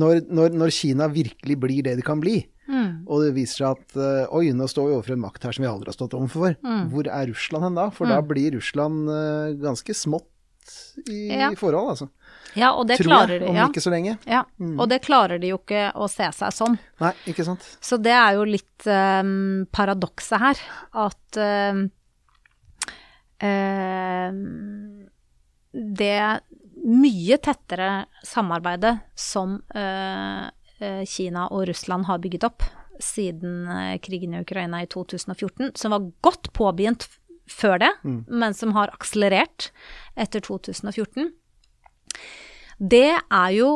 Når, 0.01 0.23
når, 0.33 0.55
når, 0.57 0.73
Kina 0.73 1.09
virkelig 1.13 1.59
blir 1.61 1.85
det 1.85 1.99
det 1.99 2.07
kan 2.07 2.23
bli? 2.23 2.39
Mm. 2.69 2.89
Og 3.09 3.23
det 3.23 3.33
viser 3.33 3.63
seg 3.63 3.79
at 3.79 3.95
uh, 3.97 4.35
oi, 4.37 4.49
nå 4.53 4.67
står 4.69 4.89
vi 4.89 4.97
overfor 4.97 5.15
en 5.15 5.23
makt 5.23 5.47
her 5.47 5.55
som 5.55 5.65
vi 5.65 5.69
aldri 5.71 5.89
har 5.89 5.97
stått 5.97 6.15
overfor. 6.17 6.55
Mm. 6.61 6.83
Hvor 6.93 7.09
er 7.09 7.31
Russland 7.31 7.65
hen 7.65 7.79
da? 7.79 7.87
For 7.95 8.09
mm. 8.09 8.13
da 8.13 8.19
blir 8.29 8.57
Russland 8.57 9.09
uh, 9.09 9.55
ganske 9.63 9.95
smått 9.97 10.29
i, 11.09 11.33
ja. 11.33 11.49
forhold, 11.57 11.95
altså. 11.95 12.09
Ja, 12.57 12.71
og 12.73 12.87
det 12.89 12.99
Tror 12.99 13.09
klarer 13.11 13.35
jeg, 13.39 13.47
om 13.49 13.57
ja. 13.57 13.67
ikke 13.69 13.81
så 13.81 13.93
lenge. 13.93 14.15
Ja, 14.29 14.43
mm. 14.61 14.75
og 14.77 14.89
det 14.91 15.01
klarer 15.05 15.41
de 15.41 15.51
jo 15.51 15.59
ikke 15.61 15.89
å 15.97 16.09
se 16.11 16.29
seg 16.35 16.53
sånn. 16.53 16.77
Nei, 17.01 17.13
ikke 17.29 17.45
sant. 17.47 17.65
Så 17.81 17.97
det 18.01 18.13
er 18.13 18.37
jo 18.37 18.45
litt 18.49 18.89
um, 18.89 19.65
paradokset 19.73 20.41
her, 20.41 20.61
at 21.05 21.41
um, 21.41 21.83
um, 23.45 24.39
det 25.73 26.15
mye 26.79 27.37
tettere 27.43 27.91
samarbeidet 28.25 28.95
som 29.19 29.59
uh, 29.75 30.47
Eh, 30.49 30.58
Kina 31.07 31.47
og 31.51 31.67
Russland 31.67 32.07
har 32.07 32.21
bygget 32.23 32.45
opp 32.47 32.63
siden 32.99 33.67
eh, 33.67 33.99
krigen 33.99 34.33
i 34.33 34.41
Ukraina 34.41 34.83
i 34.83 34.87
2014, 34.87 35.71
som 35.75 35.91
var 35.91 36.11
godt 36.21 36.51
påbegynt 36.53 37.07
før 37.49 37.79
det, 37.81 37.91
mm. 38.03 38.23
men 38.27 38.53
som 38.53 38.75
har 38.77 38.91
akselerert 38.93 39.71
etter 40.19 40.43
2014. 40.45 41.31
Det 42.77 43.07
er 43.17 43.53
jo, 43.55 43.69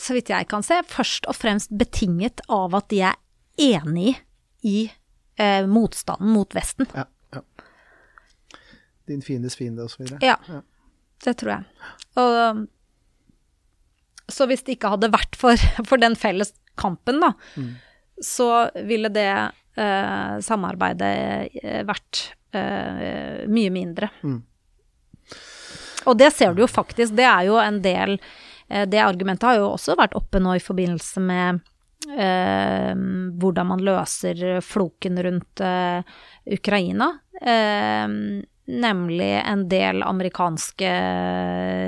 så 0.00 0.16
vidt 0.16 0.32
jeg 0.32 0.48
kan 0.50 0.64
se, 0.66 0.80
først 0.88 1.28
og 1.30 1.36
fremst 1.38 1.72
betinget 1.78 2.42
av 2.48 2.74
at 2.76 2.88
de 2.90 3.04
er 3.12 3.20
enig 3.58 4.16
i 4.66 4.88
eh, 5.38 5.68
motstanden 5.68 6.32
mot 6.34 6.56
Vesten. 6.56 6.88
Ja, 6.94 7.06
ja. 7.36 7.44
Din 9.08 9.22
fiendes 9.24 9.56
fiende, 9.56 9.86
videre. 9.98 10.18
Ja, 10.24 10.36
ja, 10.48 10.60
det 11.24 11.38
tror 11.40 11.54
jeg. 11.54 11.86
Og 12.20 12.66
så 14.28 14.48
hvis 14.48 14.64
det 14.66 14.76
ikke 14.76 14.92
hadde 14.94 15.12
vært 15.12 15.38
for, 15.38 15.68
for 15.88 16.00
den 16.00 16.16
felles 16.18 16.52
kampen, 16.78 17.22
da, 17.22 17.32
mm. 17.56 17.70
så 18.24 18.50
ville 18.88 19.10
det 19.12 19.30
eh, 19.78 20.34
samarbeidet 20.44 21.14
eh, 21.62 21.80
vært 21.88 22.28
eh, 22.54 23.46
mye 23.50 23.72
mindre. 23.74 24.10
Mm. 24.22 24.42
Og 26.08 26.16
det 26.18 26.30
ser 26.36 26.54
du 26.54 26.62
jo 26.64 26.70
faktisk. 26.70 27.16
Det 27.18 27.26
er 27.26 27.48
jo 27.48 27.58
en 27.60 27.82
del 27.84 28.14
eh, 28.16 28.86
Det 28.88 29.00
argumentet 29.02 29.48
har 29.48 29.58
jo 29.58 29.72
også 29.74 29.98
vært 29.98 30.16
oppe 30.16 30.40
nå 30.40 30.54
i 30.56 30.62
forbindelse 30.62 31.20
med 31.24 31.60
eh, 32.14 32.92
hvordan 32.94 33.72
man 33.72 33.84
løser 33.84 34.62
floken 34.64 35.20
rundt 35.26 35.64
eh, 35.64 36.14
Ukraina. 36.58 37.10
Eh, 37.42 38.06
nemlig 38.68 39.30
en 39.40 39.64
del 39.70 40.02
amerikanske 40.04 40.90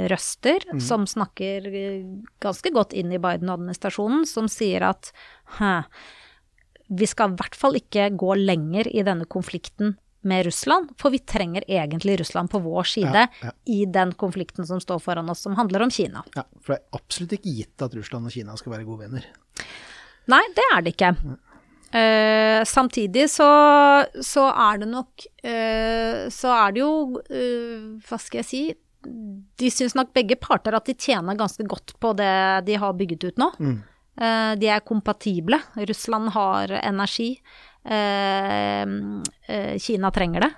røster 0.08 0.64
mm. 0.72 0.80
som 0.80 1.04
snakker 1.08 1.68
ganske 2.40 2.72
godt 2.72 2.96
inn 2.96 3.12
i 3.12 3.20
Biden-administrasjonen, 3.20 4.24
som 4.28 4.48
sier 4.48 4.86
at 4.88 5.12
vi 6.88 7.08
skal 7.08 7.34
i 7.34 7.40
hvert 7.40 7.58
fall 7.58 7.76
ikke 7.78 8.08
gå 8.18 8.36
lenger 8.40 8.88
i 8.88 9.04
denne 9.06 9.28
konflikten 9.28 9.98
med 10.20 10.44
Russland, 10.48 10.90
for 11.00 11.12
vi 11.14 11.20
trenger 11.24 11.64
egentlig 11.68 12.18
Russland 12.20 12.50
på 12.52 12.60
vår 12.60 12.88
side 12.88 13.22
ja, 13.24 13.28
ja. 13.42 13.52
i 13.72 13.84
den 13.88 14.12
konflikten 14.20 14.66
som 14.68 14.80
står 14.80 14.98
foran 15.00 15.30
oss, 15.32 15.40
som 15.46 15.56
handler 15.56 15.86
om 15.86 15.92
Kina. 15.92 16.24
Ja, 16.36 16.44
For 16.60 16.74
det 16.74 16.80
er 16.80 16.98
absolutt 16.98 17.36
ikke 17.38 17.54
gitt 17.60 17.84
at 17.86 17.94
Russland 17.96 18.28
og 18.28 18.34
Kina 18.34 18.56
skal 18.60 18.74
være 18.74 18.88
gode 18.88 19.06
venner. 19.06 19.30
Nei, 20.28 20.42
det 20.56 20.66
er 20.74 20.84
det 20.84 20.92
ikke. 20.92 21.14
Uh, 21.90 22.62
samtidig 22.62 23.24
så, 23.32 23.46
så, 24.22 24.44
er 24.54 24.78
det 24.78 24.86
nok 24.92 25.24
eh, 25.42 26.28
Så 26.30 26.52
er 26.54 26.76
det 26.76 26.84
jo 26.84 27.18
eh, 27.26 27.98
Hva 28.06 28.18
skal 28.22 28.38
jeg 28.44 28.46
si 28.46 28.60
De 29.58 29.70
syns 29.74 29.96
nok 29.98 30.12
begge 30.14 30.36
parter 30.38 30.76
at 30.78 30.86
de 30.86 30.94
tjener 30.94 31.34
ganske 31.34 31.66
godt 31.66 31.96
på 31.98 32.12
det 32.14 32.30
de 32.68 32.76
har 32.78 32.94
bygget 32.94 33.26
ut 33.26 33.42
nå. 33.42 33.48
Mm. 33.58 33.78
de 34.60 34.68
er 34.68 34.84
kompatible. 34.84 35.56
Russland 35.88 36.28
har 36.34 36.74
energi. 36.82 37.30
Kina 39.80 40.10
trenger 40.12 40.44
det. 40.44 40.50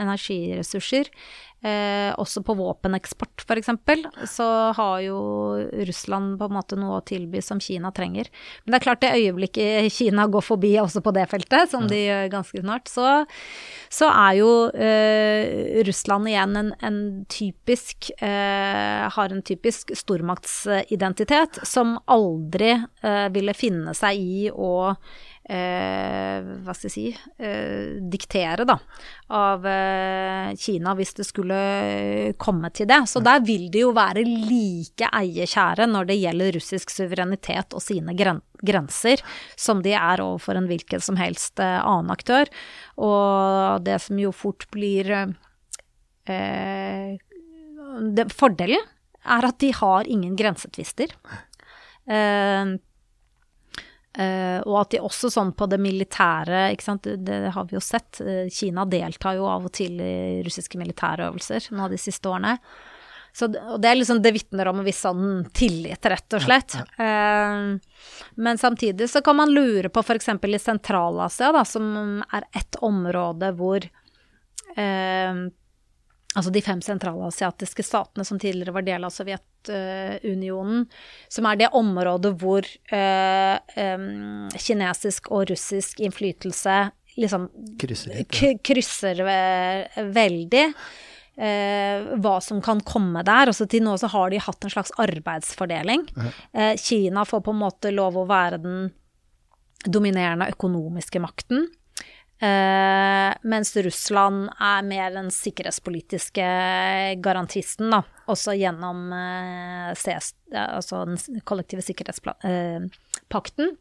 Energiressurser. 0.00 1.12
Eh, 1.60 2.08
også 2.16 2.40
på 2.40 2.54
våpeneksport, 2.56 3.42
f.eks., 3.44 3.68
så 4.32 4.46
har 4.72 5.00
jo 5.04 5.18
Russland 5.84 6.38
på 6.40 6.46
en 6.48 6.54
måte 6.56 6.78
noe 6.80 6.96
å 6.96 7.04
tilby 7.04 7.42
som 7.44 7.60
Kina 7.60 7.90
trenger. 7.92 8.30
Men 8.64 8.72
det 8.72 8.78
er 8.78 8.84
klart, 8.86 9.02
det 9.04 9.10
øyeblikket 9.18 9.92
Kina 9.92 10.24
går 10.32 10.46
forbi 10.46 10.70
også 10.80 11.02
på 11.04 11.12
det 11.12 11.26
feltet, 11.28 11.68
som 11.68 11.84
de 11.90 11.98
gjør 12.06 12.32
ganske 12.32 12.62
snart, 12.64 12.88
så, 12.88 13.10
så 13.92 14.08
er 14.08 14.38
jo 14.38 14.50
eh, 14.72 15.84
Russland 15.84 16.32
igjen 16.32 16.56
en, 16.62 16.72
en 16.80 17.00
typisk 17.28 18.08
eh, 18.16 19.04
Har 19.12 19.34
en 19.34 19.44
typisk 19.44 19.92
stormaktsidentitet 19.98 21.60
som 21.68 21.98
aldri 22.08 22.72
eh, 22.72 23.26
ville 23.36 23.52
finne 23.52 23.92
seg 23.96 24.16
i 24.16 24.48
å 24.48 24.94
eh, 25.50 26.50
hva 26.62 26.74
skal 26.76 26.88
jeg 26.88 26.94
si, 26.94 27.06
eh, 27.42 27.98
diktere 28.12 28.66
da, 28.68 28.76
av 29.34 29.66
eh, 29.66 30.52
Kina 30.60 30.94
hvis 30.98 31.14
det 31.18 31.26
skulle 31.28 31.60
komme 32.40 32.70
til 32.74 32.88
det. 32.90 33.02
Så 33.10 33.22
der 33.24 33.42
vil 33.46 33.68
de 33.72 33.84
jo 33.84 33.92
være 33.96 34.24
like 34.26 35.10
eiekjære 35.10 35.88
når 35.90 36.10
det 36.10 36.20
gjelder 36.20 36.54
russisk 36.58 36.94
suverenitet 36.94 37.76
og 37.76 37.84
sine 37.84 38.14
gren 38.18 38.42
grenser, 38.60 39.22
som 39.56 39.80
de 39.84 39.94
er 39.96 40.20
overfor 40.20 40.58
en 40.58 40.68
hvilken 40.68 41.00
som 41.04 41.16
helst 41.20 41.60
eh, 41.62 41.80
annen 41.80 42.12
aktør. 42.12 42.50
Og 43.00 43.80
det 43.86 43.98
som 44.04 44.20
jo 44.20 44.32
fort 44.36 44.68
blir 44.74 45.10
eh, 46.28 47.16
det, 48.00 48.28
Fordelen 48.36 48.84
er 49.20 49.44
at 49.48 49.58
de 49.60 49.72
har 49.76 50.08
ingen 50.08 50.36
grensetvister. 50.38 51.12
Eh, 52.08 52.76
Uh, 54.10 54.58
og 54.66 54.74
at 54.80 54.90
de 54.90 54.98
også 55.06 55.28
sånn 55.30 55.52
på 55.54 55.68
det 55.70 55.78
militære, 55.78 56.64
ikke 56.74 56.82
sant, 56.82 57.04
det, 57.06 57.20
det 57.22 57.52
har 57.54 57.66
vi 57.68 57.76
jo 57.76 57.82
sett. 57.84 58.18
Uh, 58.18 58.48
Kina 58.50 58.82
deltar 58.90 59.36
jo 59.38 59.46
av 59.46 59.68
og 59.68 59.74
til 59.76 60.00
i 60.02 60.40
russiske 60.46 60.80
militærøvelser 60.80 61.68
nå 61.78 61.86
de 61.92 62.00
siste 62.00 62.26
årene. 62.30 62.56
Så, 63.30 63.46
og 63.46 63.76
det, 63.78 63.86
er 63.86 64.00
liksom, 64.00 64.18
det 64.24 64.32
vitner 64.34 64.66
om 64.66 64.80
en 64.80 64.88
viss 64.88 65.04
sånn 65.06 65.44
tillit, 65.54 66.02
rett 66.10 66.34
og 66.34 66.42
slett. 66.42 66.74
Ja, 66.74 66.86
ja. 66.98 67.54
Uh, 67.54 68.26
men 68.42 68.58
samtidig 68.58 69.06
så 69.12 69.22
kan 69.22 69.38
man 69.38 69.54
lure 69.54 69.92
på 69.94 70.02
f.eks. 70.02 70.32
i 70.34 70.58
Sentral-Asia, 70.58 71.52
da, 71.54 71.62
som 71.62 72.24
er 72.34 72.48
et 72.50 72.80
område 72.82 73.54
hvor 73.58 73.86
Altså 76.38 76.52
de 76.54 76.62
fem 76.62 76.78
sentralasiatiske 76.84 77.82
statene 77.82 78.24
som 78.26 78.38
tidligere 78.38 78.74
var 78.76 78.84
del 78.86 79.02
av 79.06 79.10
Sovjetunionen, 79.10 80.84
som 81.26 81.48
er 81.50 81.58
det 81.58 81.72
området 81.74 82.30
hvor 82.38 82.66
eh, 82.94 83.56
em, 83.82 84.46
kinesisk 84.54 85.32
og 85.34 85.50
russisk 85.50 85.98
innflytelse 86.06 86.76
liksom 87.18 87.48
Krysser 87.82 88.14
litt. 88.14 88.42
ja. 88.42 88.52
krysser 88.62 89.24
veldig. 90.14 90.66
Eh, 91.40 92.06
hva 92.20 92.36
som 92.44 92.60
kan 92.62 92.82
komme 92.84 93.22
der. 93.26 93.50
Også 93.50 93.66
til 93.70 93.84
nå 93.86 93.96
så 93.98 94.10
har 94.12 94.30
de 94.30 94.40
hatt 94.42 94.64
en 94.64 94.72
slags 94.72 94.92
arbeidsfordeling. 95.00 96.06
Eh, 96.52 96.74
Kina 96.76 97.24
får 97.24 97.44
på 97.46 97.54
en 97.54 97.62
måte 97.62 97.94
lov 97.94 98.18
å 98.20 98.26
være 98.28 98.60
den 98.60 98.90
dominerende 99.88 100.50
økonomiske 100.52 101.22
makten. 101.22 101.70
Eh, 102.40 103.34
mens 103.42 103.76
Russland 103.76 104.48
er 104.56 104.86
mer 104.88 105.10
den 105.12 105.28
sikkerhetspolitiske 105.34 106.44
garantisten, 107.20 107.90
da. 107.92 108.00
Også 108.32 108.54
gjennom 108.56 109.12
uh, 109.12 109.90
CS, 109.98 110.32
ja, 110.54 110.64
altså 110.78 111.02
den 111.04 111.42
kollektive 111.44 111.84
sikkerhetspakten. 111.84 113.76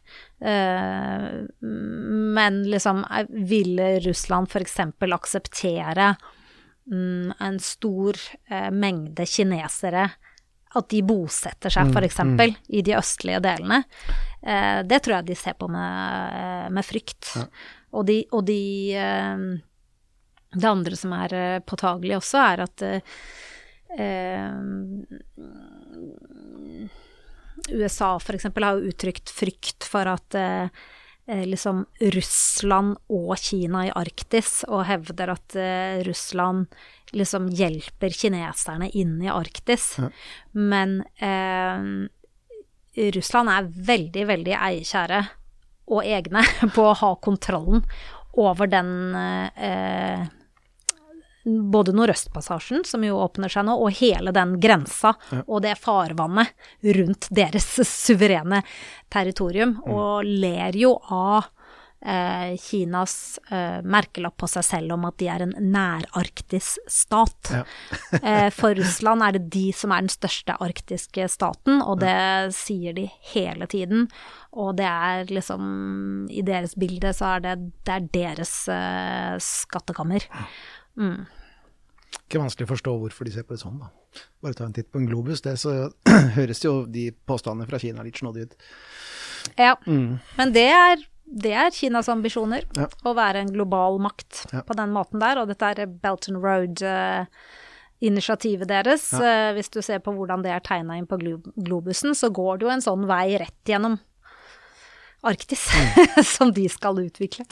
Men 1.59 2.63
liksom, 2.71 3.03
ville 3.29 3.99
Russland 4.07 4.47
f.eks. 4.49 4.79
akseptere 4.79 6.15
mm, 6.15 6.42
en 6.91 7.59
stor 7.63 8.17
eh, 8.49 8.69
mengde 8.71 9.25
kinesere 9.29 10.09
at 10.73 10.89
de 10.89 11.03
bosetter 11.05 11.69
seg 11.73 11.91
f.eks. 11.91 12.07
eksempel 12.09 12.55
i 12.73 12.81
de 12.85 12.95
østlige 12.97 13.39
delene. 13.45 13.83
Eh, 14.41 14.81
det 14.87 14.99
tror 15.03 15.19
jeg 15.19 15.29
de 15.29 15.37
ser 15.37 15.55
på 15.59 15.69
med, 15.71 16.73
med 16.73 16.85
frykt. 16.85 17.29
Og 17.93 18.07
de, 18.09 18.23
og 18.33 18.41
de 18.47 18.63
eh, 18.97 19.45
Det 20.53 20.69
andre 20.69 20.97
som 20.97 21.13
er 21.17 21.33
eh, 21.37 21.61
påtagelig 21.65 22.17
også, 22.17 22.41
er 22.41 22.65
at 22.65 22.85
eh, 22.87 23.01
eh, 23.99 24.51
USA 27.71 28.15
f.eks. 28.17 28.49
har 28.49 28.81
uttrykt 28.89 29.29
frykt 29.31 29.85
for 29.87 30.09
at 30.09 30.35
eh, 30.35 30.65
eh, 30.65 30.69
liksom 31.27 31.85
Russland 32.13 32.97
og 33.13 33.37
Kina 33.39 33.85
i 33.87 33.93
Arktis, 33.95 34.63
og 34.67 34.83
hevder 34.89 35.33
at 35.35 35.55
eh, 35.55 36.01
Russland 36.07 36.67
liksom 37.15 37.47
hjelper 37.53 38.15
kineserne 38.15 38.89
inn 38.91 39.21
i 39.23 39.31
Arktis. 39.31 39.93
Men 40.51 40.99
eh, 41.15 41.87
Russland 43.15 43.53
er 43.53 43.71
veldig, 43.93 44.27
veldig 44.33 44.57
eiekjære 44.57 45.23
og 45.93 46.03
egne 46.03 46.43
på 46.75 46.89
å 46.89 46.97
ha 46.99 47.15
kontrollen 47.23 47.83
over 48.39 48.67
den 48.67 49.13
eh, 49.15 50.27
både 51.43 51.95
Nordøstpassasjen, 51.95 52.83
som 52.87 53.03
jo 53.03 53.19
åpner 53.23 53.51
seg 53.51 53.67
nå, 53.67 53.75
og 53.75 53.97
hele 53.99 54.31
den 54.35 54.57
grensa 54.63 55.15
og 55.43 55.63
det 55.65 55.75
farvannet 55.81 56.53
rundt 56.97 57.27
deres 57.33 57.67
suverene 57.89 58.63
territorium, 59.13 59.77
og 59.83 60.23
ler 60.27 60.77
jo 60.79 60.95
av 61.11 61.51
eh, 62.05 62.57
Kinas 62.59 63.39
eh, 63.51 63.79
merkelapp 63.83 64.37
på 64.37 64.49
seg 64.51 64.65
selv 64.67 64.95
om 64.95 65.07
at 65.07 65.17
de 65.21 65.29
er 65.31 65.45
en 65.45 65.55
nærarktisstat. 65.73 67.51
Ja. 67.53 67.63
eh, 68.21 68.49
for 68.53 68.75
Russland 68.77 69.25
er 69.25 69.37
det 69.37 69.47
de 69.53 69.65
som 69.75 69.93
er 69.93 70.05
den 70.05 70.13
største 70.13 70.57
arktiske 70.63 71.27
staten, 71.31 71.81
og 71.81 72.01
det 72.03 72.53
sier 72.57 72.95
de 72.97 73.07
hele 73.33 73.67
tiden. 73.71 74.07
Og 74.53 74.75
det 74.77 74.87
er 74.87 75.31
liksom 75.33 76.27
I 76.29 76.43
deres 76.45 76.75
bilde 76.79 77.13
så 77.15 77.35
er 77.37 77.45
det, 77.47 77.57
det 77.87 77.97
er 77.97 78.09
deres 78.13 78.55
eh, 78.71 79.35
skattekammer. 79.41 80.27
Ikke 80.97 82.39
vanskelig 82.41 82.67
å 82.67 82.71
forstå 82.73 82.91
hvorfor 83.01 83.23
de 83.27 83.31
ser 83.33 83.45
på 83.47 83.53
det 83.55 83.61
sånn, 83.63 83.79
da. 83.81 83.87
Bare 84.43 84.53
ta 84.57 84.63
en 84.67 84.75
titt 84.75 84.89
på 84.93 84.99
en 85.01 85.07
globus, 85.09 85.41
det 85.45 85.55
så 85.61 85.71
høres 86.37 86.59
jo 86.63 86.71
de 86.85 87.03
påstandene 87.27 87.67
fra 87.69 87.79
Kina 87.81 88.03
litt 88.05 88.17
snodige 88.21 88.45
ut. 88.51 88.55
Ja, 89.59 89.73
men 89.85 90.49
det 90.55 90.67
er, 90.71 90.95
det 91.25 91.53
er 91.57 91.71
Kinas 91.75 92.09
ambisjoner, 92.13 92.61
Ja. 92.77 92.85
å 93.03 93.13
være 93.17 93.37
en 93.43 93.51
global 93.53 93.93
makt 93.99 94.45
Ja. 94.53 94.61
på 94.67 94.73
den 94.77 94.91
måten 94.95 95.19
der. 95.23 95.35
Og 95.41 95.47
dette 95.49 95.65
er 95.73 95.85
Belt 95.89 96.29
and 96.29 96.39
Road-initiativet 96.45 98.67
deres. 98.69 99.09
Eh, 99.17 99.49
hvis 99.57 99.69
du 99.73 99.81
ser 99.81 99.99
på 100.05 100.13
hvordan 100.15 100.43
det 100.45 100.51
er 100.53 100.59
tegna 100.63 100.93
inn 100.99 101.07
på 101.09 101.17
glo 101.19 101.37
globusen, 101.57 102.13
så 102.15 102.29
går 102.31 102.57
det 102.61 102.65
jo 102.69 102.73
en 102.77 102.85
sånn 102.85 103.07
vei 103.09 103.27
rett 103.41 103.63
gjennom 103.67 103.97
Arktis, 105.23 105.69
som 106.35 106.51
de 106.51 106.65
skal 106.67 106.97
utvikle. 106.99 107.45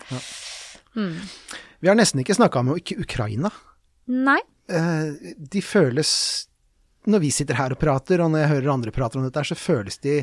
Vi 0.95 1.88
har 1.89 1.95
nesten 1.97 2.22
ikke 2.23 2.35
snakka 2.38 2.59
om 2.61 2.73
Ukraina. 2.76 3.51
Nei. 4.11 4.39
Eh, 4.72 5.34
de 5.38 5.61
føles 5.61 6.47
Når 7.09 7.19
vi 7.23 7.31
sitter 7.34 7.57
her 7.57 7.73
og 7.73 7.80
prater, 7.81 8.22
og 8.22 8.30
når 8.30 8.43
jeg 8.43 8.49
hører 8.51 8.73
andre 8.76 8.91
prater 8.93 9.18
om 9.18 9.23
dette, 9.26 9.41
så 9.49 9.55
føles 9.57 9.97
de 10.03 10.19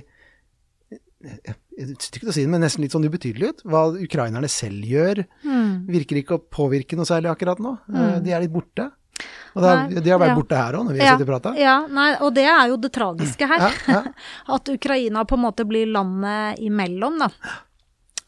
ikke 1.18 1.56
til 1.98 2.28
å 2.30 2.34
si 2.34 2.44
det, 2.44 2.50
men 2.52 2.62
nesten 2.62 2.84
litt 2.84 2.94
sånn 2.94 3.06
ubetydelige 3.08 3.50
ut. 3.50 3.64
Hva 3.66 3.80
ukrainerne 3.98 4.46
selv 4.52 4.86
gjør, 4.86 5.24
virker 5.90 6.20
ikke 6.20 6.36
å 6.38 6.44
påvirke 6.54 6.94
noe 6.98 7.08
særlig 7.08 7.32
akkurat 7.32 7.58
nå. 7.62 7.74
Mm. 7.90 8.22
De 8.22 8.30
er 8.34 8.44
litt 8.44 8.54
borte. 8.54 8.86
Og 9.56 9.64
det 9.64 9.68
har, 9.72 9.80
Nei, 9.88 10.02
de 10.04 10.12
har 10.12 10.20
vært 10.22 10.30
ja. 10.30 10.36
borte 10.38 10.58
her 10.60 10.76
òg, 10.78 10.84
når 10.86 10.94
vi 10.94 11.00
Ja, 11.02 11.14
sitter 11.16 11.26
og 11.26 11.30
prater. 11.32 11.56
ja, 11.58 11.76
nei, 11.90 12.08
og 12.22 12.34
det 12.36 12.44
er 12.46 12.68
jo 12.70 12.76
det 12.78 12.90
tragiske 12.94 13.48
her. 13.50 13.64
Ja. 13.90 14.02
At 14.54 14.68
Ukraina 14.70 15.24
på 15.26 15.34
en 15.34 15.42
måte 15.48 15.66
blir 15.66 15.90
landet 15.90 16.60
imellom, 16.62 17.18
da. 17.24 17.32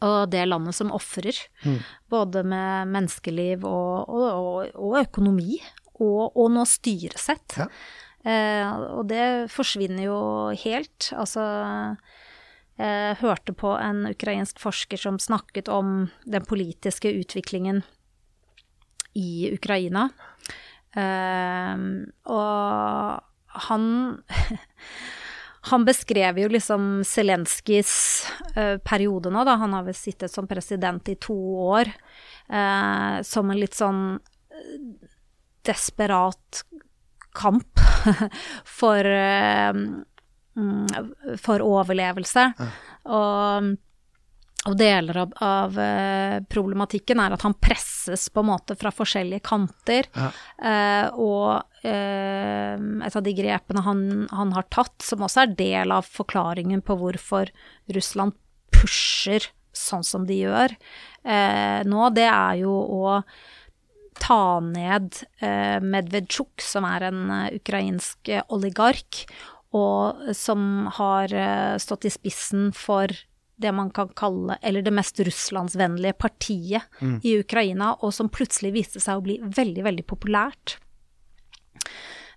Og 0.01 0.31
det 0.33 0.47
landet 0.47 0.77
som 0.77 0.93
ofrer. 0.95 1.37
Mm. 1.65 1.77
Både 2.09 2.41
med 2.47 2.89
menneskeliv 2.89 3.65
og, 3.69 4.09
og, 4.09 4.71
og, 4.73 4.95
økonomi. 5.03 5.59
Og, 6.01 6.31
og 6.33 6.49
nå 6.55 6.65
styresett. 6.65 7.59
Ja. 7.61 7.67
Eh, 8.25 8.71
og 8.97 9.05
det 9.09 9.51
forsvinner 9.53 10.07
jo 10.07 10.17
helt. 10.63 11.11
Altså 11.17 11.45
jeg 12.81 13.17
hørte 13.19 13.53
på 13.53 13.75
en 13.77 14.07
ukrainsk 14.09 14.61
forsker 14.61 14.97
som 14.97 15.19
snakket 15.21 15.69
om 15.69 16.07
den 16.25 16.45
politiske 16.49 17.11
utviklingen 17.13 17.83
i 19.13 19.51
Ukraina. 19.53 20.07
Eh, 20.97 21.83
og 22.25 23.61
han 23.67 23.85
Han 25.69 25.85
beskrev 25.85 26.39
jo 26.41 26.49
liksom 26.49 27.03
Zelenskyjs 27.05 27.93
uh, 28.55 28.77
periode 28.81 29.29
nå, 29.33 29.43
da. 29.45 29.59
Han 29.61 29.75
har 29.77 29.85
vel 29.85 29.97
sittet 29.97 30.33
som 30.33 30.49
president 30.49 31.09
i 31.11 31.15
to 31.21 31.37
år. 31.61 31.91
Uh, 32.49 33.21
som 33.23 33.51
en 33.51 33.59
litt 33.61 33.77
sånn 33.77 34.17
eh, 34.17 34.79
desperat 35.63 36.63
kamp 37.37 37.79
for 38.79 39.05
uh, 39.05 39.71
for 41.39 41.63
overlevelse. 41.63 42.49
Ja. 42.57 42.69
Og, 43.15 43.71
og, 44.69 44.75
deler 44.77 45.17
av, 45.23 45.31
av, 45.41 45.77
eh, 45.81 46.37
problematikken 46.51 47.21
er 47.23 47.33
at 47.33 47.45
han 47.47 47.55
presses 47.57 48.27
på 48.29 48.43
en 48.43 48.49
måte 48.51 48.75
fra 48.77 48.91
forskjellige 48.93 49.41
kanter. 49.47 50.09
Ja. 50.13 50.27
Eh, 50.61 51.07
og 51.17 51.87
eh, 51.87 52.75
et 53.07 53.17
av 53.17 53.25
de 53.25 53.33
grepene 53.37 53.85
han, 53.87 54.03
han, 54.29 54.53
har 54.53 54.67
tatt, 54.69 54.99
som 55.01 55.25
også 55.25 55.45
er 55.45 55.55
del 55.57 55.95
av 55.95 56.05
forklaringen 56.05 56.85
på 56.85 56.99
hvorfor 56.99 57.49
Russland 57.95 58.37
pusher 58.71 59.49
sånn 59.71 60.03
som 60.03 60.25
de 60.27 60.35
gjør 60.41 60.73
eh, 61.23 61.79
nå, 61.87 62.09
det 62.11 62.27
er 62.27 62.61
jo 62.61 62.73
å 62.75 63.21
ta 64.21 64.59
ned 64.61 65.15
eh, 65.41 65.79
Medvedtsjuk, 65.81 66.61
som 66.61 66.85
er 66.85 67.07
en 67.07 67.23
uh, 67.31 67.47
ukrainsk 67.55 68.29
oligark, 68.53 69.23
og 69.73 70.31
som 70.35 70.87
har 70.99 71.31
eh, 71.33 71.75
stått 71.81 72.05
i 72.05 72.11
spissen 72.11 72.69
for 72.75 73.13
det 73.61 73.71
man 73.75 73.91
kan 73.95 74.11
kalle, 74.17 74.57
eller 74.61 74.83
det 74.85 74.93
mest 74.93 75.19
russlandsvennlige 75.23 76.17
partiet 76.19 77.01
mm. 77.01 77.19
i 77.23 77.37
Ukraina, 77.41 77.93
og 78.01 78.13
som 78.15 78.31
plutselig 78.33 78.73
viste 78.75 79.03
seg 79.03 79.19
å 79.19 79.25
bli 79.25 79.37
veldig, 79.41 79.85
veldig 79.87 80.07
populært. 80.09 80.79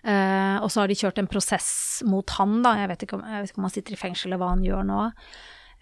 Uh, 0.04 0.60
og 0.60 0.68
så 0.68 0.82
har 0.82 0.90
de 0.90 0.96
kjørt 1.00 1.18
en 1.22 1.28
prosess 1.30 2.02
mot 2.04 2.28
han, 2.36 2.58
da. 2.64 2.74
Jeg 2.82 2.90
vet 2.90 3.04
ikke 3.06 3.16
om, 3.16 3.22
vet 3.24 3.52
ikke 3.52 3.62
om 3.62 3.68
han 3.68 3.72
sitter 3.72 3.96
i 3.96 4.00
fengsel 4.00 4.28
eller 4.28 4.42
hva 4.42 4.50
han 4.52 4.64
gjør 4.66 4.82
nå. 4.88 5.04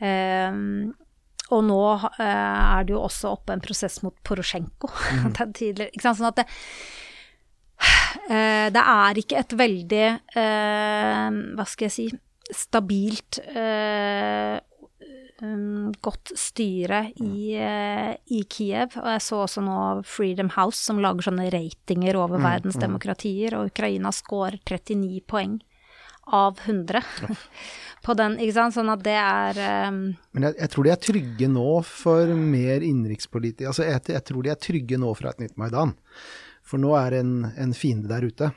Uh, 0.03 0.53
og 1.53 1.65
nå 1.67 1.81
uh, 1.99 2.21
er 2.23 2.87
det 2.87 2.95
jo 2.95 3.03
også 3.03 3.33
oppe 3.35 3.57
en 3.57 3.65
prosess 3.65 3.99
mot 4.07 4.15
Porosjenko. 4.23 4.93
Mm. 5.19 5.33
sånn 6.07 6.31
at 6.31 6.43
det, 6.43 6.47
det 8.73 8.83
er 8.83 9.19
ikke 9.19 9.41
et 9.41 9.53
veldig 9.59 10.05
Hva 10.37 11.65
skal 11.67 11.89
jeg 11.89 11.95
si 11.97 12.05
stabilt 12.55 13.41
um, 15.43 15.91
godt 16.05 16.33
styre 16.39 17.05
i, 17.21 17.57
i, 17.59 18.41
Kiev. 18.49 18.97
Og 19.03 19.11
jeg 19.15 19.25
så 19.27 19.43
også 19.45 19.65
nå 19.65 19.77
Freedom 20.09 20.53
House, 20.57 20.81
som 20.81 21.03
lager 21.03 21.29
sånne 21.29 21.51
ratinger 21.53 22.19
over 22.21 22.41
mm, 22.41 22.47
verdens 22.47 22.79
mm. 22.79 22.85
demokratier, 22.87 23.59
og 23.59 23.73
Ukraina 23.73 24.15
scorer 24.15 24.61
39 24.63 25.21
poeng 25.29 25.59
av 26.33 26.59
100 26.65 27.03
på 28.07 28.15
den, 28.15 28.39
ikke 28.39 28.55
sant. 28.57 28.77
Sånn 28.77 28.93
at 28.93 29.03
det 29.05 29.19
er 29.19 29.59
um, 29.91 30.05
Men 30.35 30.49
jeg, 30.49 30.59
jeg, 30.61 30.73
tror 30.75 30.87
de 30.87 30.95
er 30.95 31.03
trygge 31.09 31.51
nå 31.51 31.69
for 31.87 32.35
mer 32.39 32.87
innenrikspolitikk 32.87 33.69
Altså, 33.73 33.87
jeg, 33.89 34.05
jeg, 34.15 34.25
tror 34.29 34.47
de 34.47 34.53
er 34.55 34.63
trygge 34.69 35.01
nå 35.03 35.13
fra 35.19 35.33
et 35.33 35.43
nytt 35.43 35.59
Maidan. 35.61 35.97
For 36.63 36.83
nå 36.83 36.95
er 36.97 37.19
en, 37.19 37.35
en 37.59 37.75
fiende 37.77 38.11
der 38.11 38.25
ute. 38.29 38.53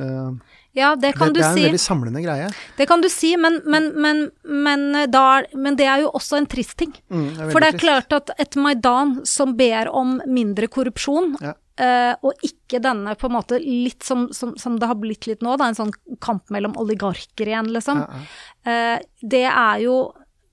Uh, 0.00 0.58
ja, 0.78 0.96
det 0.96 1.12
kan 1.12 1.32
det, 1.32 1.40
du 1.40 1.42
si. 1.42 1.48
Det 1.48 1.48
er 1.48 1.58
en 1.58 1.70
veldig 1.72 1.82
samlende 1.82 2.22
greie. 2.22 2.48
Det 2.76 2.86
kan 2.88 3.02
du 3.02 3.08
si, 3.10 3.32
men, 3.40 3.60
men, 3.64 3.88
men, 3.98 4.26
men, 4.44 4.84
eh, 4.94 5.08
da, 5.10 5.42
men 5.56 5.78
det 5.78 5.88
er 5.90 6.04
jo 6.04 6.12
også 6.18 6.38
en 6.38 6.48
trist 6.50 6.76
ting. 6.78 6.92
Mm, 7.10 7.24
det 7.38 7.48
For 7.50 7.64
det 7.64 7.70
er 7.72 7.78
trist. 7.78 7.84
klart 7.86 8.14
at 8.14 8.34
et 8.38 8.58
Maidan 8.60 9.16
som 9.28 9.56
ber 9.58 9.90
om 9.90 10.18
mindre 10.28 10.68
korrupsjon, 10.70 11.34
ja. 11.42 11.54
uh, 11.82 12.14
og 12.22 12.46
ikke 12.46 12.82
denne 12.84 13.16
på 13.18 13.30
en 13.30 13.36
måte 13.38 13.58
litt 13.62 14.06
som, 14.06 14.28
som, 14.36 14.54
som, 14.60 14.78
det 14.78 14.90
har 14.90 15.00
blitt 15.00 15.26
litt 15.30 15.42
nå, 15.42 15.56
da, 15.58 15.70
en 15.70 15.78
sånn 15.78 15.94
kamp 16.22 16.46
mellom 16.54 16.76
oligarker 16.78 17.50
igjen, 17.50 17.72
liksom. 17.74 18.04
Ja, 18.04 18.22
ja. 18.22 18.78
Uh, 18.98 19.26
det 19.34 19.46
er 19.50 19.84
jo 19.86 19.98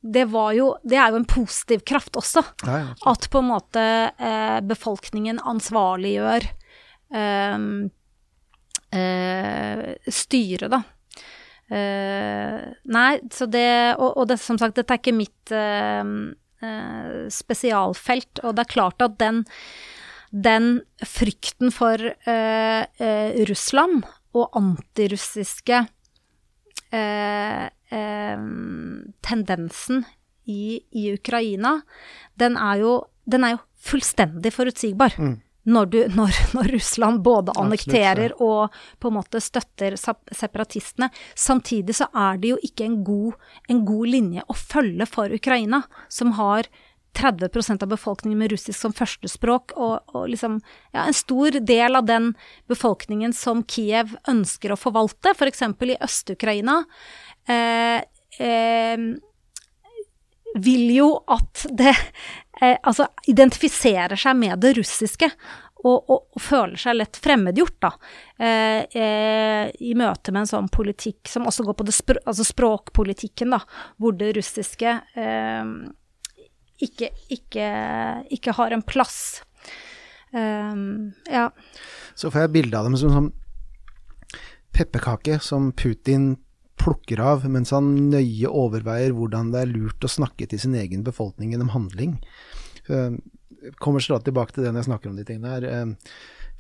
det, 0.05 0.27
jo, 0.53 0.69
det 0.85 0.97
er 1.01 1.13
jo 1.13 1.17
en 1.17 1.25
positiv 1.25 1.81
kraft 1.81 2.17
også. 2.17 2.43
At 3.09 3.25
på 3.33 3.39
en 3.41 3.47
måte 3.49 3.85
befolkningen 4.69 5.39
ansvarliggjør 5.41 6.45
uh, 8.95 9.93
styre, 10.11 10.69
da. 10.71 10.81
Uh, 11.65 12.61
nei, 12.93 13.17
så 13.33 13.47
det 13.49 13.95
Og, 13.97 14.11
og 14.21 14.27
det, 14.29 14.37
som 14.37 14.59
sagt, 14.61 14.75
dette 14.77 14.93
er 14.93 14.99
ikke 15.01 15.15
mitt 15.17 15.53
uh, 15.55 16.05
uh, 16.61 17.25
spesialfelt. 17.33 18.43
Og 18.43 18.55
det 18.55 18.65
er 18.65 18.73
klart 18.75 19.01
at 19.05 19.17
den, 19.21 19.43
den 20.31 20.81
frykten 21.05 21.73
for 21.73 21.97
Russland 23.49 24.03
og 24.35 24.57
antirussiske 24.59 25.85
tendensen 29.25 30.03
i, 30.45 30.79
i, 30.91 31.03
Ukraina, 31.15 31.79
den 32.39 32.57
er 32.59 32.81
jo, 32.83 32.91
den 33.25 33.47
er 33.47 33.55
jo 33.55 33.61
fullstendig 33.89 34.53
forutsigbar. 34.53 35.15
Mm 35.17 35.44
når, 35.65 35.91
du, 35.91 35.99
når, 36.17 36.39
når, 36.55 36.71
Russland 36.77 37.21
både 37.25 37.55
annekterer 37.59 38.35
og 38.43 38.73
på 38.99 39.11
en 39.11 39.17
måte 39.19 39.41
støtter 39.43 39.97
separatistene. 39.97 41.11
Samtidig 41.35 41.97
så 42.01 42.09
er 42.13 42.41
det 42.41 42.55
jo 42.55 42.59
ikke 42.65 42.87
en 42.87 42.99
god, 43.05 43.37
en 43.71 43.85
god 43.87 44.11
linje 44.15 44.45
å 44.47 44.57
følge 44.57 45.09
for 45.09 45.33
Ukraina, 45.33 45.83
som 46.09 46.35
har 46.39 46.69
30% 47.15 47.83
av 47.83 47.89
befolkningen 47.89 48.39
med 48.39 48.51
russisk 48.51 48.75
som 48.79 48.93
førstespråk, 48.95 49.71
og, 49.79 50.15
og 50.15 50.27
liksom, 50.33 50.57
ja, 50.91 51.05
en 51.05 51.15
stor 51.15 51.59
del 51.63 51.95
av 51.95 52.07
den 52.09 52.33
befolkningen 52.71 53.33
som 53.35 53.63
Kiev 53.71 54.17
ønsker 54.27 54.73
å 54.73 54.79
forvalte, 54.79 55.31
f.eks. 55.31 55.63
For 55.79 55.93
i 55.93 55.95
Øst-Ukraina, 56.03 56.81
eh, 57.47 58.01
eh, 58.43 59.07
vil 60.55 60.91
jo 60.95 61.09
at 61.31 61.65
det 61.75 61.95
eh, 62.61 62.77
Altså 62.81 63.07
identifiserer 63.31 64.19
seg 64.19 64.37
med 64.39 64.59
det 64.63 64.75
russiske. 64.79 65.29
Og, 65.85 66.09
og, 66.09 66.21
og 66.33 66.41
føler 66.41 66.79
seg 66.81 66.95
lett 66.97 67.17
fremmedgjort, 67.21 67.75
da. 67.83 67.91
Eh, 68.41 69.01
eh, 69.01 69.67
I 69.85 69.91
møte 69.97 70.33
med 70.33 70.45
en 70.45 70.49
sånn 70.49 70.69
politikk 70.73 71.29
som 71.29 71.45
også 71.45 71.65
går 71.67 71.77
på 71.77 71.85
spr 71.93 72.21
altså 72.23 72.45
språkpolitikken, 72.47 73.53
da. 73.53 73.59
Hvor 74.01 74.15
det 74.17 74.31
russiske 74.39 74.95
eh, 75.21 75.73
ikke, 76.85 77.11
ikke, 77.31 77.67
ikke, 78.33 78.55
har 78.57 78.73
en 78.73 78.81
plass. 78.81 79.19
Eh, 80.33 80.81
ja. 81.35 81.49
Så 82.17 82.33
får 82.33 82.47
jeg 82.47 82.55
bilde 82.57 82.81
av 82.81 82.89
dem 82.89 82.97
som 82.99 83.13
sånn 83.13 83.33
pepperkake 84.75 85.37
som 85.39 85.69
Putin 85.71 86.33
plukker 86.85 87.21
av, 87.23 87.47
mens 87.49 87.73
han 87.75 87.89
nøye 88.13 88.51
overveier 88.51 89.15
hvordan 89.17 89.51
det 89.53 89.63
er 89.63 89.73
lurt 89.73 90.05
å 90.05 90.11
snakke 90.11 90.47
til 90.51 90.61
sin 90.61 90.77
egen 90.77 91.03
befolkning 91.05 91.55
gjennom 91.55 91.73
handling. 91.73 92.19
Jeg 92.85 93.75
kommer 93.81 94.03
stadig 94.03 94.29
tilbake 94.29 94.53
til 94.53 94.65
det 94.65 94.71
når 94.71 94.83
jeg 94.83 94.91
snakker 94.91 95.11
om 95.11 95.17
de 95.17 95.25
tingene 95.25 95.55
her. 95.55 95.65
Uh, 95.65 96.11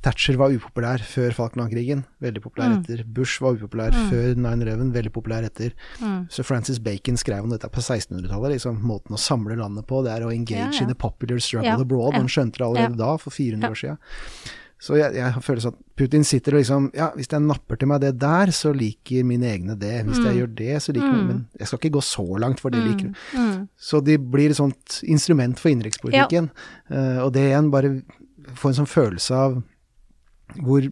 Thatcher 0.05 0.37
var 0.37 0.53
upopulær 0.53 1.01
før 1.01 1.33
Falkland-krigen, 1.33 2.03
veldig 2.21 2.41
populær 2.43 2.69
mm. 2.69 2.75
etter. 2.77 3.01
Bush 3.09 3.41
var 3.41 3.55
upopulær 3.57 3.95
mm. 3.95 4.11
før 4.11 4.35
9-11, 4.37 4.91
veldig 4.93 5.13
populær 5.15 5.47
etter. 5.47 5.73
Mm. 5.97 6.27
Så 6.33 6.45
Francis 6.45 6.77
Bacon 6.83 7.17
skrev 7.17 7.47
om 7.47 7.53
dette 7.53 7.69
på 7.73 7.81
1600-tallet. 7.81 8.53
Liksom, 8.53 8.77
måten 8.85 9.17
å 9.17 9.21
samle 9.21 9.57
landet 9.57 9.87
på, 9.89 10.03
det 10.05 10.13
er 10.13 10.27
å 10.27 10.29
engage 10.33 10.67
ja, 10.67 10.69
ja. 10.75 10.85
in 10.85 10.93
the 10.93 10.97
popular 10.99 11.41
struggle 11.41 11.73
ja, 11.73 11.79
abroad. 11.81 12.19
Han 12.19 12.29
skjønte 12.29 12.61
det 12.61 12.67
allerede 12.67 13.01
da, 13.01 13.15
for 13.21 13.33
400 13.33 13.71
år 13.71 13.81
siden. 13.81 14.53
Så 14.81 14.97
jeg, 14.99 15.15
jeg 15.15 15.41
føler 15.41 15.63
sånn 15.63 15.75
at 15.75 15.83
Putin 15.95 16.25
sitter 16.27 16.57
og 16.57 16.59
liksom 16.61 16.87
Ja, 16.97 17.07
hvis 17.15 17.29
jeg 17.31 17.43
napper 17.45 17.79
til 17.79 17.89
meg 17.89 18.01
det 18.03 18.11
der, 18.19 18.51
så 18.53 18.73
liker 18.75 19.23
mine 19.27 19.47
egne 19.47 19.77
det. 19.79 19.93
Hvis 20.03 20.19
mm. 20.19 20.27
jeg 20.27 20.39
gjør 20.41 20.51
det, 20.59 20.73
så 20.83 20.95
liker 20.95 21.13
mm. 21.13 21.23
Men 21.29 21.39
jeg 21.59 21.69
skal 21.69 21.79
ikke 21.79 21.95
gå 21.95 22.03
så 22.05 22.25
langt, 22.43 22.61
for 22.63 22.75
det 22.75 22.81
mm. 22.83 22.89
liker 22.91 23.39
mm. 23.39 23.55
Så 23.89 24.01
de 24.05 24.17
blir 24.19 24.51
et 24.51 24.59
sånt 24.59 24.99
instrument 25.07 25.61
for 25.61 25.71
innenrikspolitikken. 25.71 26.51
Ja. 26.89 26.91
Uh, 26.91 27.23
og 27.27 27.33
det 27.37 27.47
igjen 27.47 27.71
bare 27.73 27.95
får 28.53 28.73
en 28.73 28.79
sånn 28.81 28.91
følelse 28.91 29.39
av 29.45 29.57
hvor 30.61 30.83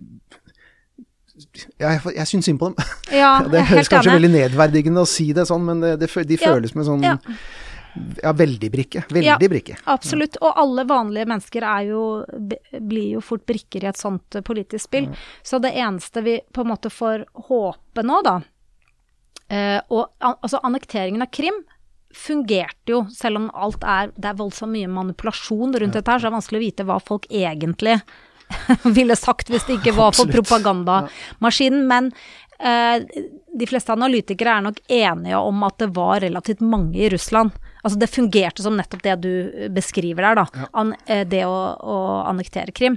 jeg, 1.81 1.99
jeg 2.15 2.29
syns 2.29 2.47
synd 2.47 2.59
på 2.61 2.71
dem. 2.71 2.93
Ja, 3.13 3.35
det 3.51 3.65
høres 3.69 3.91
kanskje 3.91 4.15
veldig 4.15 4.31
nedverdigende 4.33 5.03
å 5.03 5.09
si 5.09 5.31
det 5.35 5.45
sånn, 5.49 5.65
men 5.67 5.83
det, 5.83 5.95
det, 6.01 6.09
de 6.29 6.39
føles 6.39 6.73
ja. 6.73 6.79
med 6.79 6.87
sånn 6.87 7.05
ja. 8.23 8.33
Veldig 8.33 8.71
brikke. 8.71 9.03
Veldig 9.09 9.27
ja, 9.27 9.37
brikke. 9.49 9.77
Absolutt. 9.83 10.37
Og 10.41 10.57
alle 10.59 10.85
vanlige 10.89 11.27
mennesker 11.29 11.65
jo, 11.87 12.05
blir 12.79 13.17
jo 13.17 13.21
fort 13.21 13.45
brikker 13.45 13.85
i 13.85 13.91
et 13.91 13.99
sånt 13.99 14.35
eh, 14.35 14.45
politisk 14.45 14.87
spill. 14.87 15.09
Mm. 15.11 15.21
Så 15.43 15.59
det 15.63 15.73
eneste 15.77 16.25
vi 16.25 16.39
på 16.53 16.63
en 16.63 16.71
måte 16.73 16.89
får 16.93 17.27
håpe 17.49 18.05
nå, 18.05 18.19
da 18.25 18.39
eh, 19.49 19.79
Og 19.93 20.09
altså, 20.19 20.61
annekteringen 20.63 21.25
av 21.25 21.31
Krim 21.33 21.63
fungerte 22.13 22.93
jo, 22.93 23.05
selv 23.09 23.41
om 23.41 23.47
alt 23.57 23.81
er 23.89 24.11
Det 24.13 24.29
er 24.29 24.37
voldsomt 24.37 24.75
mye 24.75 24.89
manipulasjon 24.91 25.73
rundt 25.73 25.95
ja. 25.95 26.01
dette 26.01 26.11
her, 26.11 26.21
så 26.21 26.27
det 26.27 26.31
er 26.31 26.37
vanskelig 26.37 26.61
å 26.61 26.67
vite 26.67 26.85
hva 26.89 26.99
folk 27.01 27.25
egentlig 27.31 27.97
ville 28.97 29.15
sagt 29.17 29.49
hvis 29.49 29.65
det 29.67 29.79
ikke 29.79 29.95
var 29.97 30.13
for 30.13 30.29
propagandamaskinen. 30.29 31.87
Men 31.89 32.11
de 32.63 33.67
fleste 33.67 33.91
analytikere 33.91 34.53
er 34.57 34.63
nok 34.63 34.77
enige 34.87 35.39
om 35.39 35.65
at 35.67 35.81
det 35.81 35.89
var 35.95 36.21
relativt 36.23 36.61
mange 36.63 36.95
i 36.95 37.09
Russland. 37.11 37.51
Altså 37.83 37.99
det 37.99 38.11
fungerte 38.13 38.63
som 38.63 38.77
nettopp 38.79 39.03
det 39.03 39.15
du 39.25 39.33
beskriver 39.75 40.29
der, 40.29 40.39
da. 40.39 40.45
Ja. 40.63 40.83
Eh, 41.05 41.25
det 41.27 41.43
å, 41.43 41.57
å 41.75 41.97
annektere 42.29 42.71
Krim. 42.71 42.95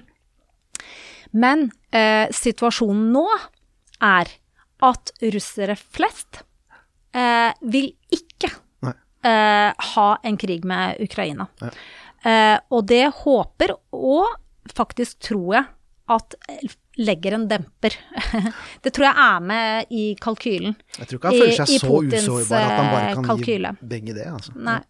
Men 1.34 1.66
eh, 1.90 2.30
situasjonen 2.30 3.10
nå 3.12 3.26
er 4.06 4.30
at 4.86 5.12
russere 5.34 5.74
flest 5.76 6.44
eh, 7.16 7.50
vil 7.66 7.90
ikke 8.14 8.52
eh, 9.26 9.70
ha 9.90 10.08
en 10.22 10.38
krig 10.38 10.64
med 10.68 11.02
Ukraina. 11.02 11.48
Ja. 11.60 11.72
Eh, 12.26 12.56
og 12.70 12.86
det 12.90 13.04
håper, 13.24 13.74
og 13.96 14.72
faktisk 14.76 15.18
tror 15.32 15.58
jeg, 15.58 15.66
at 16.06 16.38
legger 16.96 17.36
en 17.36 17.48
demper. 17.48 17.96
det 18.82 18.92
tror 18.94 19.06
jeg 19.08 19.24
er 19.26 19.40
med 19.44 19.92
i 19.92 20.04
kalkylen. 20.20 20.76
Jeg 20.98 21.08
tror 21.10 21.18
ikke 21.18 21.32
han 21.32 21.40
føler 21.42 21.58
seg 21.58 21.72
i 21.74 21.80
så 21.82 21.90
Putins, 21.90 22.28
usårbar 22.28 22.62
at 22.62 22.76
han 22.78 22.90
bare 22.92 23.08
eh, 23.08 23.14
kan 23.18 23.28
kalkyle. 23.30 23.72
gi 23.80 23.90
begge 23.92 24.16
det, 24.16 24.26
altså. 24.32 24.54
Nei. 24.56 24.80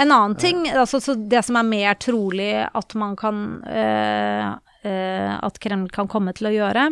En 0.00 0.14
annen 0.14 0.36
ting, 0.40 0.64
altså 0.70 1.00
så 1.02 1.16
det 1.18 1.42
som 1.44 1.58
er 1.60 1.66
mer 1.66 1.96
trolig 2.00 2.50
at 2.64 2.94
man 2.96 3.16
kan 3.18 3.40
eh, 3.68 4.46
eh, 4.86 5.32
At 5.34 5.58
Kreml 5.60 5.90
kan 5.92 6.08
komme 6.08 6.32
til 6.36 6.48
å 6.48 6.54
gjøre, 6.54 6.86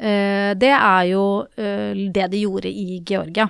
eh, 0.00 0.50
det 0.58 0.72
er 0.74 1.04
jo 1.12 1.24
det 1.54 2.26
de 2.32 2.42
gjorde 2.42 2.72
i 2.72 3.02
Georgia. 3.06 3.46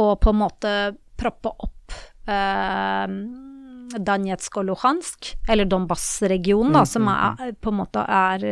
Og 0.00 0.12
på 0.22 0.30
en 0.30 0.38
måte 0.38 0.74
proppe 1.18 1.50
opp 1.66 1.96
eh, 2.30 3.06
Donetsk 3.98 4.60
og 4.60 4.68
Luhansk, 4.70 5.32
eller 5.48 5.66
Donbas-regionen, 5.70 6.74
da, 6.76 6.84
som 6.86 7.08
er, 7.10 7.56
på 7.58 7.72
en 7.72 7.80
måte 7.80 8.04
er 8.04 8.46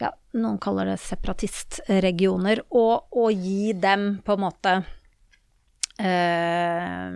ja, 0.00 0.10
noen 0.40 0.58
kaller 0.62 0.92
det 0.92 1.00
separatistregioner, 1.02 2.64
og, 2.70 3.10
og 3.20 3.32
gi 3.36 3.74
dem 3.76 4.14
på 4.24 4.36
en 4.36 4.42
måte 4.46 4.72
eh, 6.00 7.10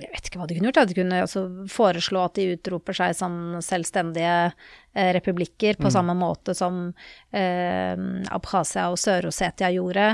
Jeg 0.00 0.10
vet 0.10 0.30
ikke 0.30 0.40
hva 0.40 0.48
de 0.50 0.56
kunne 0.56 0.70
gjort. 0.70 0.90
De 0.90 0.98
kunne 0.98 1.20
altså 1.26 1.44
foreslå 1.70 2.24
at 2.24 2.40
de 2.40 2.48
utroper 2.56 2.98
seg 2.98 3.14
som 3.18 3.36
selvstendige 3.64 4.34
eh, 4.48 5.12
republikker, 5.16 5.78
på 5.78 5.92
samme 5.94 6.16
måte 6.18 6.56
som 6.58 6.88
eh, 7.30 7.94
Abkhasia 8.34 8.88
og 8.90 8.98
Sør-Osetia 9.00 9.70
gjorde, 9.76 10.10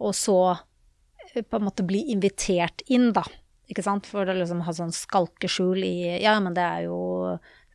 og 0.00 0.16
så 0.16 0.38
eh, 0.54 1.42
på 1.44 1.60
en 1.60 1.68
måte 1.68 1.86
bli 1.86 2.06
invitert 2.14 2.86
inn, 2.88 3.12
da. 3.16 3.26
Ikke 3.68 3.84
sant? 3.84 4.08
For 4.08 4.28
å 4.28 4.36
liksom 4.36 4.62
ha 4.64 4.74
sånn 4.74 4.94
skalkeskjul 4.96 5.84
i 5.84 5.94
Ja, 6.22 6.38
men 6.40 6.56
det 6.56 6.64
er 6.64 6.86
jo 6.88 7.00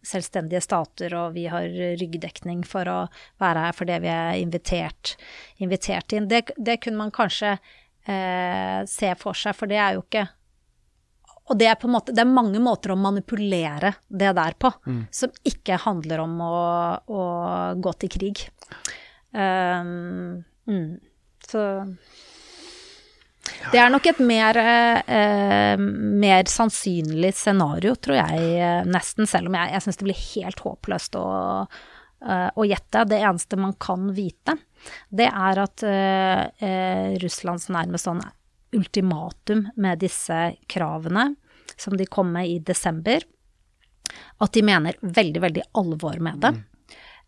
selvstendige 0.04 0.62
stater, 0.64 1.14
og 1.16 1.36
vi 1.38 1.46
har 1.52 1.70
ryggdekning 2.00 2.64
for 2.68 2.90
å 2.92 3.00
være 3.42 3.68
her 3.68 3.76
fordi 3.78 4.00
vi 4.04 4.12
er 4.12 4.40
invitert, 4.42 5.16
invitert 5.64 6.16
inn. 6.16 6.28
Det, 6.32 6.50
det 6.58 6.80
kunne 6.84 7.06
man 7.06 7.14
kanskje 7.16 7.54
eh, 7.56 8.82
se 8.90 9.14
for 9.20 9.38
seg, 9.38 9.56
for 9.56 9.72
det 9.72 9.80
er 9.80 9.98
jo 9.98 10.04
ikke 10.06 10.28
Og 11.52 11.58
det 11.60 11.68
er 11.68 11.76
på 11.76 11.90
en 11.90 11.96
måte 11.98 12.14
Det 12.16 12.22
er 12.24 12.30
mange 12.30 12.60
måter 12.64 12.94
å 12.94 13.00
manipulere 13.00 13.94
det 14.08 14.30
der 14.36 14.56
på, 14.60 14.72
som 15.12 15.32
ikke 15.44 15.80
handler 15.86 16.24
om 16.24 16.38
å, 16.42 16.60
å 17.08 17.24
gå 17.76 17.94
til 18.00 18.14
krig. 18.14 18.46
Um, 19.32 20.44
mm. 20.70 21.00
Så 21.44 21.64
det 23.44 23.80
er 23.80 23.90
nok 23.92 24.06
et 24.08 24.20
mer, 24.24 24.58
eh, 24.58 25.78
mer 25.78 26.48
sannsynlig 26.50 27.34
scenario, 27.36 27.96
tror 27.96 28.20
jeg, 28.22 28.44
eh, 28.60 28.84
nesten, 28.88 29.28
selv 29.28 29.50
om 29.50 29.58
jeg, 29.58 29.74
jeg 29.74 29.86
syns 29.86 30.00
det 30.00 30.08
blir 30.08 30.22
helt 30.22 30.64
håpløst 30.64 31.18
å, 31.20 31.28
eh, 32.24 32.50
å 32.56 32.68
gjette. 32.68 33.06
Det 33.10 33.20
eneste 33.20 33.60
man 33.60 33.74
kan 33.74 34.12
vite, 34.16 34.56
det 35.10 35.28
er 35.28 35.64
at 35.64 35.84
eh, 35.84 36.44
eh, 36.64 37.20
Russlands 37.24 37.70
nærmest 37.74 38.08
sånn 38.08 38.24
ultimatum 38.74 39.68
med 39.76 40.00
disse 40.00 40.56
kravene, 40.72 41.34
som 41.78 41.98
de 41.98 42.06
kom 42.06 42.32
med 42.32 42.48
i 42.50 42.60
desember, 42.60 43.26
at 44.44 44.54
de 44.54 44.64
mener 44.66 44.96
veldig, 45.02 45.42
veldig 45.42 45.66
alvor 45.80 46.20
med 46.22 46.40
det. 46.44 46.54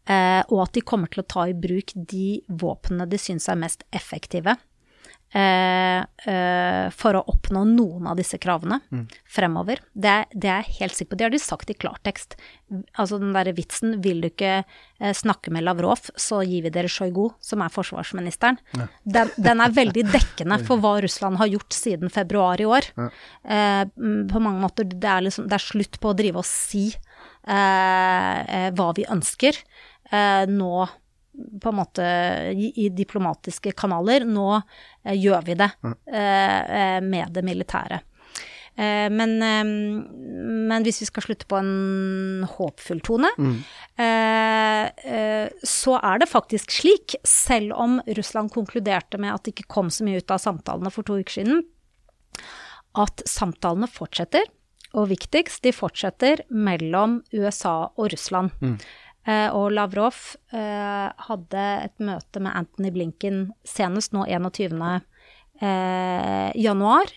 Eh, 0.06 0.42
og 0.54 0.68
at 0.68 0.78
de 0.78 0.86
kommer 0.86 1.10
til 1.10 1.24
å 1.24 1.28
ta 1.28 1.48
i 1.50 1.58
bruk 1.58 1.96
de 1.96 2.40
våpnene 2.48 3.08
de 3.10 3.18
syns 3.18 3.50
er 3.50 3.58
mest 3.58 3.84
effektive 3.96 4.54
for 6.95 7.18
å 7.20 7.22
oppnå 7.28 7.66
noen 7.68 8.06
av 8.07 8.16
disse 8.16 8.38
kravene 8.40 8.78
fremover. 9.28 9.82
Det, 9.91 10.14
det 10.32 10.48
er 10.48 10.62
jeg 10.64 10.78
helt 10.80 10.95
sikker 10.95 11.12
på. 11.12 11.18
Det 11.20 11.26
har 11.28 11.34
de 11.34 11.41
sagt 11.44 11.74
i 11.74 11.76
klartekst. 11.76 12.38
Altså 12.98 13.20
den 13.22 13.34
derre 13.36 13.53
vitsen 13.53 13.99
'vil 14.02 14.24
du 14.24 14.30
ikke 14.32 14.53
eh, 14.64 15.14
snakke 15.14 15.52
med 15.53 15.66
Lavrov, 15.68 16.10
så 16.18 16.41
gir 16.41 16.66
vi 16.66 16.72
dere 16.74 16.90
Sjojgu', 16.90 17.36
som 17.40 17.62
er 17.62 17.74
forsvarsministeren. 17.74 18.57
Den, 19.03 19.30
den 19.38 19.62
er 19.62 19.76
veldig 19.76 20.06
dekkende 20.16 20.57
for 20.66 20.82
hva 20.82 20.98
Russland 21.06 21.38
har 21.41 21.52
gjort 21.52 21.78
siden 21.78 22.10
februar 22.14 22.62
i 22.62 22.66
år. 22.66 22.90
Eh, 22.98 23.84
mm, 23.86 24.26
på 24.32 24.41
mange 24.41 24.64
måter, 24.64 24.90
det 24.90 25.12
er, 25.12 25.28
liksom, 25.28 25.49
det 25.52 25.60
er 25.60 25.68
slutt 25.68 25.99
på 26.02 26.12
å 26.12 26.18
drive 26.18 26.41
og 26.41 26.49
si 26.49 26.88
eh, 26.90 28.40
eh, 28.41 28.70
hva 28.74 28.91
vi 28.98 29.06
ønsker. 29.14 29.62
Eh, 30.10 30.45
nå 30.49 30.88
på 31.62 31.72
en 31.72 31.78
måte 31.78 32.07
i, 32.56 32.90
diplomatiske 32.95 33.72
kanaler. 33.78 34.26
Nå 34.28 34.49
eh, 34.57 35.16
gjør 35.16 35.45
vi 35.48 35.56
det 35.60 35.72
eh, 35.86 36.60
eh, 36.62 36.99
med 37.03 37.34
det 37.36 37.44
militære. 37.45 38.02
Eh, 38.76 39.07
men, 39.07 39.38
eh, 39.40 39.64
men 39.64 40.84
hvis 40.84 40.99
vi 41.03 41.07
skal 41.07 41.24
slutte 41.24 41.48
på 41.48 41.60
en 41.62 42.48
håpfull 42.57 42.99
tone, 43.07 43.32
eh, 43.95 44.84
eh, 45.16 45.48
så 45.64 45.95
er 46.02 46.20
det 46.20 46.32
faktisk 46.32 46.72
slik, 46.72 47.16
selv 47.24 47.72
om 47.80 48.02
Russland 48.18 48.52
konkluderte 48.52 49.18
med 49.18 49.34
at 49.34 49.45
det 49.45 49.56
ikke 49.56 49.72
kom 49.78 49.90
så 49.90 50.03
mye 50.03 50.20
ut 50.20 50.32
av 50.32 50.44
samtalene 50.44 50.91
for 50.91 51.07
to 51.07 51.22
uker 51.22 51.40
siden, 51.40 51.64
at 52.95 53.24
samtalene 53.28 53.88
fortsetter. 53.91 54.44
Og 54.95 55.10
viktigst, 55.12 55.60
de 55.64 55.74
fortsetter 55.76 56.45
mellom 56.49 57.18
USA 57.34 57.91
og 57.98 58.14
Russland. 58.14 58.52
Eh, 58.62 58.86
og 59.26 59.72
Lavrov 59.73 60.18
eh, 60.53 61.07
hadde 61.27 61.65
et 61.81 61.95
møte 61.97 62.41
med 62.43 62.53
Anthony 62.53 62.91
Blinken 62.93 63.39
senest 63.65 64.14
nå 64.14 64.27
21. 64.30 64.77
Eh, 65.61 66.52
januar, 66.60 67.11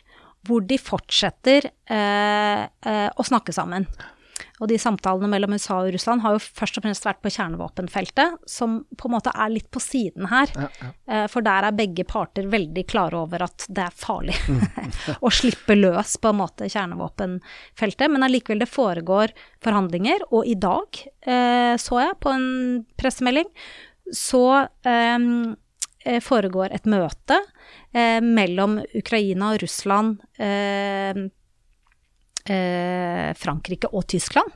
hvor 0.46 0.62
de 0.62 0.78
fortsetter 0.78 1.66
eh, 1.90 2.62
eh, 2.64 3.08
å 3.10 3.26
snakke 3.26 3.54
sammen. 3.54 3.88
Og 4.58 4.68
de 4.70 4.78
samtalene 4.80 5.28
mellom 5.30 5.54
USA 5.54 5.76
og 5.84 5.92
Russland 5.94 6.22
har 6.24 6.34
jo 6.34 6.42
først 6.42 6.80
og 6.80 6.86
fremst 6.86 7.06
vært 7.06 7.20
på 7.22 7.30
kjernevåpenfeltet, 7.30 8.40
som 8.50 8.80
på 8.98 9.08
en 9.08 9.14
måte 9.14 9.30
er 9.34 9.52
litt 9.54 9.68
på 9.70 9.82
siden 9.82 10.26
her. 10.32 10.50
Eh, 11.06 11.26
For 11.30 11.46
der 11.46 11.68
er 11.68 11.76
begge 11.78 12.04
parter 12.08 12.48
veldig 12.50 12.84
klare 12.90 13.20
over 13.20 13.44
at 13.46 13.68
det 13.68 13.84
er 13.86 13.94
farlig 13.94 14.34
å 15.26 15.30
slippe 15.30 15.76
løs 15.78 16.16
på 16.18 16.32
en 16.32 16.40
måte 16.40 16.68
kjernevåpenfeltet. 16.70 18.08
Men 18.10 18.26
allikevel, 18.26 18.64
det 18.64 18.70
foregår 18.72 19.34
forhandlinger, 19.64 20.26
og 20.32 20.46
i 20.46 20.58
dag 20.58 21.00
eh, 21.22 21.74
så 21.78 22.02
jeg 22.02 22.18
på 22.22 22.34
en 22.34 22.48
pressemelding, 22.98 23.48
så 24.14 24.44
eh, 24.88 26.18
foregår 26.24 26.72
et 26.72 26.86
møte 26.88 27.36
eh, 27.92 28.18
mellom 28.24 28.78
Ukraina 28.96 29.52
og 29.54 29.62
Russland, 29.62 30.22
eh, 32.50 33.34
Frankrike 33.38 33.90
og 33.92 34.06
Tyskland. 34.10 34.52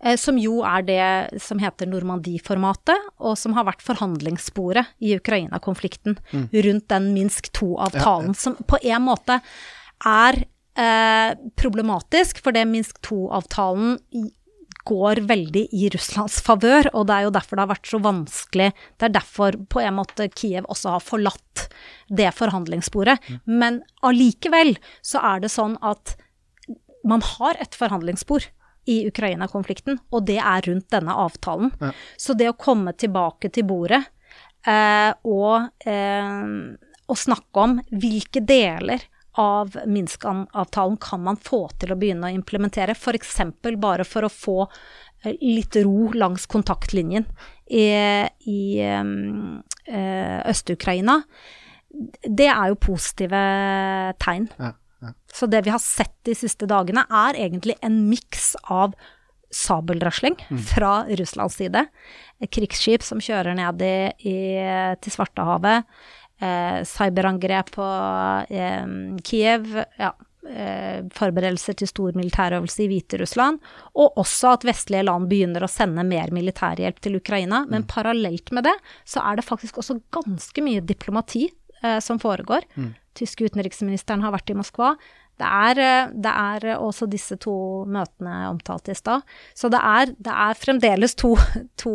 eh, 0.00 0.16
Som 0.16 0.38
jo 0.38 0.62
er 0.62 0.82
det 0.82 1.40
som 1.42 1.58
heter 1.58 1.86
Normandie-formatet, 1.90 2.96
og 3.18 3.36
som 3.38 3.52
har 3.54 3.64
vært 3.64 3.82
forhandlingssporet 3.82 4.86
i 5.00 5.16
Ukraina-konflikten 5.16 6.18
rundt 6.52 6.88
den 6.88 7.12
Minsk 7.14 7.50
2-avtalen, 7.52 8.34
som 8.36 8.54
på 8.54 8.78
en 8.82 9.02
måte 9.02 9.40
er 10.06 10.44
eh, 10.78 11.34
problematisk, 11.56 12.38
for 12.42 12.52
det 12.52 12.66
Minsk 12.70 13.00
2-avtalen 13.02 13.98
går 14.88 15.20
veldig 15.28 15.66
i 15.76 15.88
Russlands 15.92 16.40
favør, 16.40 16.86
og 16.94 17.08
det 17.08 17.14
er 17.14 17.22
jo 17.26 17.32
derfor 17.34 17.56
det 17.58 17.64
har 17.66 17.74
vært 17.74 17.90
så 17.90 17.98
vanskelig. 18.00 18.68
Det 18.96 19.04
er 19.04 19.12
derfor 19.18 19.52
på 19.68 19.82
en 19.84 19.98
måte 19.98 20.30
Kiev 20.32 20.64
også 20.72 20.94
har 20.94 21.00
forlatt 21.04 21.66
det 22.08 22.30
forhandlingssporet. 22.32 23.18
Men 23.44 23.82
allikevel 24.02 24.78
så 25.04 25.20
er 25.20 25.40
det 25.44 25.50
sånn 25.52 25.76
at 25.84 26.14
man 27.04 27.22
har 27.24 27.58
et 27.60 27.74
forhandlingsspor 27.78 28.48
i 28.88 29.02
Ukraina-konflikten, 29.08 29.98
og 30.10 30.24
det 30.28 30.38
er 30.40 30.64
rundt 30.68 30.88
denne 30.92 31.14
avtalen. 31.26 31.72
Så 32.16 32.34
det 32.38 32.48
å 32.50 32.56
komme 32.58 32.94
tilbake 32.96 33.50
til 33.52 33.66
bordet 33.68 34.00
eh, 34.66 35.12
og, 35.28 35.68
eh, 35.84 36.32
og 37.08 37.20
snakke 37.20 37.66
om 37.66 37.76
hvilke 37.92 38.42
deler 38.48 39.04
av 39.38 39.76
Minsk-avtalen 39.86 40.96
kan 41.02 41.22
man 41.22 41.36
få 41.38 41.66
til 41.78 41.92
å 41.94 41.98
begynne 42.00 42.30
å 42.30 42.34
implementere, 42.34 42.96
f.eks. 42.96 43.36
bare 43.78 44.08
for 44.08 44.26
å 44.26 44.32
få 44.32 44.56
eh, 44.64 45.36
litt 45.36 45.78
ro 45.84 46.10
langs 46.16 46.48
kontaktlinjen 46.50 47.28
i, 47.68 47.86
i 48.50 48.60
eh, 48.82 50.40
Øst-Ukraina, 50.48 51.20
det 52.24 52.48
er 52.50 52.72
jo 52.72 52.82
positive 52.88 53.38
tegn. 54.20 54.50
Ja, 54.58 54.74
ja. 55.04 55.12
Så 55.32 55.46
det 55.46 55.62
vi 55.66 55.70
har 55.70 55.82
sett 55.82 56.16
de 56.26 56.34
siste 56.34 56.66
dagene, 56.70 57.04
er 57.06 57.38
egentlig 57.38 57.78
en 57.86 58.00
miks 58.08 58.54
av 58.64 58.96
sabelrasling 59.54 60.36
fra 60.72 61.04
Russlands 61.08 61.58
side. 61.60 61.86
Krigsskip 62.52 63.04
som 63.06 63.22
kjører 63.22 63.56
ned 63.58 63.82
i, 63.84 63.96
i, 64.28 64.38
til 65.02 65.14
Svartehavet. 65.14 65.88
Eh, 66.38 66.80
cyberangrep 66.86 67.72
på 67.74 67.86
eh, 68.54 68.88
Kiev. 69.26 69.70
Ja, 69.98 70.12
eh, 70.46 71.00
forberedelser 71.16 71.78
til 71.80 71.90
stor 71.90 72.18
militærøvelse 72.18 72.84
i 72.84 72.90
Hviterussland. 72.92 73.62
Og 73.98 74.20
også 74.22 74.54
at 74.58 74.66
vestlige 74.68 75.06
land 75.08 75.30
begynner 75.30 75.64
å 75.64 75.70
sende 75.72 76.04
mer 76.06 76.34
militærhjelp 76.34 77.00
til 77.02 77.18
Ukraina. 77.18 77.64
Men 77.70 77.88
parallelt 77.90 78.52
med 78.54 78.68
det 78.68 78.76
så 79.08 79.24
er 79.24 79.40
det 79.40 79.48
faktisk 79.48 79.80
også 79.82 80.00
ganske 80.14 80.66
mye 80.66 80.84
diplomati 80.84 81.48
eh, 81.82 81.98
som 82.04 82.20
foregår. 82.22 82.66
Tyske 83.18 83.48
utenriksministeren 83.48 84.22
har 84.22 84.34
vært 84.34 84.50
i 84.52 84.58
Moskva. 84.58 84.94
Det 85.38 85.46
er, 85.46 85.78
eh, 85.78 86.10
det 86.12 86.32
er 86.32 86.68
også 86.78 87.06
disse 87.10 87.38
to 87.38 87.84
møtene 87.86 88.48
omtalt 88.50 88.88
i 88.88 88.96
stad. 88.98 89.22
Så 89.54 89.70
det 89.70 89.80
er, 89.82 90.14
det 90.18 90.34
er 90.34 90.58
fremdeles 90.58 91.14
to, 91.14 91.34
to, 91.82 91.94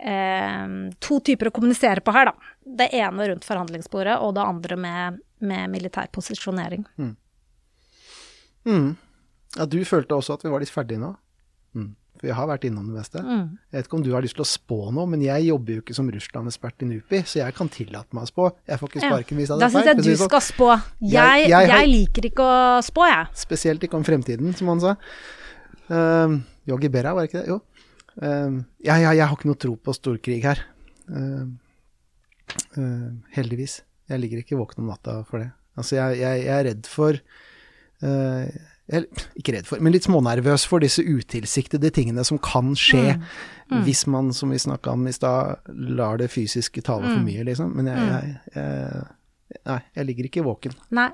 eh, 0.00 0.66
to 0.98 1.20
typer 1.20 1.50
å 1.50 1.54
kommunisere 1.54 2.02
på 2.02 2.14
her, 2.16 2.32
da. 2.32 2.54
Det 2.80 2.90
ene 2.94 3.30
rundt 3.30 3.46
forhandlingsbordet, 3.46 4.18
og 4.18 4.34
det 4.36 4.46
andre 4.46 4.76
med, 4.76 5.20
med 5.38 5.70
militær 5.70 6.10
posisjonering. 6.12 6.84
Mm. 6.98 7.16
Ja, 9.56 9.66
du 9.66 9.80
følte 9.88 10.14
også 10.14 10.36
at 10.36 10.44
vi 10.44 10.52
var 10.52 10.62
litt 10.62 10.70
ferdige 10.70 11.00
nå? 11.00 11.14
Mm. 11.74 11.94
For 12.20 12.28
vi 12.28 12.34
har 12.36 12.46
vært 12.50 12.66
innom 12.68 12.84
det 12.90 12.98
meste. 13.00 13.22
Mm. 13.24 13.46
Jeg 13.72 13.78
vet 13.78 13.86
ikke 13.88 13.96
om 13.96 14.02
du 14.04 14.10
har 14.12 14.20
lyst 14.26 14.36
til 14.36 14.44
å 14.44 14.48
spå 14.50 14.78
noe, 14.92 15.06
men 15.08 15.22
jeg 15.24 15.46
jobber 15.48 15.78
jo 15.78 15.80
ikke 15.80 15.94
som 15.96 16.10
Russland-ekspert 16.12 16.84
i 16.84 16.88
NUPI, 16.90 17.20
så 17.24 17.38
jeg 17.40 17.54
kan 17.56 17.70
tillate 17.72 18.12
meg 18.12 18.26
å 18.26 18.28
spå. 18.28 18.50
Jeg 18.68 18.78
får 18.82 18.90
ikke 18.92 19.00
sparken 19.06 19.40
hvis 19.40 19.48
jeg 19.48 19.58
Da 19.62 19.68
hadde 19.70 19.72
feil. 19.72 19.86
jeg 19.88 19.96
syns 19.96 20.04
jeg 20.04 20.16
du 20.18 20.20
sånn. 20.20 20.28
skal 20.28 20.44
spå. 20.44 20.68
Jeg, 21.00 21.14
Jeg- 21.14 21.48
jeg, 21.48 21.68
jeg 21.72 21.88
liker 21.88 22.28
ikke 22.28 22.44
å 22.44 22.82
spå, 22.84 23.06
jeg. 23.08 23.26
Spesielt 23.40 23.80
ikke 23.88 23.96
om 23.96 24.04
fremtiden, 24.04 24.54
som 24.54 24.68
han 24.68 24.80
sa. 24.84 24.96
Uh, 25.90 26.36
Yogi 26.68 26.88
Berra, 26.92 27.14
var 27.16 27.24
det 27.26 27.32
ikke 27.32 27.40
det? 27.42 27.48
Jo. 27.48 27.60
Ja, 28.20 28.96
ja, 29.00 29.12
jeg 29.16 29.24
har 29.26 29.34
ikke 29.36 29.48
noe 29.48 29.56
tro 29.56 29.76
på 29.80 29.94
storkrig 29.96 30.42
her. 30.44 30.60
Uh, 31.08 31.46
uh, 32.76 33.08
heldigvis. 33.34 33.80
Jeg 34.10 34.20
ligger 34.20 34.42
ikke 34.42 34.58
våken 34.60 34.82
om 34.84 34.90
natta 34.92 35.22
for 35.24 35.38
det. 35.40 35.50
Altså, 35.78 35.96
jeg, 35.96 36.18
jeg, 36.20 36.44
jeg 36.44 36.54
er 36.58 36.64
redd 36.68 36.86
for 36.90 37.16
uh, 38.02 38.44
jeg, 38.90 39.06
Ikke 39.38 39.54
redd 39.54 39.68
for, 39.68 39.82
men 39.82 39.94
litt 39.94 40.08
smånervøs 40.08 40.66
for 40.68 40.82
disse 40.82 41.04
utilsiktede 41.06 41.92
tingene 41.94 42.24
som 42.26 42.40
kan 42.42 42.74
skje 42.78 43.16
hvis 43.84 44.02
man, 44.10 44.32
som 44.34 44.50
vi 44.50 44.58
snakka 44.58 44.96
om 44.96 45.06
i 45.06 45.14
stad, 45.14 45.62
lar 45.70 46.18
det 46.18 46.26
fysiske 46.32 46.82
tale 46.82 47.06
for 47.06 47.22
mye, 47.22 47.44
liksom. 47.46 47.70
Men 47.78 47.86
jeg, 47.92 48.08
jeg, 48.10 48.36
jeg 48.56 49.08
Nei, 49.66 49.80
jeg 49.98 50.06
ligger 50.06 50.26
ikke 50.28 50.44
våken. 50.46 50.74
Nei. 50.94 51.08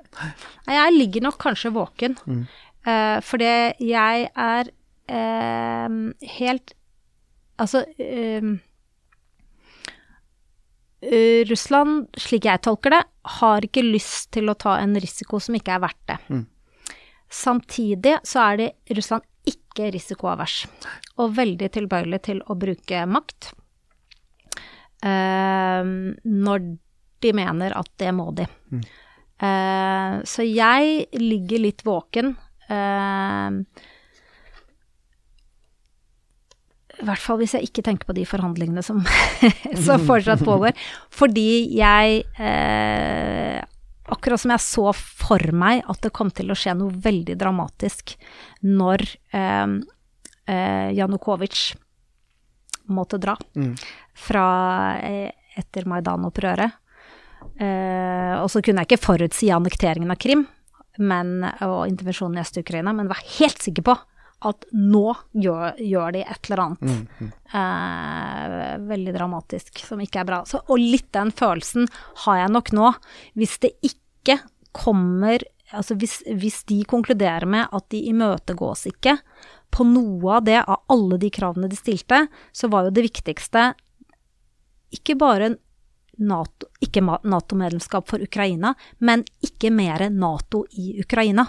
Jeg 0.69 0.93
ligger 0.93 1.25
nok 1.25 1.39
kanskje 1.41 1.73
våken. 1.73 2.17
Mm. 2.29 2.43
Uh, 2.87 3.19
fordi 3.25 3.53
jeg 3.83 4.29
er 4.31 4.73
uh, 5.11 6.01
helt 6.37 6.75
Altså 7.57 7.87
eh, 7.97 8.45
eh, 11.01 11.47
Russland, 11.49 12.11
slik 12.21 12.45
jeg 12.45 12.61
tolker 12.67 12.93
det, 12.93 12.99
har 13.39 13.65
ikke 13.65 13.81
lyst 13.81 14.29
til 14.37 14.53
å 14.53 14.57
ta 14.61 14.75
en 14.83 14.93
risiko 15.01 15.41
som 15.41 15.57
ikke 15.57 15.73
er 15.73 15.81
verdt 15.87 16.03
det. 16.11 16.19
Mm. 16.29 16.43
Samtidig 17.33 18.19
så 18.27 18.43
er 18.53 18.61
det 18.61 18.69
Russland 18.97 19.25
ikke 19.47 19.91
risikoavers, 19.95 20.65
og 21.21 21.35
veldig 21.37 21.69
tilbøyelig 21.75 22.21
til 22.31 22.41
å 22.49 22.57
bruke 22.59 23.03
makt 23.11 23.51
eh, 25.05 25.83
når 26.25 26.65
de 27.25 27.33
mener 27.37 27.75
at 27.77 27.91
det 28.01 28.13
må 28.17 28.31
de. 28.37 28.47
Eh, 29.37 30.17
så 30.25 30.47
jeg 30.47 31.07
ligger 31.21 31.63
litt 31.67 31.85
våken. 31.87 32.35
eh, 32.71 33.61
I 36.97 37.05
hvert 37.05 37.21
fall 37.21 37.37
hvis 37.43 37.53
jeg 37.59 37.69
ikke 37.69 37.85
tenker 37.85 38.09
på 38.09 38.17
de 38.17 38.25
forhandlingene 38.25 38.83
som, 38.85 39.03
som 39.87 40.07
fortsatt 40.09 40.41
pågår. 40.47 40.73
Fordi 41.13 41.49
jeg 41.77 42.23
eh, 42.41 43.61
Akkurat 44.13 44.41
som 44.41 44.53
jeg 44.55 44.63
så 44.63 44.87
for 44.95 45.43
meg 45.57 45.83
at 45.91 46.03
det 46.05 46.15
kom 46.15 46.31
til 46.35 46.53
å 46.53 46.59
skje 46.59 46.77
noe 46.79 46.95
veldig 47.03 47.35
dramatisk 47.41 48.15
når 48.63 49.03
eh, 49.35 49.67
eh, 50.47 50.89
Janukovitsj 50.95 51.75
måtte 52.95 53.19
dra 53.19 53.35
fra 54.15 54.47
eh, 55.03 55.31
etter 55.59 55.89
Maidan-opprøret. 55.91 56.77
Eh, 57.59 58.35
og 58.39 58.51
så 58.53 58.63
kunne 58.63 58.85
jeg 58.85 58.93
ikke 58.93 59.07
forutsi 59.07 59.51
annekteringen 59.55 60.13
av 60.13 60.21
Krim 60.23 60.45
men, 60.99 61.43
og 61.65 61.87
intervensjonen 61.91 62.39
i 62.39 62.45
Øst-Ukraina, 62.45 62.95
men 62.97 63.11
var 63.11 63.21
helt 63.39 63.61
sikker 63.63 63.85
på 63.87 63.97
at 64.45 64.67
nå 64.77 65.15
gjør, 65.33 65.79
gjør 65.81 66.13
de 66.13 66.23
et 66.27 66.49
eller 66.49 66.63
annet 66.67 67.23
eh, 67.57 68.57
veldig 68.85 69.15
dramatisk 69.17 69.81
som 69.87 70.03
ikke 70.05 70.21
er 70.21 70.29
bra. 70.29 70.41
Så, 70.49 70.61
og 70.69 70.81
litt 70.81 71.09
den 71.17 71.33
følelsen 71.35 71.89
har 72.27 72.43
jeg 72.43 72.53
nok 72.53 72.73
nå. 72.77 72.93
Hvis 73.39 73.59
det 73.65 73.77
ikke 73.87 74.41
kommer 74.77 75.43
Altså 75.75 75.97
hvis, 75.99 76.21
hvis 76.39 76.61
de 76.71 76.77
konkluderer 76.87 77.43
med 77.51 77.73
at 77.75 77.89
de 77.91 77.99
imøtegås 78.13 78.85
ikke 78.87 79.17
på 79.75 79.83
noe 79.83 80.37
av 80.37 80.45
det, 80.47 80.61
av 80.63 80.85
alle 80.95 81.19
de 81.19 81.27
kravene 81.35 81.67
de 81.67 81.75
stilte, 81.75 82.21
så 82.55 82.71
var 82.71 82.87
jo 82.87 82.93
det 82.95 83.03
viktigste 83.09 83.65
ikke 84.95 85.17
bare 85.19 85.49
NATO, 86.23 86.71
ikke 86.81 87.03
Nato-medlemskap 87.03 88.07
for 88.09 88.23
Ukraina, 88.23 88.77
men 88.99 89.25
ikke 89.45 89.73
mer 89.75 90.07
Nato 90.11 90.63
i 90.71 91.01
Ukraina. 91.03 91.49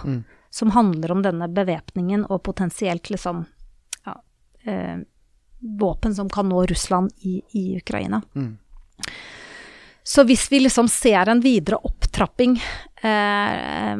Som 0.58 0.72
handler 0.74 1.14
om 1.14 1.22
denne 1.22 1.46
bevæpningen 1.54 2.24
og 2.26 2.42
potensielt 2.48 3.12
liksom 3.12 3.44
ja, 4.08 4.16
eh, 4.66 5.04
våpen 5.78 6.16
som 6.16 6.30
kan 6.32 6.48
nå 6.50 6.64
Russland 6.66 7.12
i, 7.28 7.36
i 7.54 7.64
Ukraina. 7.78 8.22
Så 10.02 10.24
hvis 10.24 10.46
vi 10.52 10.60
liksom 10.60 10.88
ser 10.88 11.28
en 11.28 11.40
videre 11.44 11.76
opptrapping 11.76 12.56
eh, 13.02 13.96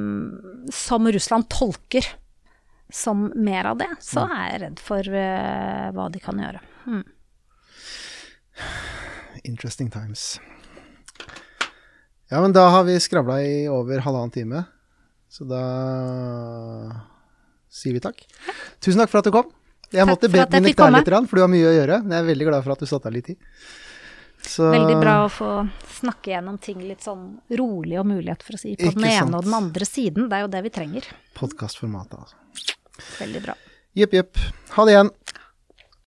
som 0.72 1.12
Russland 1.12 1.48
tolker 1.52 2.06
som 2.90 3.26
mer 3.36 3.64
av 3.64 3.78
det, 3.78 3.90
så 4.00 4.24
er 4.24 4.46
jeg 4.52 4.60
redd 4.62 4.80
for 4.80 5.18
eh, 5.20 5.88
hva 5.92 6.08
de 6.08 6.22
kan 6.24 6.40
gjøre. 6.40 6.62
Mm. 6.86 7.04
Interesting 9.44 9.90
times. 9.92 10.40
Ja, 12.32 12.40
men 12.40 12.56
da 12.56 12.66
har 12.72 12.88
vi 12.88 12.96
skravla 13.00 13.42
i 13.44 13.68
over 13.68 14.00
halvannen 14.04 14.32
time, 14.32 14.64
så 15.38 15.46
da 15.46 15.62
sier 17.70 17.94
vi 17.94 18.00
takk. 18.02 18.24
Tusen 18.82 18.98
takk 19.02 19.12
for 19.12 19.20
at 19.22 19.28
du 19.28 19.34
kom. 19.34 19.50
Jeg 19.88 20.02
Takk 20.04 20.10
måtte 20.10 20.28
be 20.28 20.42
deg 20.44 20.74
komme. 20.76 20.98
litt, 21.00 21.28
for 21.30 21.38
du 21.38 21.42
har 21.44 21.48
mye 21.52 21.68
å 21.70 21.76
gjøre. 21.78 22.00
Men 22.04 22.16
jeg 22.16 22.24
er 22.24 22.28
veldig 22.32 22.48
glad 22.50 22.64
for 22.66 22.74
at 22.74 22.82
du 22.82 22.88
satte 22.90 23.08
av 23.08 23.14
litt 23.14 23.28
tid. 23.30 23.38
Så, 24.48 24.68
Veldig 24.70 24.96
bra 25.00 25.14
å 25.24 25.30
få 25.32 25.48
snakke 25.98 26.30
gjennom 26.30 26.58
ting 26.62 26.78
litt 26.86 27.02
sånn 27.02 27.24
rolig 27.58 27.96
og 28.00 28.06
mulighet 28.06 28.42
for 28.46 28.54
å 28.54 28.60
si 28.60 28.74
på 28.78 28.86
Ikke 28.90 29.00
den 29.00 29.08
ene 29.08 29.24
sant. 29.24 29.34
og 29.38 29.46
den 29.48 29.56
andre 29.56 29.88
siden. 29.88 30.28
Det 30.30 30.36
er 30.38 30.44
jo 30.44 30.50
det 30.52 30.62
vi 30.66 30.70
trenger. 30.76 31.08
Podkastformatet, 31.38 32.18
altså. 32.20 32.76
Veldig 33.18 33.42
bra. 33.46 33.54
Jepp, 33.98 34.14
jepp. 34.18 34.38
Ha 34.76 34.84
det 34.86 34.94
igjen. 34.94 35.10